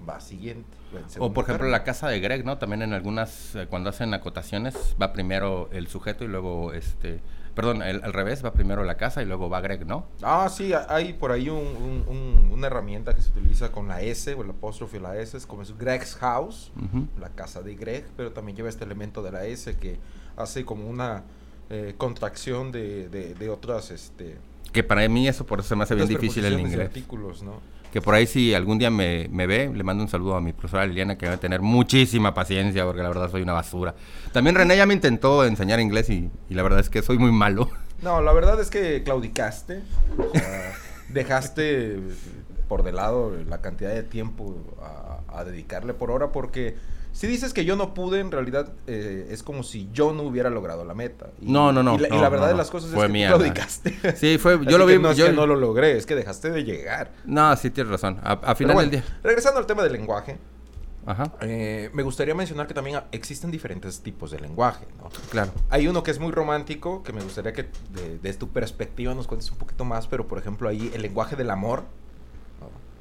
va 0.08 0.20
siguiente. 0.20 0.76
O 1.18 1.32
por 1.32 1.44
ejemplo 1.44 1.68
la 1.68 1.84
casa 1.84 2.08
de 2.08 2.20
Greg, 2.20 2.44
¿no? 2.44 2.58
También 2.58 2.82
en 2.82 2.92
algunas, 2.92 3.54
eh, 3.54 3.66
cuando 3.68 3.90
hacen 3.90 4.12
acotaciones, 4.14 4.96
va 5.00 5.12
primero 5.12 5.68
el 5.72 5.86
sujeto 5.88 6.24
y 6.24 6.28
luego 6.28 6.72
este... 6.72 7.20
Perdón, 7.54 7.82
el- 7.82 8.04
al 8.04 8.12
revés, 8.12 8.44
va 8.44 8.52
primero 8.52 8.84
la 8.84 8.96
casa 8.96 9.20
y 9.20 9.24
luego 9.26 9.50
va 9.50 9.60
Greg, 9.60 9.84
¿no? 9.84 10.06
Ah, 10.22 10.48
sí, 10.48 10.72
ha- 10.72 10.86
hay 10.88 11.12
por 11.14 11.32
ahí 11.32 11.48
un- 11.48 11.58
un- 11.58 12.04
un- 12.06 12.50
una 12.52 12.68
herramienta 12.68 13.14
que 13.14 13.20
se 13.20 13.30
utiliza 13.30 13.72
con 13.72 13.88
la 13.88 14.00
S 14.00 14.32
o 14.32 14.42
el 14.44 14.50
apóstrofe 14.50 14.98
y 14.98 15.00
la 15.00 15.16
S, 15.18 15.36
es 15.36 15.44
como 15.44 15.62
es 15.62 15.76
Greg's 15.76 16.14
House, 16.16 16.70
la 17.20 17.30
casa 17.30 17.60
de 17.60 17.74
Greg, 17.74 18.06
pero 18.16 18.30
también 18.32 18.56
lleva 18.56 18.68
este 18.68 18.84
elemento 18.84 19.22
de 19.24 19.32
la 19.32 19.44
S 19.44 19.76
que 19.76 19.98
hace 20.36 20.64
como 20.64 20.88
una 20.88 21.24
eh, 21.70 21.94
contracción 21.98 22.70
de, 22.70 23.08
de, 23.08 23.34
de 23.34 23.48
otras, 23.50 23.90
este, 23.90 24.36
Que 24.72 24.84
para 24.84 25.06
mí 25.08 25.26
eso 25.26 25.44
por 25.44 25.58
eso 25.58 25.70
se 25.70 25.76
me 25.76 25.82
hace 25.82 25.96
bien 25.96 26.06
difícil 26.08 26.44
el 26.44 26.60
inglés. 26.60 26.86
artículos, 26.86 27.42
¿no? 27.42 27.60
Que 27.92 28.00
por 28.02 28.14
ahí 28.14 28.26
si 28.26 28.54
algún 28.54 28.78
día 28.78 28.90
me, 28.90 29.28
ve, 29.28 29.70
le 29.74 29.82
mando 29.82 30.04
un 30.04 30.10
saludo 30.10 30.36
a 30.36 30.40
mi 30.40 30.52
profesora 30.52 30.86
Liliana 30.86 31.16
que 31.16 31.26
va 31.26 31.34
a 31.34 31.38
tener 31.38 31.62
muchísima 31.62 32.34
paciencia 32.34 32.84
porque 32.84 33.02
la 33.02 33.08
verdad 33.08 33.30
soy 33.30 33.42
una 33.42 33.54
basura. 33.54 33.94
También 34.32 34.56
René 34.56 34.76
ya 34.76 34.86
me 34.86 34.94
intentó 34.94 35.44
enseñar 35.44 35.80
inglés 35.80 36.10
y, 36.10 36.30
y 36.48 36.54
la 36.54 36.62
verdad 36.62 36.80
es 36.80 36.90
que 36.90 37.02
soy 37.02 37.18
muy 37.18 37.32
malo. 37.32 37.70
No, 38.00 38.20
la 38.20 38.32
verdad 38.32 38.60
es 38.60 38.70
que 38.70 39.02
claudicaste, 39.02 39.82
o 40.16 40.30
sea, 40.32 40.72
dejaste 41.08 41.98
por 42.68 42.84
de 42.84 42.92
lado 42.92 43.32
la 43.48 43.60
cantidad 43.60 43.92
de 43.92 44.04
tiempo 44.04 44.54
a, 44.80 45.40
a 45.40 45.42
dedicarle 45.42 45.94
por 45.94 46.12
hora 46.12 46.30
porque 46.30 46.76
si 47.18 47.26
dices 47.26 47.52
que 47.52 47.64
yo 47.64 47.74
no 47.74 47.94
pude, 47.94 48.20
en 48.20 48.30
realidad 48.30 48.72
eh, 48.86 49.26
es 49.30 49.42
como 49.42 49.64
si 49.64 49.88
yo 49.92 50.12
no 50.12 50.22
hubiera 50.22 50.50
logrado 50.50 50.84
la 50.84 50.94
meta. 50.94 51.30
Y- 51.40 51.50
No, 51.50 51.72
no, 51.72 51.82
no, 51.82 51.96
Y 51.96 51.98
la, 51.98 52.06
y 52.06 52.10
no, 52.12 52.22
la 52.22 52.28
verdad 52.28 52.44
no, 52.44 52.48
de 52.50 52.54
no. 52.54 52.58
las 52.58 52.70
cosas 52.70 52.90
Fue 52.90 53.00
es 53.00 53.06
que 53.08 53.12
mía, 53.12 53.26
tú 53.32 53.32
la- 53.32 53.52
claudicaste. 53.52 54.16
Sí, 54.16 54.38
fue, 54.38 54.54
Así 54.60 54.66
yo 54.66 54.78
lo 54.78 54.86
que 54.86 54.96
vi, 54.96 55.02
No 55.02 55.10
es 55.10 55.16
yo 55.16 55.26
que 55.26 55.32
no 55.32 55.44
lo 55.44 55.56
logré, 55.56 55.96
es 55.96 56.06
que 56.06 56.14
dejaste 56.14 56.50
de 56.50 56.62
llegar. 56.62 57.10
No, 57.24 57.56
sí 57.56 57.70
tienes 57.70 57.90
razón. 57.90 58.20
A, 58.22 58.34
a 58.34 58.54
final 58.54 58.74
bueno, 58.74 58.88
del 58.90 59.00
día. 59.02 59.18
regresando 59.24 59.58
al 59.58 59.66
tema 59.66 59.82
del 59.82 59.94
lenguaje, 59.94 60.38
Ajá, 61.06 61.32
eh, 61.40 61.90
me 61.92 62.02
gustaría 62.04 62.34
mencionar 62.36 62.66
que 62.68 62.74
también 62.74 63.00
existen 63.10 63.50
diferentes 63.50 64.00
tipos 64.00 64.30
de 64.30 64.38
lenguaje, 64.40 64.86
¿no? 65.02 65.08
claro. 65.30 65.50
Hay 65.70 65.88
uno 65.88 66.02
que 66.04 66.10
es 66.12 66.20
muy 66.20 66.30
romántico, 66.30 67.02
que 67.02 67.12
me 67.12 67.20
gustaría 67.22 67.52
que 67.52 67.62
de- 67.94 68.18
desde 68.22 68.38
tu 68.38 68.50
perspectiva 68.50 69.12
nos 69.14 69.26
cuentes 69.26 69.50
un 69.50 69.58
poquito 69.58 69.84
más, 69.84 70.06
pero 70.06 70.28
por 70.28 70.38
ejemplo 70.38 70.68
ahí 70.68 70.90
el 70.94 71.02
lenguaje 71.02 71.34
del 71.34 71.50
amor. 71.50 71.82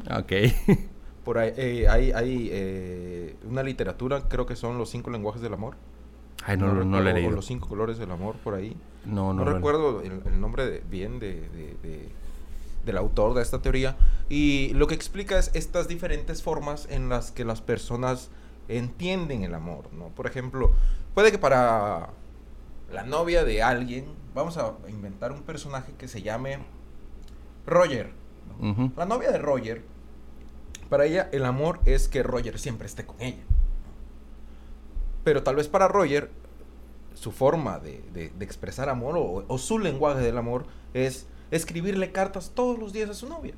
¿no? 0.09 0.18
Ok. 0.20 0.32
Por 1.28 1.38
ahí 1.40 1.52
eh, 1.58 1.88
hay, 1.90 2.12
hay 2.14 2.50
eh, 2.54 3.36
una 3.50 3.62
literatura, 3.62 4.30
creo 4.30 4.46
que 4.46 4.56
son 4.56 4.78
los 4.78 4.90
cinco 4.90 5.10
lenguajes 5.10 5.42
del 5.42 5.54
amor. 5.54 5.76
Ay, 6.46 6.56
no, 6.56 6.68
lo- 6.74 6.86
no 6.86 7.02
lo 7.02 7.10
he 7.10 7.14
leído. 7.14 7.32
los 7.32 7.46
cinco 7.46 7.68
colores 7.68 7.98
del 7.98 8.10
amor, 8.12 8.36
por 8.38 8.54
ahí. 8.54 8.78
No, 9.04 9.34
No, 9.34 9.44
no, 9.44 9.52
recuerdo 9.52 10.02
el, 10.02 10.22
el 10.26 10.40
nombre 10.40 10.66
de- 10.66 10.80
bien 10.90 11.20
de, 11.20 11.42
de- 11.50 11.76
de- 11.84 12.10
del 12.86 12.96
autor 12.98 13.34
de 13.34 13.42
esta 13.42 13.62
teoría. 13.62 13.98
Y 14.30 14.70
lo 14.76 14.88
que 14.88 14.96
explica 14.96 15.38
es 15.38 15.52
estas 15.54 15.90
diferentes 15.90 16.42
formas 16.42 16.88
en 16.90 17.10
las 17.10 17.32
que 17.32 17.44
las 17.44 17.60
personas 17.60 18.30
entienden 18.70 19.44
el 19.44 19.54
amor, 19.54 19.92
¿no? 19.92 20.08
Por 20.08 20.28
ejemplo, 20.28 20.72
puede 21.14 21.32
que 21.34 21.38
para 21.40 22.12
la 22.94 23.04
novia 23.04 23.44
de 23.44 23.62
alguien, 23.64 24.06
vamos 24.34 24.58
a 24.58 24.76
inventar 24.88 25.34
un 25.34 25.42
personaje 25.44 25.92
que 25.98 26.08
se 26.08 26.22
llame 26.22 26.60
Roger. 27.66 28.12
¿no? 28.62 28.92
La 28.96 29.06
novia 29.06 29.30
de 29.32 29.40
Roger, 29.40 29.84
para 30.88 31.06
ella 31.06 31.30
el 31.32 31.46
amor 31.46 31.80
es 31.86 32.08
que 32.08 32.24
Roger 32.24 32.60
siempre 32.60 32.88
esté 32.88 33.06
con 33.06 33.22
ella. 33.22 33.44
Pero 35.24 35.44
tal 35.44 35.56
vez 35.56 35.68
para 35.68 35.88
Roger, 35.88 36.30
su 37.14 37.32
forma 37.32 37.80
de, 37.80 38.04
de- 38.14 38.46
expresar 38.46 38.90
amor 38.90 39.16
o, 39.18 39.58
su 39.58 39.80
lenguaje 39.80 40.22
del 40.22 40.38
amor 40.38 40.66
es 40.94 41.28
escribirle 41.52 42.12
cartas 42.12 42.52
todos 42.54 42.78
los 42.80 42.94
días 42.94 43.10
a 43.10 43.14
su 43.14 43.28
novia. 43.28 43.54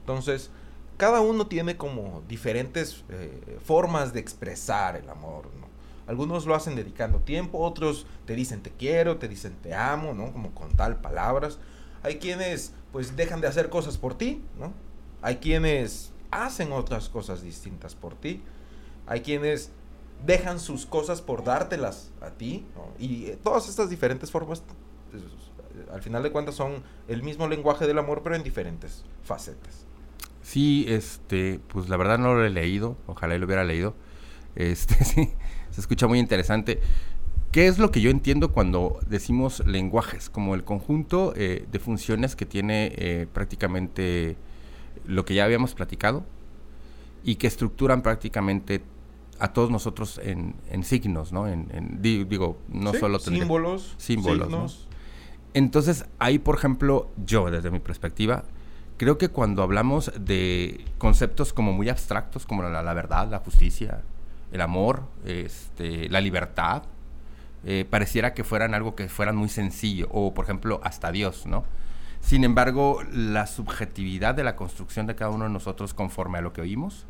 Entonces, 0.00 0.50
cada 0.96 1.20
uno 1.20 1.46
tiene 1.46 1.76
como 1.76 2.22
diferentes 2.28 3.04
eh, 3.10 3.58
formas 3.64 4.12
de 4.12 4.20
expresar 4.20 4.96
el 4.96 5.08
amor, 5.10 5.46
¿no? 5.60 5.68
Algunos 6.06 6.46
lo 6.46 6.54
hacen 6.54 6.74
dedicando 6.74 7.18
tiempo, 7.18 7.58
otros 7.58 8.06
te 8.24 8.34
dicen 8.34 8.62
te 8.62 8.70
quiero, 8.70 9.18
te 9.18 9.28
dicen 9.28 9.54
te 9.62 9.74
amo, 9.74 10.14
¿no? 10.14 10.32
Como 10.32 10.54
con 10.54 10.70
tal 10.74 11.00
palabras. 11.00 11.58
Hay 12.02 12.18
quienes 12.18 12.72
pues 12.92 13.16
dejan 13.16 13.42
de 13.42 13.48
hacer 13.48 13.68
cosas 13.68 13.98
por 13.98 14.16
ti, 14.16 14.42
¿no? 14.58 14.72
Hay 15.22 15.36
quienes 15.36 16.12
hacen 16.30 16.72
otras 16.72 17.08
cosas 17.08 17.42
distintas 17.42 17.94
por 17.94 18.14
ti. 18.14 18.42
Hay 19.06 19.20
quienes 19.20 19.70
dejan 20.24 20.60
sus 20.60 20.86
cosas 20.86 21.22
por 21.22 21.44
dártelas 21.44 22.10
a 22.20 22.30
ti. 22.30 22.64
Y 22.98 23.26
eh, 23.26 23.38
todas 23.42 23.68
estas 23.68 23.90
diferentes 23.90 24.30
formas, 24.30 24.62
pues, 25.10 25.22
al 25.92 26.02
final 26.02 26.22
de 26.22 26.30
cuentas, 26.30 26.54
son 26.54 26.82
el 27.08 27.22
mismo 27.22 27.48
lenguaje 27.48 27.86
del 27.86 27.98
amor, 27.98 28.22
pero 28.22 28.36
en 28.36 28.42
diferentes 28.42 29.04
facetas. 29.24 29.86
Sí, 30.42 30.86
este, 30.88 31.60
pues 31.68 31.88
la 31.88 31.96
verdad 31.96 32.18
no 32.18 32.34
lo 32.34 32.44
he 32.44 32.50
leído, 32.50 32.96
ojalá 33.06 33.36
lo 33.36 33.46
hubiera 33.46 33.64
leído. 33.64 33.94
Este, 34.56 34.94
sí, 35.04 35.30
se 35.70 35.80
escucha 35.80 36.06
muy 36.06 36.18
interesante. 36.18 36.80
¿Qué 37.52 37.66
es 37.66 37.78
lo 37.78 37.90
que 37.90 38.02
yo 38.02 38.10
entiendo 38.10 38.52
cuando 38.52 38.98
decimos 39.06 39.66
lenguajes? 39.66 40.28
Como 40.28 40.54
el 40.54 40.64
conjunto 40.64 41.32
eh, 41.34 41.66
de 41.70 41.78
funciones 41.78 42.36
que 42.36 42.44
tiene 42.44 42.92
eh, 42.96 43.26
prácticamente 43.32 44.36
lo 45.08 45.24
que 45.24 45.34
ya 45.34 45.44
habíamos 45.44 45.74
platicado 45.74 46.24
y 47.24 47.36
que 47.36 47.48
estructuran 47.48 48.02
prácticamente 48.02 48.82
a 49.40 49.52
todos 49.52 49.70
nosotros 49.70 50.20
en, 50.22 50.54
signos, 50.84 51.32
¿no? 51.32 51.48
En, 51.48 51.98
digo, 52.00 52.58
no 52.68 52.92
solo 52.94 53.18
símbolos, 53.18 53.94
símbolos, 53.98 54.88
Entonces, 55.54 56.06
ahí, 56.18 56.38
por 56.38 56.56
ejemplo, 56.56 57.10
yo, 57.24 57.50
desde 57.50 57.70
mi 57.70 57.80
perspectiva, 57.80 58.44
creo 58.96 59.16
que 59.16 59.28
cuando 59.28 59.62
hablamos 59.62 60.12
de 60.18 60.84
conceptos 60.98 61.52
como 61.52 61.72
muy 61.72 61.88
abstractos, 61.88 62.46
como 62.46 62.62
la, 62.62 62.82
la 62.82 62.94
verdad, 62.94 63.28
la 63.30 63.38
justicia, 63.38 64.02
el 64.52 64.60
amor, 64.60 65.04
este, 65.24 66.08
la 66.08 66.20
libertad, 66.20 66.82
eh, 67.64 67.84
pareciera 67.88 68.34
que 68.34 68.44
fueran 68.44 68.74
algo 68.74 68.94
que 68.94 69.08
fueran 69.08 69.36
muy 69.36 69.48
sencillo, 69.48 70.08
o 70.10 70.34
por 70.34 70.44
ejemplo, 70.44 70.80
hasta 70.82 71.10
Dios, 71.10 71.46
¿no? 71.46 71.64
Sin 72.20 72.44
embargo, 72.44 73.02
la 73.12 73.46
subjetividad 73.46 74.34
de 74.34 74.44
la 74.44 74.56
construcción 74.56 75.06
de 75.06 75.14
cada 75.14 75.30
uno 75.30 75.44
de 75.44 75.50
nosotros 75.50 75.94
conforme 75.94 76.38
a 76.38 76.40
lo 76.40 76.52
que 76.52 76.60
oímos 76.60 77.06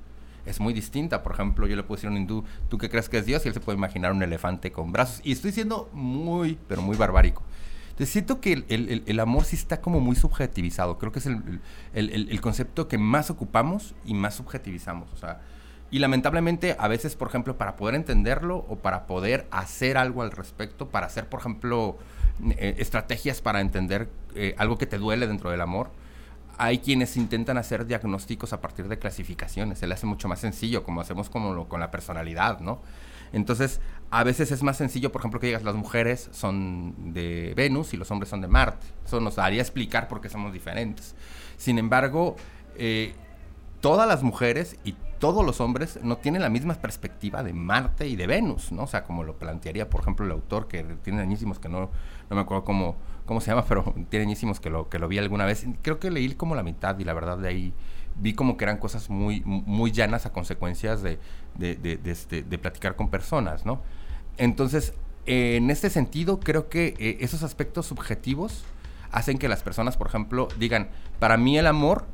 es 0.46 0.60
muy 0.60 0.72
distinta. 0.72 1.22
Por 1.22 1.32
ejemplo, 1.32 1.66
yo 1.66 1.76
le 1.76 1.82
puedo 1.82 1.96
decir 1.96 2.08
a 2.08 2.12
un 2.12 2.18
hindú, 2.18 2.44
¿tú 2.68 2.78
qué 2.78 2.88
crees 2.88 3.08
que 3.08 3.18
es 3.18 3.26
Dios? 3.26 3.44
Y 3.44 3.48
él 3.48 3.54
se 3.54 3.60
puede 3.60 3.76
imaginar 3.76 4.12
un 4.12 4.22
elefante 4.22 4.72
con 4.72 4.92
brazos. 4.92 5.20
Y 5.24 5.32
estoy 5.32 5.52
siendo 5.52 5.90
muy, 5.92 6.58
pero 6.68 6.82
muy 6.82 6.96
barbárico. 6.96 7.42
Entonces 7.90 8.12
siento 8.12 8.40
que 8.40 8.64
el, 8.68 9.20
amor 9.20 9.44
sí 9.44 9.56
está 9.56 9.80
como 9.80 9.98
muy 9.98 10.14
subjetivizado. 10.14 10.98
Creo 10.98 11.10
que 11.10 11.18
es 11.18 11.26
el, 11.26 12.40
concepto 12.40 12.86
que 12.86 12.96
más 12.96 13.28
ocupamos 13.28 13.96
y 14.04 14.14
más 14.14 14.36
subjetivizamos. 14.36 15.12
O 15.12 15.16
sea, 15.16 15.40
y 15.90 15.98
lamentablemente 15.98 16.76
a 16.78 16.86
veces, 16.86 17.16
por 17.16 17.26
ejemplo, 17.26 17.58
para 17.58 17.74
poder 17.74 17.96
entenderlo 17.96 18.64
o 18.68 18.76
para 18.76 19.06
poder 19.06 19.48
hacer 19.50 19.98
algo 19.98 20.22
al 20.22 20.30
respecto, 20.30 20.90
para 20.90 21.06
hacer, 21.06 21.28
por 21.28 21.40
ejemplo, 21.40 21.98
eh, 22.50 22.76
estrategias 22.78 23.42
para 23.42 23.60
entender 23.60 24.08
eh, 24.40 24.54
algo 24.56 24.78
que 24.78 24.86
te 24.86 24.98
duele 24.98 25.26
dentro 25.26 25.50
del 25.50 25.60
amor, 25.60 25.90
hay 26.58 26.78
quienes 26.78 27.16
intentan 27.16 27.58
hacer 27.58 27.86
diagnósticos 27.86 28.52
a 28.52 28.60
partir 28.60 28.86
de 28.86 28.96
clasificaciones. 28.96 29.80
Se 29.80 29.88
le 29.88 29.94
hace 29.94 30.06
mucho 30.06 30.28
más 30.28 30.38
sencillo, 30.38 30.84
como 30.84 31.00
hacemos 31.00 31.28
como 31.28 31.68
con 31.68 31.80
la 31.80 31.90
personalidad, 31.90 32.60
¿no? 32.60 32.80
Entonces, 33.32 33.80
a 34.10 34.22
veces 34.22 34.52
es 34.52 34.62
más 34.62 34.76
sencillo, 34.76 35.10
por 35.10 35.20
ejemplo, 35.20 35.40
que 35.40 35.48
digas 35.48 35.64
las 35.64 35.74
mujeres 35.74 36.30
son 36.32 37.12
de 37.12 37.52
Venus 37.56 37.94
y 37.94 37.96
los 37.96 38.10
hombres 38.12 38.30
son 38.30 38.40
de 38.40 38.48
Marte. 38.48 38.86
Eso 39.04 39.20
nos 39.20 39.36
daría 39.36 39.60
explicar 39.60 40.06
por 40.06 40.20
qué 40.20 40.28
somos 40.28 40.52
diferentes. 40.52 41.16
Sin 41.56 41.78
embargo, 41.78 42.36
eh, 42.76 43.14
todas 43.80 44.06
las 44.06 44.22
mujeres 44.22 44.76
y 44.84 44.94
todos 45.18 45.44
los 45.44 45.60
hombres 45.60 45.98
no 46.02 46.18
tienen 46.18 46.42
la 46.42 46.48
misma 46.48 46.74
perspectiva 46.74 47.42
de 47.42 47.52
Marte 47.52 48.06
y 48.06 48.16
de 48.16 48.26
Venus, 48.26 48.70
¿no? 48.72 48.84
O 48.84 48.86
sea, 48.86 49.02
como 49.02 49.24
lo 49.24 49.36
plantearía, 49.36 49.90
por 49.90 50.00
ejemplo, 50.00 50.24
el 50.24 50.32
autor, 50.32 50.68
que 50.68 50.84
tiene 51.02 51.20
añísimos 51.20 51.58
que 51.58 51.68
no, 51.68 51.90
no 52.30 52.36
me 52.36 52.40
acuerdo 52.40 52.64
cómo 52.64 52.96
cómo 53.28 53.42
se 53.42 53.50
llama, 53.50 53.64
pero 53.68 53.94
tiene 54.08 54.24
añísimos 54.24 54.58
que 54.58 54.70
lo, 54.70 54.88
que 54.88 54.98
lo 54.98 55.06
vi 55.06 55.18
alguna 55.18 55.44
vez. 55.44 55.66
Creo 55.82 56.00
que 56.00 56.10
leí 56.10 56.34
como 56.34 56.56
la 56.56 56.62
mitad 56.62 56.98
y 56.98 57.04
la 57.04 57.12
verdad 57.12 57.36
de 57.36 57.48
ahí 57.48 57.74
vi 58.16 58.32
como 58.32 58.56
que 58.56 58.64
eran 58.64 58.78
cosas 58.78 59.10
muy, 59.10 59.42
muy 59.44 59.92
llanas 59.92 60.24
a 60.26 60.32
consecuencias 60.32 61.02
de, 61.02 61.18
de, 61.56 61.76
de, 61.76 62.10
este, 62.10 62.42
platicar 62.42 62.96
con 62.96 63.10
personas, 63.10 63.66
¿no? 63.66 63.82
Entonces, 64.38 64.94
en 65.26 65.70
este 65.70 65.90
sentido, 65.90 66.40
creo 66.40 66.70
que 66.70 66.94
eh, 66.98 67.18
esos 67.20 67.42
aspectos 67.42 67.86
subjetivos 67.86 68.64
hacen 69.12 69.38
que 69.38 69.48
las 69.48 69.62
personas, 69.62 69.98
por 69.98 70.08
ejemplo, 70.08 70.48
digan, 70.58 70.88
para 71.18 71.36
mí 71.36 71.58
el 71.58 71.66
amor 71.66 72.06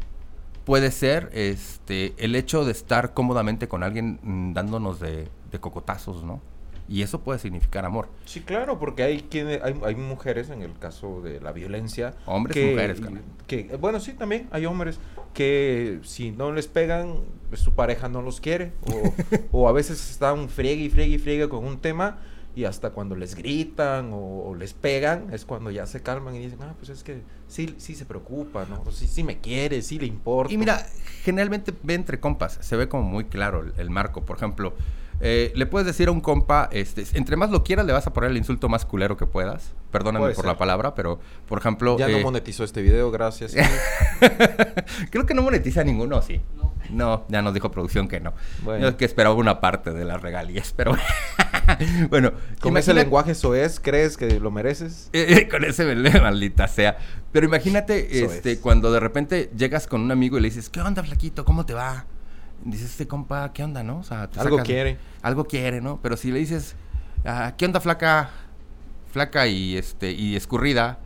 puede 0.64 0.90
ser 0.90 1.30
este, 1.32 2.14
el 2.18 2.34
hecho 2.34 2.64
de 2.64 2.72
estar 2.72 3.14
cómodamente 3.14 3.68
con 3.68 3.84
alguien 3.84 4.18
mm, 4.22 4.52
dándonos 4.52 4.98
de 4.98 5.28
cocotazos, 5.60 6.24
¿no? 6.24 6.40
Y 6.88 7.02
eso 7.02 7.20
puede 7.20 7.38
significar 7.38 7.84
amor. 7.84 8.08
Sí, 8.26 8.40
claro, 8.40 8.78
porque 8.78 9.02
hay 9.02 9.22
quienes, 9.22 9.62
hay, 9.62 9.74
hay 9.84 9.94
mujeres 9.94 10.50
en 10.50 10.62
el 10.62 10.78
caso 10.78 11.22
de 11.22 11.40
la 11.40 11.52
violencia. 11.52 12.14
Hombres 12.26 12.56
y 12.56 12.70
mujeres, 12.70 13.00
que, 13.46 13.76
Bueno, 13.80 14.00
sí, 14.00 14.12
también 14.12 14.48
hay 14.50 14.66
hombres 14.66 14.98
que 15.32 16.00
si 16.02 16.30
no 16.30 16.52
les 16.52 16.68
pegan, 16.68 17.20
su 17.54 17.72
pareja 17.72 18.08
no 18.08 18.22
los 18.22 18.40
quiere. 18.40 18.72
O, 18.92 19.14
o 19.64 19.68
a 19.68 19.72
veces 19.72 20.10
están 20.10 20.48
friegue 20.48 20.84
y 20.84 20.90
friegue 20.90 21.14
y 21.14 21.18
friegue 21.18 21.48
con 21.48 21.64
un 21.64 21.78
tema 21.78 22.18
y 22.56 22.64
hasta 22.64 22.90
cuando 22.90 23.16
les 23.16 23.34
gritan 23.34 24.10
o, 24.12 24.54
les 24.54 24.74
pegan 24.74 25.32
es 25.32 25.44
cuando 25.44 25.70
ya 25.70 25.86
se 25.86 26.02
calman 26.02 26.36
y 26.36 26.40
dicen, 26.40 26.60
ah, 26.62 26.74
pues 26.78 26.88
es 26.90 27.02
que 27.02 27.22
sí, 27.48 27.74
sí 27.78 27.94
se 27.94 28.04
preocupa, 28.04 28.66
¿no? 28.68 28.90
Sí, 28.92 29.08
sí 29.08 29.24
me 29.24 29.38
quiere, 29.38 29.82
sí 29.82 29.98
le 29.98 30.06
importa. 30.06 30.52
Y 30.52 30.58
mira, 30.58 30.86
generalmente 31.24 31.72
ve 31.82 31.94
entre 31.94 32.20
compas, 32.20 32.58
se 32.60 32.76
ve 32.76 32.88
como 32.88 33.02
muy 33.02 33.24
claro 33.24 33.64
el 33.76 33.90
marco. 33.90 34.24
Por 34.24 34.36
ejemplo, 34.36 34.74
eh, 35.20 35.52
le 35.54 35.66
puedes 35.66 35.86
decir 35.86 36.08
a 36.08 36.10
un 36.10 36.20
compa, 36.20 36.68
este, 36.72 37.04
entre 37.14 37.36
más 37.36 37.50
lo 37.50 37.64
quieras, 37.64 37.86
le 37.86 37.92
vas 37.92 38.06
a 38.06 38.12
poner 38.12 38.30
el 38.30 38.36
insulto 38.36 38.68
más 38.68 38.84
culero 38.84 39.16
que 39.16 39.26
puedas. 39.26 39.74
Perdóname 39.90 40.30
por 40.30 40.44
la 40.44 40.58
palabra, 40.58 40.94
pero 40.94 41.20
por 41.46 41.58
ejemplo. 41.58 41.96
Ya 41.96 42.08
no 42.08 42.18
eh, 42.18 42.22
monetizó 42.22 42.64
este 42.64 42.82
video, 42.82 43.10
gracias. 43.10 43.54
Creo 45.10 45.24
que 45.24 45.34
no 45.34 45.42
monetiza 45.42 45.84
ninguno, 45.84 46.20
sí. 46.20 46.40
No. 46.90 47.24
ya 47.28 47.42
nos 47.42 47.54
dijo 47.54 47.70
producción 47.70 48.08
que 48.08 48.20
no. 48.20 48.34
Bueno. 48.62 48.90
Yo 48.90 48.96
que 48.96 49.04
esperaba 49.04 49.34
una 49.34 49.60
parte 49.60 49.92
de 49.92 50.04
las 50.04 50.20
regalías, 50.20 50.74
pero 50.76 50.96
bueno. 52.10 52.32
¿Con 52.60 52.76
ese 52.76 52.92
lenguaje 52.92 53.32
eso 53.32 53.54
es? 53.54 53.78
¿Crees 53.80 54.16
que 54.16 54.40
lo 54.40 54.50
mereces? 54.50 55.10
Eh, 55.26 55.48
con 55.48 55.64
ese 55.64 55.84
maldita 56.20 56.68
sea. 56.68 56.98
Pero 57.32 57.46
imagínate 57.46 58.24
este, 58.24 58.58
cuando 58.58 58.92
de 58.92 59.00
repente 59.00 59.50
llegas 59.56 59.86
con 59.86 60.02
un 60.02 60.10
amigo 60.10 60.38
y 60.38 60.40
le 60.40 60.48
dices, 60.48 60.68
¿qué 60.68 60.80
onda, 60.80 61.02
flaquito? 61.02 61.44
¿Cómo 61.44 61.64
te 61.64 61.72
va? 61.72 62.04
Dices, 62.64 62.90
este 62.90 63.06
compa, 63.06 63.52
¿qué 63.52 63.62
onda, 63.62 63.82
no? 63.82 63.98
O 63.98 64.02
sea, 64.02 64.28
algo 64.36 64.58
quiere. 64.58 64.98
Algo 65.22 65.44
quiere, 65.44 65.80
¿no? 65.80 66.00
Pero 66.02 66.16
si 66.16 66.30
le 66.30 66.38
dices, 66.38 66.76
ah, 67.24 67.54
¿qué 67.56 67.66
onda, 67.66 67.80
flaca? 67.80 68.30
Flaca 69.12 69.46
y, 69.46 69.76
este, 69.76 70.10
y 70.10 70.34
escurrida, 70.34 70.98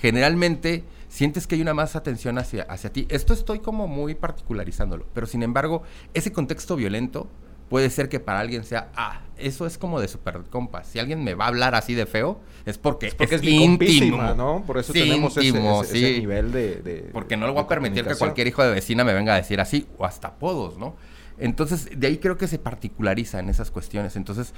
generalmente 0.00 0.84
sientes 1.08 1.46
que 1.46 1.56
hay 1.56 1.62
una 1.62 1.74
más 1.74 1.96
atención 1.96 2.38
hacia, 2.38 2.62
hacia 2.64 2.92
ti. 2.92 3.06
Esto 3.10 3.32
estoy 3.32 3.58
como 3.58 3.88
muy 3.88 4.14
particularizándolo, 4.14 5.06
pero 5.12 5.26
sin 5.26 5.42
embargo, 5.42 5.82
ese 6.14 6.30
contexto 6.30 6.76
violento 6.76 7.28
puede 7.68 7.90
ser 7.90 8.08
que 8.08 8.20
para 8.20 8.40
alguien 8.40 8.64
sea, 8.64 8.88
ah, 8.96 9.20
eso 9.36 9.66
es 9.66 9.78
como 9.78 10.00
de 10.00 10.08
super 10.08 10.42
compas. 10.50 10.86
Si 10.86 10.98
alguien 10.98 11.22
me 11.22 11.34
va 11.34 11.46
a 11.46 11.48
hablar 11.48 11.74
así 11.74 11.94
de 11.94 12.06
feo, 12.06 12.40
es 12.66 12.78
porque 12.78 13.08
es, 13.08 13.14
porque 13.14 13.36
es, 13.36 13.44
íntimo, 13.44 14.34
¿no? 14.34 14.64
Por 14.66 14.78
eso 14.78 14.92
tenemos 14.92 15.36
ese, 15.36 16.18
nivel 16.18 16.52
de, 16.52 17.10
Porque 17.12 17.36
no 17.36 17.46
le 17.46 17.52
voy 17.52 17.62
a 17.62 17.66
permitir 17.66 18.04
que 18.04 18.14
cualquier 18.16 18.46
hijo 18.46 18.62
de 18.62 18.72
vecina 18.72 19.04
me 19.04 19.14
venga 19.14 19.34
a 19.34 19.36
decir 19.36 19.60
así, 19.60 19.86
o 19.96 20.04
hasta 20.04 20.28
apodos, 20.28 20.78
¿no? 20.78 20.96
Entonces, 21.38 21.88
de 21.94 22.06
ahí 22.08 22.18
creo 22.18 22.36
que 22.36 22.48
se 22.48 22.58
particulariza 22.58 23.38
en 23.38 23.48
esas 23.48 23.70
cuestiones. 23.70 24.16
Entonces, 24.16 24.54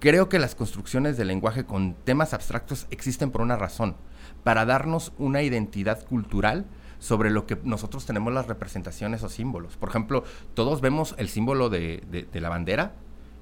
creo 0.00 0.28
que 0.28 0.38
las 0.38 0.54
construcciones 0.54 1.16
del 1.16 1.28
lenguaje 1.28 1.64
con 1.64 1.94
temas 1.94 2.32
abstractos 2.32 2.86
existen 2.90 3.30
por 3.30 3.42
una 3.42 3.56
razón, 3.56 3.96
para 4.42 4.64
darnos 4.64 5.12
una 5.18 5.42
identidad 5.42 6.04
cultural 6.06 6.64
sobre 7.02 7.30
lo 7.30 7.46
que 7.46 7.58
nosotros 7.64 8.06
tenemos 8.06 8.32
las 8.32 8.46
representaciones 8.46 9.24
o 9.24 9.28
símbolos. 9.28 9.76
Por 9.76 9.88
ejemplo, 9.88 10.22
todos 10.54 10.80
vemos 10.80 11.16
el 11.18 11.28
símbolo 11.28 11.68
de, 11.68 12.28
la 12.32 12.48
bandera 12.48 12.92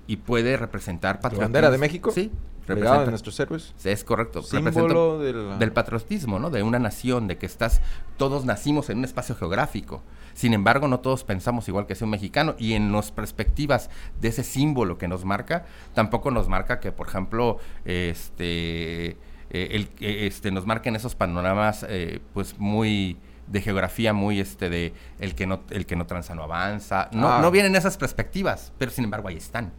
y 0.07 0.17
puede 0.17 0.57
representar 0.57 1.17
patriotismo. 1.17 1.43
¿La 1.43 1.47
bandera 1.47 1.71
de 1.71 1.77
México? 1.77 2.11
Sí. 2.11 2.33
Representa, 2.67 3.05
de 3.05 3.11
nuestros 3.11 3.39
héroes. 3.39 3.75
Sí, 3.77 3.91
es 3.91 4.03
correcto. 4.03 4.43
Símbolo 4.43 5.19
del 5.19 5.73
patriotismo, 5.73 6.39
¿no? 6.39 6.49
De 6.49 6.63
una 6.63 6.79
nación, 6.79 7.29
de 7.29 7.37
que 7.37 7.45
estás, 7.45 7.83
todos 8.17 8.47
nacimos 8.47 8.89
en 8.89 8.99
un 8.99 9.05
espacio 9.05 9.37
geográfico. 9.37 10.03
Sin 10.33 10.55
embargo, 10.55 10.89
no 10.89 11.01
todos 11.01 11.25
pensamos 11.25 11.69
igual 11.69 11.87
que 11.87 11.95
sea 11.95 12.07
un 12.07 12.13
mexicano 12.13 12.55
y 12.59 12.73
en 12.73 12.91
las 12.93 13.13
perspectivas 13.13 13.91
de 14.23 14.29
ese 14.29 14.43
símbolo 14.43 14.97
que 14.97 15.07
nos 15.07 15.27
marca, 15.27 15.67
tampoco 15.93 16.31
nos 16.31 16.49
marca 16.49 16.81
que, 16.81 16.93
por 16.93 17.09
ejemplo, 17.09 17.59
este, 17.85 19.11
eh, 19.11 19.17
el, 19.51 19.91
este, 20.01 20.51
nos 20.51 20.65
marquen 20.65 20.97
esos 20.97 21.15
panoramas, 21.15 21.85
eh, 21.87 22.21
pues 22.33 22.59
muy 22.59 23.19
de 23.51 23.61
geografía 23.61 24.13
muy 24.13 24.41
este 24.41 24.71
de 24.71 24.95
el 25.19 25.35
que 25.35 25.47
no 25.47 25.63
el 25.71 25.85
que 25.85 25.97
no 25.97 26.07
transa 26.07 26.35
no 26.35 26.43
avanza. 26.43 27.09
No, 27.13 27.33
ah. 27.33 27.41
no 27.43 27.51
vienen 27.51 27.77
esas 27.77 27.97
perspectivas, 27.97 28.73
pero 28.79 28.91
sin 28.91 29.05
embargo 29.05 29.29
ahí 29.29 29.37
están. 29.37 29.73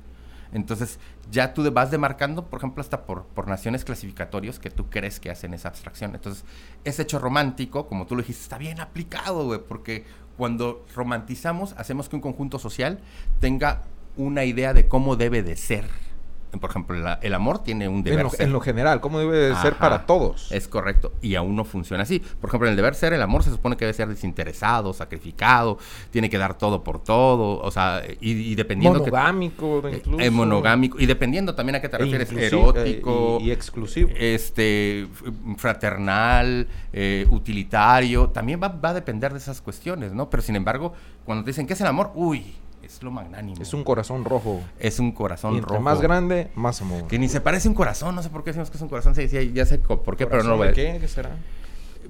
Entonces, 0.54 1.00
ya 1.32 1.54
tú 1.54 1.70
vas 1.72 1.92
demarcando, 1.92 2.48
por 2.48 2.60
ejemplo, 2.60 2.82
hasta 2.82 3.06
por, 3.06 3.24
por 3.28 3.48
naciones 3.48 3.86
clasificatorios 3.86 4.60
que 4.60 4.70
tú 4.70 4.90
crees 4.90 5.20
que 5.22 5.32
hacen 5.32 5.54
esa 5.54 5.70
abstracción. 5.70 6.14
Entonces, 6.14 6.44
ese 6.84 7.04
hecho 7.04 7.20
romántico, 7.20 7.88
como 7.88 8.06
tú 8.06 8.16
lo 8.16 8.22
dijiste, 8.22 8.44
está 8.44 8.58
bien 8.58 8.82
aplicado, 8.82 9.46
güey, 9.46 9.62
porque 9.66 10.04
cuando 10.38 10.86
romantizamos, 10.94 11.74
hacemos 11.78 12.10
que 12.10 12.18
un 12.18 12.22
conjunto 12.22 12.60
social 12.60 13.00
tenga 13.40 13.84
una 14.18 14.44
idea 14.44 14.74
de 14.74 14.90
cómo 14.90 15.16
debe 15.16 15.42
de 15.42 15.56
ser. 15.56 15.86
Por 16.60 16.70
ejemplo, 16.70 17.00
la- 17.00 17.20
el 17.22 17.34
amor 17.34 17.64
tiene 17.64 17.88
un 17.88 17.98
En 17.98 18.04
deber 18.04 18.24
lo, 18.24 18.30
ser. 18.30 18.42
en 18.42 18.52
lo 18.54 18.60
general, 18.60 19.00
¿cómo 19.02 19.20
debe 19.20 19.38
de 19.38 19.56
ser 19.56 19.74
Ajá, 19.74 19.80
para 19.80 20.06
todos? 20.06 20.52
Es 20.52 20.68
correcto. 20.68 21.14
Y 21.22 21.36
aún 21.36 21.56
no 21.56 21.64
funciona 21.64 22.04
así. 22.04 22.20
Por 22.20 22.50
ejemplo, 22.50 22.68
en 22.68 22.72
el 22.72 22.76
deber 22.76 22.94
ser, 22.96 23.14
el 23.14 23.22
amor 23.22 23.44
se 23.44 23.52
supone 23.52 23.78
que 23.78 23.86
debe 23.86 23.94
ser 23.94 24.08
desinteresado, 24.10 24.94
sacrificado, 24.94 25.78
tiene 26.12 26.30
que 26.30 26.38
dar 26.38 26.58
todo 26.58 26.84
por 26.84 27.02
todo, 27.04 27.60
o 27.62 27.72
sea, 27.72 28.02
y, 28.20 28.32
y 28.32 28.56
dependiendo... 28.56 29.04
que- 29.04 29.12
Monogámico, 29.12 29.88
eh, 29.88 29.98
incluso. 29.98 30.22
eh, 30.24 30.30
monogámico. 30.30 31.00
Y 31.00 31.06
dependiendo 31.06 31.56
también 31.56 31.76
a 31.76 31.82
qué 31.82 31.90
te 31.90 31.96
E 31.96 32.00
refieres, 32.00 32.32
erótico, 32.32 33.38
eh, 33.40 33.44
y, 33.44 33.48
y 33.48 33.52
exclusivo. 33.52 34.10
este 34.18 35.08
fraternal, 35.58 36.68
eh, 36.94 37.26
utilitario, 37.30 38.30
también 38.30 38.60
va, 38.62 38.68
va 38.68 38.90
a 38.90 38.94
depender 38.94 39.32
de 39.32 39.38
esas 39.40 39.62
cuestiones, 39.62 40.12
¿no? 40.14 40.30
Pero 40.30 40.44
sin 40.44 40.56
embargo, 40.56 40.94
cuando 41.26 41.44
te 41.44 41.52
dicen 41.52 41.66
¿qué 41.68 41.74
es 41.74 41.82
el 41.82 41.88
amor? 41.88 42.12
Uy, 42.16 42.54
es 42.84 43.02
lo 43.04 43.12
magnánimo. 43.12 43.62
es 43.62 43.74
un 43.74 43.84
corazón 43.84 44.26
rojo. 44.26 44.62
es 44.80 45.00
un 45.00 45.12
corazón 45.12 45.54
Y 45.54 45.58
entre 45.58 45.70
rojo. 45.72 45.82
más 45.82 46.02
grande, 46.02 46.52
más 46.56 46.82
amor. 46.82 47.08
Que 47.08 47.20
ni 47.20 47.30
se 47.30 47.42
parece 47.42 47.68
a 47.68 47.72
un 47.72 47.76
corazón, 47.76 48.16
no 48.16 48.24
sé 48.24 48.30
por 48.30 48.44
qué 48.44 48.50
decimos 48.52 48.70
que 48.70 48.78
es 48.78 48.82
un 48.84 48.90
corazón, 48.90 49.16
sí, 49.16 49.28
sí, 49.28 49.52
ya 49.54 49.66
sé 49.66 49.78
por 49.78 50.18
qué, 50.18 50.28
pero 50.28 50.44
no 50.44 50.52
lo 50.52 50.58
voy 50.58 50.70
a 50.70 50.74
¿Qué? 50.74 50.98
¿Qué 51.00 51.08
será? 51.08 51.32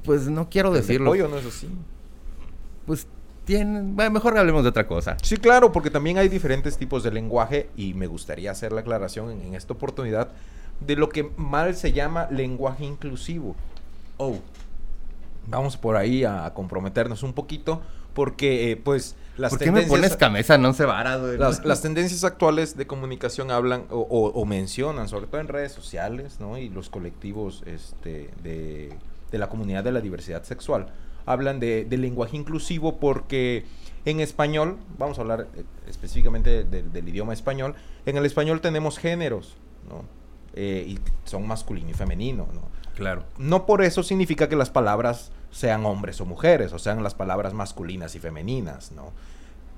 Pues 0.03 0.27
no 0.27 0.49
quiero 0.49 0.71
decirlo. 0.71 1.11
pollo 1.11 1.27
no 1.27 1.37
es 1.37 1.45
así. 1.45 1.69
Pues 2.85 3.07
tienen, 3.45 3.95
bueno, 3.95 4.11
mejor 4.11 4.37
hablemos 4.37 4.63
de 4.63 4.69
otra 4.69 4.87
cosa. 4.87 5.17
Sí, 5.21 5.37
claro, 5.37 5.71
porque 5.71 5.89
también 5.89 6.17
hay 6.17 6.29
diferentes 6.29 6.77
tipos 6.77 7.03
de 7.03 7.11
lenguaje 7.11 7.69
y 7.75 7.93
me 7.93 8.07
gustaría 8.07 8.51
hacer 8.51 8.71
la 8.71 8.81
aclaración 8.81 9.31
en, 9.31 9.41
en 9.41 9.55
esta 9.55 9.73
oportunidad 9.73 10.29
de 10.79 10.95
lo 10.95 11.09
que 11.09 11.29
mal 11.37 11.75
se 11.75 11.91
llama 11.91 12.27
lenguaje 12.31 12.85
inclusivo. 12.85 13.55
Oh, 14.17 14.37
Vamos 15.47 15.75
por 15.75 15.95
ahí 15.97 16.23
a, 16.23 16.45
a 16.45 16.53
comprometernos 16.53 17.23
un 17.23 17.33
poquito 17.33 17.81
porque, 18.13 18.71
eh, 18.71 18.77
pues, 18.77 19.15
las 19.41 19.49
¿por 19.51 19.59
qué 19.59 19.71
me 19.71 19.81
pones 19.83 20.15
camisa? 20.15 20.57
No 20.57 20.73
se 20.73 20.85
vara, 20.85 21.17
güey. 21.17 21.37
Las, 21.37 21.65
las 21.65 21.81
tendencias 21.81 22.23
actuales 22.23 22.77
de 22.77 22.87
comunicación 22.87 23.51
hablan 23.51 23.85
o, 23.89 23.97
o- 23.99 24.29
o 24.31 24.45
mencionan, 24.45 25.09
sobre 25.09 25.27
todo 25.27 25.41
en 25.41 25.47
redes 25.49 25.71
sociales, 25.73 26.39
¿no? 26.39 26.57
Y 26.57 26.69
los 26.69 26.89
colectivos 26.89 27.63
este, 27.65 28.29
de, 28.43 28.93
de 29.31 29.37
la 29.37 29.49
comunidad 29.49 29.83
de 29.83 29.91
la 29.91 29.99
diversidad 30.01 30.43
sexual 30.43 30.87
hablan 31.25 31.59
de, 31.59 31.85
de 31.85 31.97
lenguaje 31.97 32.35
inclusivo 32.37 32.99
porque 32.99 33.65
en 34.05 34.19
español, 34.21 34.77
vamos 34.97 35.17
a 35.19 35.21
hablar 35.21 35.47
eh, 35.55 35.63
específicamente 35.87 36.63
de- 36.63 36.83
del 36.83 37.09
idioma 37.09 37.33
español, 37.33 37.75
en 38.05 38.17
el 38.17 38.25
español 38.25 38.61
tenemos 38.61 38.97
géneros, 38.97 39.55
¿no? 39.89 40.03
Eh, 40.53 40.85
y 40.87 40.99
son 41.29 41.47
masculino 41.47 41.89
y 41.89 41.93
femenino, 41.93 42.47
¿no? 42.53 42.61
Claro. 42.95 43.23
no 43.37 43.65
por 43.65 43.81
eso 43.83 44.03
significa 44.03 44.49
que 44.49 44.55
las 44.55 44.69
palabras 44.69 45.31
sean 45.49 45.85
hombres 45.85 46.19
o 46.21 46.25
mujeres, 46.25 46.73
o 46.73 46.77
sean 46.77 47.01
las 47.03 47.15
palabras 47.15 47.53
masculinas 47.53 48.15
y 48.15 48.19
femeninas, 48.19 48.91
¿no? 48.91 49.11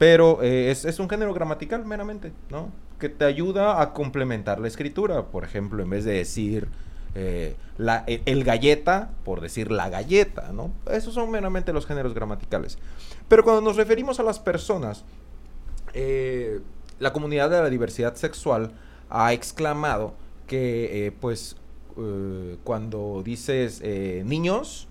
Pero 0.03 0.43
eh, 0.43 0.69
es, 0.69 0.83
es 0.83 0.99
un 0.99 1.07
género 1.07 1.33
gramatical 1.33 1.85
meramente, 1.85 2.33
¿no? 2.49 2.73
Que 2.99 3.07
te 3.07 3.23
ayuda 3.23 3.81
a 3.81 3.93
complementar 3.93 4.59
la 4.59 4.67
escritura. 4.67 5.27
Por 5.27 5.45
ejemplo, 5.45 5.81
en 5.81 5.89
vez 5.89 6.03
de 6.03 6.11
decir 6.11 6.67
eh, 7.15 7.55
la, 7.77 8.03
el, 8.05 8.21
el 8.25 8.43
galleta, 8.43 9.11
por 9.23 9.39
decir 9.39 9.71
la 9.71 9.87
galleta, 9.87 10.51
¿no? 10.51 10.73
Esos 10.91 11.13
son 11.13 11.31
meramente 11.31 11.71
los 11.71 11.85
géneros 11.85 12.13
gramaticales. 12.13 12.77
Pero 13.29 13.45
cuando 13.45 13.61
nos 13.61 13.77
referimos 13.77 14.19
a 14.19 14.23
las 14.23 14.39
personas, 14.39 15.05
eh, 15.93 16.59
la 16.99 17.13
comunidad 17.13 17.49
de 17.49 17.61
la 17.61 17.69
diversidad 17.69 18.15
sexual 18.15 18.73
ha 19.09 19.31
exclamado 19.31 20.15
que, 20.47 21.13
pues, 21.21 21.55
cuando 22.65 23.21
dices 23.23 23.81
niños, 24.25 24.89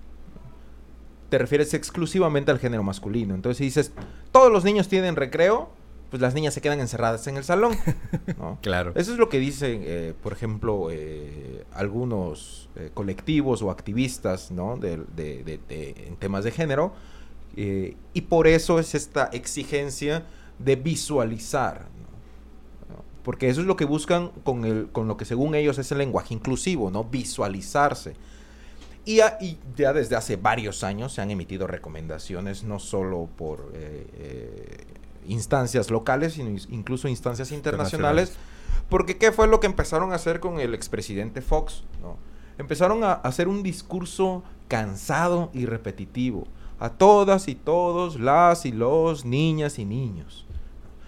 te 1.33 1.39
refieres 1.39 1.73
exclusivamente 1.73 2.51
al 2.51 2.59
género 2.59 2.83
masculino. 2.83 3.35
Entonces, 3.35 3.57
si 3.57 3.65
dices, 3.65 3.91
todos 4.33 4.53
los 4.53 4.65
niños 4.65 4.87
tienen 4.89 5.17
recreo, 5.17 5.71
pues 6.11 6.21
las 6.21 6.35
niñas 6.35 6.53
se 6.53 6.61
quedan 6.61 6.79
encerradas 6.79 7.27
en 7.27 7.39
el 7.39 7.45
salón. 7.45 7.73
¿no? 8.39 8.59
Claro. 8.61 8.93
Eso 8.97 9.13
es 9.13 9.19
lo 9.19 9.31
que 9.31 9.39
dicen, 9.39 9.81
eh, 9.83 10.13
por 10.23 10.35
ejemplo, 10.35 10.89
eh, 10.91 11.65
algunos 11.73 12.69
eh, 12.77 12.91
colectivos 12.93 13.63
o 13.63 13.71
activistas 13.71 14.51
¿no? 14.51 14.77
de, 14.77 14.99
de- 15.17 15.43
de- 15.43 15.61
de- 15.71 16.05
en 16.07 16.17
temas 16.17 16.45
de 16.45 16.51
género. 16.51 16.93
y 17.57 18.21
por 18.29 18.47
eso 18.47 18.79
es 18.79 18.95
esta 18.95 19.31
exigencia 19.33 20.25
de 20.59 20.77
visualizar. 20.77 21.87
Porque 23.25 23.49
eso 23.49 23.63
es 23.63 23.67
lo 23.67 23.77
que 23.77 23.87
buscan 23.87 24.33
con, 24.45 24.67
el, 24.67 24.89
con 24.93 25.09
lo 25.09 25.17
que 25.17 25.25
según 25.25 25.55
ellos 25.55 25.79
es 25.79 25.91
el 25.93 25.99
lenguaje 25.99 26.35
inclusivo, 26.35 26.91
¿no? 26.91 27.05
Visualizarse. 27.05 28.17
Y, 29.05 29.21
a- 29.21 29.37
y 29.41 29.59
ya 29.77 29.93
desde 29.93 30.15
hace 30.17 30.37
varios 30.37 30.85
años 30.85 31.13
se 31.13 31.21
han 31.21 31.31
emitido 31.31 31.67
recomendaciones, 31.67 32.63
no 32.63 32.79
solo 32.79 33.29
por 33.37 33.73
eh, 33.75 34.07
eh, 34.15 34.85
instancias 35.27 35.91
locales, 35.91 36.35
sino 36.35 36.51
incluso 36.69 37.09
instancias 37.09 37.51
internacionales. 37.51 38.35
Porque 38.89 39.19
¿qué 39.19 39.33
fue 39.33 39.49
lo 39.49 39.59
que 39.59 39.67
empezaron 39.67 40.13
a 40.13 40.17
hacer 40.17 40.39
con 40.39 40.61
el 40.61 40.75
expresidente 40.75 41.41
Fox? 41.43 41.85
¿no? 42.01 42.17
Empezaron 42.59 43.03
a 43.03 43.13
hacer 43.13 43.49
un 43.49 43.63
discurso 43.63 44.45
cansado 44.69 45.51
y 45.53 45.67
repetitivo. 45.67 46.47
A 46.79 46.91
todas 46.91 47.49
y 47.49 47.55
todos, 47.55 48.19
las 48.21 48.67
y 48.67 48.73
los, 48.73 49.25
niñas 49.25 49.79
y 49.79 49.85
niños. 49.85 50.47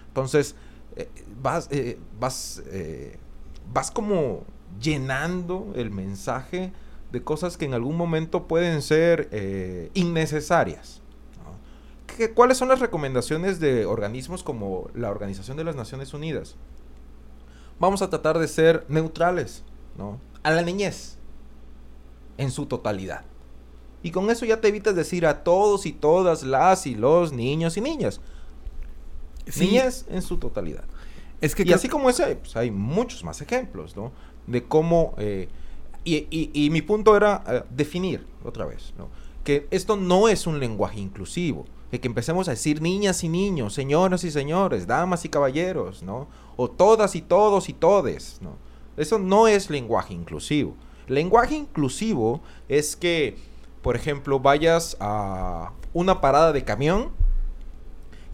Entonces, 0.07 0.55
eh, 0.95 1.09
vas, 1.41 1.69
vas, 2.19 2.63
vas 3.73 3.91
como 3.91 4.43
llenando 4.81 5.73
el 5.75 5.91
mensaje 5.91 6.71
de 7.15 7.23
cosas 7.23 7.55
que 7.57 7.63
en 7.65 7.73
algún 7.73 7.95
momento 7.95 8.45
pueden 8.47 8.81
ser 8.81 9.29
eh, 9.31 9.89
innecesarias. 9.93 11.01
¿no? 11.43 11.57
¿Qué- 12.15 12.33
¿Cuáles 12.33 12.57
son 12.57 12.67
las 12.67 12.81
recomendaciones 12.81 13.61
de 13.61 13.85
organismos 13.85 14.43
como 14.43 14.89
la 14.93 15.09
Organización 15.09 15.55
de 15.55 15.63
las 15.63 15.77
Naciones 15.77 16.13
Unidas? 16.13 16.57
Vamos 17.79 18.01
a 18.01 18.09
tratar 18.09 18.37
de 18.37 18.47
ser 18.49 18.85
neutrales, 18.89 19.63
¿no? 19.97 20.19
A 20.43 20.51
la 20.51 20.61
niñez, 20.61 21.17
en 22.37 22.51
su 22.51 22.65
totalidad. 22.65 23.23
Y 24.03 24.11
con 24.11 24.29
eso 24.29 24.45
ya 24.45 24.59
te 24.61 24.67
evitas 24.67 24.93
decir 24.95 25.25
a 25.25 25.43
todos 25.43 25.85
y 25.85 25.93
todas 25.93 26.43
las 26.43 26.85
y 26.85 26.95
los 26.95 27.31
niños 27.31 27.77
y 27.77 27.81
niñas. 27.81 28.19
Sí, 29.47 29.67
Niñez 29.67 30.05
en 30.09 30.21
su 30.21 30.37
totalidad. 30.37 30.83
Es 31.41 31.55
que 31.55 31.63
y 31.63 31.71
así 31.73 31.87
como 31.87 32.09
ese, 32.09 32.35
pues 32.35 32.55
hay 32.55 32.71
muchos 32.71 33.23
más 33.23 33.41
ejemplos, 33.41 33.95
¿no? 33.95 34.11
De 34.47 34.63
cómo... 34.63 35.13
eh, 35.17 35.47
y, 36.05 36.69
mi 36.71 36.81
punto 36.81 37.17
era 37.17 37.43
eh, 37.47 37.63
definir, 37.69 38.25
otra 38.43 38.65
vez. 38.65 38.93
Que 39.43 39.67
esto 39.71 39.95
no 39.95 40.27
es 40.27 40.47
un 40.47 40.59
lenguaje 40.59 40.99
inclusivo. 40.99 41.65
Que 41.91 42.07
empecemos 42.07 42.49
a 42.49 42.51
decir 42.51 42.81
niñas 42.81 43.23
y 43.23 43.29
niños, 43.29 43.73
señoras 43.73 44.25
y 44.25 44.31
señores, 44.31 44.85
damas 44.85 45.23
y 45.23 45.29
caballeros, 45.29 46.03
¿no? 46.03 46.27
O 46.57 46.69
todas 46.69 47.15
y 47.15 47.21
todos 47.21 47.69
y 47.69 47.73
todes, 47.73 48.39
¿no? 48.41 48.57
Eso 48.97 49.17
no 49.17 49.47
es 49.47 49.69
lenguaje 49.69 50.13
inclusivo. 50.13 50.75
Lenguaje 51.07 51.55
inclusivo 51.55 52.41
es 52.67 52.97
que, 52.97 53.37
por 53.81 53.95
ejemplo, 53.95 54.39
vayas 54.39 54.97
a 54.99 55.71
una 55.93 56.19
parada 56.19 56.51
de 56.51 56.65
camión 56.65 57.11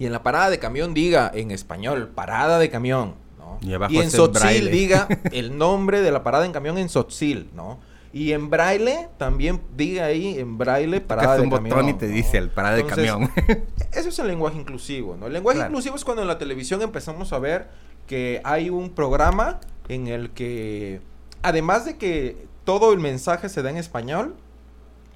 y 0.02 0.08
en 0.08 0.12
la 0.12 0.24
parada 0.24 0.50
de 0.50 0.58
camión 0.58 0.96
diga 0.96 1.30
en 1.32 1.52
español, 1.52 2.10
parada 2.16 2.58
de 2.58 2.72
camión, 2.72 3.14
¿no? 3.62 3.68
Y 3.68 3.74
abajo 3.74 3.94
en 4.02 4.12
Sotzil 4.12 4.72
diga 4.72 5.08
el 5.32 5.58
nombre 5.58 6.02
de 6.02 6.12
la 6.12 6.24
parada 6.24 6.46
en 6.46 6.52
camión 6.52 6.78
en 6.78 6.90
Sotzil, 6.90 7.50
¿no? 7.54 7.80
Y 8.14 8.34
en 8.34 8.50
braille 8.50 9.08
también 9.18 9.62
diga 9.78 10.06
ahí 10.06 10.38
en 10.38 10.58
braille 10.58 11.00
parada 11.00 11.36
de 11.38 11.44
un 11.44 11.50
camión. 11.50 11.76
botón 11.78 11.90
y 11.90 11.94
te 11.94 12.08
¿no? 12.08 12.14
dice 12.14 12.38
el 12.38 12.50
parada 12.50 12.76
de 12.76 12.86
camión. 12.86 13.32
Eso 13.94 14.10
es 14.10 14.20
el 14.20 14.28
lenguaje 14.28 14.58
inclusivo, 14.58 15.16
¿no? 15.18 15.28
El 15.28 15.34
lenguaje 15.34 15.60
Claro. 15.60 15.72
inclusivo 15.72 15.96
es 15.96 16.04
cuando 16.04 16.22
en 16.22 16.28
la 16.28 16.38
televisión 16.38 16.82
empezamos 16.82 17.32
a 17.32 17.40
ver 17.40 17.70
que 18.08 18.42
hay 18.44 18.70
un 18.70 18.90
programa 18.90 19.62
en 19.88 20.08
el 20.08 20.32
que, 20.32 21.00
además 21.42 21.86
de 21.86 21.98
que 21.98 22.48
todo 22.66 22.92
el 22.92 23.00
mensaje 23.00 23.48
se 23.48 23.62
da 23.62 23.70
en 23.70 23.78
español, 23.78 24.36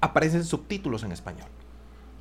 aparecen 0.00 0.44
subtítulos 0.44 1.02
en 1.04 1.12
español. 1.12 1.48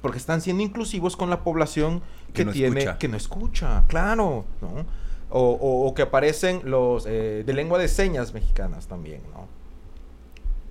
Porque 0.01 0.17
están 0.17 0.41
siendo 0.41 0.61
inclusivos 0.61 1.15
con 1.15 1.29
la 1.29 1.43
población 1.43 2.01
Que 2.27 2.33
que, 2.33 2.45
no 2.45 2.51
tiene, 2.51 2.79
escucha. 2.81 2.97
que 2.99 3.07
no 3.07 3.17
escucha, 3.17 3.83
claro, 3.87 4.45
¿no? 4.61 4.85
O, 5.29 5.93
que 5.95 6.03
aparecen 6.03 6.61
los 6.63 7.05
eh, 7.07 7.43
de 7.45 7.53
lengua 7.53 7.77
de 7.79 7.87
señas 7.87 8.33
mexicanas 8.33 8.87
también, 8.87 9.21
¿no? 9.33 9.47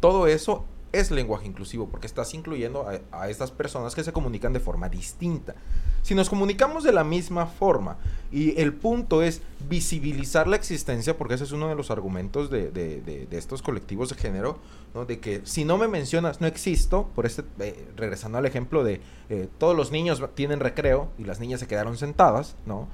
Todo 0.00 0.26
eso 0.26 0.64
es 0.92 1.10
lenguaje 1.10 1.46
inclusivo 1.46 1.88
porque 1.88 2.06
estás 2.06 2.32
incluyendo 2.34 2.86
a, 2.88 3.00
a 3.22 3.28
estas 3.28 3.50
personas 3.50 3.94
que 3.94 4.04
se 4.04 4.12
comunican 4.12 4.52
de 4.52 4.60
forma 4.60 4.88
distinta. 4.88 5.54
Si 6.02 6.14
nos 6.14 6.28
comunicamos 6.28 6.84
de 6.84 6.92
la 6.92 7.02
misma 7.02 7.46
forma 7.46 7.96
y 8.30 8.60
el 8.60 8.74
punto 8.74 9.22
es 9.22 9.40
visibilizar 9.68 10.46
la 10.46 10.56
existencia, 10.56 11.16
porque 11.16 11.34
ese 11.34 11.44
es 11.44 11.52
uno 11.52 11.68
de 11.68 11.74
los 11.74 11.90
argumentos 11.90 12.48
de, 12.50 12.70
de- 12.70 13.00
de- 13.00 13.26
de 13.26 13.38
estos 13.38 13.60
colectivos 13.62 14.10
de 14.10 14.14
género, 14.16 14.58
¿no? 14.94 15.04
de 15.04 15.18
que 15.18 15.40
si 15.44 15.64
no 15.64 15.78
me 15.78 15.88
mencionas 15.88 16.40
no 16.40 16.46
existo, 16.46 17.08
por 17.14 17.26
este, 17.26 17.42
eh, 17.58 17.88
regresando 17.96 18.38
al 18.38 18.46
ejemplo 18.46 18.84
de 18.84 19.00
eh, 19.30 19.48
todos 19.58 19.74
los 19.76 19.90
niños 19.90 20.22
tienen 20.34 20.60
recreo 20.60 21.08
y 21.18 21.24
las 21.24 21.40
niñas 21.40 21.58
se 21.60 21.66
quedaron 21.66 21.96
sentadas, 21.96 22.54
¿no? 22.66 22.86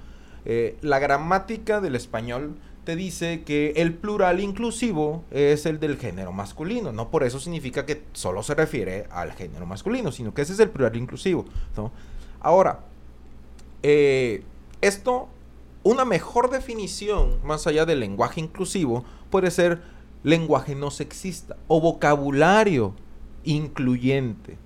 Eh, 0.44 0.76
la 0.80 0.98
gramática 0.98 1.80
del 1.80 1.96
español 1.96 2.56
te 2.84 2.96
dice 2.96 3.42
que 3.42 3.74
el 3.76 3.94
plural 3.94 4.40
inclusivo 4.40 5.24
es 5.30 5.66
el 5.66 5.80
del 5.80 5.96
género 5.98 6.32
masculino. 6.32 6.92
No 6.92 7.10
por 7.10 7.24
eso 7.24 7.38
significa 7.38 7.86
que 7.86 8.02
solo 8.12 8.42
se 8.42 8.54
refiere 8.54 9.06
al 9.10 9.32
género 9.32 9.66
masculino, 9.66 10.12
sino 10.12 10.32
que 10.34 10.42
ese 10.42 10.54
es 10.54 10.60
el 10.60 10.70
plural 10.70 10.96
inclusivo. 10.96 11.44
Ahora, 12.40 12.80
eh, 13.82 14.42
esto 14.80 15.28
una 15.82 16.04
mejor 16.04 16.50
definición, 16.50 17.38
más 17.44 17.66
allá 17.66 17.86
del 17.86 18.00
lenguaje 18.00 18.40
inclusivo, 18.40 19.04
puede 19.30 19.50
ser 19.50 19.80
lenguaje 20.22 20.74
no 20.74 20.90
sexista 20.90 21.56
o 21.68 21.80
vocabulario 21.80 22.94
incluyente. 23.44 24.58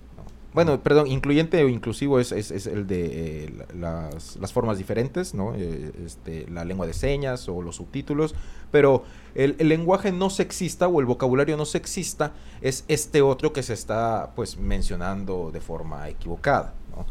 Bueno, 0.54 0.80
perdón, 0.80 1.08
incluyente 1.08 1.64
o 1.64 1.68
inclusivo 1.68 2.20
es, 2.20 2.30
el 2.32 2.86
de 2.86 3.44
eh, 3.46 3.52
las, 3.76 4.52
formas 4.52 4.78
diferentes, 4.78 5.34
¿no? 5.34 5.52
Eh, 5.56 5.90
este, 6.06 6.46
la 6.48 6.64
lengua 6.64 6.86
de 6.86 6.92
señas 6.92 7.48
o 7.48 7.60
los 7.60 7.74
subtítulos, 7.76 8.36
pero 8.70 9.02
el, 9.34 9.56
lenguaje 9.58 10.12
no 10.12 10.30
sexista 10.30 10.86
o 10.86 11.00
el 11.00 11.06
vocabulario 11.06 11.56
no 11.56 11.64
sexista 11.64 12.34
es 12.60 12.84
este 12.86 13.20
otro 13.20 13.52
que 13.52 13.64
se 13.64 13.72
está 13.72 14.30
pues 14.36 14.56
mencionando 14.56 15.50
de 15.52 15.60
forma 15.60 16.08
equivocada, 16.08 16.72
¿no? 16.96 17.04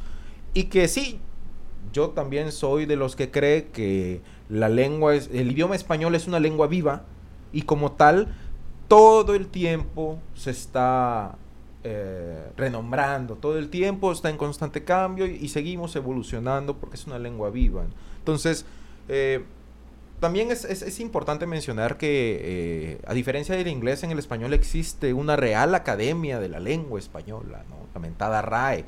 Y 0.54 0.66
que 0.66 0.88
sí, 0.88 1.20
yo 1.92 2.12
también 2.12 2.50
soy 2.54 2.86
de 2.86 2.96
los 2.96 3.18
que 3.18 3.30
cree 3.30 3.66
que 3.66 4.22
la 4.48 4.70
lengua 4.70 5.16
es, 5.16 5.30
el 5.34 5.52
idioma 5.52 5.76
español 5.76 6.16
es 6.16 6.28
una 6.28 6.40
lengua 6.40 6.68
viva 6.68 7.04
y 7.52 7.64
como 7.64 7.92
tal 7.92 8.34
todo 8.88 9.36
el 9.36 9.48
tiempo 9.48 10.20
se 10.34 10.52
está 10.52 11.36
eh, 11.86 12.50
renombrando, 12.56 13.36
todo 13.36 13.58
el 13.58 13.70
tiempo 13.70 14.12
está 14.12 14.30
en 14.30 14.38
constante 14.38 14.86
cambio 14.86 15.26
y, 15.26 15.50
seguimos 15.50 15.96
evolucionando 15.98 16.78
porque 16.78 16.96
es 16.96 17.06
una 17.08 17.20
lengua 17.20 17.50
viva. 17.50 17.84
Entonces, 18.20 18.66
eh, 19.10 19.44
también 20.22 20.50
es, 20.52 21.00
importante 21.02 21.46
mencionar 21.46 21.98
que, 21.98 22.40
eh, 22.42 23.02
a 23.06 23.14
diferencia 23.14 23.58
del 23.58 23.68
inglés, 23.68 24.04
en 24.04 24.12
el 24.12 24.20
español 24.20 24.54
existe 24.54 25.14
una 25.14 25.36
real 25.36 25.76
academia 25.76 26.40
de 26.40 26.48
la 26.48 26.62
lengua 26.62 26.98
española, 27.00 27.66
¿no? 27.70 27.76
lamentada 27.94 28.42
RAE. 28.42 28.86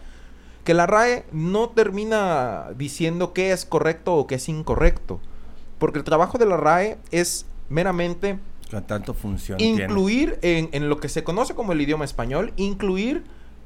Que 0.63 0.73
la 0.73 0.85
RAE 0.85 1.26
no 1.34 1.67
termina 1.72 2.69
diciendo 2.77 3.34
qué 3.34 3.51
es 3.51 3.65
correcto 3.65 4.15
o 4.15 4.27
qué 4.27 4.35
es 4.35 4.47
incorrecto, 4.47 5.19
porque 5.80 5.99
el 5.99 6.05
trabajo 6.05 6.38
de 6.38 6.45
la 6.45 6.55
RAE 6.55 6.97
es 7.11 7.45
meramente 7.67 8.39
tanto 8.87 9.15
incluir 9.57 10.39
en, 10.41 10.89
lo 10.89 10.99
que 10.99 11.09
se 11.09 11.23
conoce 11.23 11.55
como 11.55 11.73
el 11.73 11.81
idioma 11.81 12.05
español, 12.05 12.53
incluir 12.57 13.23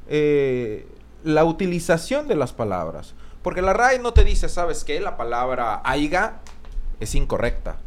eh, 0.07 0.87
la 1.23 1.45
utilización 1.45 2.27
de 2.27 2.35
las 2.35 2.53
palabras. 2.53 3.13
Porque 3.41 3.61
la 3.61 3.73
RAE 3.73 3.99
no 3.99 4.13
te 4.13 4.23
dice, 4.23 4.49
¿sabes 4.49 4.83
qué? 4.83 4.99
La 4.99 5.17
palabra 5.17 5.81
aiga 5.83 6.41
es 6.99 7.15
incorrecta. 7.15 7.77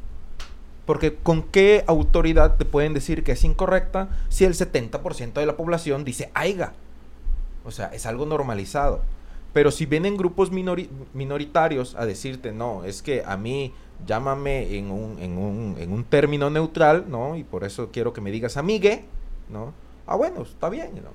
Porque 0.86 1.14
con 1.14 1.42
qué 1.42 1.84
autoridad 1.86 2.56
te 2.56 2.64
pueden 2.64 2.94
decir 2.94 3.22
que 3.22 3.32
es 3.32 3.44
incorrecta 3.44 4.08
si 4.28 4.44
el 4.44 4.54
70% 4.54 5.34
de 5.34 5.46
la 5.46 5.56
población 5.56 6.04
dice 6.04 6.30
aiga. 6.34 6.72
O 7.64 7.70
sea, 7.70 7.86
es 7.88 8.06
algo 8.06 8.26
normalizado. 8.26 9.02
Pero 9.52 9.70
si 9.70 9.86
vienen 9.86 10.16
grupos 10.16 10.50
minoritarios 10.50 11.94
a 11.94 12.06
decirte, 12.06 12.52
no, 12.52 12.84
es 12.84 13.02
que 13.02 13.22
a 13.24 13.36
mí 13.36 13.72
llámame 14.06 14.76
en 14.76 14.90
un, 14.90 15.18
en, 15.18 15.38
un, 15.38 15.76
en 15.78 15.92
un 15.92 16.04
término 16.04 16.50
neutral, 16.50 17.06
¿no? 17.08 17.36
Y 17.36 17.44
por 17.44 17.64
eso 17.64 17.90
quiero 17.92 18.12
que 18.12 18.20
me 18.20 18.30
digas 18.30 18.56
amigue, 18.56 19.04
¿no? 19.48 19.72
Ah, 20.06 20.16
bueno, 20.16 20.42
está 20.42 20.68
bien, 20.68 20.94
¿no? 20.96 21.10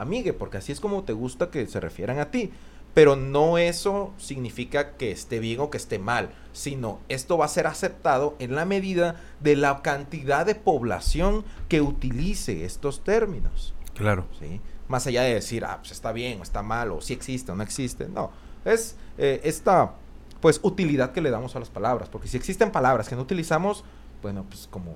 Amigue, 0.00 0.32
porque 0.32 0.58
así 0.58 0.72
es 0.72 0.80
como 0.80 1.02
te 1.02 1.12
gusta 1.12 1.50
que 1.50 1.66
se 1.66 1.80
refieran 1.80 2.18
a 2.18 2.30
ti. 2.30 2.52
Pero 2.94 3.16
no 3.16 3.58
eso 3.58 4.12
significa 4.16 4.96
que 4.96 5.10
esté 5.10 5.38
bien 5.38 5.60
o 5.60 5.70
que 5.70 5.76
esté 5.76 5.98
mal, 5.98 6.30
sino 6.52 7.00
esto 7.08 7.38
va 7.38 7.44
a 7.44 7.48
ser 7.48 7.66
aceptado 7.66 8.34
en 8.38 8.54
la 8.54 8.64
medida 8.64 9.20
de 9.40 9.56
la 9.56 9.82
cantidad 9.82 10.46
de 10.46 10.54
población 10.54 11.44
que 11.68 11.80
utilice 11.80 12.64
estos 12.64 13.04
términos. 13.04 13.74
Claro. 13.94 14.24
¿sí? 14.38 14.60
Más 14.88 15.06
allá 15.06 15.22
de 15.22 15.34
decir, 15.34 15.64
ah, 15.64 15.78
pues 15.80 15.92
está 15.92 16.12
bien 16.12 16.40
o 16.40 16.42
está 16.42 16.62
mal, 16.62 16.90
o 16.90 17.00
si 17.00 17.12
existe 17.12 17.52
o 17.52 17.54
no 17.54 17.62
existe. 17.62 18.08
No, 18.08 18.30
es 18.64 18.96
eh, 19.18 19.40
esta 19.44 19.92
pues 20.40 20.60
utilidad 20.62 21.12
que 21.12 21.20
le 21.20 21.30
damos 21.30 21.56
a 21.56 21.58
las 21.58 21.70
palabras. 21.70 22.08
Porque 22.08 22.28
si 22.28 22.36
existen 22.36 22.70
palabras 22.70 23.08
que 23.08 23.16
no 23.16 23.22
utilizamos, 23.22 23.84
bueno, 24.22 24.44
pues 24.48 24.68
como, 24.70 24.94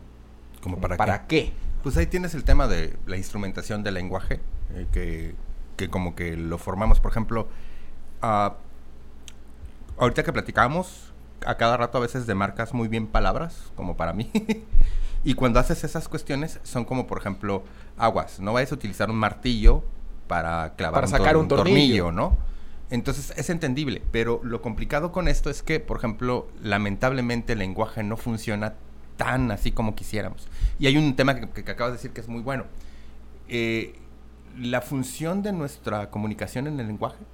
como, 0.60 0.80
para, 0.80 1.26
qué? 1.26 1.52
Pues 1.82 1.96
ahí 1.96 2.06
tienes 2.06 2.34
el 2.34 2.44
tema 2.44 2.68
de 2.68 2.96
la 3.06 3.16
instrumentación 3.16 3.82
del 3.82 3.94
lenguaje, 3.94 4.40
eh, 4.74 4.86
que, 4.92 5.34
que, 5.76 5.88
como 5.88 6.14
que 6.14 6.36
lo 6.36 6.58
formamos, 6.58 7.00
por 7.00 7.10
ejemplo, 7.10 7.48
uh, 8.22 8.52
ahorita 9.98 10.22
que 10.22 10.32
platicamos, 10.32 11.12
a 11.44 11.56
cada 11.56 11.76
rato 11.76 11.98
a 11.98 12.00
veces 12.00 12.26
demarcas 12.26 12.72
muy 12.72 12.88
bien 12.88 13.06
palabras, 13.06 13.72
como 13.74 13.96
para 13.96 14.12
mí. 14.12 14.30
y 15.24 15.34
cuando 15.34 15.58
haces 15.58 15.82
esas 15.84 16.08
cuestiones, 16.08 16.60
son 16.62 16.84
como, 16.84 17.06
por 17.06 17.18
ejemplo, 17.18 17.64
aguas. 17.96 18.40
No 18.40 18.52
vayas 18.52 18.72
a 18.72 18.76
utilizar 18.76 19.10
un 19.10 19.16
martillo 19.16 19.82
para 20.28 20.74
clavar 20.76 21.02
para 21.02 21.06
sacar 21.06 21.36
un, 21.36 21.48
tornillo, 21.48 22.12
¿no? 22.12 22.36
Entonces 22.92 23.32
es 23.38 23.48
entendible, 23.48 24.02
pero 24.12 24.38
lo 24.44 24.60
complicado 24.60 25.12
con 25.12 25.26
esto 25.26 25.48
es 25.48 25.62
que, 25.62 25.80
por 25.80 25.96
ejemplo, 25.96 26.46
lamentablemente 26.62 27.54
el 27.54 27.60
lenguaje 27.60 28.02
no 28.02 28.18
funciona 28.18 28.74
tan 29.16 29.50
así 29.50 29.72
como 29.72 29.94
quisiéramos. 29.94 30.46
Y 30.78 30.88
hay 30.88 30.98
un 30.98 31.16
tema 31.16 31.34
que, 31.34 31.60
acabas 31.62 31.92
de 31.94 31.96
decir 31.96 32.10
que 32.10 32.20
es 32.20 32.28
muy 32.28 32.42
bueno. 32.42 32.64
Eh, 33.48 33.94
la 34.58 34.82
función 34.82 35.42
de 35.42 35.54
nuestra 35.54 36.10
comunicación 36.10 36.66
en 36.66 36.78
el 36.80 36.86
lenguaje 36.86 37.24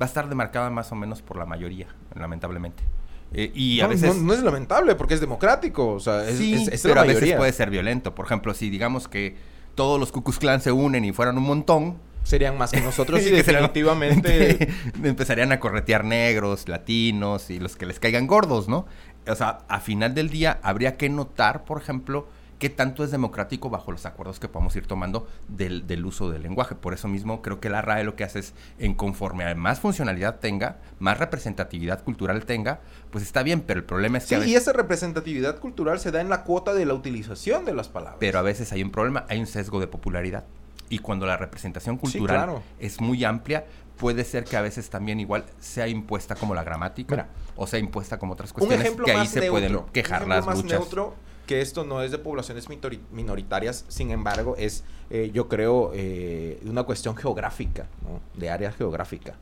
va 0.00 0.06
a 0.06 0.08
estar 0.08 0.28
demarcada 0.28 0.70
más 0.70 0.92
o 0.92 0.94
menos 0.94 1.20
por 1.20 1.36
la 1.36 1.46
mayoría, 1.46 1.88
lamentablemente. 2.14 2.84
Eh, 3.32 3.50
y 3.56 3.80
a 3.80 3.88
veces... 3.88 4.16
No, 4.16 4.32
es 4.32 4.42
lamentable 4.44 4.94
porque 4.94 5.14
es 5.14 5.20
democrático, 5.20 5.94
o 5.94 5.98
sea, 5.98 6.28
es, 6.28 6.38
sí, 6.38 6.64
pero 6.84 7.00
a 7.00 7.04
veces 7.04 7.34
puede 7.34 7.50
ser 7.50 7.70
violento. 7.70 8.14
Por 8.14 8.26
ejemplo, 8.26 8.54
si 8.54 8.70
digamos 8.70 9.08
que 9.08 9.34
todos 9.74 9.98
los 9.98 10.12
Ku 10.12 10.22
Klux 10.22 10.62
se 10.62 10.70
unen 10.70 11.04
y 11.04 11.10
fueran 11.10 11.38
un 11.38 11.44
montón, 11.44 11.98
serían 12.22 12.56
más 12.58 12.72
que 12.72 12.80
nosotros 12.80 13.22
y 13.26 13.30
definitivamente 13.30 14.68
empezarían 15.02 15.52
a 15.52 15.60
corretear 15.60 16.04
negros, 16.04 16.68
latinos 16.68 17.50
y 17.50 17.58
los 17.58 17.76
que 17.76 17.86
les 17.86 17.98
caigan 17.98 18.26
gordos, 18.26 18.68
¿no? 18.68 18.86
O 19.26 19.34
sea, 19.34 19.60
a 19.68 19.80
final 19.80 20.14
del 20.14 20.30
día 20.30 20.58
habría 20.62 20.96
que 20.96 21.08
notar, 21.08 21.64
por 21.64 21.80
ejemplo, 21.80 22.26
qué 22.62 22.70
tanto 22.70 23.02
es 23.02 23.10
democrático 23.10 23.70
bajo 23.70 23.90
los 23.90 24.06
acuerdos 24.06 24.38
que 24.38 24.46
podemos 24.46 24.76
ir 24.76 24.86
tomando 24.86 25.26
del, 25.48 26.06
uso 26.06 26.30
del 26.30 26.42
lenguaje. 26.42 26.76
Por 26.76 26.94
eso 26.94 27.08
mismo 27.08 27.42
creo 27.42 27.58
que 27.58 27.68
la 27.68 27.82
RAE 27.82 28.04
lo 28.04 28.14
que 28.14 28.22
hace 28.22 28.38
es, 28.38 28.54
en 28.78 28.94
conforme 28.94 29.44
a 29.44 29.52
más 29.56 29.80
funcionalidad 29.80 30.38
tenga, 30.38 30.76
más 31.00 31.18
representatividad 31.18 32.04
cultural 32.04 32.44
tenga, 32.44 32.78
pues 33.10 33.24
está 33.24 33.42
bien, 33.42 33.62
pero 33.62 33.80
el 33.80 33.84
problema 33.84 34.18
es 34.18 34.26
que... 34.26 34.40
Sí, 34.40 34.50
y 34.50 34.54
esa 34.54 34.72
representatividad 34.72 35.58
cultural 35.58 35.98
se 35.98 36.12
da 36.12 36.20
en 36.20 36.28
la 36.28 36.44
cuota 36.44 36.72
de 36.72 36.86
la 36.86 36.94
utilización 36.94 37.64
de 37.64 37.74
las 37.74 37.88
palabras. 37.88 38.18
Pero 38.20 38.38
a 38.38 38.42
veces 38.42 38.70
hay 38.70 38.84
un 38.84 38.92
problema, 38.92 39.26
hay 39.28 39.40
un 39.40 39.48
sesgo 39.48 39.80
de 39.80 39.88
popularidad 39.88 40.44
y 40.92 40.98
cuando 40.98 41.24
la 41.24 41.38
representación 41.38 41.96
cultural 41.96 42.62
es 42.78 43.00
muy 43.00 43.24
amplia, 43.24 43.64
puede 43.96 44.24
ser 44.24 44.44
que 44.44 44.58
a 44.58 44.60
veces 44.60 44.90
también 44.90 45.20
igual 45.20 45.46
sea 45.58 45.88
impuesta 45.88 46.34
como 46.34 46.54
la 46.54 46.64
gramática 46.64 47.28
o 47.56 47.66
sea 47.66 47.78
impuesta 47.78 48.18
como 48.18 48.34
otras 48.34 48.52
cuestiones 48.52 48.90
que 49.02 49.10
ahí 49.10 49.26
se 49.26 49.50
pueden 49.50 49.80
quejar 49.90 50.28
las 50.28 50.44
más 50.44 50.62
neutro 50.62 51.14
que 51.46 51.62
esto 51.62 51.84
no 51.84 52.02
es 52.02 52.10
de 52.10 52.18
poblaciones 52.18 52.68
minoritarias, 53.10 53.84
sin 53.88 54.12
embargo, 54.12 54.54
es, 54.56 54.84
eh, 55.10 55.32
yo 55.34 55.48
creo, 55.48 55.90
eh, 55.92 56.60
una 56.64 56.84
cuestión 56.84 57.16
geográfica, 57.16 57.88
de 58.34 58.48
área 58.48 58.70
geográfica. 58.70 59.34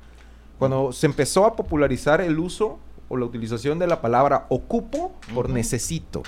Cuando 0.58 0.92
se 0.92 1.04
empezó 1.04 1.44
a 1.44 1.54
popularizar 1.54 2.22
el 2.22 2.38
uso 2.38 2.78
o 3.10 3.18
la 3.18 3.26
utilización 3.26 3.78
de 3.78 3.86
la 3.86 4.00
palabra 4.00 4.46
ocupo 4.48 5.12
por 5.34 5.50
necesito. 5.50 6.22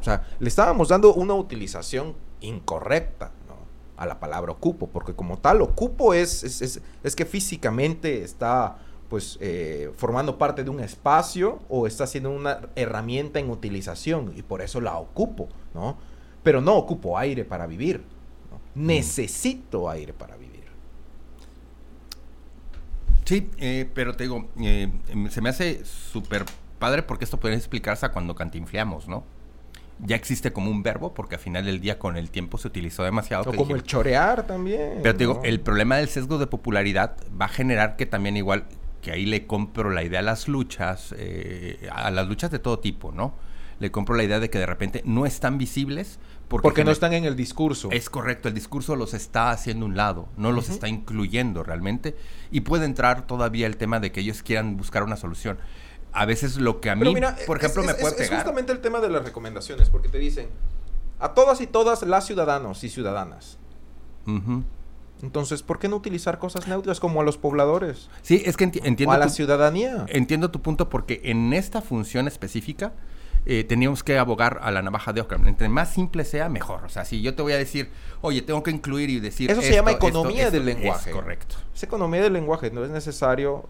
O 0.00 0.04
sea, 0.04 0.28
le 0.38 0.48
estábamos 0.48 0.88
dando 0.88 1.12
una 1.12 1.34
utilización 1.34 2.14
incorrecta 2.40 3.32
a 4.00 4.06
la 4.06 4.18
palabra 4.18 4.52
ocupo, 4.52 4.86
porque 4.86 5.12
como 5.12 5.38
tal, 5.38 5.60
ocupo 5.60 6.14
es, 6.14 6.42
es, 6.42 6.80
es, 7.02 7.16
que 7.16 7.26
físicamente 7.26 8.22
está 8.22 8.78
pues 9.10 9.36
eh, 9.42 9.92
formando 9.94 10.38
parte 10.38 10.64
de 10.64 10.70
un 10.70 10.80
espacio 10.80 11.58
o 11.68 11.86
está 11.86 12.06
siendo 12.06 12.30
una 12.30 12.60
herramienta 12.76 13.40
en 13.40 13.50
utilización 13.50 14.32
y 14.34 14.42
por 14.42 14.62
eso 14.62 14.80
la 14.80 14.96
ocupo, 14.96 15.50
¿no? 15.74 15.98
Pero 16.42 16.62
no 16.62 16.76
ocupo 16.76 17.18
aire 17.18 17.44
para 17.44 17.66
vivir, 17.66 17.98
mm. 18.74 18.86
necesito 18.86 19.90
aire 19.90 20.14
para 20.14 20.36
vivir. 20.36 20.64
Sí, 23.26 23.50
eh, 23.58 23.90
pero 23.92 24.16
te 24.16 24.24
digo, 24.24 24.48
eh, 24.62 24.90
se 25.28 25.42
me 25.42 25.50
hace 25.50 25.84
súper 25.84 26.46
padre 26.78 27.02
porque 27.02 27.24
esto 27.24 27.38
puede 27.38 27.54
explicarse 27.54 28.06
a 28.06 28.12
cuando 28.12 28.34
cantinfleamos, 28.34 29.08
¿no? 29.08 29.24
Ya 30.04 30.16
existe 30.16 30.52
como 30.52 30.70
un 30.70 30.82
verbo, 30.82 31.14
porque 31.14 31.36
al 31.36 31.40
final 31.40 31.64
del 31.64 31.80
día 31.80 31.98
con 31.98 32.16
el 32.16 32.30
tiempo 32.30 32.58
se 32.58 32.68
utilizó 32.68 33.02
demasiado. 33.04 33.50
O 33.50 33.54
como 33.54 33.74
el 33.74 33.82
chorear 33.82 34.46
también. 34.46 35.00
Pero 35.02 35.14
te 35.14 35.18
digo, 35.18 35.40
el 35.44 35.60
problema 35.60 35.96
del 35.96 36.08
sesgo 36.08 36.38
de 36.38 36.46
popularidad 36.46 37.16
va 37.40 37.46
a 37.46 37.48
generar 37.48 37.96
que 37.96 38.06
también 38.06 38.36
igual, 38.36 38.64
que 39.02 39.12
ahí 39.12 39.26
le 39.26 39.46
compro 39.46 39.90
la 39.90 40.02
idea 40.02 40.20
a 40.20 40.22
las 40.22 40.48
luchas, 40.48 41.14
eh, 41.16 41.88
a 41.92 42.10
las 42.10 42.26
luchas 42.28 42.50
de 42.50 42.58
todo 42.58 42.78
tipo, 42.78 43.12
¿no? 43.12 43.34
Le 43.78 43.90
compro 43.90 44.14
la 44.14 44.24
idea 44.24 44.40
de 44.40 44.50
que 44.50 44.58
de 44.58 44.66
repente 44.66 45.02
no 45.04 45.26
están 45.26 45.58
visibles. 45.58 46.18
Porque, 46.48 46.82
no 46.82 46.90
están 46.90 47.12
en 47.12 47.24
el 47.24 47.36
discurso. 47.36 47.90
Es 47.92 48.10
correcto, 48.10 48.48
el 48.48 48.54
discurso 48.54 48.96
los 48.96 49.14
está 49.14 49.52
haciendo 49.52 49.86
un 49.86 49.96
lado, 49.96 50.28
no 50.36 50.50
los 50.50 50.68
está 50.68 50.88
incluyendo 50.88 51.62
realmente. 51.62 52.16
Y 52.50 52.62
puede 52.62 52.86
entrar 52.86 53.24
todavía 53.28 53.68
el 53.68 53.76
tema 53.76 54.00
de 54.00 54.10
que 54.10 54.20
ellos 54.20 54.42
quieran 54.42 54.76
buscar 54.76 55.04
una 55.04 55.16
solución 55.16 55.58
a 56.12 56.24
veces 56.26 56.56
lo 56.56 56.80
que 56.80 56.90
a 56.90 56.96
mí, 56.96 57.14
por 57.46 57.58
ejemplo, 57.58 57.82
me 57.82 57.94
puede 57.94 58.14
pegar. 58.14 58.32
Es 58.32 58.38
justamente 58.38 58.72
el 58.72 58.80
tema 58.80 59.00
de 59.00 59.08
las 59.08 59.24
recomendaciones, 59.24 59.90
porque 59.90 60.08
te 60.08 60.18
dicen 60.18 60.48
a 61.18 61.34
todas 61.34 61.60
y 61.60 61.66
todas 61.66 62.02
las 62.02 62.26
ciudadanos 62.26 62.82
y 62.82 62.88
ciudadanas. 62.88 63.58
Entonces, 65.22 65.62
¿por 65.62 65.78
qué 65.78 65.88
no 65.88 65.96
utilizar 65.96 66.38
cosas 66.38 66.66
neutras 66.66 66.98
como 66.98 67.20
a 67.20 67.24
los 67.24 67.36
pobladores? 67.36 68.08
Sí, 68.22 68.42
es 68.44 68.56
que 68.56 68.64
entiendo. 68.64 69.08
O 69.08 69.12
a 69.12 69.18
la 69.18 69.28
ciudadanía. 69.28 70.06
Entiendo 70.08 70.50
tu 70.50 70.62
punto 70.62 70.88
porque 70.88 71.20
en 71.24 71.52
esta 71.52 71.82
función 71.82 72.26
específica 72.26 72.92
eh, 73.44 73.64
teníamos 73.64 74.02
que 74.02 74.18
abogar 74.18 74.60
a 74.62 74.70
la 74.70 74.80
navaja 74.82 75.12
de 75.12 75.20
Ockham. 75.20 75.46
Entre 75.46 75.68
más 75.68 75.92
simple 75.92 76.24
sea, 76.24 76.48
mejor. 76.48 76.84
O 76.84 76.88
sea, 76.88 77.04
si 77.04 77.20
yo 77.20 77.34
te 77.34 77.42
voy 77.42 77.52
a 77.52 77.58
decir, 77.58 77.90
oye, 78.22 78.40
tengo 78.40 78.62
que 78.62 78.70
incluir 78.70 79.10
y 79.10 79.20
decir. 79.20 79.50
Eso 79.50 79.60
se 79.60 79.72
llama 79.72 79.92
economía 79.92 80.50
del 80.50 80.64
lenguaje. 80.64 81.10
Es 81.10 81.16
correcto. 81.16 81.56
Es 81.74 81.82
economía 81.82 82.22
del 82.22 82.32
lenguaje. 82.32 82.70
No 82.70 82.84
es 82.84 82.90
necesario 82.90 83.68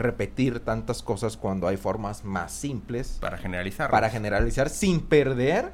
repetir 0.00 0.60
tantas 0.60 1.02
cosas 1.02 1.36
cuando 1.36 1.68
hay 1.68 1.76
formas 1.76 2.24
más 2.24 2.52
simples. 2.52 3.18
Para 3.20 3.38
generalizar. 3.38 3.90
Para 3.90 4.10
generalizar 4.10 4.68
sin 4.68 5.00
perder 5.00 5.72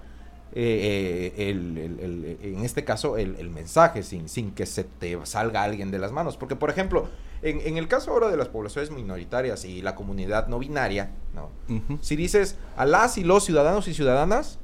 eh, 0.58 1.34
eh, 1.36 1.50
el, 1.50 2.38
en 2.40 2.64
este 2.64 2.84
caso 2.84 3.18
el, 3.18 3.50
mensaje, 3.50 4.02
sin, 4.02 4.28
sin 4.28 4.52
que 4.52 4.64
se 4.64 4.84
te 4.84 5.18
salga 5.26 5.62
alguien 5.62 5.90
de 5.90 5.98
las 5.98 6.12
manos. 6.12 6.36
Porque, 6.36 6.56
por 6.56 6.70
ejemplo, 6.70 7.08
en, 7.42 7.76
el 7.76 7.88
caso 7.88 8.12
ahora 8.12 8.28
de 8.28 8.36
las 8.36 8.48
poblaciones 8.48 8.90
minoritarias 8.90 9.64
y 9.64 9.82
la 9.82 9.94
comunidad 9.94 10.48
no 10.48 10.58
binaria, 10.58 11.10
¿no? 11.34 11.50
si 12.00 12.16
dices 12.16 12.56
a 12.76 12.86
las 12.86 13.18
y 13.18 13.24
los 13.24 13.44
ciudadanos 13.44 13.86
y 13.88 13.94
ciudadanas, 13.94 14.58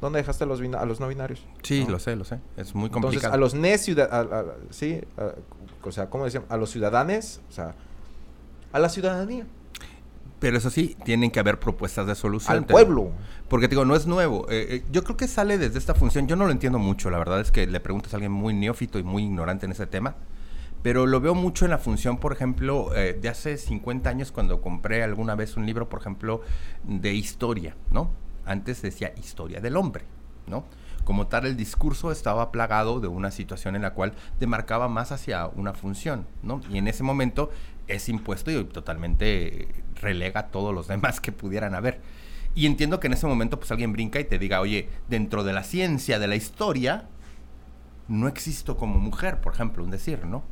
¿dónde 0.00 0.18
dejaste 0.18 0.44
a 0.44 0.46
los, 0.48 0.60
a 0.60 0.84
los 0.84 0.98
no 0.98 1.06
binarios? 1.06 1.44
Sí, 1.62 1.86
lo 1.88 2.00
sé, 2.00 2.16
lo 2.16 2.24
sé. 2.24 2.40
Es 2.56 2.74
muy 2.74 2.90
complicado. 2.90 3.32
Entonces, 3.32 3.32
a 3.32 3.36
los 3.36 3.54
ne 3.54 3.78
sí, 4.70 5.00
o 5.82 5.92
sea, 5.92 6.10
¿cómo 6.10 6.24
decían? 6.24 6.44
A 6.48 6.56
los 6.56 6.70
ciudadanos, 6.70 7.40
o 7.48 7.52
sea, 7.52 7.76
a 8.76 8.78
la 8.78 8.88
ciudadanía. 8.88 9.46
Pero 10.38 10.58
eso 10.58 10.68
sí, 10.68 10.96
tienen 11.04 11.30
que 11.30 11.40
haber 11.40 11.58
propuestas 11.58 12.06
de 12.06 12.14
solución. 12.14 12.58
Al 12.58 12.66
pueblo. 12.66 13.10
Porque 13.48 13.68
digo, 13.68 13.84
no 13.84 13.96
es 13.96 14.06
nuevo. 14.06 14.46
Eh, 14.50 14.66
eh, 14.68 14.84
yo 14.92 15.02
creo 15.02 15.16
que 15.16 15.28
sale 15.28 15.56
desde 15.56 15.78
esta 15.78 15.94
función. 15.94 16.28
Yo 16.28 16.36
no 16.36 16.44
lo 16.44 16.52
entiendo 16.52 16.78
mucho. 16.78 17.10
La 17.10 17.18
verdad 17.18 17.40
es 17.40 17.50
que 17.50 17.66
le 17.66 17.80
preguntas 17.80 18.12
a 18.12 18.16
alguien 18.16 18.32
muy 18.32 18.52
neófito 18.52 18.98
y 18.98 19.02
muy 19.02 19.22
ignorante 19.24 19.64
en 19.64 19.72
ese 19.72 19.86
tema. 19.86 20.16
Pero 20.82 21.06
lo 21.06 21.20
veo 21.20 21.34
mucho 21.34 21.64
en 21.64 21.70
la 21.70 21.78
función, 21.78 22.18
por 22.18 22.32
ejemplo, 22.32 22.94
eh, 22.94 23.18
de 23.20 23.28
hace 23.28 23.56
50 23.56 24.10
años 24.10 24.30
cuando 24.30 24.60
compré 24.60 25.02
alguna 25.02 25.34
vez 25.34 25.56
un 25.56 25.64
libro, 25.64 25.88
por 25.88 26.00
ejemplo, 26.00 26.42
de 26.84 27.14
historia, 27.14 27.74
¿no? 27.90 28.10
Antes 28.44 28.82
decía 28.82 29.12
historia 29.18 29.60
del 29.60 29.76
hombre, 29.76 30.04
¿no? 30.46 30.64
Como 31.04 31.28
tal, 31.28 31.46
el 31.46 31.56
discurso 31.56 32.12
estaba 32.12 32.52
plagado 32.52 33.00
de 33.00 33.08
una 33.08 33.30
situación 33.30 33.74
en 33.74 33.82
la 33.82 33.94
cual 33.94 34.12
demarcaba 34.38 34.88
más 34.88 35.12
hacia 35.12 35.46
una 35.46 35.72
función, 35.72 36.26
¿no? 36.42 36.60
Y 36.70 36.78
en 36.78 36.88
ese 36.88 37.02
momento 37.02 37.50
es 37.88 38.08
impuesto 38.08 38.50
y 38.50 38.64
totalmente 38.64 39.68
relega 39.94 40.40
a 40.40 40.46
todos 40.48 40.74
los 40.74 40.88
demás 40.88 41.20
que 41.20 41.32
pudieran 41.32 41.74
haber. 41.74 42.00
Y 42.54 42.66
entiendo 42.66 43.00
que 43.00 43.06
en 43.06 43.12
ese 43.12 43.26
momento 43.26 43.58
pues 43.58 43.70
alguien 43.70 43.92
brinca 43.92 44.18
y 44.18 44.24
te 44.24 44.38
diga, 44.38 44.60
oye, 44.60 44.88
dentro 45.08 45.44
de 45.44 45.52
la 45.52 45.62
ciencia, 45.62 46.18
de 46.18 46.26
la 46.26 46.36
historia, 46.36 47.08
no 48.08 48.28
existo 48.28 48.76
como 48.76 48.98
mujer, 48.98 49.40
por 49.40 49.52
ejemplo, 49.52 49.84
un 49.84 49.90
decir, 49.90 50.24
¿no? 50.24 50.44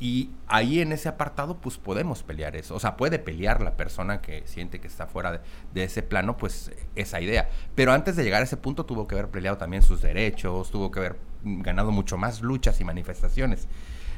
Y 0.00 0.30
ahí 0.46 0.80
en 0.80 0.92
ese 0.92 1.08
apartado, 1.08 1.56
pues 1.56 1.76
podemos 1.76 2.22
pelear 2.22 2.54
eso. 2.54 2.76
O 2.76 2.80
sea, 2.80 2.96
puede 2.96 3.18
pelear 3.18 3.60
la 3.60 3.76
persona 3.76 4.20
que 4.20 4.46
siente 4.46 4.80
que 4.80 4.86
está 4.86 5.08
fuera 5.08 5.42
de, 5.74 5.82
ese 5.82 6.04
plano, 6.04 6.36
pues 6.36 6.70
esa 6.94 7.20
idea. 7.20 7.48
Pero 7.74 7.92
antes 7.92 8.14
de 8.14 8.22
llegar 8.22 8.40
a 8.40 8.44
ese 8.44 8.56
punto, 8.56 8.86
tuvo 8.86 9.08
que 9.08 9.16
haber 9.16 9.28
peleado 9.28 9.58
también 9.58 9.82
sus 9.82 10.00
derechos, 10.00 10.70
tuvo 10.70 10.92
que 10.92 11.00
haber 11.00 11.16
ganado 11.42 11.90
mucho 11.90 12.16
más 12.16 12.42
luchas 12.42 12.80
y 12.80 12.84
manifestaciones. 12.84 13.66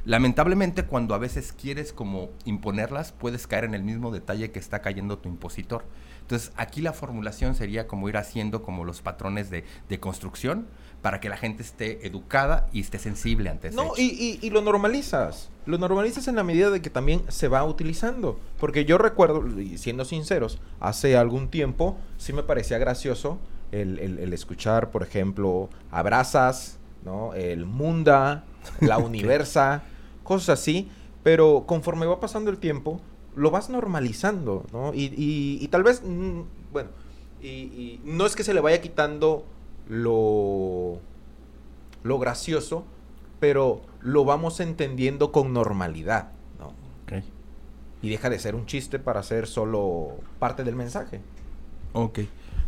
Lamentablemente, 0.04 0.84
cuando 0.84 1.14
a 1.14 1.18
veces 1.18 1.52
quieres 1.52 1.92
como 1.92 2.30
imponerlas, 2.44 3.12
puedes 3.12 3.46
caer 3.46 3.64
en 3.64 3.74
el 3.74 3.82
mismo 3.82 4.10
detalle 4.10 4.50
que 4.50 4.58
está 4.58 4.80
cayendo 4.80 5.18
tu 5.18 5.28
impositor. 5.28 5.84
Entonces, 6.22 6.52
aquí 6.56 6.80
la 6.80 6.92
formulación 6.92 7.54
sería 7.54 7.86
como 7.86 8.08
ir 8.08 8.16
haciendo 8.16 8.62
como 8.62 8.84
los 8.84 9.02
patrones 9.02 9.50
de, 9.50 9.64
construcción 9.98 10.68
para 11.02 11.18
que 11.18 11.28
la 11.28 11.36
gente 11.36 11.62
esté 11.62 12.06
educada 12.06 12.68
y 12.72 12.80
esté 12.80 12.98
sensible 12.98 13.50
ante 13.50 13.68
eso. 13.68 13.82
No, 13.82 13.92
y, 13.96 14.38
y, 14.40 14.50
lo 14.50 14.62
normalizas. 14.62 15.50
Lo 15.66 15.76
normalizas 15.76 16.28
en 16.28 16.36
la 16.36 16.44
medida 16.44 16.70
de 16.70 16.80
que 16.80 16.88
también 16.88 17.22
se 17.28 17.48
va 17.48 17.64
utilizando. 17.64 18.38
Porque 18.58 18.84
yo 18.84 18.96
recuerdo, 18.96 19.44
y 19.60 19.76
siendo 19.76 20.04
sinceros, 20.04 20.60
hace 20.78 21.16
algún 21.16 21.48
tiempo 21.48 21.98
sí 22.16 22.32
me 22.32 22.42
parecía 22.42 22.78
gracioso 22.78 23.38
el, 23.72 23.98
el 23.98 24.32
escuchar, 24.32 24.90
por 24.90 25.02
ejemplo, 25.02 25.68
abrazas, 25.90 26.78
¿no? 27.04 27.34
El 27.34 27.66
Munda, 27.66 28.44
la 28.80 28.98
Universa, 28.98 29.82
cosas 30.22 30.60
así, 30.60 30.90
pero 31.22 31.64
conforme 31.66 32.06
va 32.06 32.20
pasando 32.20 32.50
el 32.50 32.58
tiempo, 32.58 33.00
lo 33.36 33.50
vas 33.50 33.70
normalizando, 33.70 34.64
¿no? 34.72 34.92
Y, 34.94 35.66
tal 35.68 35.82
vez, 35.82 36.02
mm, 36.04 36.40
bueno, 36.72 36.90
y, 37.42 38.00
no 38.04 38.26
es 38.26 38.36
que 38.36 38.44
se 38.44 38.54
le 38.54 38.60
vaya 38.60 38.80
quitando 38.80 39.44
lo, 39.88 40.98
lo 42.02 42.18
gracioso, 42.18 42.84
pero 43.38 43.82
lo 44.00 44.24
vamos 44.24 44.60
entendiendo 44.60 45.32
con 45.32 45.52
normalidad, 45.52 46.32
¿no? 46.58 46.72
Y 48.02 48.08
deja 48.08 48.30
de 48.30 48.38
ser 48.38 48.54
un 48.54 48.64
chiste 48.64 48.98
para 48.98 49.22
ser 49.22 49.46
solo 49.46 50.16
parte 50.38 50.64
del 50.64 50.74
mensaje. 50.74 51.20
Ok. 51.92 52.20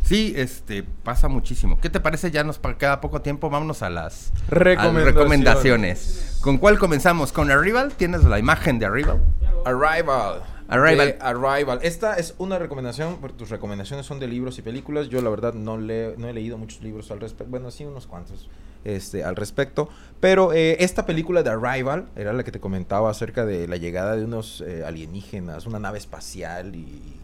Sí, 0.03 0.35
este, 0.37 0.83
pasa 0.83 1.29
muchísimo. 1.29 1.81
¿Qué 1.81 1.89
te 1.89 2.01
parece? 2.01 2.31
Ya 2.31 2.45
nos 2.45 2.59
queda 2.79 3.01
poco 3.01 3.23
tiempo. 3.23 3.49
Vámonos 3.51 3.83
a 3.83 3.91
las 3.91 4.33
recomendaciones. 4.49 6.39
¿Con 6.41 6.59
cuál 6.59 6.79
comenzamos? 6.79 7.33
¿Con 7.33 7.51
Arrival? 7.51 7.93
¿Tienes 7.97 8.25
la 8.25 8.39
imagen 8.39 8.79
de 8.79 8.87
Arrival? 8.87 9.21
Arrival. 9.65 10.43
Arrival. 10.69 11.17
Arrival. 11.21 11.79
Esta 11.83 12.17
es 12.17 12.35
una 12.39 12.59
recomendación, 12.59 13.19
porque 13.21 13.37
tus 13.37 13.51
recomendaciones 13.51 14.05
son 14.05 14.19
de 14.19 14.27
libros 14.27 14.59
y 14.59 14.63
películas. 14.63 15.09
Yo 15.09 15.23
la 15.23 15.31
verdad 15.31 15.55
no, 15.55 15.79
le, 15.79 16.17
no 16.17 16.29
he 16.29 16.33
leído 16.33 16.59
muchos 16.59 16.83
libros 16.83 17.11
al 17.11 17.21
respecto. 17.21 17.51
Bueno, 17.51 17.71
sí, 17.71 17.85
unos 17.85 18.07
cuantos 18.07 18.49
este, 18.85 19.23
al 19.25 19.37
respecto. 19.37 19.89
Pero 20.21 20.53
eh, 20.53 20.77
esta 20.81 21.07
película 21.07 21.43
de 21.43 21.51
Arrival 21.51 22.07
era 22.17 22.33
la 22.33 22.43
que 22.43 22.53
te 22.53 22.61
comentaba 22.61 23.11
acerca 23.11 23.45
de 23.45 23.69
la 23.69 23.77
llegada 23.77 24.17
de 24.17 24.25
unos 24.25 24.63
eh, 24.63 24.83
alienígenas, 24.85 25.67
una 25.67 25.79
nave 25.79 25.99
espacial 25.99 26.75
y, 26.75 27.19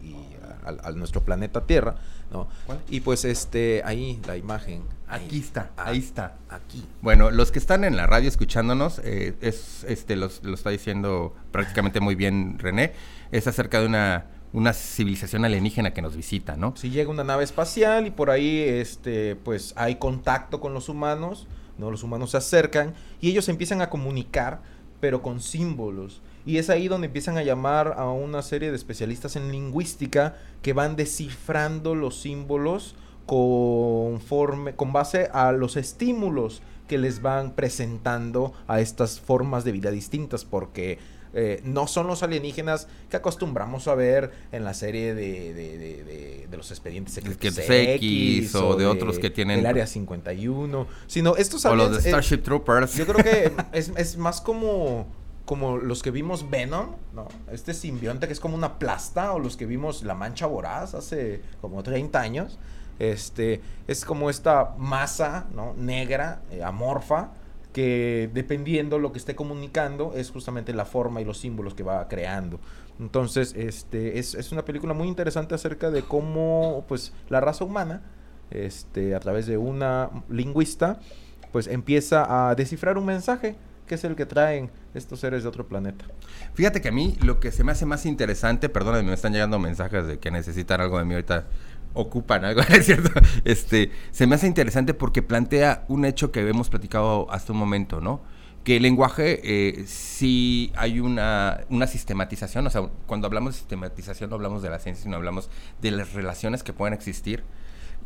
a, 0.63 0.91
nuestro 0.91 1.23
planeta 1.23 1.65
Tierra. 1.65 1.95
¿no? 2.31 2.47
Y 2.89 2.99
pues 3.01 3.25
este, 3.25 3.81
ahí 3.85 4.19
la 4.27 4.37
imagen. 4.37 4.83
Aquí 5.07 5.39
está, 5.39 5.71
ahí 5.75 5.97
está. 5.97 6.37
Aquí. 6.49 6.85
Bueno, 7.01 7.31
los 7.31 7.51
que 7.51 7.59
están 7.59 7.83
en 7.83 7.95
la 7.95 8.05
radio 8.05 8.27
escuchándonos, 8.27 9.01
eh, 9.03 9.35
es, 9.41 9.83
este, 9.85 10.15
los, 10.15 10.43
lo 10.43 10.53
está 10.53 10.69
diciendo 10.69 11.35
prácticamente 11.51 11.99
muy 11.99 12.15
bien 12.15 12.59
René, 12.59 12.93
es 13.31 13.47
acerca 13.47 13.79
de 13.79 13.87
una, 13.87 14.25
una 14.53 14.73
civilización 14.73 15.45
alienígena 15.45 15.93
que 15.93 16.01
nos 16.01 16.15
visita, 16.15 16.55
¿no? 16.55 16.75
Si 16.75 16.89
llega 16.89 17.09
una 17.09 17.23
nave 17.23 17.43
espacial 17.43 18.07
y 18.07 18.11
por 18.11 18.29
ahí, 18.29 18.59
este, 18.59 19.35
pues 19.35 19.73
hay 19.75 19.95
contacto 19.95 20.59
con 20.59 20.73
los 20.73 20.89
humanos, 20.89 21.47
¿no? 21.77 21.91
Los 21.91 22.03
humanos 22.03 22.31
se 22.31 22.37
acercan 22.37 22.93
y 23.21 23.29
ellos 23.29 23.49
empiezan 23.49 23.81
a 23.81 23.89
comunicar, 23.89 24.61
pero 24.99 25.21
con 25.21 25.39
símbolos. 25.39 26.21
Y 26.45 26.57
es 26.57 26.69
ahí 26.69 26.87
donde 26.87 27.07
empiezan 27.07 27.37
a 27.37 27.43
llamar 27.43 27.95
a 27.97 28.09
una 28.09 28.41
serie 28.41 28.69
de 28.69 28.75
especialistas 28.75 29.35
en 29.35 29.51
lingüística 29.51 30.37
que 30.61 30.73
van 30.73 30.95
descifrando 30.95 31.95
los 31.95 32.19
símbolos 32.21 32.95
conforme, 33.25 34.75
con 34.75 34.91
base 34.91 35.29
a 35.31 35.51
los 35.51 35.77
estímulos 35.77 36.61
que 36.87 36.97
les 36.97 37.21
van 37.21 37.51
presentando 37.51 38.53
a 38.67 38.81
estas 38.81 39.19
formas 39.19 39.63
de 39.63 39.71
vida 39.71 39.91
distintas, 39.91 40.45
porque 40.45 40.97
eh, 41.33 41.61
no 41.63 41.85
son 41.85 42.07
los 42.07 42.23
alienígenas 42.23 42.87
que 43.07 43.17
acostumbramos 43.17 43.87
a 43.87 43.93
ver 43.93 44.31
en 44.51 44.63
la 44.63 44.73
serie 44.73 45.13
de, 45.13 45.53
de, 45.53 46.57
los 46.57 46.71
expedientes 46.71 47.13
secretos 47.13 47.59
X, 47.69 48.55
o, 48.55 48.75
de, 48.75 48.87
otros 48.87 49.19
que 49.19 49.29
tienen 49.29 49.59
el 49.59 49.65
área 49.67 49.85
51, 49.85 50.87
sino 51.05 51.35
estos 51.37 51.63
o 51.65 51.75
los 51.75 51.91
de 51.91 52.09
eh, 52.09 52.11
Starship 52.11 52.39
Troopers. 52.39 52.95
Yo 52.95 53.05
creo 53.05 53.23
que 53.23 53.51
es, 53.77 53.91
es 53.95 54.17
más 54.17 54.41
como 54.41 55.05
como 55.49 55.77
los 55.77 56.03
que 56.03 56.11
vimos 56.11 56.51
Venom, 56.51 56.91
¿no? 57.15 57.27
Este 57.51 57.73
simbionte 57.73 58.27
que 58.27 58.33
es 58.33 58.39
como 58.39 58.53
una 58.55 58.77
plasta, 58.77 59.33
o 59.33 59.39
los 59.39 59.57
que 59.57 59.65
vimos 59.65 60.03
La 60.03 60.13
Mancha 60.13 60.45
Voraz 60.45 60.93
hace 60.93 61.41
como 61.59 61.81
30 61.81 62.21
años. 62.21 62.59
Este, 62.99 63.59
es 63.87 64.05
como 64.05 64.29
esta 64.29 64.75
masa, 64.77 65.47
¿no? 65.55 65.73
Negra, 65.73 66.43
eh, 66.51 66.61
amorfa, 66.61 67.31
que 67.73 68.29
dependiendo 68.31 68.99
lo 68.99 69.11
que 69.11 69.17
esté 69.17 69.35
comunicando, 69.35 70.13
es 70.15 70.29
justamente 70.29 70.71
la 70.71 70.85
forma 70.85 71.19
y 71.19 71.25
los 71.25 71.39
símbolos 71.39 71.73
que 71.73 71.81
va 71.81 72.07
creando. 72.07 72.59
Entonces, 72.99 73.55
este, 73.57 74.19
es, 74.19 74.35
es 74.35 74.51
una 74.51 74.63
película 74.65 74.93
muy 74.93 75.07
interesante 75.07 75.55
acerca 75.55 75.89
de 75.89 76.03
cómo, 76.03 76.85
pues, 76.87 77.11
la 77.27 77.41
raza 77.41 77.63
humana, 77.63 78.03
este, 78.51 79.15
a 79.15 79.19
través 79.19 79.47
de 79.47 79.57
una 79.57 80.11
lingüista, 80.29 80.99
pues 81.51 81.65
empieza 81.65 82.49
a 82.49 82.53
descifrar 82.53 82.99
un 82.99 83.05
mensaje 83.05 83.55
que 83.89 83.95
es 83.95 84.03
el 84.03 84.15
que 84.15 84.27
traen 84.27 84.69
estos 84.93 85.19
seres 85.19 85.41
de 85.41 85.49
otro 85.49 85.67
planeta. 85.67 86.05
Fíjate 86.53 86.79
que 86.79 86.89
a 86.89 86.91
mí 86.91 87.17
lo 87.21 87.39
que 87.39 87.51
se 87.51 87.63
me 87.63 87.71
hace 87.71 87.87
más 87.87 88.05
interesante, 88.05 88.69
perdóname, 88.69 89.03
me 89.03 89.15
están 89.15 89.33
llegando 89.33 89.57
mensajes 89.57 90.05
de 90.05 90.19
que 90.19 90.29
necesitan 90.29 90.79
algo 90.79 90.99
de 90.99 91.05
mí 91.05 91.15
ahorita, 91.15 91.47
ocupan 91.93 92.45
algo, 92.45 92.61
¿es 92.69 92.85
cierto? 92.85 93.09
Este, 93.43 93.91
se 94.11 94.27
me 94.27 94.35
hace 94.35 94.45
interesante 94.45 94.93
porque 94.93 95.23
plantea 95.23 95.85
un 95.87 96.05
hecho 96.05 96.31
que 96.31 96.47
hemos 96.47 96.69
platicado 96.69 97.29
hasta 97.31 97.51
un 97.51 97.57
momento, 97.57 97.99
¿no? 97.99 98.21
Que 98.63 98.77
el 98.77 98.83
lenguaje, 98.83 99.41
eh, 99.43 99.85
si 99.87 100.71
hay 100.75 100.99
una, 100.99 101.61
una 101.69 101.87
sistematización, 101.87 102.67
o 102.67 102.69
sea, 102.69 102.83
cuando 103.07 103.25
hablamos 103.25 103.55
de 103.55 103.59
sistematización 103.59 104.29
no 104.29 104.35
hablamos 104.35 104.61
de 104.61 104.69
la 104.69 104.77
ciencia, 104.77 105.03
sino 105.03 105.15
hablamos 105.15 105.49
de 105.81 105.89
las 105.89 106.13
relaciones 106.13 106.61
que 106.61 106.73
pueden 106.73 106.93
existir. 106.93 107.43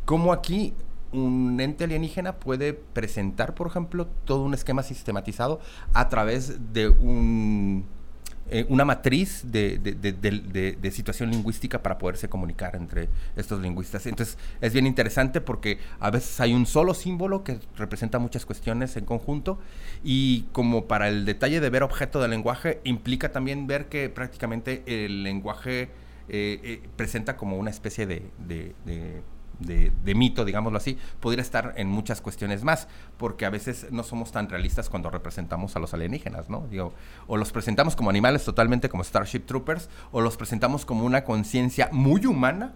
Como 0.06 0.32
aquí 0.32 0.72
un 1.14 1.60
ente 1.60 1.84
alienígena 1.84 2.36
puede 2.36 2.74
presentar, 2.74 3.54
por 3.54 3.66
ejemplo, 3.66 4.06
todo 4.24 4.42
un 4.42 4.54
esquema 4.54 4.82
sistematizado 4.82 5.60
a 5.92 6.08
través 6.08 6.72
de 6.72 6.92
eh, 8.50 8.66
una 8.68 8.84
matriz 8.84 9.42
de, 9.50 10.90
situación 10.92 11.30
lingüística 11.30 11.82
para 11.82 11.96
poderse 11.96 12.28
comunicar 12.28 12.76
entre 12.76 13.08
estos 13.36 13.60
lingüistas. 13.60 14.06
Entonces 14.06 14.36
es 14.60 14.72
bien 14.72 14.86
interesante 14.86 15.40
porque 15.40 15.78
a 15.98 16.10
veces 16.10 16.40
hay 16.40 16.52
un 16.52 16.66
solo 16.66 16.92
símbolo 16.92 17.42
que 17.42 17.58
representa 17.76 18.18
muchas 18.18 18.44
cuestiones 18.44 18.96
en 18.96 19.06
conjunto 19.06 19.58
y 20.02 20.42
como 20.52 20.86
para 20.86 21.08
el 21.08 21.24
detalle 21.24 21.60
de 21.60 21.70
ver 21.70 21.82
objeto 21.82 22.20
del 22.20 22.32
lenguaje 22.32 22.80
implica 22.84 23.32
también 23.32 23.66
ver 23.66 23.88
que 23.88 24.10
prácticamente 24.10 24.82
el 24.86 25.22
lenguaje 25.22 25.82
eh, 26.28 26.60
eh, 26.62 26.82
presenta 26.96 27.36
como 27.36 27.56
una 27.56 27.70
especie 27.70 28.06
de 28.06 28.22
de, 29.58 30.14
mito, 30.14 30.44
digámoslo 30.44 30.78
así, 30.78 30.98
podría 31.20 31.42
estar 31.42 31.74
en 31.76 31.88
muchas 31.88 32.20
cuestiones 32.20 32.64
más, 32.64 32.88
porque 33.16 33.46
a 33.46 33.50
veces 33.50 33.88
no 33.90 34.02
somos 34.02 34.32
tan 34.32 34.48
realistas 34.48 34.88
cuando 34.88 35.10
representamos 35.10 35.76
a 35.76 35.78
los 35.78 35.94
alienígenas, 35.94 36.48
¿no? 36.48 36.66
Digo, 36.70 36.92
o 37.26 37.36
los 37.36 37.52
presentamos 37.52 37.96
como 37.96 38.10
animales 38.10 38.44
totalmente 38.44 38.88
como 38.88 39.04
Starship 39.04 39.40
Troopers, 39.40 39.88
o 40.12 40.20
los 40.20 40.36
presentamos 40.36 40.84
como 40.84 41.04
una 41.04 41.24
conciencia 41.24 41.88
muy 41.92 42.26
humana 42.26 42.74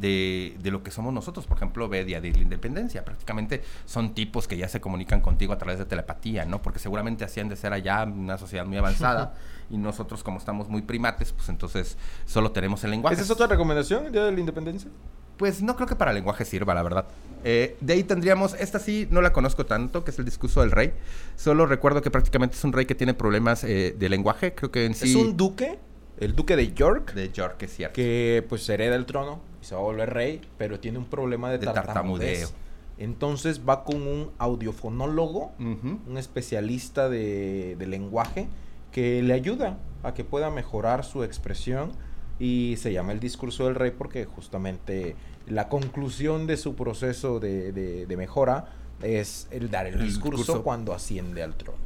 de, 0.00 0.70
lo 0.70 0.82
que 0.82 0.90
somos 0.90 1.12
nosotros. 1.12 1.46
Por 1.46 1.56
ejemplo, 1.56 1.88
ve 1.88 2.04
Día 2.04 2.20
de 2.20 2.32
la 2.32 2.38
Independencia. 2.38 3.04
Prácticamente 3.04 3.62
son 3.84 4.14
tipos 4.14 4.48
que 4.48 4.56
ya 4.56 4.68
se 4.68 4.80
comunican 4.80 5.20
contigo 5.20 5.52
a 5.52 5.58
través 5.58 5.78
de 5.78 5.84
telepatía, 5.84 6.44
¿no? 6.44 6.62
Porque 6.62 6.78
seguramente 6.78 7.24
hacían 7.24 7.48
de 7.48 7.56
ser 7.56 7.72
allá 7.72 8.04
una 8.04 8.38
sociedad 8.38 8.66
muy 8.66 8.76
avanzada 8.76 9.34
y 9.70 9.78
nosotros 9.78 10.22
como 10.22 10.38
estamos 10.38 10.68
muy 10.68 10.82
primates, 10.82 11.32
pues 11.32 11.48
entonces 11.48 11.96
solo 12.26 12.52
tenemos 12.52 12.82
el 12.84 12.90
lenguaje. 12.90 13.14
¿Esa 13.14 13.24
es 13.24 13.30
otra 13.30 13.46
recomendación, 13.46 14.06
el 14.06 14.12
Día 14.12 14.24
de 14.24 14.32
la 14.32 14.40
Independencia? 14.40 14.90
Pues 15.36 15.62
no 15.62 15.76
creo 15.76 15.88
que 15.88 15.96
para 15.96 16.12
lenguaje 16.12 16.44
sirva, 16.44 16.74
la 16.74 16.82
verdad. 16.82 17.06
Eh, 17.44 17.76
de 17.80 17.92
ahí 17.92 18.04
tendríamos, 18.04 18.54
esta 18.54 18.78
sí 18.78 19.06
no 19.10 19.20
la 19.20 19.32
conozco 19.32 19.66
tanto, 19.66 20.04
que 20.04 20.10
es 20.10 20.18
el 20.18 20.24
discurso 20.24 20.60
del 20.60 20.70
rey. 20.70 20.92
Solo 21.36 21.66
recuerdo 21.66 22.02
que 22.02 22.10
prácticamente 22.10 22.56
es 22.56 22.64
un 22.64 22.72
rey 22.72 22.86
que 22.86 22.94
tiene 22.94 23.14
problemas 23.14 23.64
eh, 23.64 23.94
de 23.98 24.08
lenguaje, 24.08 24.54
creo 24.54 24.70
que 24.70 24.86
en 24.86 24.94
sí... 24.94 25.10
Es 25.10 25.16
un 25.16 25.36
duque, 25.36 25.78
el 26.18 26.34
duque 26.34 26.56
de 26.56 26.72
York. 26.72 27.12
De 27.14 27.30
York, 27.30 27.62
es 27.62 27.74
cierto. 27.74 27.94
Que 27.94 28.44
pues 28.48 28.68
hereda 28.68 28.96
el 28.96 29.06
trono 29.06 29.40
y 29.60 29.66
se 29.66 29.74
va 29.74 29.80
a 29.80 29.84
volver 29.84 30.12
rey, 30.14 30.40
pero 30.56 30.80
tiene 30.80 30.98
un 30.98 31.06
problema 31.06 31.50
de, 31.50 31.58
tartamudeo. 31.58 32.48
Entonces 32.96 33.60
va 33.68 33.82
con 33.84 34.06
un 34.06 34.30
audiofonólogo, 34.38 35.52
un 35.58 36.16
especialista 36.16 37.08
de, 37.08 37.74
de 37.76 37.86
lenguaje, 37.86 38.48
que 38.92 39.20
le 39.22 39.34
ayuda 39.34 39.78
a 40.04 40.14
que 40.14 40.22
pueda 40.22 40.50
mejorar 40.50 41.04
su 41.04 41.24
expresión 41.24 41.90
y 42.38 42.76
se 42.78 42.92
llama 42.92 43.12
el 43.12 43.20
discurso 43.20 43.66
del 43.66 43.74
rey 43.74 43.92
porque 43.96 44.24
justamente 44.24 45.16
la 45.46 45.68
conclusión 45.68 46.46
de 46.46 46.56
su 46.56 46.74
proceso 46.74 47.40
de, 47.40 48.12
mejora 48.16 48.66
es 49.02 49.48
el 49.50 49.70
dar 49.70 49.86
el, 49.86 49.98
discurso, 49.98 50.62
cuando 50.62 50.94
asciende 50.94 51.42
al 51.42 51.54
trono. 51.56 51.78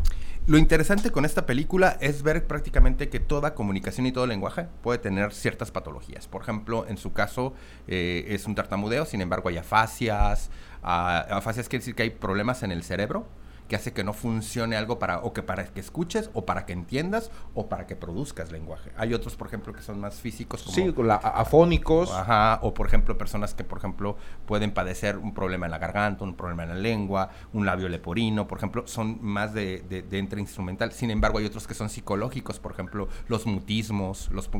Lo 0.46 0.56
interesante 0.56 1.10
con 1.10 1.26
esta 1.26 1.44
película 1.44 1.98
es 2.00 2.22
ver 2.22 2.46
prácticamente 2.46 3.10
que 3.10 3.20
toda 3.20 3.54
comunicación 3.54 4.06
y 4.06 4.12
todo 4.12 4.26
lenguaje 4.26 4.66
puede 4.82 4.98
tener 4.98 5.34
ciertas 5.34 5.70
patologías. 5.70 6.26
Por 6.26 6.40
ejemplo, 6.40 6.86
en 6.88 6.96
su 6.96 7.12
caso 7.12 7.52
eh, 7.86 8.24
es 8.28 8.46
un 8.46 8.54
tartamudeo, 8.54 9.04
sin 9.04 9.20
embargo 9.20 9.50
hay 9.50 9.58
afasias. 9.58 10.50
Ah, 10.82 11.26
afasias 11.30 11.68
quiere 11.68 11.82
decir 11.82 11.94
que 11.94 12.04
hay 12.04 12.10
problemas 12.10 12.62
en 12.62 12.72
el 12.72 12.82
cerebro 12.82 13.26
que 13.68 13.76
hace 13.76 13.92
que 13.92 14.04
no 14.04 14.12
funcione 14.12 14.76
algo 14.76 14.98
para 14.98 15.20
o 15.20 15.32
que 15.32 15.42
para 15.42 15.66
que 15.66 15.80
escuches 15.80 16.30
o 16.32 16.46
para 16.46 16.64
que 16.64 16.72
entiendas 16.72 17.30
o 17.54 17.68
para 17.68 17.86
que 17.86 17.96
produzcas 17.96 18.50
lenguaje. 18.50 18.92
Hay 18.96 19.12
otros, 19.14 19.36
por 19.36 19.46
ejemplo, 19.46 19.72
que 19.72 19.82
son 19.82 20.00
más 20.00 20.20
físicos 20.20 20.62
como 20.62 20.74
sí, 20.74 20.94
afónicos, 21.22 22.10
ajá, 22.12 22.60
o 22.62 22.72
por 22.72 22.86
ejemplo, 22.86 23.18
personas 23.18 23.54
que 23.54 23.64
por 23.64 23.78
ejemplo 23.78 24.16
pueden 24.46 24.72
padecer 24.72 25.18
un 25.18 25.34
problema 25.34 25.66
en 25.66 25.72
la 25.72 25.78
garganta, 25.78 26.24
un 26.24 26.34
problema 26.34 26.62
en 26.62 26.70
la 26.70 26.74
lengua, 26.76 27.30
un 27.52 27.66
labio 27.66 27.88
leporino, 27.88 28.48
por 28.48 28.58
ejemplo, 28.58 28.86
son 28.86 29.18
más 29.22 29.52
de, 29.52 29.80
de, 29.80 30.18
entre 30.18 30.40
instrumental. 30.40 30.92
Sin 30.92 31.10
embargo, 31.10 31.38
hay 31.38 31.44
otros 31.44 31.66
que 31.66 31.74
son 31.74 31.90
psicológicos, 31.90 32.58
por 32.58 32.72
ejemplo, 32.72 33.08
los 33.28 33.46
mutismos, 33.46 34.30
los 34.32 34.50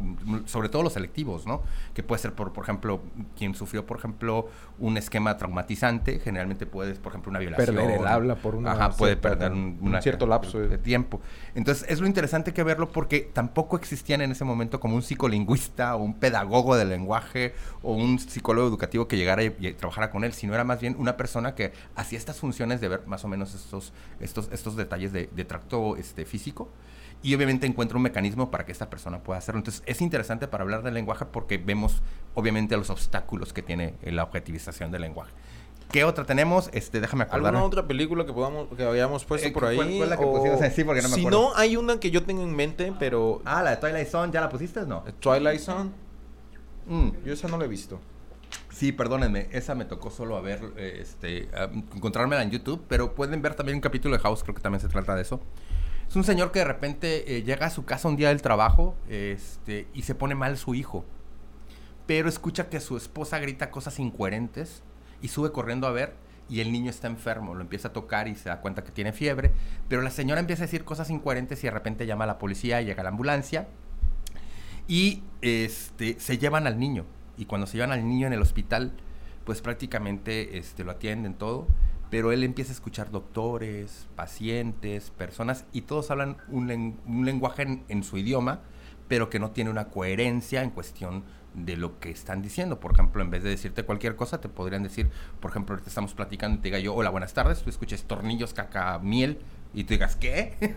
sobre 0.44 0.68
todo 0.68 0.82
los 0.82 0.92
selectivos, 0.92 1.46
¿no? 1.46 1.62
Que 1.94 2.02
puede 2.02 2.20
ser 2.20 2.34
por 2.34 2.52
por 2.52 2.64
ejemplo, 2.64 3.00
quien 3.36 3.54
sufrió, 3.54 3.86
por 3.86 3.98
ejemplo, 3.98 4.48
un 4.78 4.96
esquema 4.96 5.36
traumatizante, 5.36 6.18
generalmente 6.18 6.66
puede, 6.66 6.94
por 6.94 7.12
ejemplo, 7.12 7.30
una 7.30 7.38
violación. 7.38 7.76
Perder 7.76 8.00
el 8.00 8.06
habla 8.06 8.36
por 8.36 8.54
una 8.54 8.72
puede 8.98 9.16
perder 9.16 9.52
un, 9.52 9.96
cierto 10.02 10.26
lapso 10.26 10.58
de, 10.58 10.76
tiempo. 10.76 11.20
Entonces, 11.54 11.86
es 11.88 12.00
lo 12.00 12.06
interesante 12.06 12.52
que 12.52 12.62
verlo 12.62 12.90
porque 12.90 13.20
tampoco 13.32 13.76
existían 13.76 14.20
en 14.20 14.32
ese 14.32 14.44
momento 14.44 14.80
como 14.80 14.96
un 14.96 15.02
psicolingüista 15.02 15.96
o 15.96 16.02
un 16.02 16.14
pedagogo 16.14 16.76
del 16.76 16.90
lenguaje 16.90 17.54
o 17.82 17.94
un 17.94 18.18
psicólogo 18.18 18.66
educativo 18.68 19.08
que 19.08 19.16
llegara 19.16 19.42
y, 19.42 19.50
trabajara 19.74 20.10
con 20.10 20.24
él, 20.24 20.32
sino 20.32 20.54
era 20.54 20.64
más 20.64 20.80
bien 20.80 20.96
una 20.98 21.16
persona 21.16 21.54
que 21.54 21.72
hacía 21.94 22.18
estas 22.18 22.38
funciones 22.38 22.80
de 22.80 22.88
ver 22.88 23.06
más 23.06 23.24
o 23.24 23.28
menos 23.28 23.54
estos, 23.54 23.92
estos, 24.20 24.50
estos 24.52 24.76
detalles 24.76 25.12
de, 25.12 25.28
tracto 25.44 25.96
este, 25.96 26.26
físico 26.26 26.68
y 27.22 27.34
obviamente 27.34 27.66
encuentra 27.66 27.96
un 27.96 28.02
mecanismo 28.02 28.50
para 28.50 28.66
que 28.66 28.72
esta 28.72 28.90
persona 28.90 29.22
pueda 29.22 29.38
hacerlo. 29.38 29.60
Entonces 29.60 29.82
es 29.86 30.00
interesante 30.02 30.46
para 30.48 30.62
hablar 30.62 30.82
del 30.82 30.94
lenguaje 30.94 31.24
porque 31.24 31.58
vemos 31.58 32.02
obviamente 32.34 32.76
los 32.76 32.90
obstáculos 32.90 33.52
que 33.52 33.62
tiene 33.62 33.94
la 34.02 34.24
objetivización 34.24 34.90
del 34.90 35.02
lenguaje. 35.02 35.32
¿Qué 35.90 36.04
otra 36.04 36.24
tenemos? 36.24 36.68
Este, 36.72 37.00
déjame 37.00 37.24
acordar. 37.24 37.46
¿Alguna 37.46 37.64
otra 37.64 37.86
película 37.86 38.26
que 38.26 38.32
podamos 38.32 38.68
que 38.76 38.84
habíamos 38.84 39.24
puesto 39.24 39.48
eh, 39.48 39.52
por 39.52 39.64
ahí? 39.64 39.76
¿Cuál, 39.76 39.96
cuál 39.96 40.10
la 40.10 40.16
que 40.16 40.26
pusimos? 40.26 40.60
Sí, 40.74 40.84
porque 40.84 41.02
no 41.02 41.08
me 41.08 41.14
si 41.14 41.24
no, 41.24 41.54
hay 41.56 41.76
una 41.76 41.98
que 41.98 42.10
yo 42.10 42.24
tengo 42.24 42.42
en 42.42 42.54
mente, 42.54 42.92
pero... 42.98 43.40
Ah, 43.44 43.62
la 43.62 43.70
de 43.70 43.76
Twilight 43.78 44.08
Zone, 44.08 44.32
¿ya 44.32 44.40
la 44.40 44.48
pusiste 44.48 44.84
no? 44.86 45.02
Twilight 45.20 45.60
Zone. 45.60 45.90
Mm. 46.86 47.10
Yo 47.24 47.32
esa 47.32 47.48
no 47.48 47.56
la 47.56 47.64
he 47.64 47.68
visto. 47.68 48.00
Sí, 48.70 48.92
perdónenme, 48.92 49.48
esa 49.50 49.74
me 49.74 49.84
tocó 49.86 50.10
solo 50.10 50.36
a 50.36 50.40
ver, 50.40 50.60
eh, 50.76 50.98
este, 51.00 51.48
encontrármela 51.94 52.42
en 52.42 52.50
YouTube, 52.50 52.84
pero 52.86 53.14
pueden 53.14 53.42
ver 53.42 53.54
también 53.54 53.76
un 53.76 53.80
capítulo 53.80 54.16
de 54.16 54.22
House, 54.22 54.42
creo 54.42 54.54
que 54.54 54.62
también 54.62 54.80
se 54.80 54.88
trata 54.88 55.16
de 55.16 55.22
eso. 55.22 55.40
Es 56.08 56.16
un 56.16 56.24
señor 56.24 56.52
que 56.52 56.60
de 56.60 56.64
repente 56.64 57.36
eh, 57.36 57.42
llega 57.42 57.66
a 57.66 57.70
su 57.70 57.84
casa 57.84 58.08
un 58.08 58.16
día 58.16 58.28
del 58.28 58.40
trabajo 58.40 58.94
este, 59.08 59.88
y 59.94 60.02
se 60.02 60.14
pone 60.14 60.34
mal 60.34 60.56
su 60.56 60.74
hijo, 60.74 61.04
pero 62.06 62.28
escucha 62.28 62.68
que 62.68 62.80
su 62.80 62.96
esposa 62.96 63.38
grita 63.38 63.70
cosas 63.70 63.98
incoherentes 63.98 64.82
y 65.22 65.28
sube 65.28 65.52
corriendo 65.52 65.86
a 65.86 65.92
ver 65.92 66.14
y 66.48 66.60
el 66.60 66.72
niño 66.72 66.90
está 66.90 67.06
enfermo, 67.06 67.54
lo 67.54 67.60
empieza 67.60 67.88
a 67.88 67.92
tocar 67.92 68.26
y 68.28 68.34
se 68.34 68.48
da 68.48 68.60
cuenta 68.60 68.82
que 68.82 68.90
tiene 68.90 69.12
fiebre, 69.12 69.52
pero 69.88 70.02
la 70.02 70.10
señora 70.10 70.40
empieza 70.40 70.62
a 70.62 70.66
decir 70.66 70.84
cosas 70.84 71.10
incoherentes 71.10 71.62
y 71.62 71.66
de 71.66 71.72
repente 71.72 72.06
llama 72.06 72.24
a 72.24 72.28
la 72.28 72.38
policía 72.38 72.80
llega 72.80 73.02
la 73.02 73.10
ambulancia 73.10 73.68
y 74.86 75.22
este, 75.42 76.18
se 76.18 76.38
llevan 76.38 76.66
al 76.66 76.78
niño. 76.78 77.04
Y 77.36 77.44
cuando 77.44 77.66
se 77.66 77.76
llevan 77.76 77.92
al 77.92 78.08
niño 78.08 78.26
en 78.26 78.32
el 78.32 78.42
hospital 78.42 78.92
pues 79.48 79.62
prácticamente 79.62 80.58
este, 80.58 80.84
lo 80.84 80.90
atienden 80.90 81.32
todo, 81.32 81.66
pero 82.10 82.32
él 82.32 82.44
empieza 82.44 82.70
a 82.70 82.74
escuchar 82.74 83.10
doctores, 83.10 84.06
pacientes, 84.14 85.10
personas 85.10 85.64
y 85.72 85.82
todos 85.82 86.10
hablan 86.10 86.36
un, 86.48 86.98
lenguaje 87.24 87.62
en, 87.62 87.82
en 87.88 88.02
su 88.02 88.18
idioma, 88.18 88.60
pero 89.08 89.30
que 89.30 89.38
no 89.38 89.52
tiene 89.52 89.70
una 89.70 89.88
coherencia 89.88 90.62
en 90.62 90.68
cuestión 90.68 91.24
de 91.54 91.76
lo 91.76 91.98
que 91.98 92.10
están 92.10 92.42
diciendo. 92.42 92.80
Por 92.80 92.92
ejemplo, 92.92 93.22
en 93.22 93.30
vez 93.30 93.42
de 93.42 93.50
decirte 93.50 93.84
cualquier 93.84 94.16
cosa, 94.16 94.40
te 94.40 94.48
podrían 94.48 94.82
decir, 94.82 95.10
por 95.40 95.50
ejemplo, 95.50 95.74
ahorita 95.74 95.88
estamos 95.88 96.14
platicando 96.14 96.58
y 96.58 96.60
te 96.60 96.68
diga 96.68 96.78
yo, 96.78 96.94
hola, 96.94 97.10
buenas 97.10 97.34
tardes, 97.34 97.62
tú 97.62 97.70
escuches 97.70 98.04
tornillos, 98.04 98.54
caca, 98.54 98.98
miel, 98.98 99.38
y 99.74 99.84
tú 99.84 99.94
digas, 99.94 100.16
¿qué? 100.16 100.56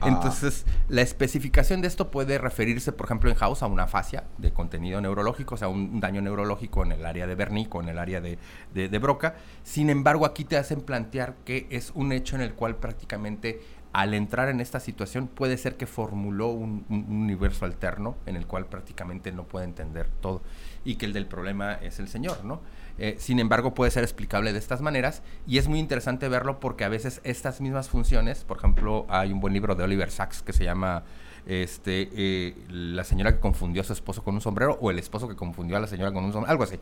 Ah. 0.00 0.08
Entonces, 0.08 0.66
la 0.88 1.00
especificación 1.00 1.80
de 1.80 1.88
esto 1.88 2.10
puede 2.10 2.38
referirse, 2.38 2.92
por 2.92 3.06
ejemplo, 3.06 3.30
en 3.30 3.36
House 3.36 3.62
a 3.62 3.66
una 3.66 3.86
fascia 3.86 4.24
de 4.36 4.52
contenido 4.52 5.00
neurológico, 5.00 5.54
o 5.54 5.58
sea, 5.58 5.68
un 5.68 6.00
daño 6.00 6.20
neurológico 6.20 6.84
en 6.84 6.92
el 6.92 7.06
área 7.06 7.26
de 7.26 7.34
Bernic 7.34 7.74
o 7.74 7.82
en 7.82 7.88
el 7.88 7.98
área 7.98 8.20
de, 8.20 8.38
de 8.74 8.98
Broca. 8.98 9.36
Sin 9.64 9.88
embargo, 9.88 10.26
aquí 10.26 10.44
te 10.44 10.58
hacen 10.58 10.82
plantear 10.82 11.36
que 11.46 11.66
es 11.70 11.92
un 11.94 12.12
hecho 12.12 12.36
en 12.36 12.42
el 12.42 12.54
cual 12.54 12.76
prácticamente 12.76 13.60
al 13.96 14.12
entrar 14.12 14.50
en 14.50 14.60
esta 14.60 14.78
situación 14.78 15.26
puede 15.26 15.56
ser 15.56 15.78
que 15.78 15.86
formuló 15.86 16.48
un, 16.48 16.84
universo 16.90 17.64
alterno 17.64 18.18
en 18.26 18.36
el 18.36 18.46
cual 18.46 18.66
prácticamente 18.66 19.32
no 19.32 19.44
puede 19.44 19.64
entender 19.64 20.10
todo 20.20 20.42
y 20.84 20.96
que 20.96 21.06
el 21.06 21.14
del 21.14 21.24
problema 21.24 21.72
es 21.72 21.98
el 21.98 22.06
Señor, 22.06 22.44
¿no? 22.44 22.60
Eh, 22.98 23.16
sin 23.18 23.38
embargo, 23.38 23.72
puede 23.72 23.90
ser 23.90 24.04
explicable 24.04 24.52
de 24.52 24.58
estas 24.58 24.82
maneras 24.82 25.22
y 25.46 25.56
es 25.56 25.66
muy 25.66 25.78
interesante 25.78 26.28
verlo 26.28 26.60
porque 26.60 26.84
a 26.84 26.90
veces 26.90 27.22
estas 27.24 27.62
mismas 27.62 27.88
funciones, 27.88 28.44
por 28.44 28.58
ejemplo, 28.58 29.06
hay 29.08 29.32
un 29.32 29.40
buen 29.40 29.54
libro 29.54 29.74
de 29.74 29.84
Oliver 29.84 30.10
Sacks 30.10 30.42
que 30.42 30.52
se 30.52 30.64
llama 30.64 31.04
este, 31.46 32.10
eh, 32.12 32.56
la 32.68 33.04
señora 33.04 33.32
que 33.32 33.40
confundió 33.40 33.82
a 33.82 33.84
su 33.84 33.92
esposo 33.92 34.22
con 34.24 34.34
un 34.34 34.40
sombrero 34.40 34.76
o 34.80 34.90
el 34.90 34.98
esposo 34.98 35.28
que 35.28 35.36
confundió 35.36 35.76
a 35.76 35.80
la 35.80 35.86
señora 35.86 36.12
con 36.12 36.24
un 36.24 36.32
sombrero, 36.32 36.50
algo 36.50 36.64
así. 36.64 36.78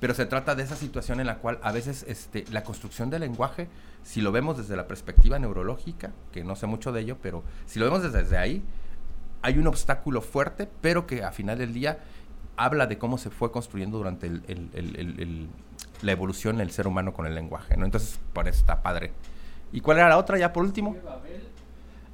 Pero 0.00 0.14
se 0.14 0.24
trata 0.26 0.54
de 0.54 0.62
esa 0.62 0.76
situación 0.76 1.20
en 1.20 1.26
la 1.26 1.38
cual 1.38 1.58
a 1.62 1.72
veces 1.72 2.04
este, 2.08 2.44
la 2.50 2.62
construcción 2.62 3.10
del 3.10 3.22
lenguaje, 3.22 3.68
si 4.04 4.20
lo 4.20 4.30
vemos 4.30 4.56
desde 4.56 4.76
la 4.76 4.86
perspectiva 4.86 5.38
neurológica, 5.38 6.12
que 6.32 6.44
no 6.44 6.54
sé 6.54 6.66
mucho 6.66 6.92
de 6.92 7.00
ello, 7.00 7.18
pero 7.20 7.42
si 7.66 7.80
lo 7.80 7.86
vemos 7.86 8.02
desde, 8.12 8.38
ahí, 8.38 8.62
hay 9.42 9.58
un 9.58 9.66
obstáculo 9.66 10.20
fuerte, 10.20 10.68
pero 10.80 11.06
que 11.06 11.24
a 11.24 11.32
final 11.32 11.58
del 11.58 11.74
día 11.74 11.98
habla 12.56 12.86
de 12.86 12.98
cómo 12.98 13.18
se 13.18 13.30
fue 13.30 13.50
construyendo 13.50 13.98
durante 13.98 14.30
la 16.02 16.12
evolución 16.12 16.58
del 16.58 16.70
ser 16.70 16.86
humano 16.86 17.12
con 17.12 17.26
el 17.26 17.34
lenguaje, 17.34 17.76
¿no? 17.76 17.84
Entonces, 17.84 18.20
por 18.32 18.46
eso 18.46 18.60
está 18.60 18.80
padre. 18.80 19.12
¿Y 19.72 19.80
cuál 19.80 19.98
era 19.98 20.08
la 20.08 20.18
otra 20.18 20.38
ya 20.38 20.52
por 20.52 20.62
último? 20.62 20.96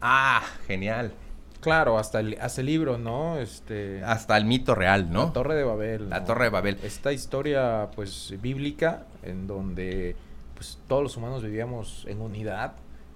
Ah, 0.01 0.43
genial. 0.67 1.13
Claro, 1.61 1.99
hasta 1.99 2.21
el, 2.21 2.39
hasta 2.41 2.61
el 2.63 2.67
libro, 2.67 2.97
¿no? 2.99 3.39
Este, 3.39 4.03
hasta 4.05 4.37
el 4.37 4.47
mito 4.47 4.75
real, 4.75 5.13
¿no? 5.13 5.27
La 5.27 5.33
Torre 5.33 5.55
de 5.55 5.65
Babel. 5.65 6.09
La 6.11 6.25
Torre 6.25 6.45
de 6.45 6.51
Babel. 6.51 6.79
Esta 6.83 7.13
historia, 7.13 7.89
pues, 7.95 8.35
bíblica, 8.41 9.05
en 9.23 9.47
donde 9.47 10.17
pues 10.55 10.79
todos 10.89 11.03
los 11.03 11.17
humanos 11.17 11.43
vivíamos 11.43 12.05
en 12.07 12.21
unidad 12.21 12.75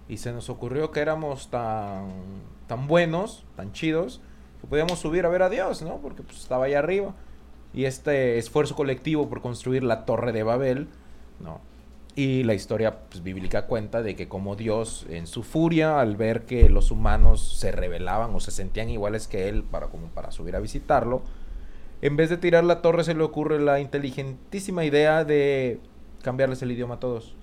y 0.09 0.17
se 0.17 0.33
nos 0.33 0.49
ocurrió 0.49 0.91
que 0.91 1.01
éramos 1.01 1.49
tan, 1.49 2.09
tan 2.67 2.87
buenos, 2.87 3.45
tan 3.55 3.73
chidos, 3.73 4.23
que 4.63 4.67
podíamos 4.67 4.99
subir 4.99 5.27
a 5.27 5.29
ver 5.29 5.43
a 5.43 5.51
Dios, 5.51 5.83
¿no? 5.83 5.99
Porque 5.99 6.23
pues, 6.23 6.39
estaba 6.39 6.65
ahí 6.67 6.75
arriba. 6.75 7.15
Y 7.75 7.87
este 7.87 8.39
esfuerzo 8.39 8.75
colectivo 8.77 9.29
por 9.29 9.43
construir 9.43 9.83
la 9.83 10.07
torre 10.07 10.33
de 10.33 10.43
Babel, 10.43 10.89
¿no? 11.41 11.61
Y 12.17 12.45
la 12.45 12.55
historia 12.55 13.01
pues, 13.11 13.23
bíblica 13.23 13.67
cuenta 13.67 14.03
de 14.03 14.15
que 14.15 14.29
como 14.29 14.55
Dios 14.55 15.07
en 15.11 15.27
su 15.27 15.43
furia 15.43 16.01
al 16.01 16.17
ver 16.17 16.43
que 16.43 16.69
los 16.69 16.91
humanos 16.91 17.57
se 17.59 17.73
rebelaban 17.73 18.35
o 18.35 18.41
se 18.41 18.53
sentían 18.53 18.89
iguales 18.89 19.27
que 19.27 19.49
él 19.49 19.65
para, 19.65 19.89
como 19.89 20.07
para 20.09 20.31
subir 20.31 20.55
a 20.55 20.61
visitarlo, 20.61 21.23
en 22.03 22.17
vez 22.17 22.31
de 22.31 22.37
tirar 22.37 22.65
la 22.65 22.83
torre 22.83 23.03
se 23.03 23.15
le 23.15 23.23
ocurre 23.23 23.59
la 23.61 23.81
inteligentísima 23.81 24.85
idea 24.85 25.25
de 25.25 25.81
cambiarles 26.23 26.63
el 26.63 26.73
idioma 26.73 26.97
a 26.97 27.01
todos. 27.01 27.35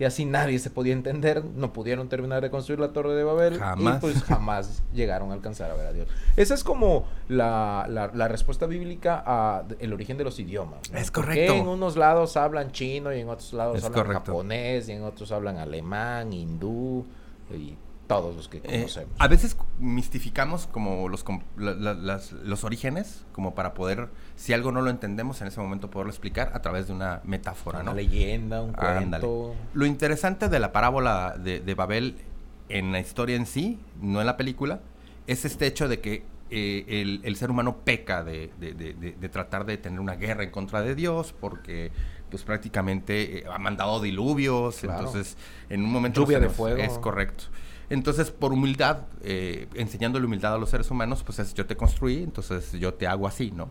Y 0.00 0.04
así 0.04 0.24
nadie 0.24 0.58
se 0.60 0.70
podía 0.70 0.92
entender, 0.92 1.44
no 1.44 1.72
pudieron 1.72 2.08
terminar 2.08 2.40
de 2.42 2.50
construir 2.50 2.78
la 2.78 2.92
Torre 2.92 3.14
de 3.14 3.24
Babel. 3.24 3.58
Jamás. 3.58 3.96
Y 3.96 4.00
pues 4.00 4.22
jamás 4.22 4.82
llegaron 4.94 5.30
a 5.30 5.34
alcanzar 5.34 5.70
a 5.70 5.74
ver 5.74 5.86
a 5.88 5.92
Dios. 5.92 6.06
Esa 6.36 6.54
es 6.54 6.62
como 6.62 7.06
la, 7.28 7.86
la, 7.88 8.10
la 8.14 8.28
respuesta 8.28 8.66
bíblica 8.66 9.22
a 9.26 9.64
el 9.80 9.92
origen 9.92 10.16
de 10.16 10.22
los 10.24 10.38
idiomas. 10.38 10.78
¿no? 10.92 10.98
Es 10.98 11.10
¿Por 11.10 11.24
qué 11.24 11.46
correcto. 11.46 11.54
en 11.54 11.66
unos 11.68 11.96
lados 11.96 12.36
hablan 12.36 12.70
chino 12.70 13.12
y 13.12 13.20
en 13.20 13.28
otros 13.28 13.52
lados 13.52 13.78
Es 13.78 13.84
hablan 13.84 14.02
correcto. 14.04 14.24
japonés 14.32 14.88
y 14.88 14.92
en 14.92 15.02
otros 15.02 15.32
hablan 15.32 15.56
alemán, 15.56 16.32
hindú 16.32 17.04
y 17.52 17.74
todos 18.08 18.34
los 18.34 18.48
que 18.48 18.56
Eh, 18.58 18.62
conocemos. 18.64 19.14
a 19.18 19.28
veces 19.28 19.56
mistificamos 19.78 20.66
como 20.66 21.08
los, 21.08 21.22
com- 21.22 21.42
la- 21.56 21.74
la- 21.74 21.94
las- 21.94 22.32
los 22.32 22.64
orígenes, 22.64 23.24
como 23.32 23.54
para 23.54 23.74
poder, 23.74 24.08
si 24.34 24.52
algo 24.52 24.72
no 24.72 24.80
lo 24.82 24.90
entendemos, 24.90 25.40
en 25.42 25.46
ese 25.48 25.60
momento 25.60 25.90
poderlo 25.90 26.10
explicar 26.10 26.50
a 26.54 26.62
través 26.62 26.88
de 26.88 26.94
una 26.94 27.20
metáfora, 27.24 27.80
Una 27.80 27.90
¿no? 27.90 27.96
leyenda, 27.96 28.62
un 28.62 28.70
Ándale. 28.76 29.20
cuento. 29.24 29.54
Lo 29.74 29.86
interesante 29.86 30.48
de 30.48 30.58
la 30.58 30.72
parábola 30.72 31.36
de, 31.38 31.60
de 31.60 31.74
Babel 31.74 32.16
en 32.70 32.92
la 32.92 32.98
historia 33.00 33.36
en 33.36 33.46
sí, 33.46 33.78
no 34.00 34.20
en 34.20 34.26
la 34.26 34.36
película, 34.36 34.80
es 35.26 35.44
este 35.44 35.66
hecho 35.66 35.86
de 35.88 36.00
que 36.00 36.24
eh, 36.50 36.84
el, 37.02 37.20
el 37.24 37.36
ser 37.36 37.50
humano 37.50 37.76
peca 37.84 38.24
de, 38.24 38.50
de- 38.58 38.72
de- 38.72 39.28
tratar 39.28 39.66
de 39.66 39.76
tener 39.76 40.00
una 40.00 40.14
guerra 40.16 40.44
en 40.44 40.50
contra 40.50 40.80
de 40.80 40.94
Dios 40.94 41.34
porque 41.38 41.92
pues 42.30 42.42
prácticamente 42.42 43.40
eh, 43.40 43.44
ha 43.52 43.58
mandado 43.58 44.00
diluvios, 44.00 44.78
Claro. 44.80 44.98
entonces 45.00 45.36
en 45.68 45.82
un 45.84 45.92
momento 45.92 46.22
Lluvia 46.22 46.40
de 46.40 46.48
fuego. 46.48 46.78
Es 46.78 46.96
correcto. 46.98 47.44
Entonces, 47.90 48.30
por 48.30 48.52
humildad, 48.52 48.98
eh, 49.22 49.68
enseñándole 49.74 50.26
humildad 50.26 50.54
a 50.54 50.58
los 50.58 50.70
seres 50.70 50.90
humanos, 50.90 51.22
pues 51.24 51.38
es 51.38 51.54
yo 51.54 51.66
te 51.66 51.76
construí, 51.76 52.22
entonces 52.22 52.72
yo 52.72 52.94
te 52.94 53.06
hago 53.06 53.26
así, 53.26 53.50
¿no? 53.50 53.68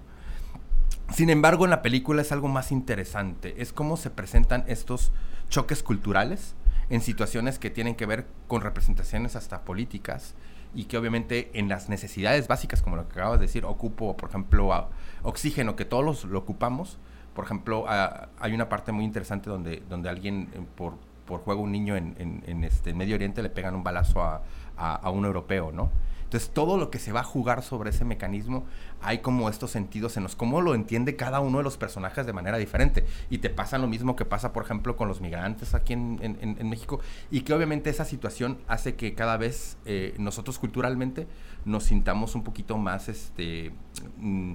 Sin 1.13 1.29
embargo, 1.29 1.65
en 1.65 1.71
la 1.71 1.81
película 1.81 2.21
es 2.21 2.31
algo 2.31 2.47
más 2.47 2.71
interesante. 2.71 3.55
Es 3.61 3.71
cómo 3.71 3.95
se 3.95 4.09
presentan 4.09 4.63
estos 4.67 5.11
choques 5.49 5.81
culturales 5.83 6.55
en 6.89 7.01
situaciones 7.01 7.59
que 7.59 7.69
tienen 7.69 7.95
que 7.95 8.05
ver 8.05 8.27
con 8.47 8.61
representaciones 8.61 9.35
hasta 9.35 9.61
políticas 9.63 10.35
y 10.75 10.85
que 10.85 10.97
obviamente 10.97 11.49
en 11.53 11.69
las 11.69 11.87
necesidades 11.87 12.47
básicas, 12.47 12.81
como 12.81 12.97
lo 12.97 13.07
que 13.07 13.19
acabas 13.19 13.39
de 13.39 13.45
decir, 13.45 13.63
ocupo, 13.65 14.17
por 14.17 14.29
ejemplo, 14.29 14.89
oxígeno, 15.23 15.75
que 15.75 15.85
todos 15.85 16.03
los- 16.03 16.23
lo 16.25 16.39
ocupamos. 16.39 16.97
Por 17.33 17.45
ejemplo, 17.45 17.85
a- 17.87 18.29
hay 18.39 18.53
una 18.53 18.67
parte 18.67 18.91
muy 18.91 19.05
interesante 19.05 19.49
donde, 19.49 19.81
donde 19.89 20.09
alguien, 20.09 20.49
eh, 20.53 20.59
por, 20.75 20.95
por 21.27 21.41
juego, 21.41 21.61
un 21.61 21.71
niño 21.71 21.95
en, 21.95 22.15
en- 22.17 22.63
este 22.63 22.93
Medio 22.95 23.13
Oriente 23.15 23.43
le 23.43 23.49
pegan 23.49 23.75
un 23.75 23.83
balazo 23.83 24.23
a, 24.23 24.41
a- 24.77 25.09
un 25.11 25.25
europeo, 25.25 25.71
¿no? 25.71 25.91
Entonces, 26.23 26.49
todo 26.49 26.77
lo 26.77 26.89
que 26.91 26.99
se 26.99 27.13
va 27.13 27.21
a 27.21 27.23
jugar 27.23 27.63
sobre 27.63 27.91
ese 27.91 28.03
mecanismo, 28.03 28.65
hay 29.01 29.19
como 29.19 29.47
estos 29.47 29.71
sentidos 29.71 30.17
en 30.17 30.23
los 30.23 30.35
cómo 30.35 30.59
lo 30.59 30.75
entiende 30.75 31.15
cada 31.15 31.39
uno 31.39 31.59
de 31.59 31.63
los 31.63 31.77
personajes 31.77 32.25
de 32.25 32.33
manera 32.33 32.57
diferente. 32.57 33.05
Y 33.29 33.37
te 33.37 33.49
pasa 33.49 33.77
lo 33.77 33.87
mismo 33.87 34.17
que 34.17 34.25
pasa, 34.25 34.51
por 34.51 34.63
ejemplo, 34.65 34.97
con 34.97 35.07
los 35.07 35.21
migrantes 35.21 35.73
aquí 35.73 35.93
en- 35.93 36.19
en 36.41 36.69
México. 36.69 36.99
Y 37.31 37.41
que 37.41 37.53
obviamente 37.53 37.89
esa 37.89 38.03
situación 38.03 38.57
hace 38.67 38.95
que 38.95 39.13
cada 39.13 39.37
vez 39.37 39.77
eh, 39.85 40.15
nosotros 40.17 40.59
culturalmente 40.59 41.27
nos 41.63 41.85
sintamos 41.85 42.35
un 42.35 42.43
poquito 42.43 42.77
más, 42.77 43.07
este, 43.07 43.71
mm, 44.17 44.53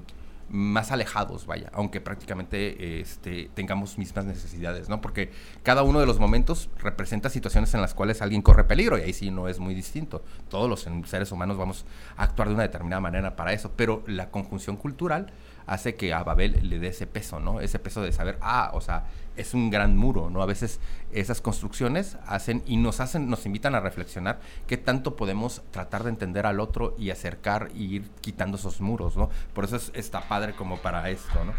más 0.52 0.92
alejados, 0.92 1.46
vaya, 1.46 1.70
aunque 1.72 2.02
prácticamente 2.02 3.00
este, 3.00 3.50
tengamos 3.54 3.96
mismas 3.96 4.26
necesidades, 4.26 4.90
¿no? 4.90 5.00
Porque 5.00 5.30
cada 5.62 5.82
uno 5.82 5.98
de 5.98 6.06
los 6.06 6.20
momentos 6.20 6.68
representa 6.78 7.30
situaciones 7.30 7.72
en 7.72 7.80
las 7.80 7.94
cuales 7.94 8.20
alguien 8.20 8.42
corre 8.42 8.64
peligro 8.64 8.98
y 8.98 9.00
ahí 9.00 9.12
sí 9.14 9.30
no 9.30 9.48
es 9.48 9.58
muy 9.58 9.74
distinto. 9.74 10.22
Todos 10.50 10.68
los 10.68 10.86
seres 11.08 11.32
humanos 11.32 11.56
vamos 11.56 11.86
a 12.16 12.24
actuar 12.24 12.48
de 12.48 12.54
una 12.54 12.64
determinada 12.64 13.00
manera 13.00 13.34
para 13.34 13.54
eso, 13.54 13.72
pero 13.74 14.04
la 14.06 14.30
conjunción 14.30 14.76
cultural 14.76 15.32
hace 15.66 15.94
que 15.94 16.12
a 16.12 16.22
Babel 16.24 16.68
le 16.68 16.78
dé 16.78 16.88
ese 16.88 17.06
peso, 17.06 17.40
¿no? 17.40 17.60
Ese 17.60 17.78
peso 17.78 18.02
de 18.02 18.12
saber, 18.12 18.38
ah, 18.40 18.70
o 18.74 18.80
sea, 18.80 19.04
es 19.36 19.54
un 19.54 19.70
gran 19.70 19.96
muro, 19.96 20.28
¿no? 20.30 20.42
A 20.42 20.46
veces 20.46 20.78
esas 21.12 21.40
construcciones 21.40 22.18
hacen 22.26 22.62
y 22.66 22.76
nos 22.76 23.00
hacen, 23.00 23.30
nos 23.30 23.46
invitan 23.46 23.74
a 23.74 23.80
reflexionar 23.80 24.40
qué 24.66 24.76
tanto 24.76 25.16
podemos 25.16 25.62
tratar 25.70 26.04
de 26.04 26.10
entender 26.10 26.46
al 26.46 26.60
otro 26.60 26.94
y 26.98 27.10
acercar 27.10 27.70
y 27.74 27.94
ir 27.96 28.10
quitando 28.20 28.56
esos 28.58 28.80
muros, 28.80 29.16
¿no? 29.16 29.30
Por 29.54 29.64
eso 29.64 29.76
es, 29.76 29.90
está 29.94 30.28
padre 30.28 30.54
como 30.54 30.78
para 30.78 31.08
esto, 31.10 31.44
¿no? 31.44 31.52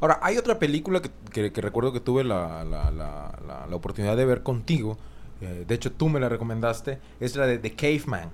Ahora, 0.00 0.18
hay 0.22 0.36
otra 0.36 0.58
película 0.58 1.00
que, 1.00 1.10
que- 1.32 1.52
que 1.52 1.60
recuerdo 1.62 1.92
que 1.92 2.00
tuve 2.00 2.22
la, 2.24 2.64
la- 2.64 2.90
la- 2.90 3.76
oportunidad 3.76 4.16
de 4.16 4.24
ver 4.26 4.42
contigo. 4.42 4.98
eh, 5.40 5.64
de 5.66 5.74
hecho, 5.74 5.92
tú 5.92 6.08
me 6.08 6.18
la 6.20 6.28
recomendaste. 6.28 6.98
Es 7.20 7.36
la 7.36 7.46
de 7.46 7.58
The 7.58 7.74
Caveman. 7.74 8.30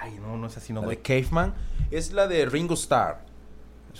Ay, 0.00 0.18
no, 0.20 0.36
no 0.36 0.46
es 0.46 0.56
así, 0.56 0.72
no 0.72 0.80
la 0.80 0.86
voy. 0.86 0.96
de 0.96 1.02
Caveman. 1.02 1.54
Es 1.90 2.12
la 2.12 2.26
de 2.28 2.46
Ringo 2.46 2.74
Starr. 2.74 3.20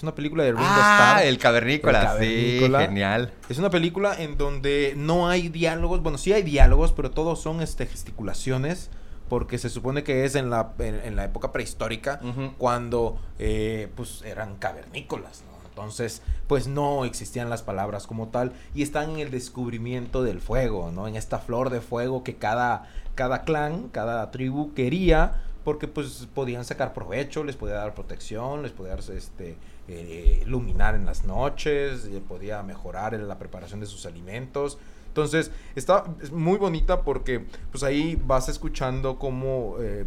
Es 0.00 0.02
una 0.02 0.14
película 0.14 0.44
de 0.44 0.52
Ringo 0.52 0.64
Ah, 0.66 1.16
Starr. 1.18 1.26
el 1.28 1.36
cavernícola, 1.36 2.00
El 2.00 2.06
sí, 2.06 2.14
cavernícola. 2.14 2.80
genial. 2.86 3.32
Es 3.50 3.58
una 3.58 3.68
película 3.68 4.14
en 4.18 4.38
donde 4.38 4.94
no 4.96 5.28
hay 5.28 5.50
diálogos. 5.50 6.02
Bueno, 6.02 6.16
sí 6.16 6.32
hay 6.32 6.42
diálogos, 6.42 6.92
pero 6.92 7.10
todos 7.10 7.38
son 7.42 7.60
este, 7.60 7.84
gesticulaciones. 7.84 8.88
Porque 9.28 9.58
se 9.58 9.68
supone 9.68 10.02
que 10.02 10.24
es 10.24 10.36
en 10.36 10.48
la, 10.48 10.72
en, 10.78 10.94
en 11.04 11.16
la 11.16 11.24
época 11.26 11.52
prehistórica 11.52 12.18
cuando 12.56 13.20
eh, 13.38 13.88
pues 13.94 14.22
eran 14.22 14.56
cavernícolas. 14.56 15.42
¿no? 15.42 15.68
Entonces, 15.68 16.22
pues 16.46 16.66
no 16.66 17.04
existían 17.04 17.50
las 17.50 17.60
palabras 17.62 18.06
como 18.06 18.28
tal. 18.28 18.52
Y 18.74 18.82
están 18.82 19.10
en 19.10 19.18
el 19.18 19.30
descubrimiento 19.30 20.22
del 20.22 20.40
fuego, 20.40 20.90
¿no? 20.92 21.08
En 21.08 21.14
esta 21.14 21.38
flor 21.40 21.68
de 21.68 21.82
fuego 21.82 22.24
que 22.24 22.36
cada, 22.36 22.88
cada 23.16 23.42
clan, 23.42 23.88
cada 23.88 24.30
tribu 24.30 24.72
quería. 24.72 25.42
Porque 25.62 25.86
pues 25.86 26.26
podían 26.34 26.64
sacar 26.64 26.94
provecho, 26.94 27.44
les 27.44 27.54
podía 27.54 27.74
dar 27.74 27.94
protección, 27.94 28.62
les 28.62 28.72
podía 28.72 28.92
dar 28.96 29.00
este, 29.14 29.56
eh, 29.90 30.42
iluminar 30.46 30.94
en 30.94 31.04
las 31.04 31.24
noches, 31.24 32.04
eh, 32.06 32.22
podía 32.26 32.62
mejorar 32.62 33.14
en 33.14 33.26
la 33.28 33.38
preparación 33.38 33.80
de 33.80 33.86
sus 33.86 34.06
alimentos. 34.06 34.78
Entonces, 35.08 35.50
está 35.74 36.04
es 36.22 36.30
muy 36.30 36.56
bonita 36.58 37.02
porque 37.02 37.44
pues 37.72 37.82
ahí 37.82 38.16
vas 38.24 38.48
escuchando 38.48 39.18
como 39.18 39.76
eh, 39.80 40.06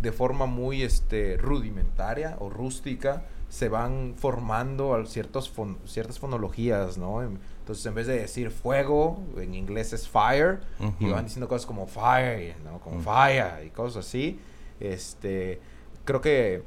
de 0.00 0.12
forma 0.12 0.46
muy 0.46 0.82
este, 0.82 1.36
rudimentaria 1.36 2.36
o 2.38 2.48
rústica 2.48 3.24
se 3.48 3.68
van 3.68 4.14
formando 4.16 4.94
al- 4.94 5.08
ciertos 5.08 5.48
fon- 5.52 5.78
ciertas 5.86 6.18
fonologías, 6.18 6.98
¿no? 6.98 7.22
En- 7.22 7.38
Entonces, 7.60 7.84
en 7.86 7.94
vez 7.94 8.06
de 8.06 8.18
decir 8.20 8.50
fuego, 8.50 9.22
en 9.36 9.54
inglés 9.54 9.92
es 9.92 10.08
fire, 10.08 10.60
y 11.00 11.04
Ujú. 11.04 11.14
van 11.14 11.24
diciendo 11.24 11.48
cosas 11.48 11.66
como 11.66 11.86
fire, 11.86 12.56
¿no? 12.64 12.78
Como 12.80 13.00
Mm. 13.00 13.02
fire 13.02 13.66
y 13.66 13.70
cosas 13.70 14.06
así. 14.06 14.38
Este, 14.80 15.60
creo 16.04 16.20
que 16.22 16.62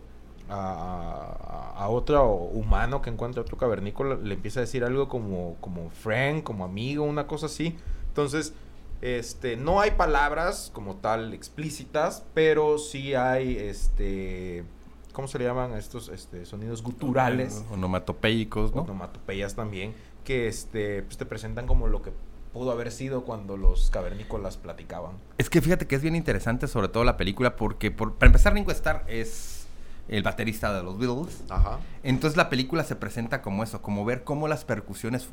a, 0.52 1.74
a- 1.78 1.90
otro 1.90 2.32
humano 2.34 3.02
que 3.02 3.10
encuentra 3.10 3.42
otro 3.42 3.58
cavernícola 3.58 4.16
le 4.16 4.36
empieza 4.36 4.60
a 4.60 4.62
decir 4.62 4.84
algo 4.84 5.08
como, 5.10 5.56
como 5.60 5.90
friend, 5.90 6.44
como 6.44 6.64
amigo, 6.66 7.04
una 7.04 7.28
cosa 7.28 7.48
así. 7.48 7.76
Entonces, 8.08 8.54
este, 9.02 9.58
no 9.58 9.80
hay 9.82 9.92
palabras 9.92 10.70
como 10.74 10.96
tal 10.98 11.34
explícitas, 11.34 12.24
pero 12.34 12.78
sí 12.78 13.16
hay, 13.16 13.58
este, 13.58 14.64
¿cómo 15.14 15.28
se 15.28 15.40
le 15.40 15.46
llaman 15.46 15.74
estos 15.74 16.10
este, 16.10 16.46
sonidos 16.46 16.84
guturales? 16.84 17.64
Onomatopéicos, 17.72 18.76
¿no? 18.76 18.84
onomatopeyas 18.84 19.56
también, 19.56 19.94
que 20.24 20.48
este, 20.48 21.02
pues 21.04 21.18
te 21.18 21.26
presentan 21.26 21.66
como 21.68 21.88
lo 21.88 22.02
que 22.02 22.12
pudo 22.54 22.72
haber 22.72 22.92
sido 22.92 23.24
cuando 23.24 23.58
los 23.58 23.90
cavernícolas 23.90 24.58
platicaban. 24.58 25.14
Es 25.38 25.50
que 25.50 25.62
fíjate 25.62 25.88
que 25.88 25.96
es 25.96 26.02
bien 26.02 26.16
interesante, 26.16 26.68
sobre 26.68 26.90
todo 26.90 27.04
la 27.06 27.18
película, 27.18 27.56
porque 27.56 27.92
por, 27.92 28.14
para 28.16 28.28
empezar, 28.28 28.54
Ringo 28.54 28.72
Starr 28.72 29.04
es 29.08 29.61
el 30.08 30.24
baterista 30.24 30.74
de 30.74 30.84
los 30.84 30.98
Beatles. 30.98 31.44
Ajá. 31.50 31.80
Entonces 32.04 32.38
la 32.38 32.50
película 32.50 32.84
se 32.84 32.96
presenta 32.96 33.42
como 33.42 33.64
eso, 33.64 33.82
como 33.82 34.04
ver 34.06 34.24
cómo 34.24 34.48
las 34.48 34.66
percusiones 34.66 35.28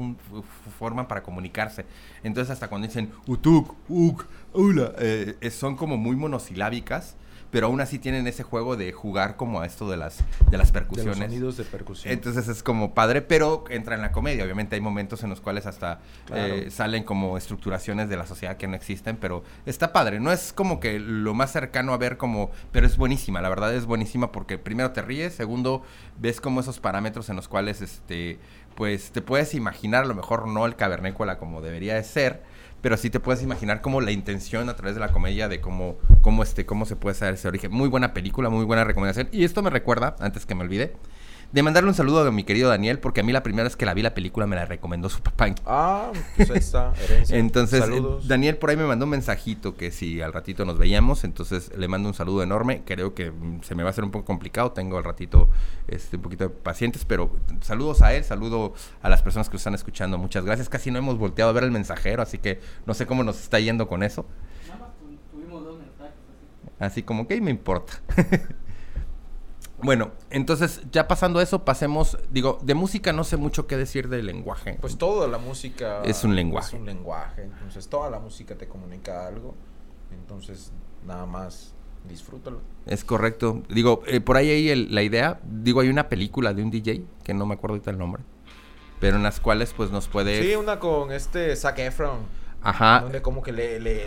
forman 0.78 1.08
para 1.08 1.22
comunicarse. 1.22 1.84
Entonces 2.22 2.52
hasta 2.52 2.68
cuando 2.68 2.86
dicen 2.86 3.10
utuk, 3.26 3.74
uk, 3.88 4.26
ula, 4.52 4.92
eh, 4.98 5.36
eh, 5.40 5.50
son 5.50 5.76
como 5.76 5.96
muy 5.96 6.16
monosilábicas, 6.16 7.16
pero 7.50 7.66
aún 7.68 7.80
así 7.80 7.98
tienen 7.98 8.26
ese 8.26 8.42
juego 8.42 8.76
de 8.76 8.92
jugar 8.92 9.36
como 9.36 9.60
a 9.60 9.66
esto 9.66 9.88
de 9.88 9.96
las, 9.96 10.18
de 10.18 10.24
las 10.24 10.50
De 10.50 10.56
los 10.58 10.70
percusiones. 10.72 11.16
sonidos 11.18 11.56
de 11.56 11.64
percusión. 11.64 12.12
Entonces 12.12 12.48
es 12.48 12.62
como 12.62 12.94
padre, 12.94 13.22
pero 13.22 13.64
entra 13.70 13.94
en 13.94 14.02
la 14.02 14.12
comedia. 14.12 14.44
Obviamente 14.44 14.74
hay 14.74 14.80
momentos 14.80 15.22
en 15.22 15.30
los 15.30 15.40
cuales 15.40 15.66
hasta 15.66 16.00
Claro. 16.26 16.54
eh, 16.54 16.70
salen 16.70 17.04
como 17.04 17.36
estructuraciones 17.38 18.08
de 18.08 18.16
la 18.16 18.26
sociedad 18.26 18.56
que 18.56 18.68
no 18.68 18.76
existen, 18.76 19.16
pero 19.16 19.42
está 19.66 19.92
padre. 19.92 20.20
No 20.20 20.30
es 20.32 20.52
como 20.52 20.78
que 20.80 20.98
lo 21.00 21.34
más 21.34 21.52
cercano 21.52 21.92
a 21.92 21.96
ver 21.96 22.16
como, 22.18 22.50
pero 22.72 22.86
es 22.86 22.96
buenísima. 22.96 23.40
La 23.40 23.48
verdad 23.48 23.74
es 23.74 23.86
buenísima 23.86 24.30
porque 24.32 24.58
primero 24.58 24.90
te 24.92 25.02
ríes, 25.02 25.34
segundo 25.34 25.82
ves 26.18 26.40
como 26.40 26.60
esos 26.60 26.80
parámetros 26.80 27.28
en 27.30 27.36
los 27.36 27.48
cuales 27.48 27.80
este 27.80 28.38
pues 28.74 29.10
te 29.10 29.22
puedes 29.22 29.54
imaginar, 29.54 30.04
a 30.04 30.06
lo 30.06 30.14
mejor 30.14 30.46
no 30.46 30.64
el 30.64 30.76
cavernícola 30.76 31.36
como 31.38 31.60
debería 31.62 31.94
de 31.96 32.04
ser, 32.04 32.42
pero 32.80 32.96
sí 32.96 33.10
te 33.10 33.20
puedes 33.20 33.42
imaginar 33.42 33.80
como 33.80 34.00
la 34.00 34.10
intención 34.10 34.68
a 34.68 34.76
través 34.76 34.94
de 34.94 35.00
la 35.00 35.12
comedia 35.12 35.48
de 35.48 35.60
cómo, 35.60 35.96
cómo, 36.20 36.42
este, 36.42 36.66
cómo 36.66 36.86
se 36.86 36.96
puede 36.96 37.14
saber 37.14 37.34
ese 37.34 37.48
origen. 37.48 37.72
Muy 37.72 37.88
buena 37.88 38.14
película, 38.14 38.48
muy 38.50 38.64
buena 38.64 38.84
recomendación. 38.84 39.28
Y 39.32 39.44
esto 39.44 39.62
me 39.62 39.70
recuerda, 39.70 40.16
antes 40.20 40.46
que 40.46 40.54
me 40.54 40.62
olvide, 40.62 40.94
de 41.50 41.62
mandarle 41.62 41.88
un 41.88 41.94
saludo 41.94 42.26
a 42.28 42.30
mi 42.30 42.44
querido 42.44 42.68
Daniel, 42.68 42.98
porque 42.98 43.20
a 43.20 43.22
mí 43.22 43.32
la 43.32 43.42
primera 43.42 43.64
vez 43.64 43.74
que 43.74 43.86
la 43.86 43.94
vi 43.94 44.02
la 44.02 44.12
película 44.12 44.46
me 44.46 44.54
la 44.54 44.66
recomendó 44.66 45.08
su 45.08 45.20
papá. 45.22 45.46
Ah, 45.64 46.12
pues 46.36 46.50
ahí 46.50 46.58
está, 46.58 46.92
herencia. 47.02 47.38
Entonces, 47.38 47.80
Saludos. 47.80 48.28
Daniel 48.28 48.58
por 48.58 48.68
ahí 48.68 48.76
me 48.76 48.84
mandó 48.84 49.06
un 49.06 49.10
mensajito 49.12 49.74
que 49.74 49.90
si 49.90 50.20
al 50.20 50.32
ratito 50.34 50.66
nos 50.66 50.76
veíamos, 50.76 51.24
entonces 51.24 51.70
le 51.76 51.88
mando 51.88 52.08
un 52.08 52.14
saludo 52.14 52.42
enorme. 52.42 52.82
Creo 52.84 53.14
que 53.14 53.30
mm, 53.30 53.62
se 53.62 53.74
me 53.74 53.82
va 53.82 53.88
a 53.88 53.92
hacer 53.92 54.04
un 54.04 54.10
poco 54.10 54.26
complicado, 54.26 54.72
tengo 54.72 54.98
al 54.98 55.04
ratito 55.04 55.48
este, 55.86 56.16
un 56.16 56.22
poquito 56.22 56.44
de 56.44 56.50
pacientes, 56.50 57.06
pero 57.06 57.30
saludos 57.62 58.02
a 58.02 58.12
él, 58.12 58.24
saludo 58.24 58.74
a 59.00 59.08
las 59.08 59.22
personas 59.22 59.48
que 59.48 59.54
nos 59.54 59.60
están 59.62 59.74
escuchando. 59.74 60.18
Muchas 60.18 60.44
gracias. 60.44 60.68
Casi 60.68 60.90
no 60.90 60.98
hemos 60.98 61.16
volteado 61.16 61.50
a 61.50 61.54
ver 61.54 61.64
el 61.64 61.70
mensajero, 61.70 62.20
así 62.22 62.36
que 62.38 62.60
no 62.84 62.92
sé 62.92 63.06
cómo 63.06 63.24
nos 63.24 63.40
está 63.40 63.58
yendo 63.58 63.88
con 63.88 64.02
eso. 64.02 64.26
Nada 64.68 64.80
más 64.80 64.88
tu- 64.98 65.16
tuvimos 65.36 65.64
dos 65.64 65.78
mensajes 65.78 66.12
así. 66.12 66.74
Así 66.78 67.02
como 67.02 67.26
que 67.26 67.40
me 67.40 67.50
importa. 67.50 67.94
bueno, 69.82 70.10
entonces 70.30 70.82
ya 70.90 71.06
pasando 71.08 71.40
eso, 71.40 71.64
pasemos, 71.64 72.18
digo, 72.30 72.58
de 72.62 72.74
música 72.74 73.12
no 73.12 73.24
sé 73.24 73.36
mucho 73.36 73.66
qué 73.66 73.76
decir 73.76 74.08
del 74.08 74.26
lenguaje. 74.26 74.76
Pues 74.80 74.98
toda 74.98 75.28
la 75.28 75.38
música 75.38 76.02
Es 76.04 76.24
un 76.24 76.34
lenguaje. 76.34 76.68
Es 76.68 76.80
un 76.80 76.86
lenguaje. 76.86 77.42
Entonces 77.44 77.88
toda 77.88 78.10
la 78.10 78.18
música 78.18 78.56
te 78.56 78.66
comunica 78.68 79.26
algo. 79.26 79.54
Entonces 80.12 80.72
nada 81.06 81.26
más 81.26 81.74
disfrútalo. 82.08 82.60
Es 82.86 83.04
correcto. 83.04 83.62
Digo, 83.68 84.02
eh, 84.06 84.20
por 84.20 84.36
ahí 84.36 84.50
hay 84.50 84.68
el- 84.70 84.94
la 84.94 85.02
idea. 85.02 85.40
Digo, 85.44 85.80
hay 85.80 85.88
una 85.88 86.08
película 86.08 86.54
de 86.54 86.62
un 86.62 86.70
DJ, 86.70 87.04
que 87.22 87.34
no 87.34 87.46
me 87.46 87.54
acuerdo 87.54 87.74
ahorita 87.74 87.90
el 87.90 87.98
nombre. 87.98 88.22
Pero 89.00 89.16
en 89.16 89.22
las 89.22 89.38
cuales 89.40 89.72
pues 89.76 89.90
nos 89.90 90.08
puede... 90.08 90.42
Sí, 90.42 90.56
una 90.56 90.80
con 90.80 91.12
este 91.12 91.54
Zac 91.54 91.78
Efron. 91.78 92.20
Ajá. 92.62 93.00
Donde 93.02 93.22
como 93.22 93.42
que 93.42 93.52
le, 93.52 93.78
le- 93.78 94.06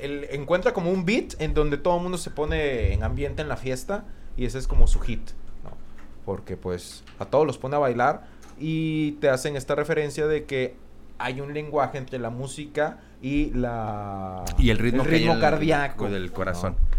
él 0.00 0.26
encuentra 0.32 0.72
como 0.72 0.90
un 0.90 1.04
beat 1.04 1.40
en 1.40 1.54
donde 1.54 1.76
todo 1.76 1.96
el 1.96 2.02
mundo 2.02 2.18
se 2.18 2.30
pone 2.30 2.92
en 2.92 3.04
ambiente 3.04 3.40
en 3.42 3.48
la 3.48 3.56
fiesta 3.56 4.04
y 4.36 4.44
ese 4.46 4.58
es 4.58 4.66
como 4.66 4.86
su 4.86 5.00
hit, 5.00 5.30
¿no? 5.64 5.70
Porque 6.24 6.56
pues 6.56 7.02
a 7.18 7.24
todos 7.26 7.46
los 7.46 7.58
pone 7.58 7.76
a 7.76 7.78
bailar 7.78 8.26
y 8.58 9.12
te 9.12 9.28
hacen 9.28 9.56
esta 9.56 9.74
referencia 9.74 10.26
de 10.26 10.44
que 10.44 10.76
hay 11.18 11.40
un 11.40 11.54
lenguaje 11.54 11.98
entre 11.98 12.18
la 12.18 12.30
música 12.30 13.00
y 13.20 13.50
la 13.54 14.44
Y 14.58 14.70
el 14.70 14.78
ritmo, 14.78 15.02
hay 15.02 15.08
ritmo 15.08 15.34
el- 15.34 15.40
cardíaco 15.40 16.08
del 16.10 16.32
corazón. 16.32 16.76
¿no? 16.78 16.92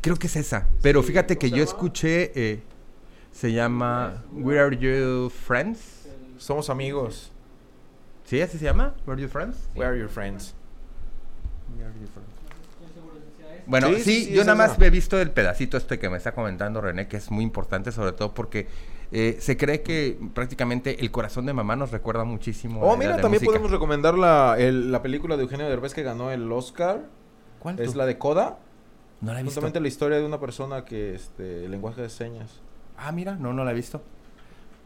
Creo 0.00 0.16
que 0.16 0.26
es 0.28 0.36
esa. 0.36 0.66
Pero 0.82 1.02
Sí, 1.02 1.08
fíjate 1.08 1.34
¿cómo 1.36 1.40
que 1.40 1.50
yo 1.50 1.56
llama? 1.58 1.68
escuché... 1.70 2.32
eh, 2.34 2.62
se 3.32 3.52
llama... 3.52 4.24
Where 4.32 4.60
Are 4.60 4.76
You 4.76 5.30
Friends? 5.30 6.08
Somos 6.38 6.68
amigos. 6.70 7.30
¿Sí? 8.24 8.40
¿Así 8.40 8.58
se 8.58 8.64
llama? 8.64 8.94
Where 9.06 9.12
Are 9.12 9.22
You 9.22 9.28
Friends? 9.28 9.56
Where 9.76 9.90
are 9.90 9.98
your 9.98 10.08
friends? 10.08 10.54
No 11.78 11.86
estoy 11.86 12.94
seguro 12.94 13.16
si 13.16 13.42
sea 13.42 13.54
ese. 13.56 13.59
Bueno, 13.70 13.88
Sí, 13.88 13.94
sí, 13.96 14.02
sí, 14.02 14.24
sí, 14.26 14.32
yo 14.34 14.42
nada 14.44 14.56
más 14.56 14.72
esa. 14.72 14.84
he 14.86 14.90
visto 14.90 15.20
el 15.20 15.30
pedacito 15.30 15.76
este 15.76 15.98
que 15.98 16.10
me 16.10 16.16
está 16.16 16.32
comentando 16.32 16.80
René, 16.80 17.06
que 17.08 17.16
es 17.16 17.30
muy 17.30 17.44
importante, 17.44 17.92
sobre 17.92 18.12
todo 18.12 18.34
porque 18.34 18.66
eh, 19.12 19.36
se 19.40 19.56
cree 19.56 19.82
que 19.82 20.18
prácticamente 20.34 21.00
el 21.00 21.10
corazón 21.10 21.46
de 21.46 21.52
mamá 21.52 21.76
nos 21.76 21.90
recuerda 21.90 22.24
muchísimo. 22.24 22.82
a 22.82 22.86
Oh, 22.92 22.96
mira, 22.96 23.16
de 23.16 23.22
también 23.22 23.40
música. 23.40 23.50
podemos 23.52 23.70
recomendar 23.70 24.14
la, 24.18 24.56
el- 24.58 24.90
la 24.92 25.02
película 25.02 25.36
de 25.36 25.42
Eugenio 25.44 25.68
Derbez 25.68 25.94
que 25.94 26.02
ganó 26.02 26.30
el 26.30 26.50
Oscar. 26.52 27.00
¿Cuál 27.60 27.78
Es 27.80 27.94
la 27.94 28.06
de 28.06 28.18
Coda. 28.18 28.58
No 29.20 29.32
la 29.32 29.40
he 29.40 29.42
visto. 29.42 29.56
Justamente 29.60 29.80
la 29.80 29.88
historia 29.88 30.18
de 30.18 30.24
una 30.24 30.40
persona 30.40 30.84
que, 30.84 31.14
este, 31.14 31.64
el 31.64 31.70
lenguaje 31.70 32.00
de 32.02 32.08
señas. 32.08 32.60
Ah, 32.96 33.12
mira, 33.12 33.36
no, 33.36 33.52
no 33.52 33.64
la 33.64 33.70
he 33.72 33.74
visto. 33.74 34.02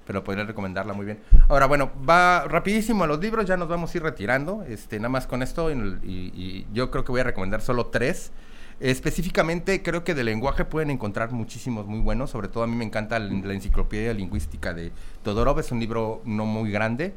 Pero 0.07 0.23
podría 0.25 0.45
recomendarla 0.45 0.93
muy 0.93 1.07
bien. 1.07 1.21
Ahora, 1.49 1.67
bueno, 1.67 1.91
va 2.07 2.45
rapidísimo 2.47 3.05
a 3.05 3.07
los 3.07 3.21
libros, 3.21 3.47
ya 3.47 3.57
nos 3.57 3.69
vamos 3.69 3.95
a 3.95 3.97
ir 3.97 4.03
retirando. 4.03 4.63
Este, 4.69 4.99
nada 4.99 5.09
más 5.09 5.27
con 5.27 5.43
esto, 5.43 5.71
y, 5.71 5.75
y- 6.03 6.33
y 6.35 6.67
yo 6.75 6.91
creo 6.91 7.05
que 7.05 7.13
voy 7.13 7.21
a 7.23 7.25
recomendar 7.25 7.63
solo 7.63 7.87
tres. 7.87 8.33
Específicamente, 8.81 9.83
creo 9.83 10.05
que 10.05 10.15
de 10.15 10.25
lenguaje 10.25 10.65
pueden 10.65 10.91
encontrar 10.91 11.33
muchísimos 11.33 11.87
muy 11.87 12.01
buenos. 12.01 12.31
Sobre 12.31 12.49
todo 12.49 12.65
a 12.65 12.67
mí 12.67 12.77
me 12.77 12.85
encanta 12.85 13.19
la, 13.19 13.55
enciclopedia 13.55 14.13
lingüística 14.13 14.75
de 14.75 14.93
Todorov. 15.23 15.59
Es 15.61 15.73
un 15.73 15.81
libro 15.81 16.23
no 16.25 16.45
muy 16.45 16.71
grande. 16.71 17.15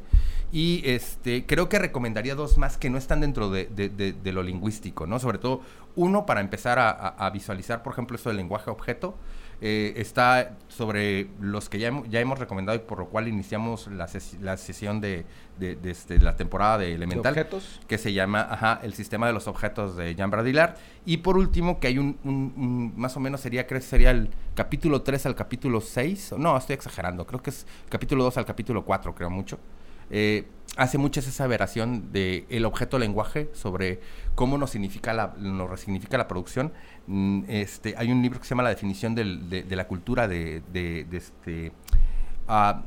Y 0.50 0.82
este, 0.84 1.44
creo 1.46 1.68
que 1.68 1.78
recomendaría 1.78 2.34
dos 2.34 2.56
más 2.56 2.78
que 2.78 2.88
no 2.90 2.96
están 2.96 3.20
dentro 3.20 3.50
de, 3.50 3.66
de- 3.66 4.32
lo 4.32 4.42
lingüístico, 4.42 5.06
¿no? 5.06 5.18
Sobre 5.18 5.38
todo, 5.38 5.60
uno 5.94 6.24
para 6.24 6.40
empezar 6.40 6.78
a 6.78 7.30
visualizar, 7.30 7.82
por 7.82 7.92
ejemplo, 7.92 8.16
eso 8.16 8.30
del 8.30 8.38
lenguaje 8.38 8.70
objeto. 8.70 9.14
Eh, 9.60 9.94
está 9.96 10.56
sobre 10.68 11.26
los 11.40 11.68
que 11.68 11.80
ya, 11.80 11.88
hemo- 11.90 12.06
ya 12.08 12.20
hemos 12.20 12.38
recomendado 12.38 12.76
y 12.76 12.80
por 12.82 12.98
lo 13.00 13.06
cual 13.08 13.26
iniciamos 13.26 13.88
la, 13.88 14.06
ses- 14.06 14.38
la 14.40 14.56
sesión 14.56 15.00
de, 15.00 15.26
de- 15.58 15.74
de 15.74 15.90
este, 15.90 16.20
la 16.20 16.36
temporada 16.36 16.78
de 16.78 16.94
Elemental 16.94 17.34
¿De 17.34 17.40
objetos? 17.40 17.80
que 17.88 17.98
se 17.98 18.12
llama 18.12 18.42
ajá, 18.48 18.78
El 18.84 18.94
sistema 18.94 19.26
de 19.26 19.32
los 19.32 19.48
objetos 19.48 19.96
de 19.96 20.14
Jean 20.14 20.30
Bradillard. 20.30 20.76
Y 21.04 21.16
por 21.16 21.36
último, 21.36 21.80
que 21.80 21.88
hay 21.88 21.98
un, 21.98 22.18
un- 22.22 22.52
un- 22.56 22.92
más 22.96 23.16
o 23.16 23.20
menos 23.20 23.40
sería, 23.40 23.66
creo 23.66 23.80
que 23.80 23.86
sería 23.86 24.12
el 24.12 24.30
capítulo 24.54 25.02
3 25.02 25.26
al 25.26 25.34
capítulo 25.34 25.80
6. 25.80 26.34
No, 26.38 26.56
estoy 26.56 26.74
exagerando, 26.74 27.26
creo 27.26 27.42
que 27.42 27.50
es 27.50 27.66
capítulo 27.88 28.22
2 28.22 28.36
al 28.38 28.44
capítulo 28.44 28.84
4, 28.84 29.12
creo 29.16 29.28
mucho. 29.30 29.58
Eh, 30.10 30.46
hace 30.76 30.96
mucha 30.98 31.18
esa 31.20 31.30
aseveración 31.30 32.12
de 32.12 32.46
el 32.48 32.64
objeto 32.64 32.98
lenguaje 32.98 33.50
sobre 33.52 34.00
cómo 34.36 34.56
nos 34.56 34.70
significa 34.70 35.12
la, 35.12 35.34
nos 35.36 35.68
resignifica 35.68 36.16
la 36.16 36.28
producción. 36.28 36.72
Mm, 37.08 37.44
este, 37.48 37.94
hay 37.96 38.12
un 38.12 38.20
libro 38.20 38.38
que 38.38 38.44
se 38.44 38.50
llama 38.50 38.62
La 38.64 38.68
definición 38.68 39.14
de, 39.14 39.64
la 39.70 39.86
cultura 39.88 40.28
de, 40.28 40.62
este, 41.10 41.72
ah, 42.46 42.82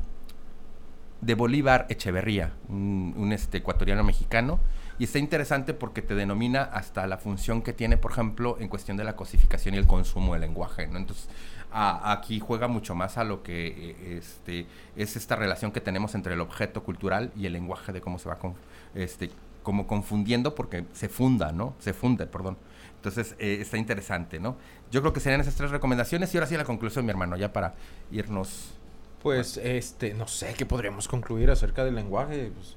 de 1.22 1.36
Bolívar 1.36 1.88
Echeverría, 1.90 2.54
un, 2.70 3.32
este, 3.34 3.58
ecuatoriano 3.58 4.04
mexicano. 4.04 4.60
Y 5.00 5.06
está 5.06 5.18
interesante 5.18 5.74
porque 5.74 6.04
te 6.04 6.14
denomina 6.14 6.62
hasta 6.62 7.08
la 7.08 7.18
función 7.18 7.64
que 7.64 7.74
tiene, 7.74 7.98
por 7.98 8.12
ejemplo, 8.12 8.58
en 8.60 8.68
cuestión 8.68 8.98
de 8.98 9.04
la 9.04 9.16
cosificación 9.16 9.74
y 9.74 9.80
el 9.80 9.88
consumo 9.88 10.34
del 10.34 10.42
lenguaje. 10.42 10.86
¿no? 10.86 11.00
Entonces, 11.00 11.28
aquí 11.72 12.40
juega 12.40 12.68
mucho 12.68 12.94
más 12.94 13.18
a 13.18 13.24
lo 13.24 13.42
que 13.42 13.68
eh, 13.68 14.18
este, 14.20 14.68
es 14.96 15.16
esta 15.16 15.36
relación 15.36 15.72
que 15.72 15.82
tenemos 15.82 16.14
entre 16.14 16.36
el 16.36 16.40
objeto 16.42 16.84
cultural 16.84 17.32
y 17.36 17.48
el 17.48 17.54
lenguaje, 17.54 17.92
de 17.92 18.02
cómo 18.02 18.20
se 18.20 18.30
va 18.30 18.38
con- 18.38 18.54
este, 18.94 19.32
como 19.64 19.88
confundiendo 19.88 20.54
porque 20.54 20.86
se 20.94 21.10
funda, 21.10 21.52
¿no? 21.52 21.74
Se 21.80 21.94
funde, 21.94 22.28
perdón. 22.28 22.58
Entonces, 23.02 23.36
eh, 23.40 23.58
está 23.62 23.78
interesante, 23.78 24.40
¿no? 24.40 24.58
Yo 24.92 25.02
creo 25.02 25.12
que 25.12 25.20
serían 25.20 25.42
esas 25.42 25.56
tres 25.56 25.72
recomendaciones 25.72 26.32
y 26.34 26.38
ahora 26.38 26.46
sí 26.46 26.56
la 26.56 26.66
conclusión, 26.66 27.04
mi 27.04 27.10
hermano, 27.10 27.36
ya 27.36 27.52
para 27.52 27.74
irnos 28.12 28.74
Pues, 29.24 29.58
este, 29.58 30.14
no 30.14 30.28
sé 30.28 30.54
qué 30.56 30.68
podríamos 30.68 31.08
concluir 31.08 31.50
acerca 31.50 31.84
del 31.84 31.96
lenguaje. 31.96 32.52
Pues, 32.54 32.76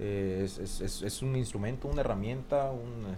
eh, 0.00 0.42
es, 0.44 0.58
es- 0.58 0.80
es- 0.80 1.02
es 1.02 1.22
un 1.22 1.36
instrumento, 1.36 1.86
una 1.86 2.00
herramienta 2.00 2.70
un, 2.72 3.14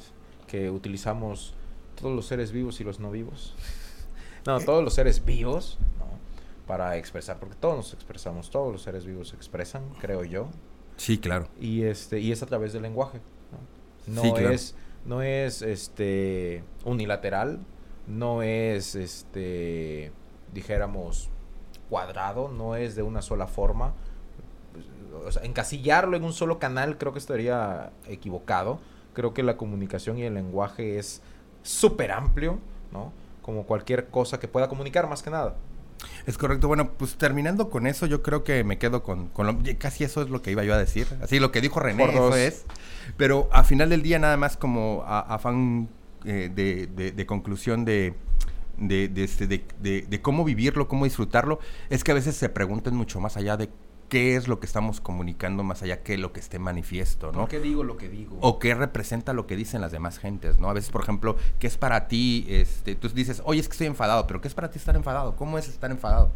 que 0.47 0.69
utilizamos 0.71 1.55
todos 1.99 2.15
los 2.15 2.27
seres 2.27 2.53
vivos 2.53 2.81
y 2.81 2.85
los 2.85 3.01
no 3.01 3.11
vivos. 3.11 3.55
No, 4.45 4.59
todos 4.59 4.83
los 4.83 4.95
seres 4.95 5.25
vivos, 5.25 5.79
¿no? 6.01 6.07
Para 6.67 6.97
expresar, 6.97 7.39
porque 7.39 7.55
todos 7.55 7.77
nos 7.77 7.95
expresamos, 7.95 8.51
todos 8.51 8.73
los 8.73 8.83
seres 8.83 9.05
vivos 9.07 9.29
se 9.29 9.37
expresan, 9.37 9.85
creo 10.01 10.25
yo. 10.25 10.49
Sí, 10.97 11.19
claro. 11.19 11.47
Y 11.61 11.85
este, 11.85 12.19
y 12.19 12.33
es 12.33 12.43
a 12.43 12.47
través 12.47 12.73
del 12.73 12.83
lenguaje. 12.83 13.21
No, 14.09 14.15
No 14.17 14.23
Sí, 14.23 14.33
claro. 14.33 14.51
es, 14.51 14.75
no 15.05 15.23
es 15.23 15.63
este 15.63 16.65
unilateral, 16.85 17.61
no 18.07 18.43
es 18.43 18.95
este 18.95 20.13
dijéramos 20.53 21.31
cuadrado, 21.89 22.49
no 22.49 22.77
es 22.77 22.95
de 22.95 23.03
una 23.03 23.23
sola 23.23 23.47
forma. 23.47 23.95
Encasillarlo 25.43 26.17
en 26.17 26.25
un 26.25 26.33
solo 26.33 26.59
canal 26.59 26.99
creo 26.99 27.13
que 27.13 27.19
estaría 27.19 27.93
equivocado. 28.07 28.81
Creo 29.13 29.35
que 29.35 29.43
la 29.43 29.57
comunicación 29.57 30.19
y 30.19 30.23
el 30.23 30.35
lenguaje 30.35 30.99
es 30.99 31.21
súper 31.63 32.13
amplio, 32.13 32.59
¿no? 32.93 33.13
Como 33.43 33.67
cualquier 33.67 34.09
cosa 34.09 34.41
que 34.41 34.49
pueda 34.49 34.69
comunicar, 34.69 35.09
más 35.09 35.23
que 35.23 35.31
nada. 35.31 35.57
Es 36.27 36.39
correcto. 36.39 36.69
Bueno, 36.69 36.93
pues 36.93 37.17
terminando 37.17 37.69
con 37.71 37.87
eso, 37.87 38.07
yo 38.07 38.23
creo 38.23 38.45
que 38.45 38.65
me 38.65 38.79
quedo 38.79 39.03
con, 39.03 39.29
con 39.29 39.47
lo- 39.47 39.59
casi 39.79 40.05
eso 40.05 40.23
es 40.23 40.31
lo 40.31 40.43
que 40.43 40.51
iba 40.53 40.65
yo 40.65 40.75
a 40.75 40.79
decir. 40.79 41.07
Así 41.23 41.39
lo 41.41 41.51
que 41.53 41.61
dijo 41.61 41.81
René, 41.81 42.05
Por 42.05 42.15
eso 42.15 42.23
dos. 42.27 42.37
es. 42.37 42.65
Pero 43.17 43.49
a 43.53 43.65
final 43.65 43.89
del 43.91 44.03
día, 44.03 44.19
nada 44.19 44.37
más 44.37 44.57
como 44.57 45.05
afán 45.07 45.89
eh, 46.25 46.51
de, 46.55 46.87
de- 46.87 47.13
de 47.13 47.27
conclusión 47.27 47.85
de, 47.85 48.15
de, 48.79 49.09
de 49.09 49.25
este, 49.25 49.47
de- 49.47 49.65
de- 49.81 50.03
de 50.03 50.21
cómo 50.23 50.45
vivirlo, 50.45 50.87
cómo 50.89 51.05
disfrutarlo, 51.05 51.59
es 51.91 52.05
que 52.05 52.13
a 52.13 52.15
veces 52.15 52.37
se 52.37 52.49
preguntan 52.49 52.95
mucho 52.95 53.19
más 53.21 53.37
allá 53.37 53.57
de 53.57 53.69
qué 54.13 54.37
es 54.37 54.47
lo 54.47 54.61
que 54.61 54.67
estamos 54.67 55.01
comunicando, 55.01 55.63
más 55.63 55.83
allá 55.83 56.03
que 56.03 56.19
lo 56.19 56.35
que 56.35 56.41
esté 56.41 56.59
manifiesto, 56.59 57.33
¿no? 57.33 57.39
¿Por 57.39 57.49
qué 57.49 57.61
digo 57.61 57.83
lo 57.83 57.97
que 57.97 58.11
digo? 58.11 58.37
O 58.43 58.59
qué 58.59 58.75
representa 58.75 59.33
lo 59.33 59.47
que 59.47 59.57
dicen 59.57 59.81
las 59.81 59.91
demás 59.91 60.19
gentes, 60.19 60.59
¿no? 60.59 60.69
A 60.69 60.75
veces, 60.75 60.91
por 60.91 61.01
ejemplo, 61.01 61.35
¿qué 61.59 61.67
es 61.67 61.79
para 61.79 62.09
ti? 62.09 62.45
Este, 62.47 62.95
tú 62.95 63.09
dices, 63.09 63.41
oye, 63.47 63.61
es 63.61 63.69
que 63.69 63.73
estoy 63.73 63.87
enfadado, 63.87 64.27
pero 64.27 64.43
¿qué 64.43 64.49
es 64.49 64.55
para 64.55 64.71
ti 64.71 64.79
estar 64.79 64.95
enfadado? 64.97 65.35
¿Cómo 65.37 65.57
es 65.57 65.67
estar 65.67 65.91
enfadado? 65.91 66.31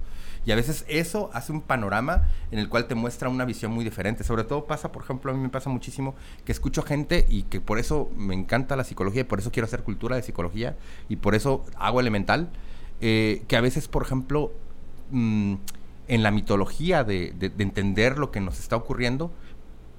Y 0.46 0.52
a 0.52 0.56
veces 0.56 0.86
eso 0.88 1.28
hace 1.34 1.52
un 1.52 1.60
panorama 1.60 2.26
en 2.50 2.60
el 2.60 2.70
cual 2.70 2.86
te 2.86 2.94
muestra 2.94 3.28
una 3.28 3.44
visión 3.44 3.72
muy 3.72 3.84
diferente. 3.84 4.24
Sobre 4.24 4.44
todo 4.44 4.64
pasa, 4.64 4.90
por 4.90 5.02
ejemplo, 5.02 5.30
a 5.30 5.34
mí 5.34 5.40
me 5.40 5.50
pasa 5.50 5.68
muchísimo 5.68 6.14
que 6.46 6.52
escucho 6.52 6.80
gente 6.80 7.26
y 7.28 7.42
que 7.42 7.60
por 7.60 7.78
eso 7.78 8.08
me 8.16 8.34
encanta 8.34 8.74
la 8.76 8.84
psicología 8.84 9.20
y 9.20 9.24
por 9.24 9.38
eso 9.38 9.52
quiero 9.52 9.66
hacer 9.66 9.82
cultura 9.82 10.16
de 10.16 10.22
psicología 10.22 10.78
y 11.10 11.16
por 11.16 11.34
eso 11.34 11.62
hago 11.76 12.00
elemental, 12.00 12.48
eh, 13.02 13.42
que 13.48 13.56
a 13.58 13.60
veces, 13.60 13.86
por 13.86 14.02
ejemplo, 14.02 14.54
mm, 15.10 15.56
en 16.08 16.22
la 16.22 16.30
mitología 16.30 17.04
de, 17.04 17.32
de, 17.32 17.52
entender 17.62 18.18
lo 18.18 18.30
que 18.30 18.40
nos 18.40 18.60
está 18.60 18.76
ocurriendo, 18.76 19.32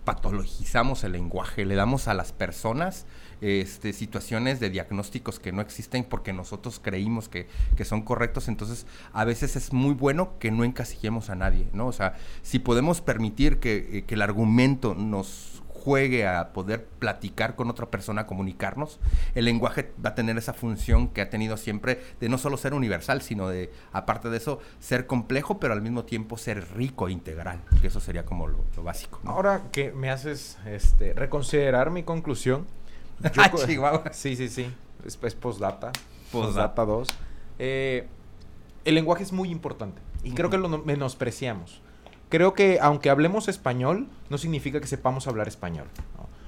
patologizamos 0.06 1.04
el 1.04 1.12
lenguaje, 1.12 1.66
le 1.66 1.76
damos 1.76 2.08
a 2.08 2.14
las 2.14 2.32
personas 2.32 3.06
este, 3.42 3.94
situaciones 3.94 4.60
de 4.60 4.70
diagnósticos 4.70 5.40
que 5.40 5.52
no 5.52 5.62
existen 5.62 6.06
porque 6.06 6.34
nosotros 6.34 6.80
creímos 6.82 7.28
que, 7.30 7.48
que, 7.76 7.86
son 7.86 8.02
correctos, 8.02 8.48
entonces 8.48 8.88
a 9.12 9.26
veces 9.26 9.56
es 9.56 9.74
muy 9.74 9.94
bueno 9.94 10.40
que 10.40 10.50
no 10.50 10.64
encasillemos 10.64 11.30
a 11.30 11.36
nadie, 11.36 11.68
¿no? 11.74 11.88
O 11.88 11.92
sea, 11.92 12.16
si 12.42 12.60
podemos 12.60 13.02
permitir 13.02 13.60
que, 13.60 13.98
eh, 14.00 14.04
que 14.08 14.16
el 14.16 14.22
argumento 14.22 14.96
nos 14.96 15.62
juegue 15.84 16.28
a 16.28 16.54
poder 16.54 16.86
platicar 16.86 17.56
con 17.56 17.70
otra 17.70 17.88
persona, 17.88 18.26
comunicarnos, 18.26 19.00
el 19.36 19.46
lenguaje 19.46 19.92
va 20.04 20.10
a 20.10 20.16
tener 20.16 20.38
esa 20.38 20.54
función 20.54 21.08
que 21.08 21.22
ha 21.22 21.30
tenido 21.30 21.58
siempre 21.58 22.02
de 22.20 22.30
no 22.30 22.38
solo 22.38 22.58
ser 22.58 22.74
universal, 22.74 23.22
sino 23.22 23.48
de, 23.50 23.72
aparte 23.92 24.30
de 24.30 24.38
eso, 24.38 24.60
ser 24.80 25.08
complejo, 25.08 25.60
pero 25.60 25.74
al 25.74 25.82
mismo 25.82 26.04
tiempo 26.06 26.38
ser 26.38 26.76
rico 26.76 27.08
e 27.08 27.12
integral, 27.12 27.62
que 27.82 27.88
eso 27.88 28.00
sería 28.00 28.26
como 28.26 28.48
lo, 28.48 28.58
básico. 28.84 29.20
Ahora 29.26 29.64
que 29.72 29.92
me 29.92 30.10
haces 30.10 30.58
este, 30.66 31.14
reconsiderar 31.14 31.92
mi 31.92 32.04
conclusión. 32.04 32.66
ah, 33.38 33.52
Chihuahua. 33.52 34.04
Sí, 34.12 34.36
sí, 34.36 34.50
sí. 34.50 34.72
Es, 35.06 35.18
es 35.22 35.36
postdata. 35.36 35.92
Postdata 36.32 36.86
2. 36.86 37.08
Eh, 37.60 38.08
el 38.86 38.96
lenguaje 38.96 39.24
es 39.24 39.34
muy 39.34 39.50
importante 39.50 40.02
y 40.24 40.32
creo 40.32 40.50
que 40.50 40.58
lo 40.58 40.70
menospreciamos 40.70 41.82
creo 42.30 42.54
que 42.54 42.80
aunque 42.82 43.10
hablemos 43.10 43.48
español, 43.48 44.08
no 44.30 44.38
significa 44.38 44.80
que 44.80 44.88
sepamos 44.88 45.28
hablar 45.28 45.48
español. 45.48 45.88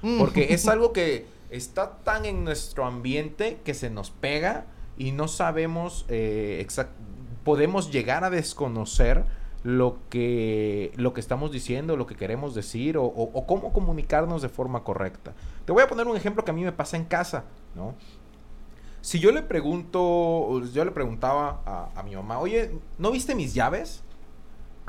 Mm. 0.02 0.18
Porque 0.18 0.52
es 0.54 0.68
algo 0.68 0.92
que 0.92 1.26
está 1.50 1.98
tan 2.04 2.24
en 2.24 2.44
nuestro 2.44 2.84
ambiente 2.84 3.60
que 3.64 3.74
se 3.74 3.90
nos 3.90 4.10
pega 4.10 4.66
y 4.96 5.12
no 5.12 5.28
sabemos, 5.28 6.04
eh, 6.08 6.66
podemos 7.44 7.90
llegar 7.90 8.24
a 8.24 8.30
desconocer 8.30 9.24
lo 9.62 9.98
que, 10.08 10.92
lo 10.96 11.12
que 11.12 11.20
estamos 11.20 11.52
diciendo, 11.52 11.96
lo 11.96 12.06
que 12.06 12.14
queremos 12.14 12.54
decir 12.54 12.96
o, 12.96 13.12
cómo 13.46 13.72
comunicarnos 13.72 14.42
de 14.42 14.48
forma 14.48 14.84
correcta. 14.84 15.32
Te 15.64 15.72
voy 15.72 15.82
a 15.82 15.88
poner 15.88 16.06
un 16.06 16.16
ejemplo 16.16 16.44
que 16.44 16.50
a 16.50 16.54
mí 16.54 16.64
me 16.64 16.72
pasa 16.72 16.96
en 16.96 17.04
casa, 17.04 17.44
¿no? 17.74 17.94
Si 19.02 19.18
yo 19.18 19.32
le 19.32 19.42
pregunto, 19.42 20.62
yo 20.74 20.84
le 20.84 20.90
preguntaba 20.90 21.62
a, 21.64 21.88
a 21.98 22.02
mi 22.02 22.14
mamá, 22.14 22.38
oye, 22.38 22.70
¿no 22.98 23.10
viste 23.10 23.34
mis 23.34 23.54
llaves? 23.54 24.02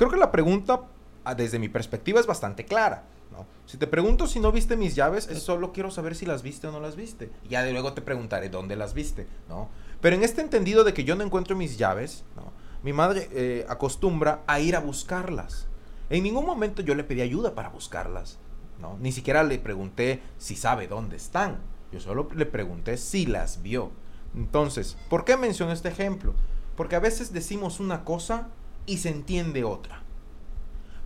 Creo 0.01 0.09
que 0.09 0.17
la 0.17 0.31
pregunta, 0.31 0.81
ah, 1.25 1.35
desde 1.35 1.59
mi 1.59 1.69
perspectiva, 1.69 2.19
es 2.19 2.25
bastante 2.25 2.65
clara. 2.65 3.03
¿no? 3.31 3.45
Si 3.67 3.77
te 3.77 3.85
pregunto 3.85 4.25
si 4.25 4.39
no 4.39 4.51
viste 4.51 4.75
mis 4.75 4.95
llaves, 4.95 5.27
es 5.27 5.43
solo 5.43 5.73
quiero 5.73 5.91
saber 5.91 6.15
si 6.15 6.25
las 6.25 6.41
viste 6.41 6.65
o 6.65 6.71
no 6.71 6.79
las 6.79 6.95
viste. 6.95 7.29
Ya 7.47 7.61
de 7.61 7.71
luego 7.71 7.93
te 7.93 8.01
preguntaré 8.01 8.49
dónde 8.49 8.75
las 8.75 8.95
viste, 8.95 9.27
¿no? 9.47 9.69
Pero 10.01 10.15
en 10.15 10.23
este 10.23 10.41
entendido 10.41 10.83
de 10.83 10.95
que 10.95 11.03
yo 11.03 11.15
no 11.15 11.23
encuentro 11.23 11.55
mis 11.55 11.77
llaves, 11.77 12.23
¿no? 12.35 12.51
mi 12.81 12.93
madre 12.93 13.29
eh, 13.31 13.63
acostumbra 13.69 14.41
a 14.47 14.59
ir 14.59 14.75
a 14.75 14.79
buscarlas. 14.79 15.67
En 16.09 16.23
ningún 16.23 16.47
momento 16.47 16.81
yo 16.81 16.95
le 16.95 17.03
pedí 17.03 17.21
ayuda 17.21 17.53
para 17.53 17.69
buscarlas, 17.69 18.39
¿no? 18.79 18.97
Ni 18.99 19.11
siquiera 19.11 19.43
le 19.43 19.59
pregunté 19.59 20.23
si 20.39 20.55
sabe 20.55 20.87
dónde 20.87 21.17
están. 21.17 21.59
Yo 21.91 21.99
solo 21.99 22.27
le 22.33 22.47
pregunté 22.47 22.97
si 22.97 23.27
las 23.27 23.61
vio. 23.61 23.91
Entonces, 24.35 24.97
¿por 25.11 25.25
qué 25.25 25.37
menciono 25.37 25.73
este 25.73 25.89
ejemplo? 25.89 26.33
Porque 26.75 26.95
a 26.95 26.99
veces 26.99 27.33
decimos 27.33 27.79
una 27.79 28.03
cosa 28.03 28.47
y 28.85 28.97
se 28.97 29.09
entiende 29.09 29.63
otra. 29.63 30.03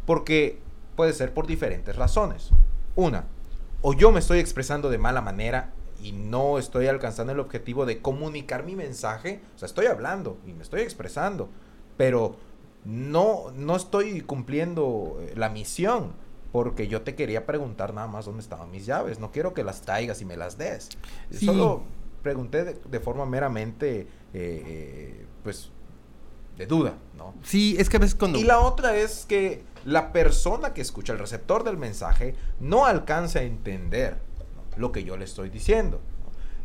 Porque 0.05 0.59
puede 0.95 1.13
ser 1.13 1.33
por 1.33 1.47
diferentes 1.47 1.95
razones. 1.95 2.51
Una, 2.95 3.25
o 3.81 3.93
yo 3.93 4.11
me 4.11 4.19
estoy 4.19 4.39
expresando 4.39 4.89
de 4.89 4.97
mala 4.97 5.21
manera 5.21 5.73
y 6.01 6.11
no 6.11 6.57
estoy 6.57 6.87
alcanzando 6.87 7.33
el 7.33 7.39
objetivo 7.39 7.85
de 7.85 8.01
comunicar 8.01 8.63
mi 8.63 8.75
mensaje. 8.75 9.41
O 9.55 9.59
sea, 9.59 9.65
estoy 9.65 9.87
hablando 9.87 10.37
y 10.45 10.53
me 10.53 10.63
estoy 10.63 10.81
expresando, 10.81 11.49
pero 11.97 12.37
no, 12.83 13.51
no 13.55 13.75
estoy 13.75 14.21
cumpliendo 14.21 15.17
eh, 15.21 15.33
la 15.35 15.49
misión 15.49 16.13
porque 16.51 16.87
yo 16.87 17.01
te 17.01 17.15
quería 17.15 17.45
preguntar 17.45 17.93
nada 17.93 18.07
más 18.07 18.25
dónde 18.25 18.41
estaban 18.41 18.71
mis 18.71 18.85
llaves. 18.85 19.19
No 19.19 19.31
quiero 19.31 19.53
que 19.53 19.63
las 19.63 19.81
traigas 19.81 20.21
y 20.21 20.25
me 20.25 20.37
las 20.37 20.57
des. 20.57 20.89
Solo 21.31 21.83
pregunté 22.21 22.63
de, 22.63 22.99
forma 23.01 23.25
meramente, 23.25 24.01
eh, 24.01 24.07
eh, 24.33 25.25
pues, 25.43 25.71
de 26.57 26.67
duda, 26.67 26.95
¿no? 27.17 27.33
Sí, 27.43 27.75
es 27.77 27.89
que 27.89 27.97
a 27.97 27.99
veces 27.99 28.15
cuando... 28.15 28.37
Y 28.37 28.43
la 28.43 28.59
otra 28.59 28.95
es 28.95 29.25
que 29.25 29.63
la 29.83 30.11
persona 30.11 30.73
que 30.73 30.81
escucha, 30.81 31.13
el 31.13 31.19
receptor 31.19 31.63
del 31.63 31.77
mensaje, 31.77 32.35
no 32.59 32.85
alcanza 32.85 33.39
a 33.39 33.43
entender 33.43 34.17
lo 34.77 34.91
que 34.91 35.03
yo 35.03 35.17
le 35.17 35.25
estoy 35.25 35.49
diciendo. 35.49 36.01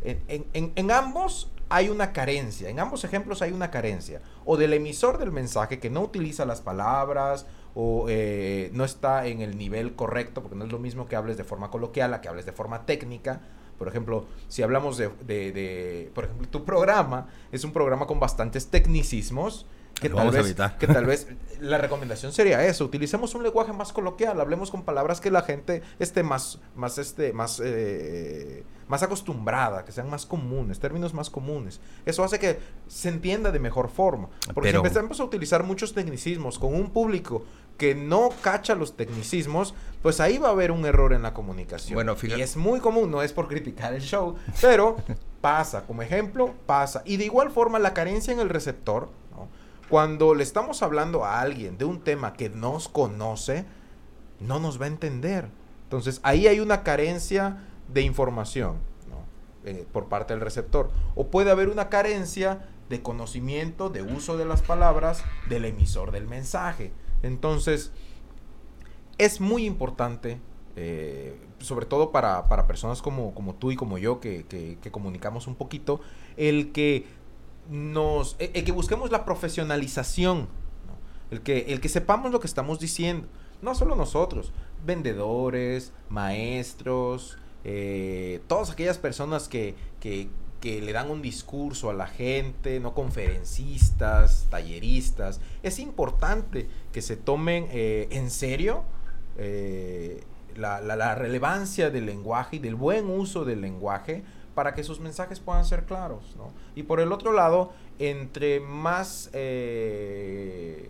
En, 0.03 0.91
ambos 0.91 1.51
hay 1.69 1.89
una 1.89 2.11
carencia, 2.11 2.69
en 2.69 2.79
ambos 2.79 3.03
ejemplos 3.03 3.41
hay 3.41 3.51
una 3.51 3.69
carencia, 3.69 4.21
o 4.45 4.57
del 4.57 4.73
emisor 4.73 5.19
del 5.19 5.31
mensaje 5.31 5.79
que 5.79 5.89
no 5.89 6.01
utiliza 6.01 6.45
las 6.45 6.61
palabras 6.61 7.45
o 7.75 8.07
eh, 8.09 8.71
no 8.73 8.83
está 8.83 9.27
en 9.27 9.41
el 9.41 9.57
nivel 9.57 9.95
correcto, 9.95 10.41
porque 10.41 10.57
no 10.57 10.65
es 10.65 10.71
lo 10.71 10.79
mismo 10.79 11.07
que 11.07 11.15
hables 11.15 11.37
de 11.37 11.43
forma 11.43 11.69
coloquial 11.69 12.13
a 12.13 12.21
que 12.21 12.27
hables 12.27 12.45
de 12.45 12.51
forma 12.51 12.85
técnica, 12.85 13.41
por 13.77 13.87
ejemplo, 13.87 14.25
si 14.47 14.61
hablamos 14.61 14.95
de, 14.97 15.09
de, 15.25 16.11
por 16.13 16.25
ejemplo, 16.25 16.47
tu 16.49 16.65
programa 16.65 17.29
es 17.51 17.63
un 17.63 17.73
programa 17.73 18.05
con 18.05 18.19
bastantes 18.19 18.67
tecnicismos 18.67 19.65
que 20.01 20.09
tal, 20.09 20.31
vez, 20.31 20.55
que 20.79 20.87
tal 20.87 21.05
vez 21.05 21.27
la 21.59 21.77
recomendación 21.77 22.33
sería 22.33 22.65
eso, 22.65 22.83
utilicemos 22.83 23.35
un 23.35 23.43
lenguaje 23.43 23.71
más 23.71 23.93
coloquial, 23.93 24.41
hablemos 24.41 24.71
con 24.71 24.83
palabras 24.83 25.21
que 25.21 25.29
la 25.29 25.43
gente 25.43 25.83
esté 25.99 26.23
más, 26.23 26.59
más, 26.75 26.97
este, 26.97 27.33
más, 27.33 27.61
eh, 27.63 28.63
más 28.87 29.03
acostumbrada, 29.03 29.85
que 29.85 29.91
sean 29.91 30.09
más 30.09 30.25
comunes, 30.25 30.79
términos 30.79 31.13
más 31.13 31.29
comunes. 31.29 31.79
Eso 32.03 32.23
hace 32.23 32.39
que 32.39 32.59
se 32.87 33.09
entienda 33.09 33.51
de 33.51 33.59
mejor 33.59 33.89
forma. 33.89 34.29
Porque 34.55 34.71
si 34.71 34.75
empezamos 34.75 35.19
a 35.19 35.23
utilizar 35.23 35.63
muchos 35.63 35.93
tecnicismos 35.93 36.57
con 36.57 36.73
un 36.73 36.89
público 36.89 37.45
que 37.77 37.93
no 37.93 38.29
cacha 38.41 38.73
los 38.73 38.97
tecnicismos, 38.97 39.75
pues 40.01 40.19
ahí 40.19 40.39
va 40.39 40.47
a 40.47 40.51
haber 40.51 40.71
un 40.71 40.85
error 40.85 41.13
en 41.13 41.21
la 41.21 41.33
comunicación. 41.33 41.93
Bueno, 41.93 42.15
Y 42.23 42.41
es 42.41 42.57
muy 42.57 42.79
común, 42.79 43.11
no 43.11 43.21
es 43.21 43.33
por 43.33 43.47
criticar 43.47 43.93
el 43.93 44.01
show, 44.01 44.35
pero 44.61 44.97
pasa, 45.41 45.83
como 45.85 46.01
ejemplo, 46.01 46.53
pasa. 46.65 47.03
Y 47.05 47.17
de 47.17 47.25
igual 47.25 47.51
forma, 47.51 47.77
la 47.77 47.93
carencia 47.93 48.33
en 48.33 48.39
el 48.39 48.49
receptor 48.49 49.09
cuando 49.91 50.35
le 50.35 50.43
estamos 50.43 50.83
hablando 50.83 51.25
a 51.25 51.41
alguien 51.41 51.77
de 51.77 51.83
un 51.83 51.99
tema 51.99 52.31
que 52.31 52.49
nos 52.49 52.87
conoce, 52.87 53.65
no 54.39 54.57
nos 54.57 54.79
va 54.79 54.85
a 54.85 54.87
entender. 54.87 55.49
Entonces 55.83 56.21
ahí 56.23 56.47
hay 56.47 56.61
una 56.61 56.81
carencia 56.83 57.67
de 57.89 58.01
información 58.01 58.77
eh, 59.65 59.85
por 59.91 60.07
parte 60.07 60.33
del 60.33 60.41
receptor. 60.41 60.89
O 61.13 61.27
puede 61.27 61.51
haber 61.51 61.67
una 61.67 61.89
carencia 61.89 62.69
de 62.87 63.01
conocimiento, 63.01 63.89
de 63.89 64.01
uso 64.01 64.37
de 64.37 64.45
las 64.45 64.61
palabras 64.61 65.25
del 65.49 65.65
emisor 65.65 66.11
del 66.11 66.25
mensaje. 66.25 66.93
Entonces, 67.21 67.91
es 69.17 69.41
muy 69.41 69.65
importante, 69.65 70.39
eh, 70.77 71.37
sobre 71.59 71.85
todo 71.85 72.13
para, 72.13 72.47
personas 72.65 73.01
como, 73.01 73.35
como, 73.35 73.55
tú 73.55 73.73
y 73.73 73.75
como 73.75 73.97
yo, 73.97 74.21
que, 74.21 74.45
que 74.81 74.91
comunicamos 74.91 75.47
un 75.47 75.55
poquito, 75.55 75.99
el 76.37 76.71
que 76.71 77.05
nos, 77.69 78.35
el, 78.39 78.63
que 78.63 78.71
busquemos 78.71 79.11
la 79.11 79.25
profesionalización, 79.25 80.47
el, 81.29 81.41
que, 81.41 81.73
el 81.73 81.81
que 81.81 81.89
sepamos 81.89 82.31
lo 82.31 82.39
que 82.39 82.47
estamos 82.47 82.79
diciendo, 82.79 83.27
no 83.61 83.75
solo 83.75 83.95
nosotros, 83.95 84.51
vendedores, 84.85 85.93
maestros, 86.09 87.37
eh, 87.63 88.41
todas 88.47 88.71
aquellas 88.71 88.97
personas 88.97 89.47
que, 89.47 89.75
que, 89.99 90.29
que, 90.59 90.81
le 90.81 90.91
dan 90.93 91.11
un 91.11 91.21
discurso 91.21 91.89
a 91.89 91.93
la 91.93 92.07
gente, 92.07 92.79
no 92.79 92.93
conferencistas, 92.93 94.47
talleristas, 94.49 95.39
es 95.61 95.79
importante 95.79 96.67
que 96.91 97.01
se 97.01 97.17
tomen 97.17 97.67
eh, 97.69 98.07
en 98.11 98.31
serio 98.31 98.83
eh, 99.37 100.23
la, 100.55 100.81
la 100.81 101.15
relevancia 101.15 101.91
del 101.91 102.07
lenguaje 102.07 102.57
y 102.57 102.59
del 102.59 102.75
buen 102.75 103.09
uso 103.09 103.45
del 103.45 103.61
lenguaje 103.61 104.23
para 104.55 104.73
que 104.73 104.83
sus 104.83 104.99
mensajes 104.99 105.39
puedan 105.39 105.65
ser 105.65 105.85
claros. 105.85 106.35
¿no? 106.37 106.51
Y 106.75 106.83
por 106.83 106.99
el 106.99 107.11
otro 107.11 107.31
lado, 107.31 107.71
entre 107.99 108.59
más 108.59 109.29
eh, 109.33 110.89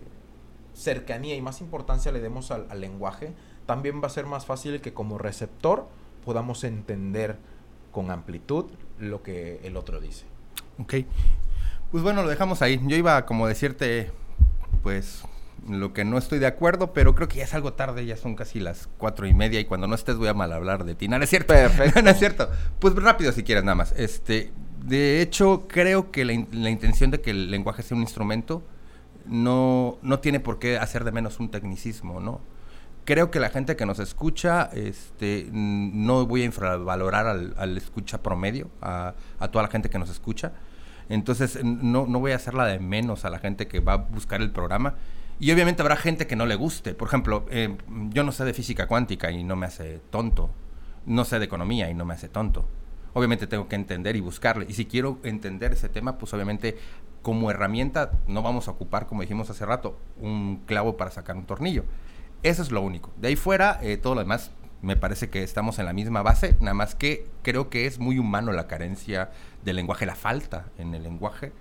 cercanía 0.74 1.36
y 1.36 1.42
más 1.42 1.62
importancia 1.62 2.12
le 2.12 2.20
demos 2.20 2.52
al, 2.52 2.68
lenguaje, 2.80 3.34
también 3.66 4.02
va 4.02 4.08
a 4.08 4.10
ser 4.10 4.26
más 4.26 4.46
fácil 4.46 4.82
que 4.82 4.94
como 4.94 5.18
receptor 5.18 5.88
podamos 6.26 6.64
entender 6.64 7.38
con 7.92 8.12
amplitud 8.12 8.66
lo 9.00 9.22
que 9.24 9.60
el 9.64 9.78
otro 9.78 10.00
dice. 10.00 10.26
Ok. 10.80 10.96
Pues 11.92 12.04
bueno, 12.04 12.24
lo 12.24 12.30
dejamos 12.30 12.62
ahí. 12.62 12.80
Yo 12.86 12.96
iba 12.96 13.26
como 13.26 13.48
decirte, 13.48 14.12
pues 14.82 15.24
lo 15.70 15.94
que 15.94 16.06
no 16.06 16.18
estoy 16.18 16.40
de 16.40 16.48
acuerdo, 16.48 16.94
pero 16.94 17.14
creo 17.14 17.28
que 17.28 17.38
ya 17.38 17.44
es 17.44 17.54
algo 17.54 17.74
tarde, 17.74 18.06
ya 18.06 18.18
son 18.18 18.36
casi 18.36 18.60
las 18.60 18.90
cuatro 18.98 19.28
y 19.28 19.34
media 19.34 19.60
y 19.60 19.66
cuando 19.66 19.88
no 19.88 19.96
estés 19.96 20.18
voy 20.18 20.28
a 20.28 20.34
mal 20.34 20.52
hablar 20.52 20.86
de 20.86 20.96
ti. 20.96 21.08
No, 21.08 21.18
es 21.18 21.30
cierto. 21.30 21.54
Perfecto. 21.54 22.02
no 22.04 22.10
es 22.10 22.18
cierto. 22.18 22.50
Pues 22.80 22.96
rápido 22.96 23.32
si 23.32 23.44
quieres 23.44 23.64
nada 23.64 23.76
más. 23.76 23.94
Este, 23.96 24.52
de 24.84 25.22
hecho, 25.22 25.68
creo 25.68 26.12
que 26.12 26.26
la, 26.26 26.34
intención 26.34 27.12
de 27.12 27.22
que 27.22 27.32
el 27.32 27.52
lenguaje 27.52 27.84
sea 27.84 27.96
un 27.96 28.02
instrumento 28.02 28.64
no, 29.26 30.00
no 30.02 30.20
tiene 30.20 30.40
por 30.40 30.58
qué 30.58 30.78
hacer 30.78 31.04
de 31.04 31.12
menos 31.12 31.40
un 31.40 31.52
tecnicismo, 31.52 32.20
¿no? 32.20 32.42
Creo 33.06 33.32
que 33.32 33.40
la 33.40 33.50
gente 33.50 33.76
que 33.76 33.86
nos 33.86 34.00
escucha, 34.00 34.70
este, 34.74 35.50
no 35.52 36.26
voy 36.28 36.44
a 36.44 36.46
infravalorar 36.46 37.28
al, 37.28 37.78
escucha 37.78 38.22
promedio, 38.22 38.70
a, 38.80 39.16
a 39.40 39.48
toda 39.50 39.64
la 39.64 39.70
gente 39.70 39.90
que 39.90 39.98
nos 39.98 40.10
escucha. 40.10 40.54
Entonces, 41.10 41.64
no, 41.64 42.06
no 42.06 42.20
voy 42.20 42.32
a 42.32 42.36
hacerla 42.36 42.66
de 42.66 42.80
menos 42.80 43.26
a 43.26 43.32
la 43.32 43.40
gente 43.40 43.68
que 43.68 43.80
va 43.80 43.94
a 43.94 43.98
buscar 43.98 44.42
el 44.42 44.52
programa 44.52 44.96
Y 45.42 45.52
obviamente 45.52 45.82
habrá 45.82 45.96
gente 45.96 46.28
que 46.28 46.36
no 46.36 46.46
le 46.46 46.54
guste. 46.54 46.94
Por 46.94 47.08
ejemplo, 47.08 47.48
eh, 47.50 47.76
yo 48.12 48.24
no 48.24 48.32
sé 48.32 48.46
de 48.46 48.54
física 48.54 48.86
cuántica 48.86 49.32
y 49.32 49.44
no 49.44 49.56
me 49.56 49.66
hace 49.66 50.00
tonto. 50.12 50.52
No 51.08 51.26
sé 51.26 51.40
de 51.40 51.46
economía 51.46 51.90
y 51.90 51.96
no 51.96 52.06
me 52.06 52.14
hace 52.14 52.30
tonto. 52.30 52.68
Obviamente 53.14 53.48
tengo 53.48 53.68
que 53.68 53.76
entender 53.76 54.16
y 54.16 54.20
buscarle. 54.20 54.68
Y 54.70 54.74
si 54.74 54.86
quiero 54.86 55.18
entender 55.24 55.72
ese 55.72 55.90
tema, 55.90 56.20
pues 56.20 56.32
obviamente 56.36 56.78
como 57.24 57.50
herramienta 57.50 58.12
no 58.28 58.44
vamos 58.44 58.68
a 58.68 58.72
ocupar, 58.72 59.08
como 59.08 59.22
dijimos 59.22 59.50
hace 59.50 59.66
rato, 59.66 59.98
un 60.20 60.62
clavo 60.68 60.96
para 60.96 61.10
sacar 61.10 61.36
un 61.36 61.48
tornillo. 61.48 61.86
Eso 62.44 62.62
es 62.62 62.70
lo 62.70 62.84
único. 62.84 63.12
De 63.18 63.30
ahí 63.30 63.36
fuera, 63.36 63.80
eh, 63.82 63.98
todo 63.98 64.14
lo 64.14 64.22
demás 64.22 64.52
me 64.84 64.96
parece 64.96 65.32
que 65.32 65.42
estamos 65.42 65.80
en 65.80 65.88
la 65.88 65.94
misma 65.94 66.22
base, 66.22 66.56
nada 66.60 66.76
más 66.76 66.94
que 66.94 67.28
creo 67.42 67.72
que 67.72 67.88
es 67.88 67.98
muy 67.98 68.20
humano 68.20 68.52
la 68.52 68.68
carencia 68.68 69.32
del 69.66 69.78
lenguaje, 69.78 70.06
la 70.06 70.16
falta 70.16 70.68
en 70.78 70.94
el 70.94 71.02
lenguaje. 71.02 71.52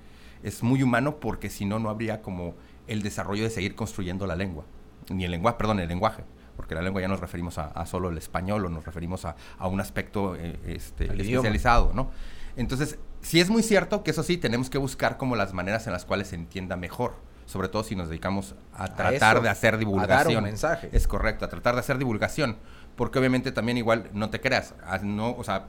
Es 0.42 0.62
muy 0.62 0.82
humano 0.82 1.16
porque 1.16 1.48
si 1.48 1.64
no, 1.64 1.78
no 1.78 1.88
habría 1.88 2.20
como 2.20 2.54
el 2.90 3.02
desarrollo 3.02 3.44
de 3.44 3.50
seguir 3.50 3.74
construyendo 3.74 4.26
la 4.26 4.36
lengua. 4.36 4.64
Ni 5.08 5.24
el 5.24 5.30
lenguaje, 5.30 5.56
perdón, 5.56 5.80
el 5.80 5.88
lenguaje. 5.88 6.24
Porque 6.56 6.74
la 6.74 6.82
lengua 6.82 7.00
ya 7.00 7.08
nos 7.08 7.20
referimos 7.20 7.56
a, 7.58 7.86
solo 7.86 8.10
el 8.10 8.18
español 8.18 8.66
o 8.66 8.68
nos 8.68 8.84
referimos 8.84 9.24
a, 9.24 9.36
un 9.66 9.80
aspecto 9.80 10.36
eh, 10.36 10.58
este, 10.66 11.06
especializado, 11.06 11.92
¿no? 11.94 12.10
Entonces, 12.56 12.98
sí 13.22 13.40
es 13.40 13.48
muy 13.48 13.62
cierto 13.62 14.02
que 14.02 14.10
eso 14.10 14.22
sí, 14.22 14.36
tenemos 14.36 14.68
que 14.68 14.76
buscar 14.76 15.16
como 15.16 15.36
las 15.36 15.54
maneras 15.54 15.86
en 15.86 15.92
las 15.92 16.04
cuales 16.04 16.28
se 16.28 16.34
entienda 16.36 16.76
mejor 16.76 17.14
sobre 17.46 17.68
todo 17.68 17.82
si 17.82 17.96
nos 17.96 18.08
dedicamos 18.08 18.54
a 18.76 18.94
tratar 18.94 19.42
de 19.42 19.48
hacer 19.48 19.76
divulgación. 19.76 20.12
A 20.12 20.24
dar 20.24 20.36
un 20.36 20.44
mensaje. 20.44 20.88
Es 20.92 21.08
correcto, 21.08 21.44
a 21.44 21.48
tratar 21.48 21.74
de 21.74 21.80
hacer 21.80 21.98
divulgación, 21.98 22.56
porque 22.94 23.18
obviamente 23.18 23.50
también 23.50 23.76
igual 23.76 24.08
no 24.12 24.30
te 24.30 24.40
creas, 24.40 24.72
no, 25.02 25.32
o 25.32 25.42
sea, 25.42 25.66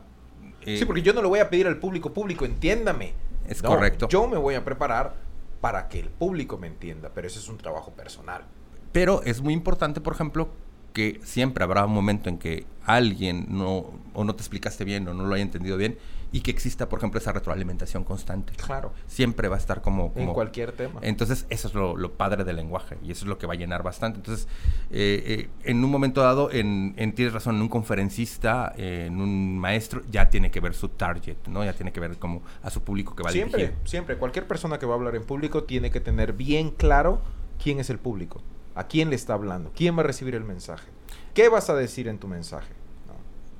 eh, 0.61 0.77
sí, 0.77 0.85
porque 0.85 1.01
yo 1.01 1.11
no 1.13 1.23
le 1.23 1.27
voy 1.27 1.39
a 1.39 1.49
pedir 1.49 1.65
al 1.65 1.77
público, 1.77 2.13
público, 2.13 2.45
entiéndame. 2.45 3.13
Es 3.47 3.63
correcto. 3.63 4.07
Yo 4.09 4.27
me 4.27 4.37
voy 4.37 4.53
a 4.53 4.63
preparar 4.63 5.15
para 5.61 5.87
que 5.87 5.99
el 5.99 6.09
público 6.09 6.57
me 6.57 6.67
entienda, 6.67 7.11
pero 7.13 7.27
ese 7.27 7.39
es 7.39 7.47
un 7.47 7.57
trabajo 7.57 7.91
personal. 7.91 8.43
Pero 8.91 9.21
es 9.23 9.41
muy 9.41 9.53
importante, 9.53 10.01
por 10.01 10.13
ejemplo, 10.13 10.49
que 10.93 11.21
siempre 11.23 11.63
habrá 11.63 11.85
un 11.85 11.93
momento 11.93 12.27
en 12.27 12.37
que 12.37 12.65
alguien 12.83 13.45
no, 13.49 13.91
o 14.13 14.23
no 14.23 14.35
te 14.35 14.41
explicaste 14.41 14.83
bien 14.83 15.07
o 15.07 15.13
no 15.13 15.23
lo 15.25 15.35
haya 15.35 15.43
entendido 15.43 15.77
bien 15.77 15.97
y 16.31 16.41
que 16.41 16.51
exista, 16.51 16.87
por 16.87 16.99
ejemplo, 16.99 17.19
esa 17.19 17.33
retroalimentación 17.33 18.03
constante. 18.03 18.53
Claro. 18.53 18.93
Siempre 19.07 19.47
va 19.47 19.55
a 19.55 19.59
estar 19.59 19.81
como... 19.81 20.13
en 20.15 20.33
cualquier 20.33 20.71
tema. 20.71 20.99
Entonces, 21.03 21.45
eso 21.49 21.67
es 21.67 21.73
lo, 21.73 22.11
padre 22.13 22.43
del 22.43 22.55
lenguaje 22.55 22.97
y 23.03 23.11
eso 23.11 23.25
es 23.25 23.29
lo 23.29 23.37
que 23.37 23.47
va 23.47 23.53
a 23.53 23.57
llenar 23.57 23.83
bastante. 23.83 24.19
Entonces, 24.19 24.47
eh, 24.91 25.23
eh, 25.25 25.49
en 25.63 25.83
un 25.83 25.91
momento 25.91 26.21
dado, 26.21 26.51
en, 26.51 26.93
en, 26.97 27.13
tienes 27.13 27.33
razón, 27.33 27.55
en 27.55 27.61
un 27.61 27.69
conferencista, 27.69 28.73
en 28.77 29.19
un 29.19 29.57
maestro, 29.57 30.01
ya 30.09 30.29
tiene 30.29 30.51
que 30.51 30.59
ver 30.59 30.73
su 30.73 30.89
target, 30.89 31.37
¿no? 31.47 31.63
Ya 31.63 31.73
tiene 31.73 31.91
que 31.91 31.99
ver 31.99 32.17
como 32.17 32.41
a 32.63 32.69
su 32.69 32.81
público 32.81 33.15
que 33.15 33.23
va 33.23 33.29
a 33.29 33.33
siempre, 33.33 33.63
dirigir. 33.63 33.79
Siempre, 33.85 34.17
cualquier 34.17 34.47
persona 34.47 34.79
que 34.79 34.85
va 34.85 34.93
a 34.93 34.97
hablar 34.97 35.15
en 35.15 35.23
público 35.23 35.63
tiene 35.63 35.91
que 35.91 35.99
tener 35.99 36.33
bien 36.33 36.71
claro 36.71 37.21
quién 37.61 37.79
es 37.79 37.89
el 37.89 37.99
público, 37.99 38.41
a 38.75 38.87
quién 38.87 39.09
le 39.09 39.15
está 39.15 39.33
hablando, 39.33 39.71
quién 39.75 39.97
va 39.97 40.01
a 40.01 40.05
recibir 40.05 40.35
el 40.35 40.43
mensaje, 40.43 40.87
qué 41.33 41.49
vas 41.49 41.69
a 41.69 41.75
decir 41.75 42.07
en 42.07 42.19
tu 42.19 42.27
mensaje 42.27 42.80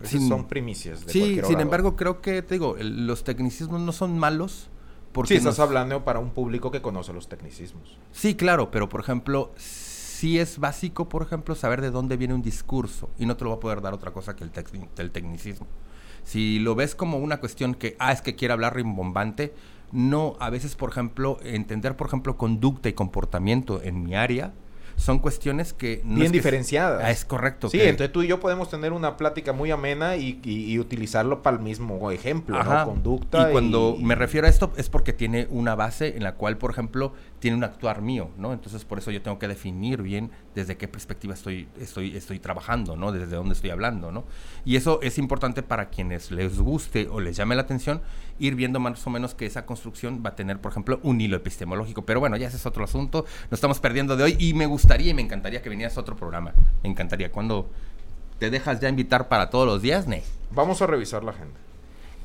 son 0.08 0.48
primicias. 0.48 1.06
De 1.06 1.12
sí, 1.12 1.42
sin 1.46 1.60
embargo, 1.60 1.96
creo 1.96 2.22
que, 2.22 2.42
te 2.42 2.56
digo, 2.56 2.76
los 2.80 3.24
tecnicismos 3.24 3.82
no 3.82 3.92
son 3.92 4.18
malos. 4.18 4.70
Porque 5.12 5.30
sí, 5.30 5.36
estás 5.36 5.60
hablando 5.60 6.06
para 6.06 6.20
un 6.20 6.30
público 6.30 6.72
que 6.72 6.82
conoce 6.82 7.12
los 7.12 7.28
tecnicismos. 7.28 7.98
Sí, 8.14 8.36
claro, 8.36 8.72
pero 8.72 8.88
por 8.88 9.02
ejemplo, 9.02 9.52
sí 9.58 10.40
es 10.40 10.58
básico, 10.58 11.10
por 11.10 11.22
ejemplo, 11.22 11.54
saber 11.54 11.82
de 11.82 11.92
dónde 11.92 12.16
viene 12.16 12.34
un 12.34 12.42
discurso 12.42 13.10
y 13.18 13.26
no 13.26 13.36
te 13.36 13.44
lo 13.44 13.50
va 13.50 13.58
a 13.58 13.60
poder 13.60 13.82
dar 13.82 13.94
otra 13.94 14.12
cosa 14.12 14.38
que 14.38 14.46
el, 14.46 14.52
el 14.98 15.12
tecnicismo. 15.12 15.68
Si 16.24 16.60
lo 16.60 16.76
ves 16.76 16.96
como 16.96 17.18
una 17.18 17.42
cuestión 17.42 17.74
que, 17.74 17.98
ah, 18.00 18.14
es 18.14 18.22
que 18.22 18.36
quiere 18.36 18.54
hablar 18.54 18.76
rimbombante, 18.76 19.54
no, 19.92 20.38
a 20.40 20.50
veces, 20.50 20.76
por 20.76 20.90
ejemplo, 20.90 21.38
entender, 21.44 21.98
por 21.98 22.08
ejemplo, 22.08 22.38
conducta 22.38 22.88
y 22.88 22.94
comportamiento 22.94 23.82
en 23.82 24.04
mi 24.04 24.16
área, 24.16 24.54
son 24.96 25.20
cuestiones 25.20 25.74
que... 25.74 26.02
No 26.04 26.20
Bien 26.20 26.32
diferenciadas. 26.32 27.02
Ah, 27.04 27.12
es 27.12 27.26
correcto. 27.26 27.70
Sí, 27.70 27.80
entonces 27.82 28.12
tú 28.12 28.24
y 28.24 28.28
yo 28.28 28.40
podemos 28.40 28.70
tener 28.70 28.94
una 28.94 29.18
plática 29.18 29.54
muy 29.54 29.72
amena 29.72 30.16
y, 30.16 30.80
utilizarlo 30.80 31.42
para 31.44 31.58
el 31.58 31.64
mismo 31.64 32.12
ejemplo, 32.12 32.64
¿no? 32.64 32.86
Conducta. 32.86 33.50
Y 33.50 33.52
cuando 33.52 33.98
me 34.00 34.16
refiero 34.16 34.48
a 34.48 34.50
esto 34.50 34.72
es 34.78 34.90
porque 34.90 35.14
tiene 35.14 35.48
una 35.50 35.76
base 35.76 36.16
en 36.16 36.24
la 36.24 36.36
cual, 36.36 36.58
por 36.58 36.72
ejemplo, 36.72 37.14
tiene 37.42 37.58
un 37.58 37.64
actuar 37.64 38.04
mío, 38.04 38.30
¿no? 38.38 38.54
Entonces 38.54 38.86
por 38.86 39.00
eso 39.00 39.10
yo 39.10 39.22
tengo 39.24 39.40
que 39.40 39.48
definir 39.48 40.04
bien 40.04 40.30
desde 40.54 40.78
qué 40.78 40.88
perspectiva 40.88 41.34
estoy, 41.34 41.68
estoy, 41.80 42.16
estoy 42.16 42.40
trabajando, 42.40 42.96
¿no? 42.96 43.12
Desde 43.12 43.36
dónde 43.36 43.54
estoy 43.54 43.72
hablando, 43.72 44.12
¿no? 44.12 44.26
Y 44.64 44.76
eso 44.76 45.00
es 45.02 45.18
importante 45.18 45.64
para 45.64 45.90
quienes 45.90 46.30
les 46.30 46.60
guste 46.60 47.10
o 47.10 47.20
les 47.20 47.36
llame 47.36 47.56
la 47.56 47.64
atención, 47.64 48.02
ir 48.38 48.54
viendo 48.54 48.80
más 48.80 49.06
o 49.08 49.10
menos 49.10 49.34
que 49.34 49.48
esa 49.48 49.66
construcción 49.66 50.22
va 50.24 50.30
a 50.30 50.36
tener, 50.36 50.62
por 50.62 50.72
ejemplo, 50.72 51.00
un 51.02 51.20
hilo 51.20 51.36
epistemológico. 51.36 52.06
Pero 52.06 52.20
bueno, 52.20 52.38
ya 52.38 52.48
ese 52.48 52.58
es 52.58 52.66
otro 52.68 52.84
asunto, 52.84 53.26
nos 53.50 53.58
estamos 53.58 53.80
perdiendo 53.80 54.16
de 54.16 54.24
hoy 54.24 54.36
y 54.38 54.54
me 54.54 54.68
gustaría 54.68 55.10
y 55.10 55.16
me 55.16 55.24
encantaría 55.24 55.64
que 55.64 55.70
vinieras 55.70 55.98
a 55.98 56.02
otro 56.02 56.16
programa. 56.16 56.54
Me 56.84 56.90
encantaría. 56.90 57.32
cuando 57.32 57.72
te 58.38 58.52
dejas 58.52 58.80
ya 58.80 58.88
invitar 58.88 59.28
para 59.28 59.50
todos 59.50 59.66
los 59.66 59.82
días, 59.82 60.08
Ne? 60.08 60.22
Vamos 60.52 60.82
a 60.82 60.88
revisar 60.88 61.24
la 61.24 61.32
agenda. 61.32 61.58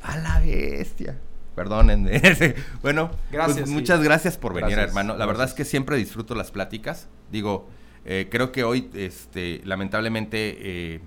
A 0.03 0.19
la 0.19 0.41
bestia. 0.41 1.19
Perdónenme. 1.57 2.21
bueno, 2.83 3.11
pues 3.31 3.67
muchas 3.69 4.03
gracias 4.03 4.37
por 4.37 4.53
venir, 4.53 4.79
hermano. 4.79 5.17
La 5.17 5.25
verdad 5.25 5.47
es 5.47 5.55
que 5.55 5.65
siempre 5.65 5.97
disfruto 5.97 6.35
las 6.35 6.51
pláticas. 6.51 7.09
Digo, 7.33 7.67
eh, 8.05 8.29
creo 8.31 8.53
que 8.53 8.63
hoy, 8.63 8.91
este, 8.95 9.63
lamentablemente, 9.65 10.59
eh, 10.61 11.01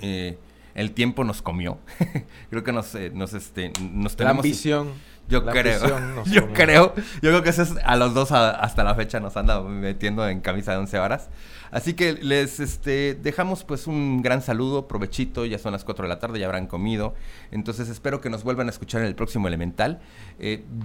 eh, 0.00 0.38
el 0.74 0.90
tiempo 0.90 1.22
nos 1.22 1.40
comió. 1.40 1.78
creo 2.50 2.64
que 2.64 2.72
nos, 2.72 2.96
nos, 3.14 3.32
este, 3.32 3.72
nos 3.80 4.16
tenemos... 4.16 4.44
La 4.44 4.48
ambición. 4.48 4.92
Yo 5.28 5.46
creo. 5.46 6.24
Yo 6.24 6.52
creo. 6.52 6.94
Yo 6.96 7.30
creo 7.30 7.42
que 7.42 7.50
eso 7.50 7.62
es 7.62 7.74
a 7.84 7.96
los 7.96 8.14
dos 8.14 8.32
hasta 8.32 8.82
la 8.82 8.94
fecha 8.94 9.20
nos 9.20 9.36
anda 9.36 9.60
metiendo 9.60 10.26
en 10.28 10.40
camisa 10.40 10.72
de 10.72 10.78
once 10.78 10.98
horas. 10.98 11.28
Así 11.70 11.94
que 11.94 12.14
les 12.14 12.60
este, 12.60 13.14
dejamos 13.14 13.64
pues 13.64 13.86
un 13.86 14.22
gran 14.22 14.42
saludo, 14.42 14.88
provechito, 14.88 15.44
ya 15.44 15.58
son 15.58 15.72
las 15.72 15.84
4 15.84 16.04
de 16.04 16.08
la 16.08 16.18
tarde, 16.18 16.38
ya 16.38 16.46
habrán 16.46 16.66
comido. 16.66 17.14
Entonces 17.50 17.88
espero 17.88 18.20
que 18.20 18.30
nos 18.30 18.44
vuelvan 18.44 18.68
a 18.68 18.70
escuchar 18.70 19.00
en 19.02 19.06
el 19.06 19.14
próximo 19.14 19.48
Elemental. 19.48 20.00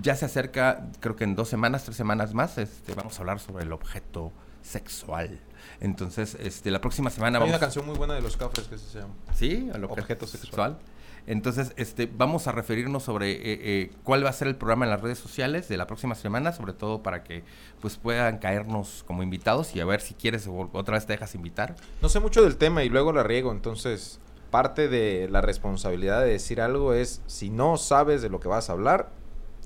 ya 0.01 0.15
se 0.15 0.25
acerca, 0.25 0.89
creo 0.99 1.15
que 1.15 1.23
en 1.23 1.35
dos 1.35 1.49
semanas, 1.49 1.83
tres 1.83 1.97
semanas 1.97 2.33
más, 2.33 2.57
este, 2.57 2.93
vamos 2.93 3.17
a 3.17 3.21
hablar 3.21 3.39
sobre 3.39 3.63
el 3.63 3.71
objeto 3.71 4.31
sexual. 4.61 5.39
Entonces, 5.79 6.37
este, 6.39 6.71
la 6.71 6.81
próxima 6.81 7.09
semana 7.09 7.39
Hay 7.39 7.49
una 7.49 7.59
canción 7.59 7.85
muy 7.85 7.95
buena 7.95 8.13
de 8.13 8.21
los 8.21 8.37
Cafres 8.37 8.67
que 8.67 8.77
se 8.77 8.99
llama. 8.99 9.13
Sí, 9.35 9.69
el 9.73 9.83
objeto, 9.83 10.27
sexual. 10.27 10.77
Entonces, 11.25 11.73
este, 11.77 12.05
vamos 12.05 12.47
a 12.47 12.51
referirnos 12.51 13.03
sobre 13.03 13.31
eh, 13.31 13.39
eh, 13.43 13.91
cuál 14.03 14.25
va 14.25 14.29
a 14.29 14.33
ser 14.33 14.47
el 14.47 14.55
programa 14.55 14.85
en 14.85 14.91
las 14.91 15.01
redes 15.01 15.19
sociales 15.19 15.69
de 15.69 15.77
la 15.77 15.87
próxima 15.87 16.15
semana, 16.15 16.51
sobre 16.51 16.73
todo 16.73 17.01
para 17.01 17.23
que 17.23 17.43
pues 17.79 17.97
puedan 17.97 18.39
caernos 18.39 19.03
como 19.07 19.23
invitados 19.23 19.75
y 19.75 19.79
a 19.79 19.85
ver 19.85 20.01
si 20.01 20.13
quieres 20.13 20.49
otra 20.73 20.95
vez 20.95 21.05
te 21.05 21.13
dejas 21.13 21.35
invitar. 21.35 21.75
No 22.01 22.09
sé 22.09 22.19
mucho 22.19 22.43
del 22.43 22.57
tema 22.57 22.83
y 22.83 22.89
luego 22.89 23.13
la 23.13 23.23
riego, 23.23 23.51
entonces 23.51 24.19
parte 24.51 24.87
de 24.87 25.27
la 25.31 25.41
responsabilidad 25.41 26.21
de 26.21 26.29
decir 26.29 26.61
algo 26.61 26.93
es 26.93 27.21
si 27.25 27.49
no 27.49 27.77
sabes 27.77 28.21
de 28.21 28.29
lo 28.29 28.39
que 28.39 28.49
vas 28.49 28.69
a 28.69 28.73
hablar, 28.73 29.09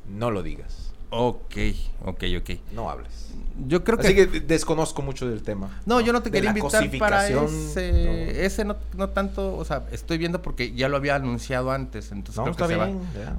no 0.07 0.31
lo 0.31 0.43
digas. 0.43 0.86
Ok, 1.09 1.55
ok, 2.03 2.23
ok. 2.39 2.49
No 2.73 2.89
hables. 2.89 3.29
Yo 3.67 3.83
creo 3.83 3.97
que... 3.97 4.07
Así 4.07 4.15
que 4.15 4.25
desconozco 4.41 5.01
mucho 5.01 5.27
del 5.27 5.41
tema. 5.41 5.79
No, 5.85 6.01
yo 6.01 6.13
no 6.13 6.21
te 6.21 6.29
quería 6.29 6.49
invitar 6.49 6.89
para 6.99 7.27
ese... 7.27 8.45
Ese 8.45 8.65
no, 8.65 8.75
no, 8.95 9.09
tanto... 9.09 9.55
O 9.55 9.65
sea, 9.65 9.87
estoy 9.91 10.17
viendo 10.17 10.41
porque 10.41 10.73
ya 10.73 10.89
lo 10.89 10.97
había 10.97 11.15
anunciado 11.15 11.71
antes, 11.71 12.11
entonces 12.11 12.43
creo 12.43 12.55
que 12.55 12.67
se 12.67 12.75
va. 12.75 12.89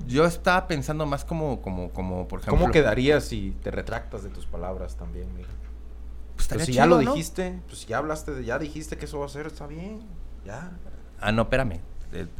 Yo 0.07 0.25
estaba 0.25 0.67
pensando 0.67 1.07
más 1.07 1.25
como, 1.25 1.61
como, 1.61 1.91
como, 1.91 2.27
por 2.27 2.41
ejemplo... 2.41 2.59
¿Cómo 2.59 2.73
quedaría 2.73 3.21
si 3.21 3.55
te 3.63 3.71
retractas 3.71 4.23
de 4.23 4.31
tus 4.31 4.47
palabras 4.47 4.97
también, 4.97 5.29
mira? 5.37 5.49
Pues, 6.37 6.49
pues 6.49 6.67
si 6.67 6.73
ya 6.73 6.87
lo 6.87 6.99
dijiste, 6.99 7.61
pues 7.67 7.87
ya 7.87 7.99
hablaste, 7.99 8.45
ya 8.45 8.59
dijiste 8.59 8.97
que 8.97 9.07
eso 9.07 9.19
va 9.19 9.27
a 9.27 9.29
ser, 9.29 9.47
está 9.47 9.67
bien, 9.67 10.01
ya. 10.45 10.71
Ah, 11.21 11.33
no, 11.33 11.43
espérame 11.43 11.81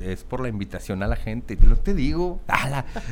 es 0.01 0.25
por 0.25 0.41
la 0.41 0.49
invitación 0.49 1.03
a 1.03 1.07
la 1.07 1.17
gente. 1.17 1.57
Te 1.57 1.67
lo 1.67 1.77
te 1.77 1.95
digo. 1.95 2.41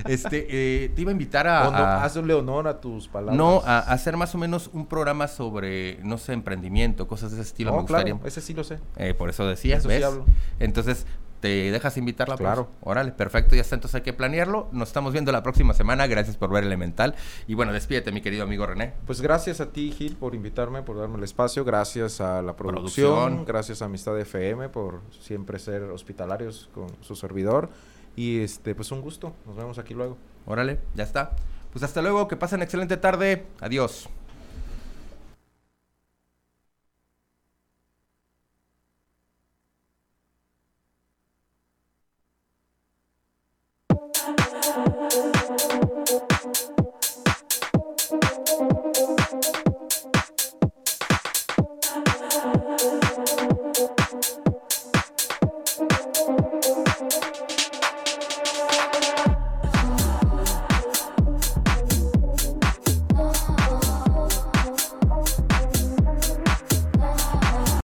este, 0.06 0.46
eh, 0.48 0.88
te 0.90 1.02
iba 1.02 1.10
a 1.10 1.12
invitar 1.12 1.46
a, 1.46 2.02
Hazle 2.02 2.34
honor 2.34 2.68
a 2.68 2.80
tus 2.80 3.08
palabras. 3.08 3.36
No, 3.36 3.62
a, 3.64 3.80
hacer 3.80 4.16
más 4.16 4.34
o 4.34 4.38
menos 4.38 4.70
un 4.72 4.86
programa 4.86 5.28
sobre, 5.28 5.98
no 6.02 6.18
sé, 6.18 6.32
emprendimiento, 6.32 7.06
cosas 7.06 7.30
de 7.30 7.40
ese 7.40 7.48
estilo. 7.48 7.72
me 7.72 7.80
gustaría. 7.80 8.18
ese 8.24 8.40
sí 8.40 8.54
lo 8.54 8.64
sé. 8.64 8.78
Eh, 8.96 9.14
por 9.14 9.30
eso 9.30 9.46
decía. 9.46 9.76
Eso 9.76 9.88
Sí 9.88 10.02
hablo. 10.02 10.24
Entonces, 10.58 11.06
¿Te 11.40 11.70
dejas 11.70 11.96
invitarla? 11.96 12.36
Pues, 12.36 12.46
claro. 12.46 12.68
órale, 12.80 13.12
perfecto, 13.12 13.54
ya 13.54 13.60
está, 13.60 13.74
entonces 13.74 13.96
hay 13.96 14.02
que 14.02 14.12
planearlo. 14.12 14.68
Nos 14.72 14.88
estamos 14.88 15.12
viendo 15.12 15.32
la 15.32 15.42
próxima 15.42 15.74
semana. 15.74 16.06
Gracias 16.06 16.36
por 16.36 16.50
ver 16.50 16.64
Elemental. 16.64 17.14
Y 17.46 17.54
bueno, 17.54 17.72
despídete, 17.72 18.12
mi 18.12 18.20
querido 18.22 18.44
amigo 18.44 18.66
René. 18.66 18.94
Pues 19.06 19.20
gracias 19.20 19.60
a 19.60 19.70
ti, 19.70 19.92
Gil, 19.92 20.16
por 20.16 20.34
invitarme, 20.34 20.82
por 20.82 20.98
darme 20.98 21.18
el 21.18 21.24
espacio. 21.24 21.64
Gracias 21.64 22.20
a 22.20 22.42
la 22.42 22.56
producción. 22.56 23.44
Gracias 23.44 23.82
a 23.82 23.86
Amistad 23.86 24.18
FM 24.18 24.68
por 24.70 25.02
siempre 25.10 25.58
ser 25.58 25.82
hospitalarios 25.84 26.70
con 26.74 26.88
su 27.00 27.14
servidor. 27.14 27.68
Y 28.16 28.40
este, 28.40 28.74
pues 28.74 28.90
un 28.92 29.02
gusto. 29.02 29.34
Nos 29.44 29.56
vemos 29.56 29.78
aquí 29.78 29.94
luego. 29.94 30.16
Órale, 30.46 30.80
ya 30.94 31.04
está. 31.04 31.32
Pues 31.72 31.82
hasta 31.82 32.00
luego, 32.00 32.26
que 32.28 32.36
pasen 32.36 32.62
excelente 32.62 32.96
tarde. 32.96 33.46
Adiós. 33.60 34.08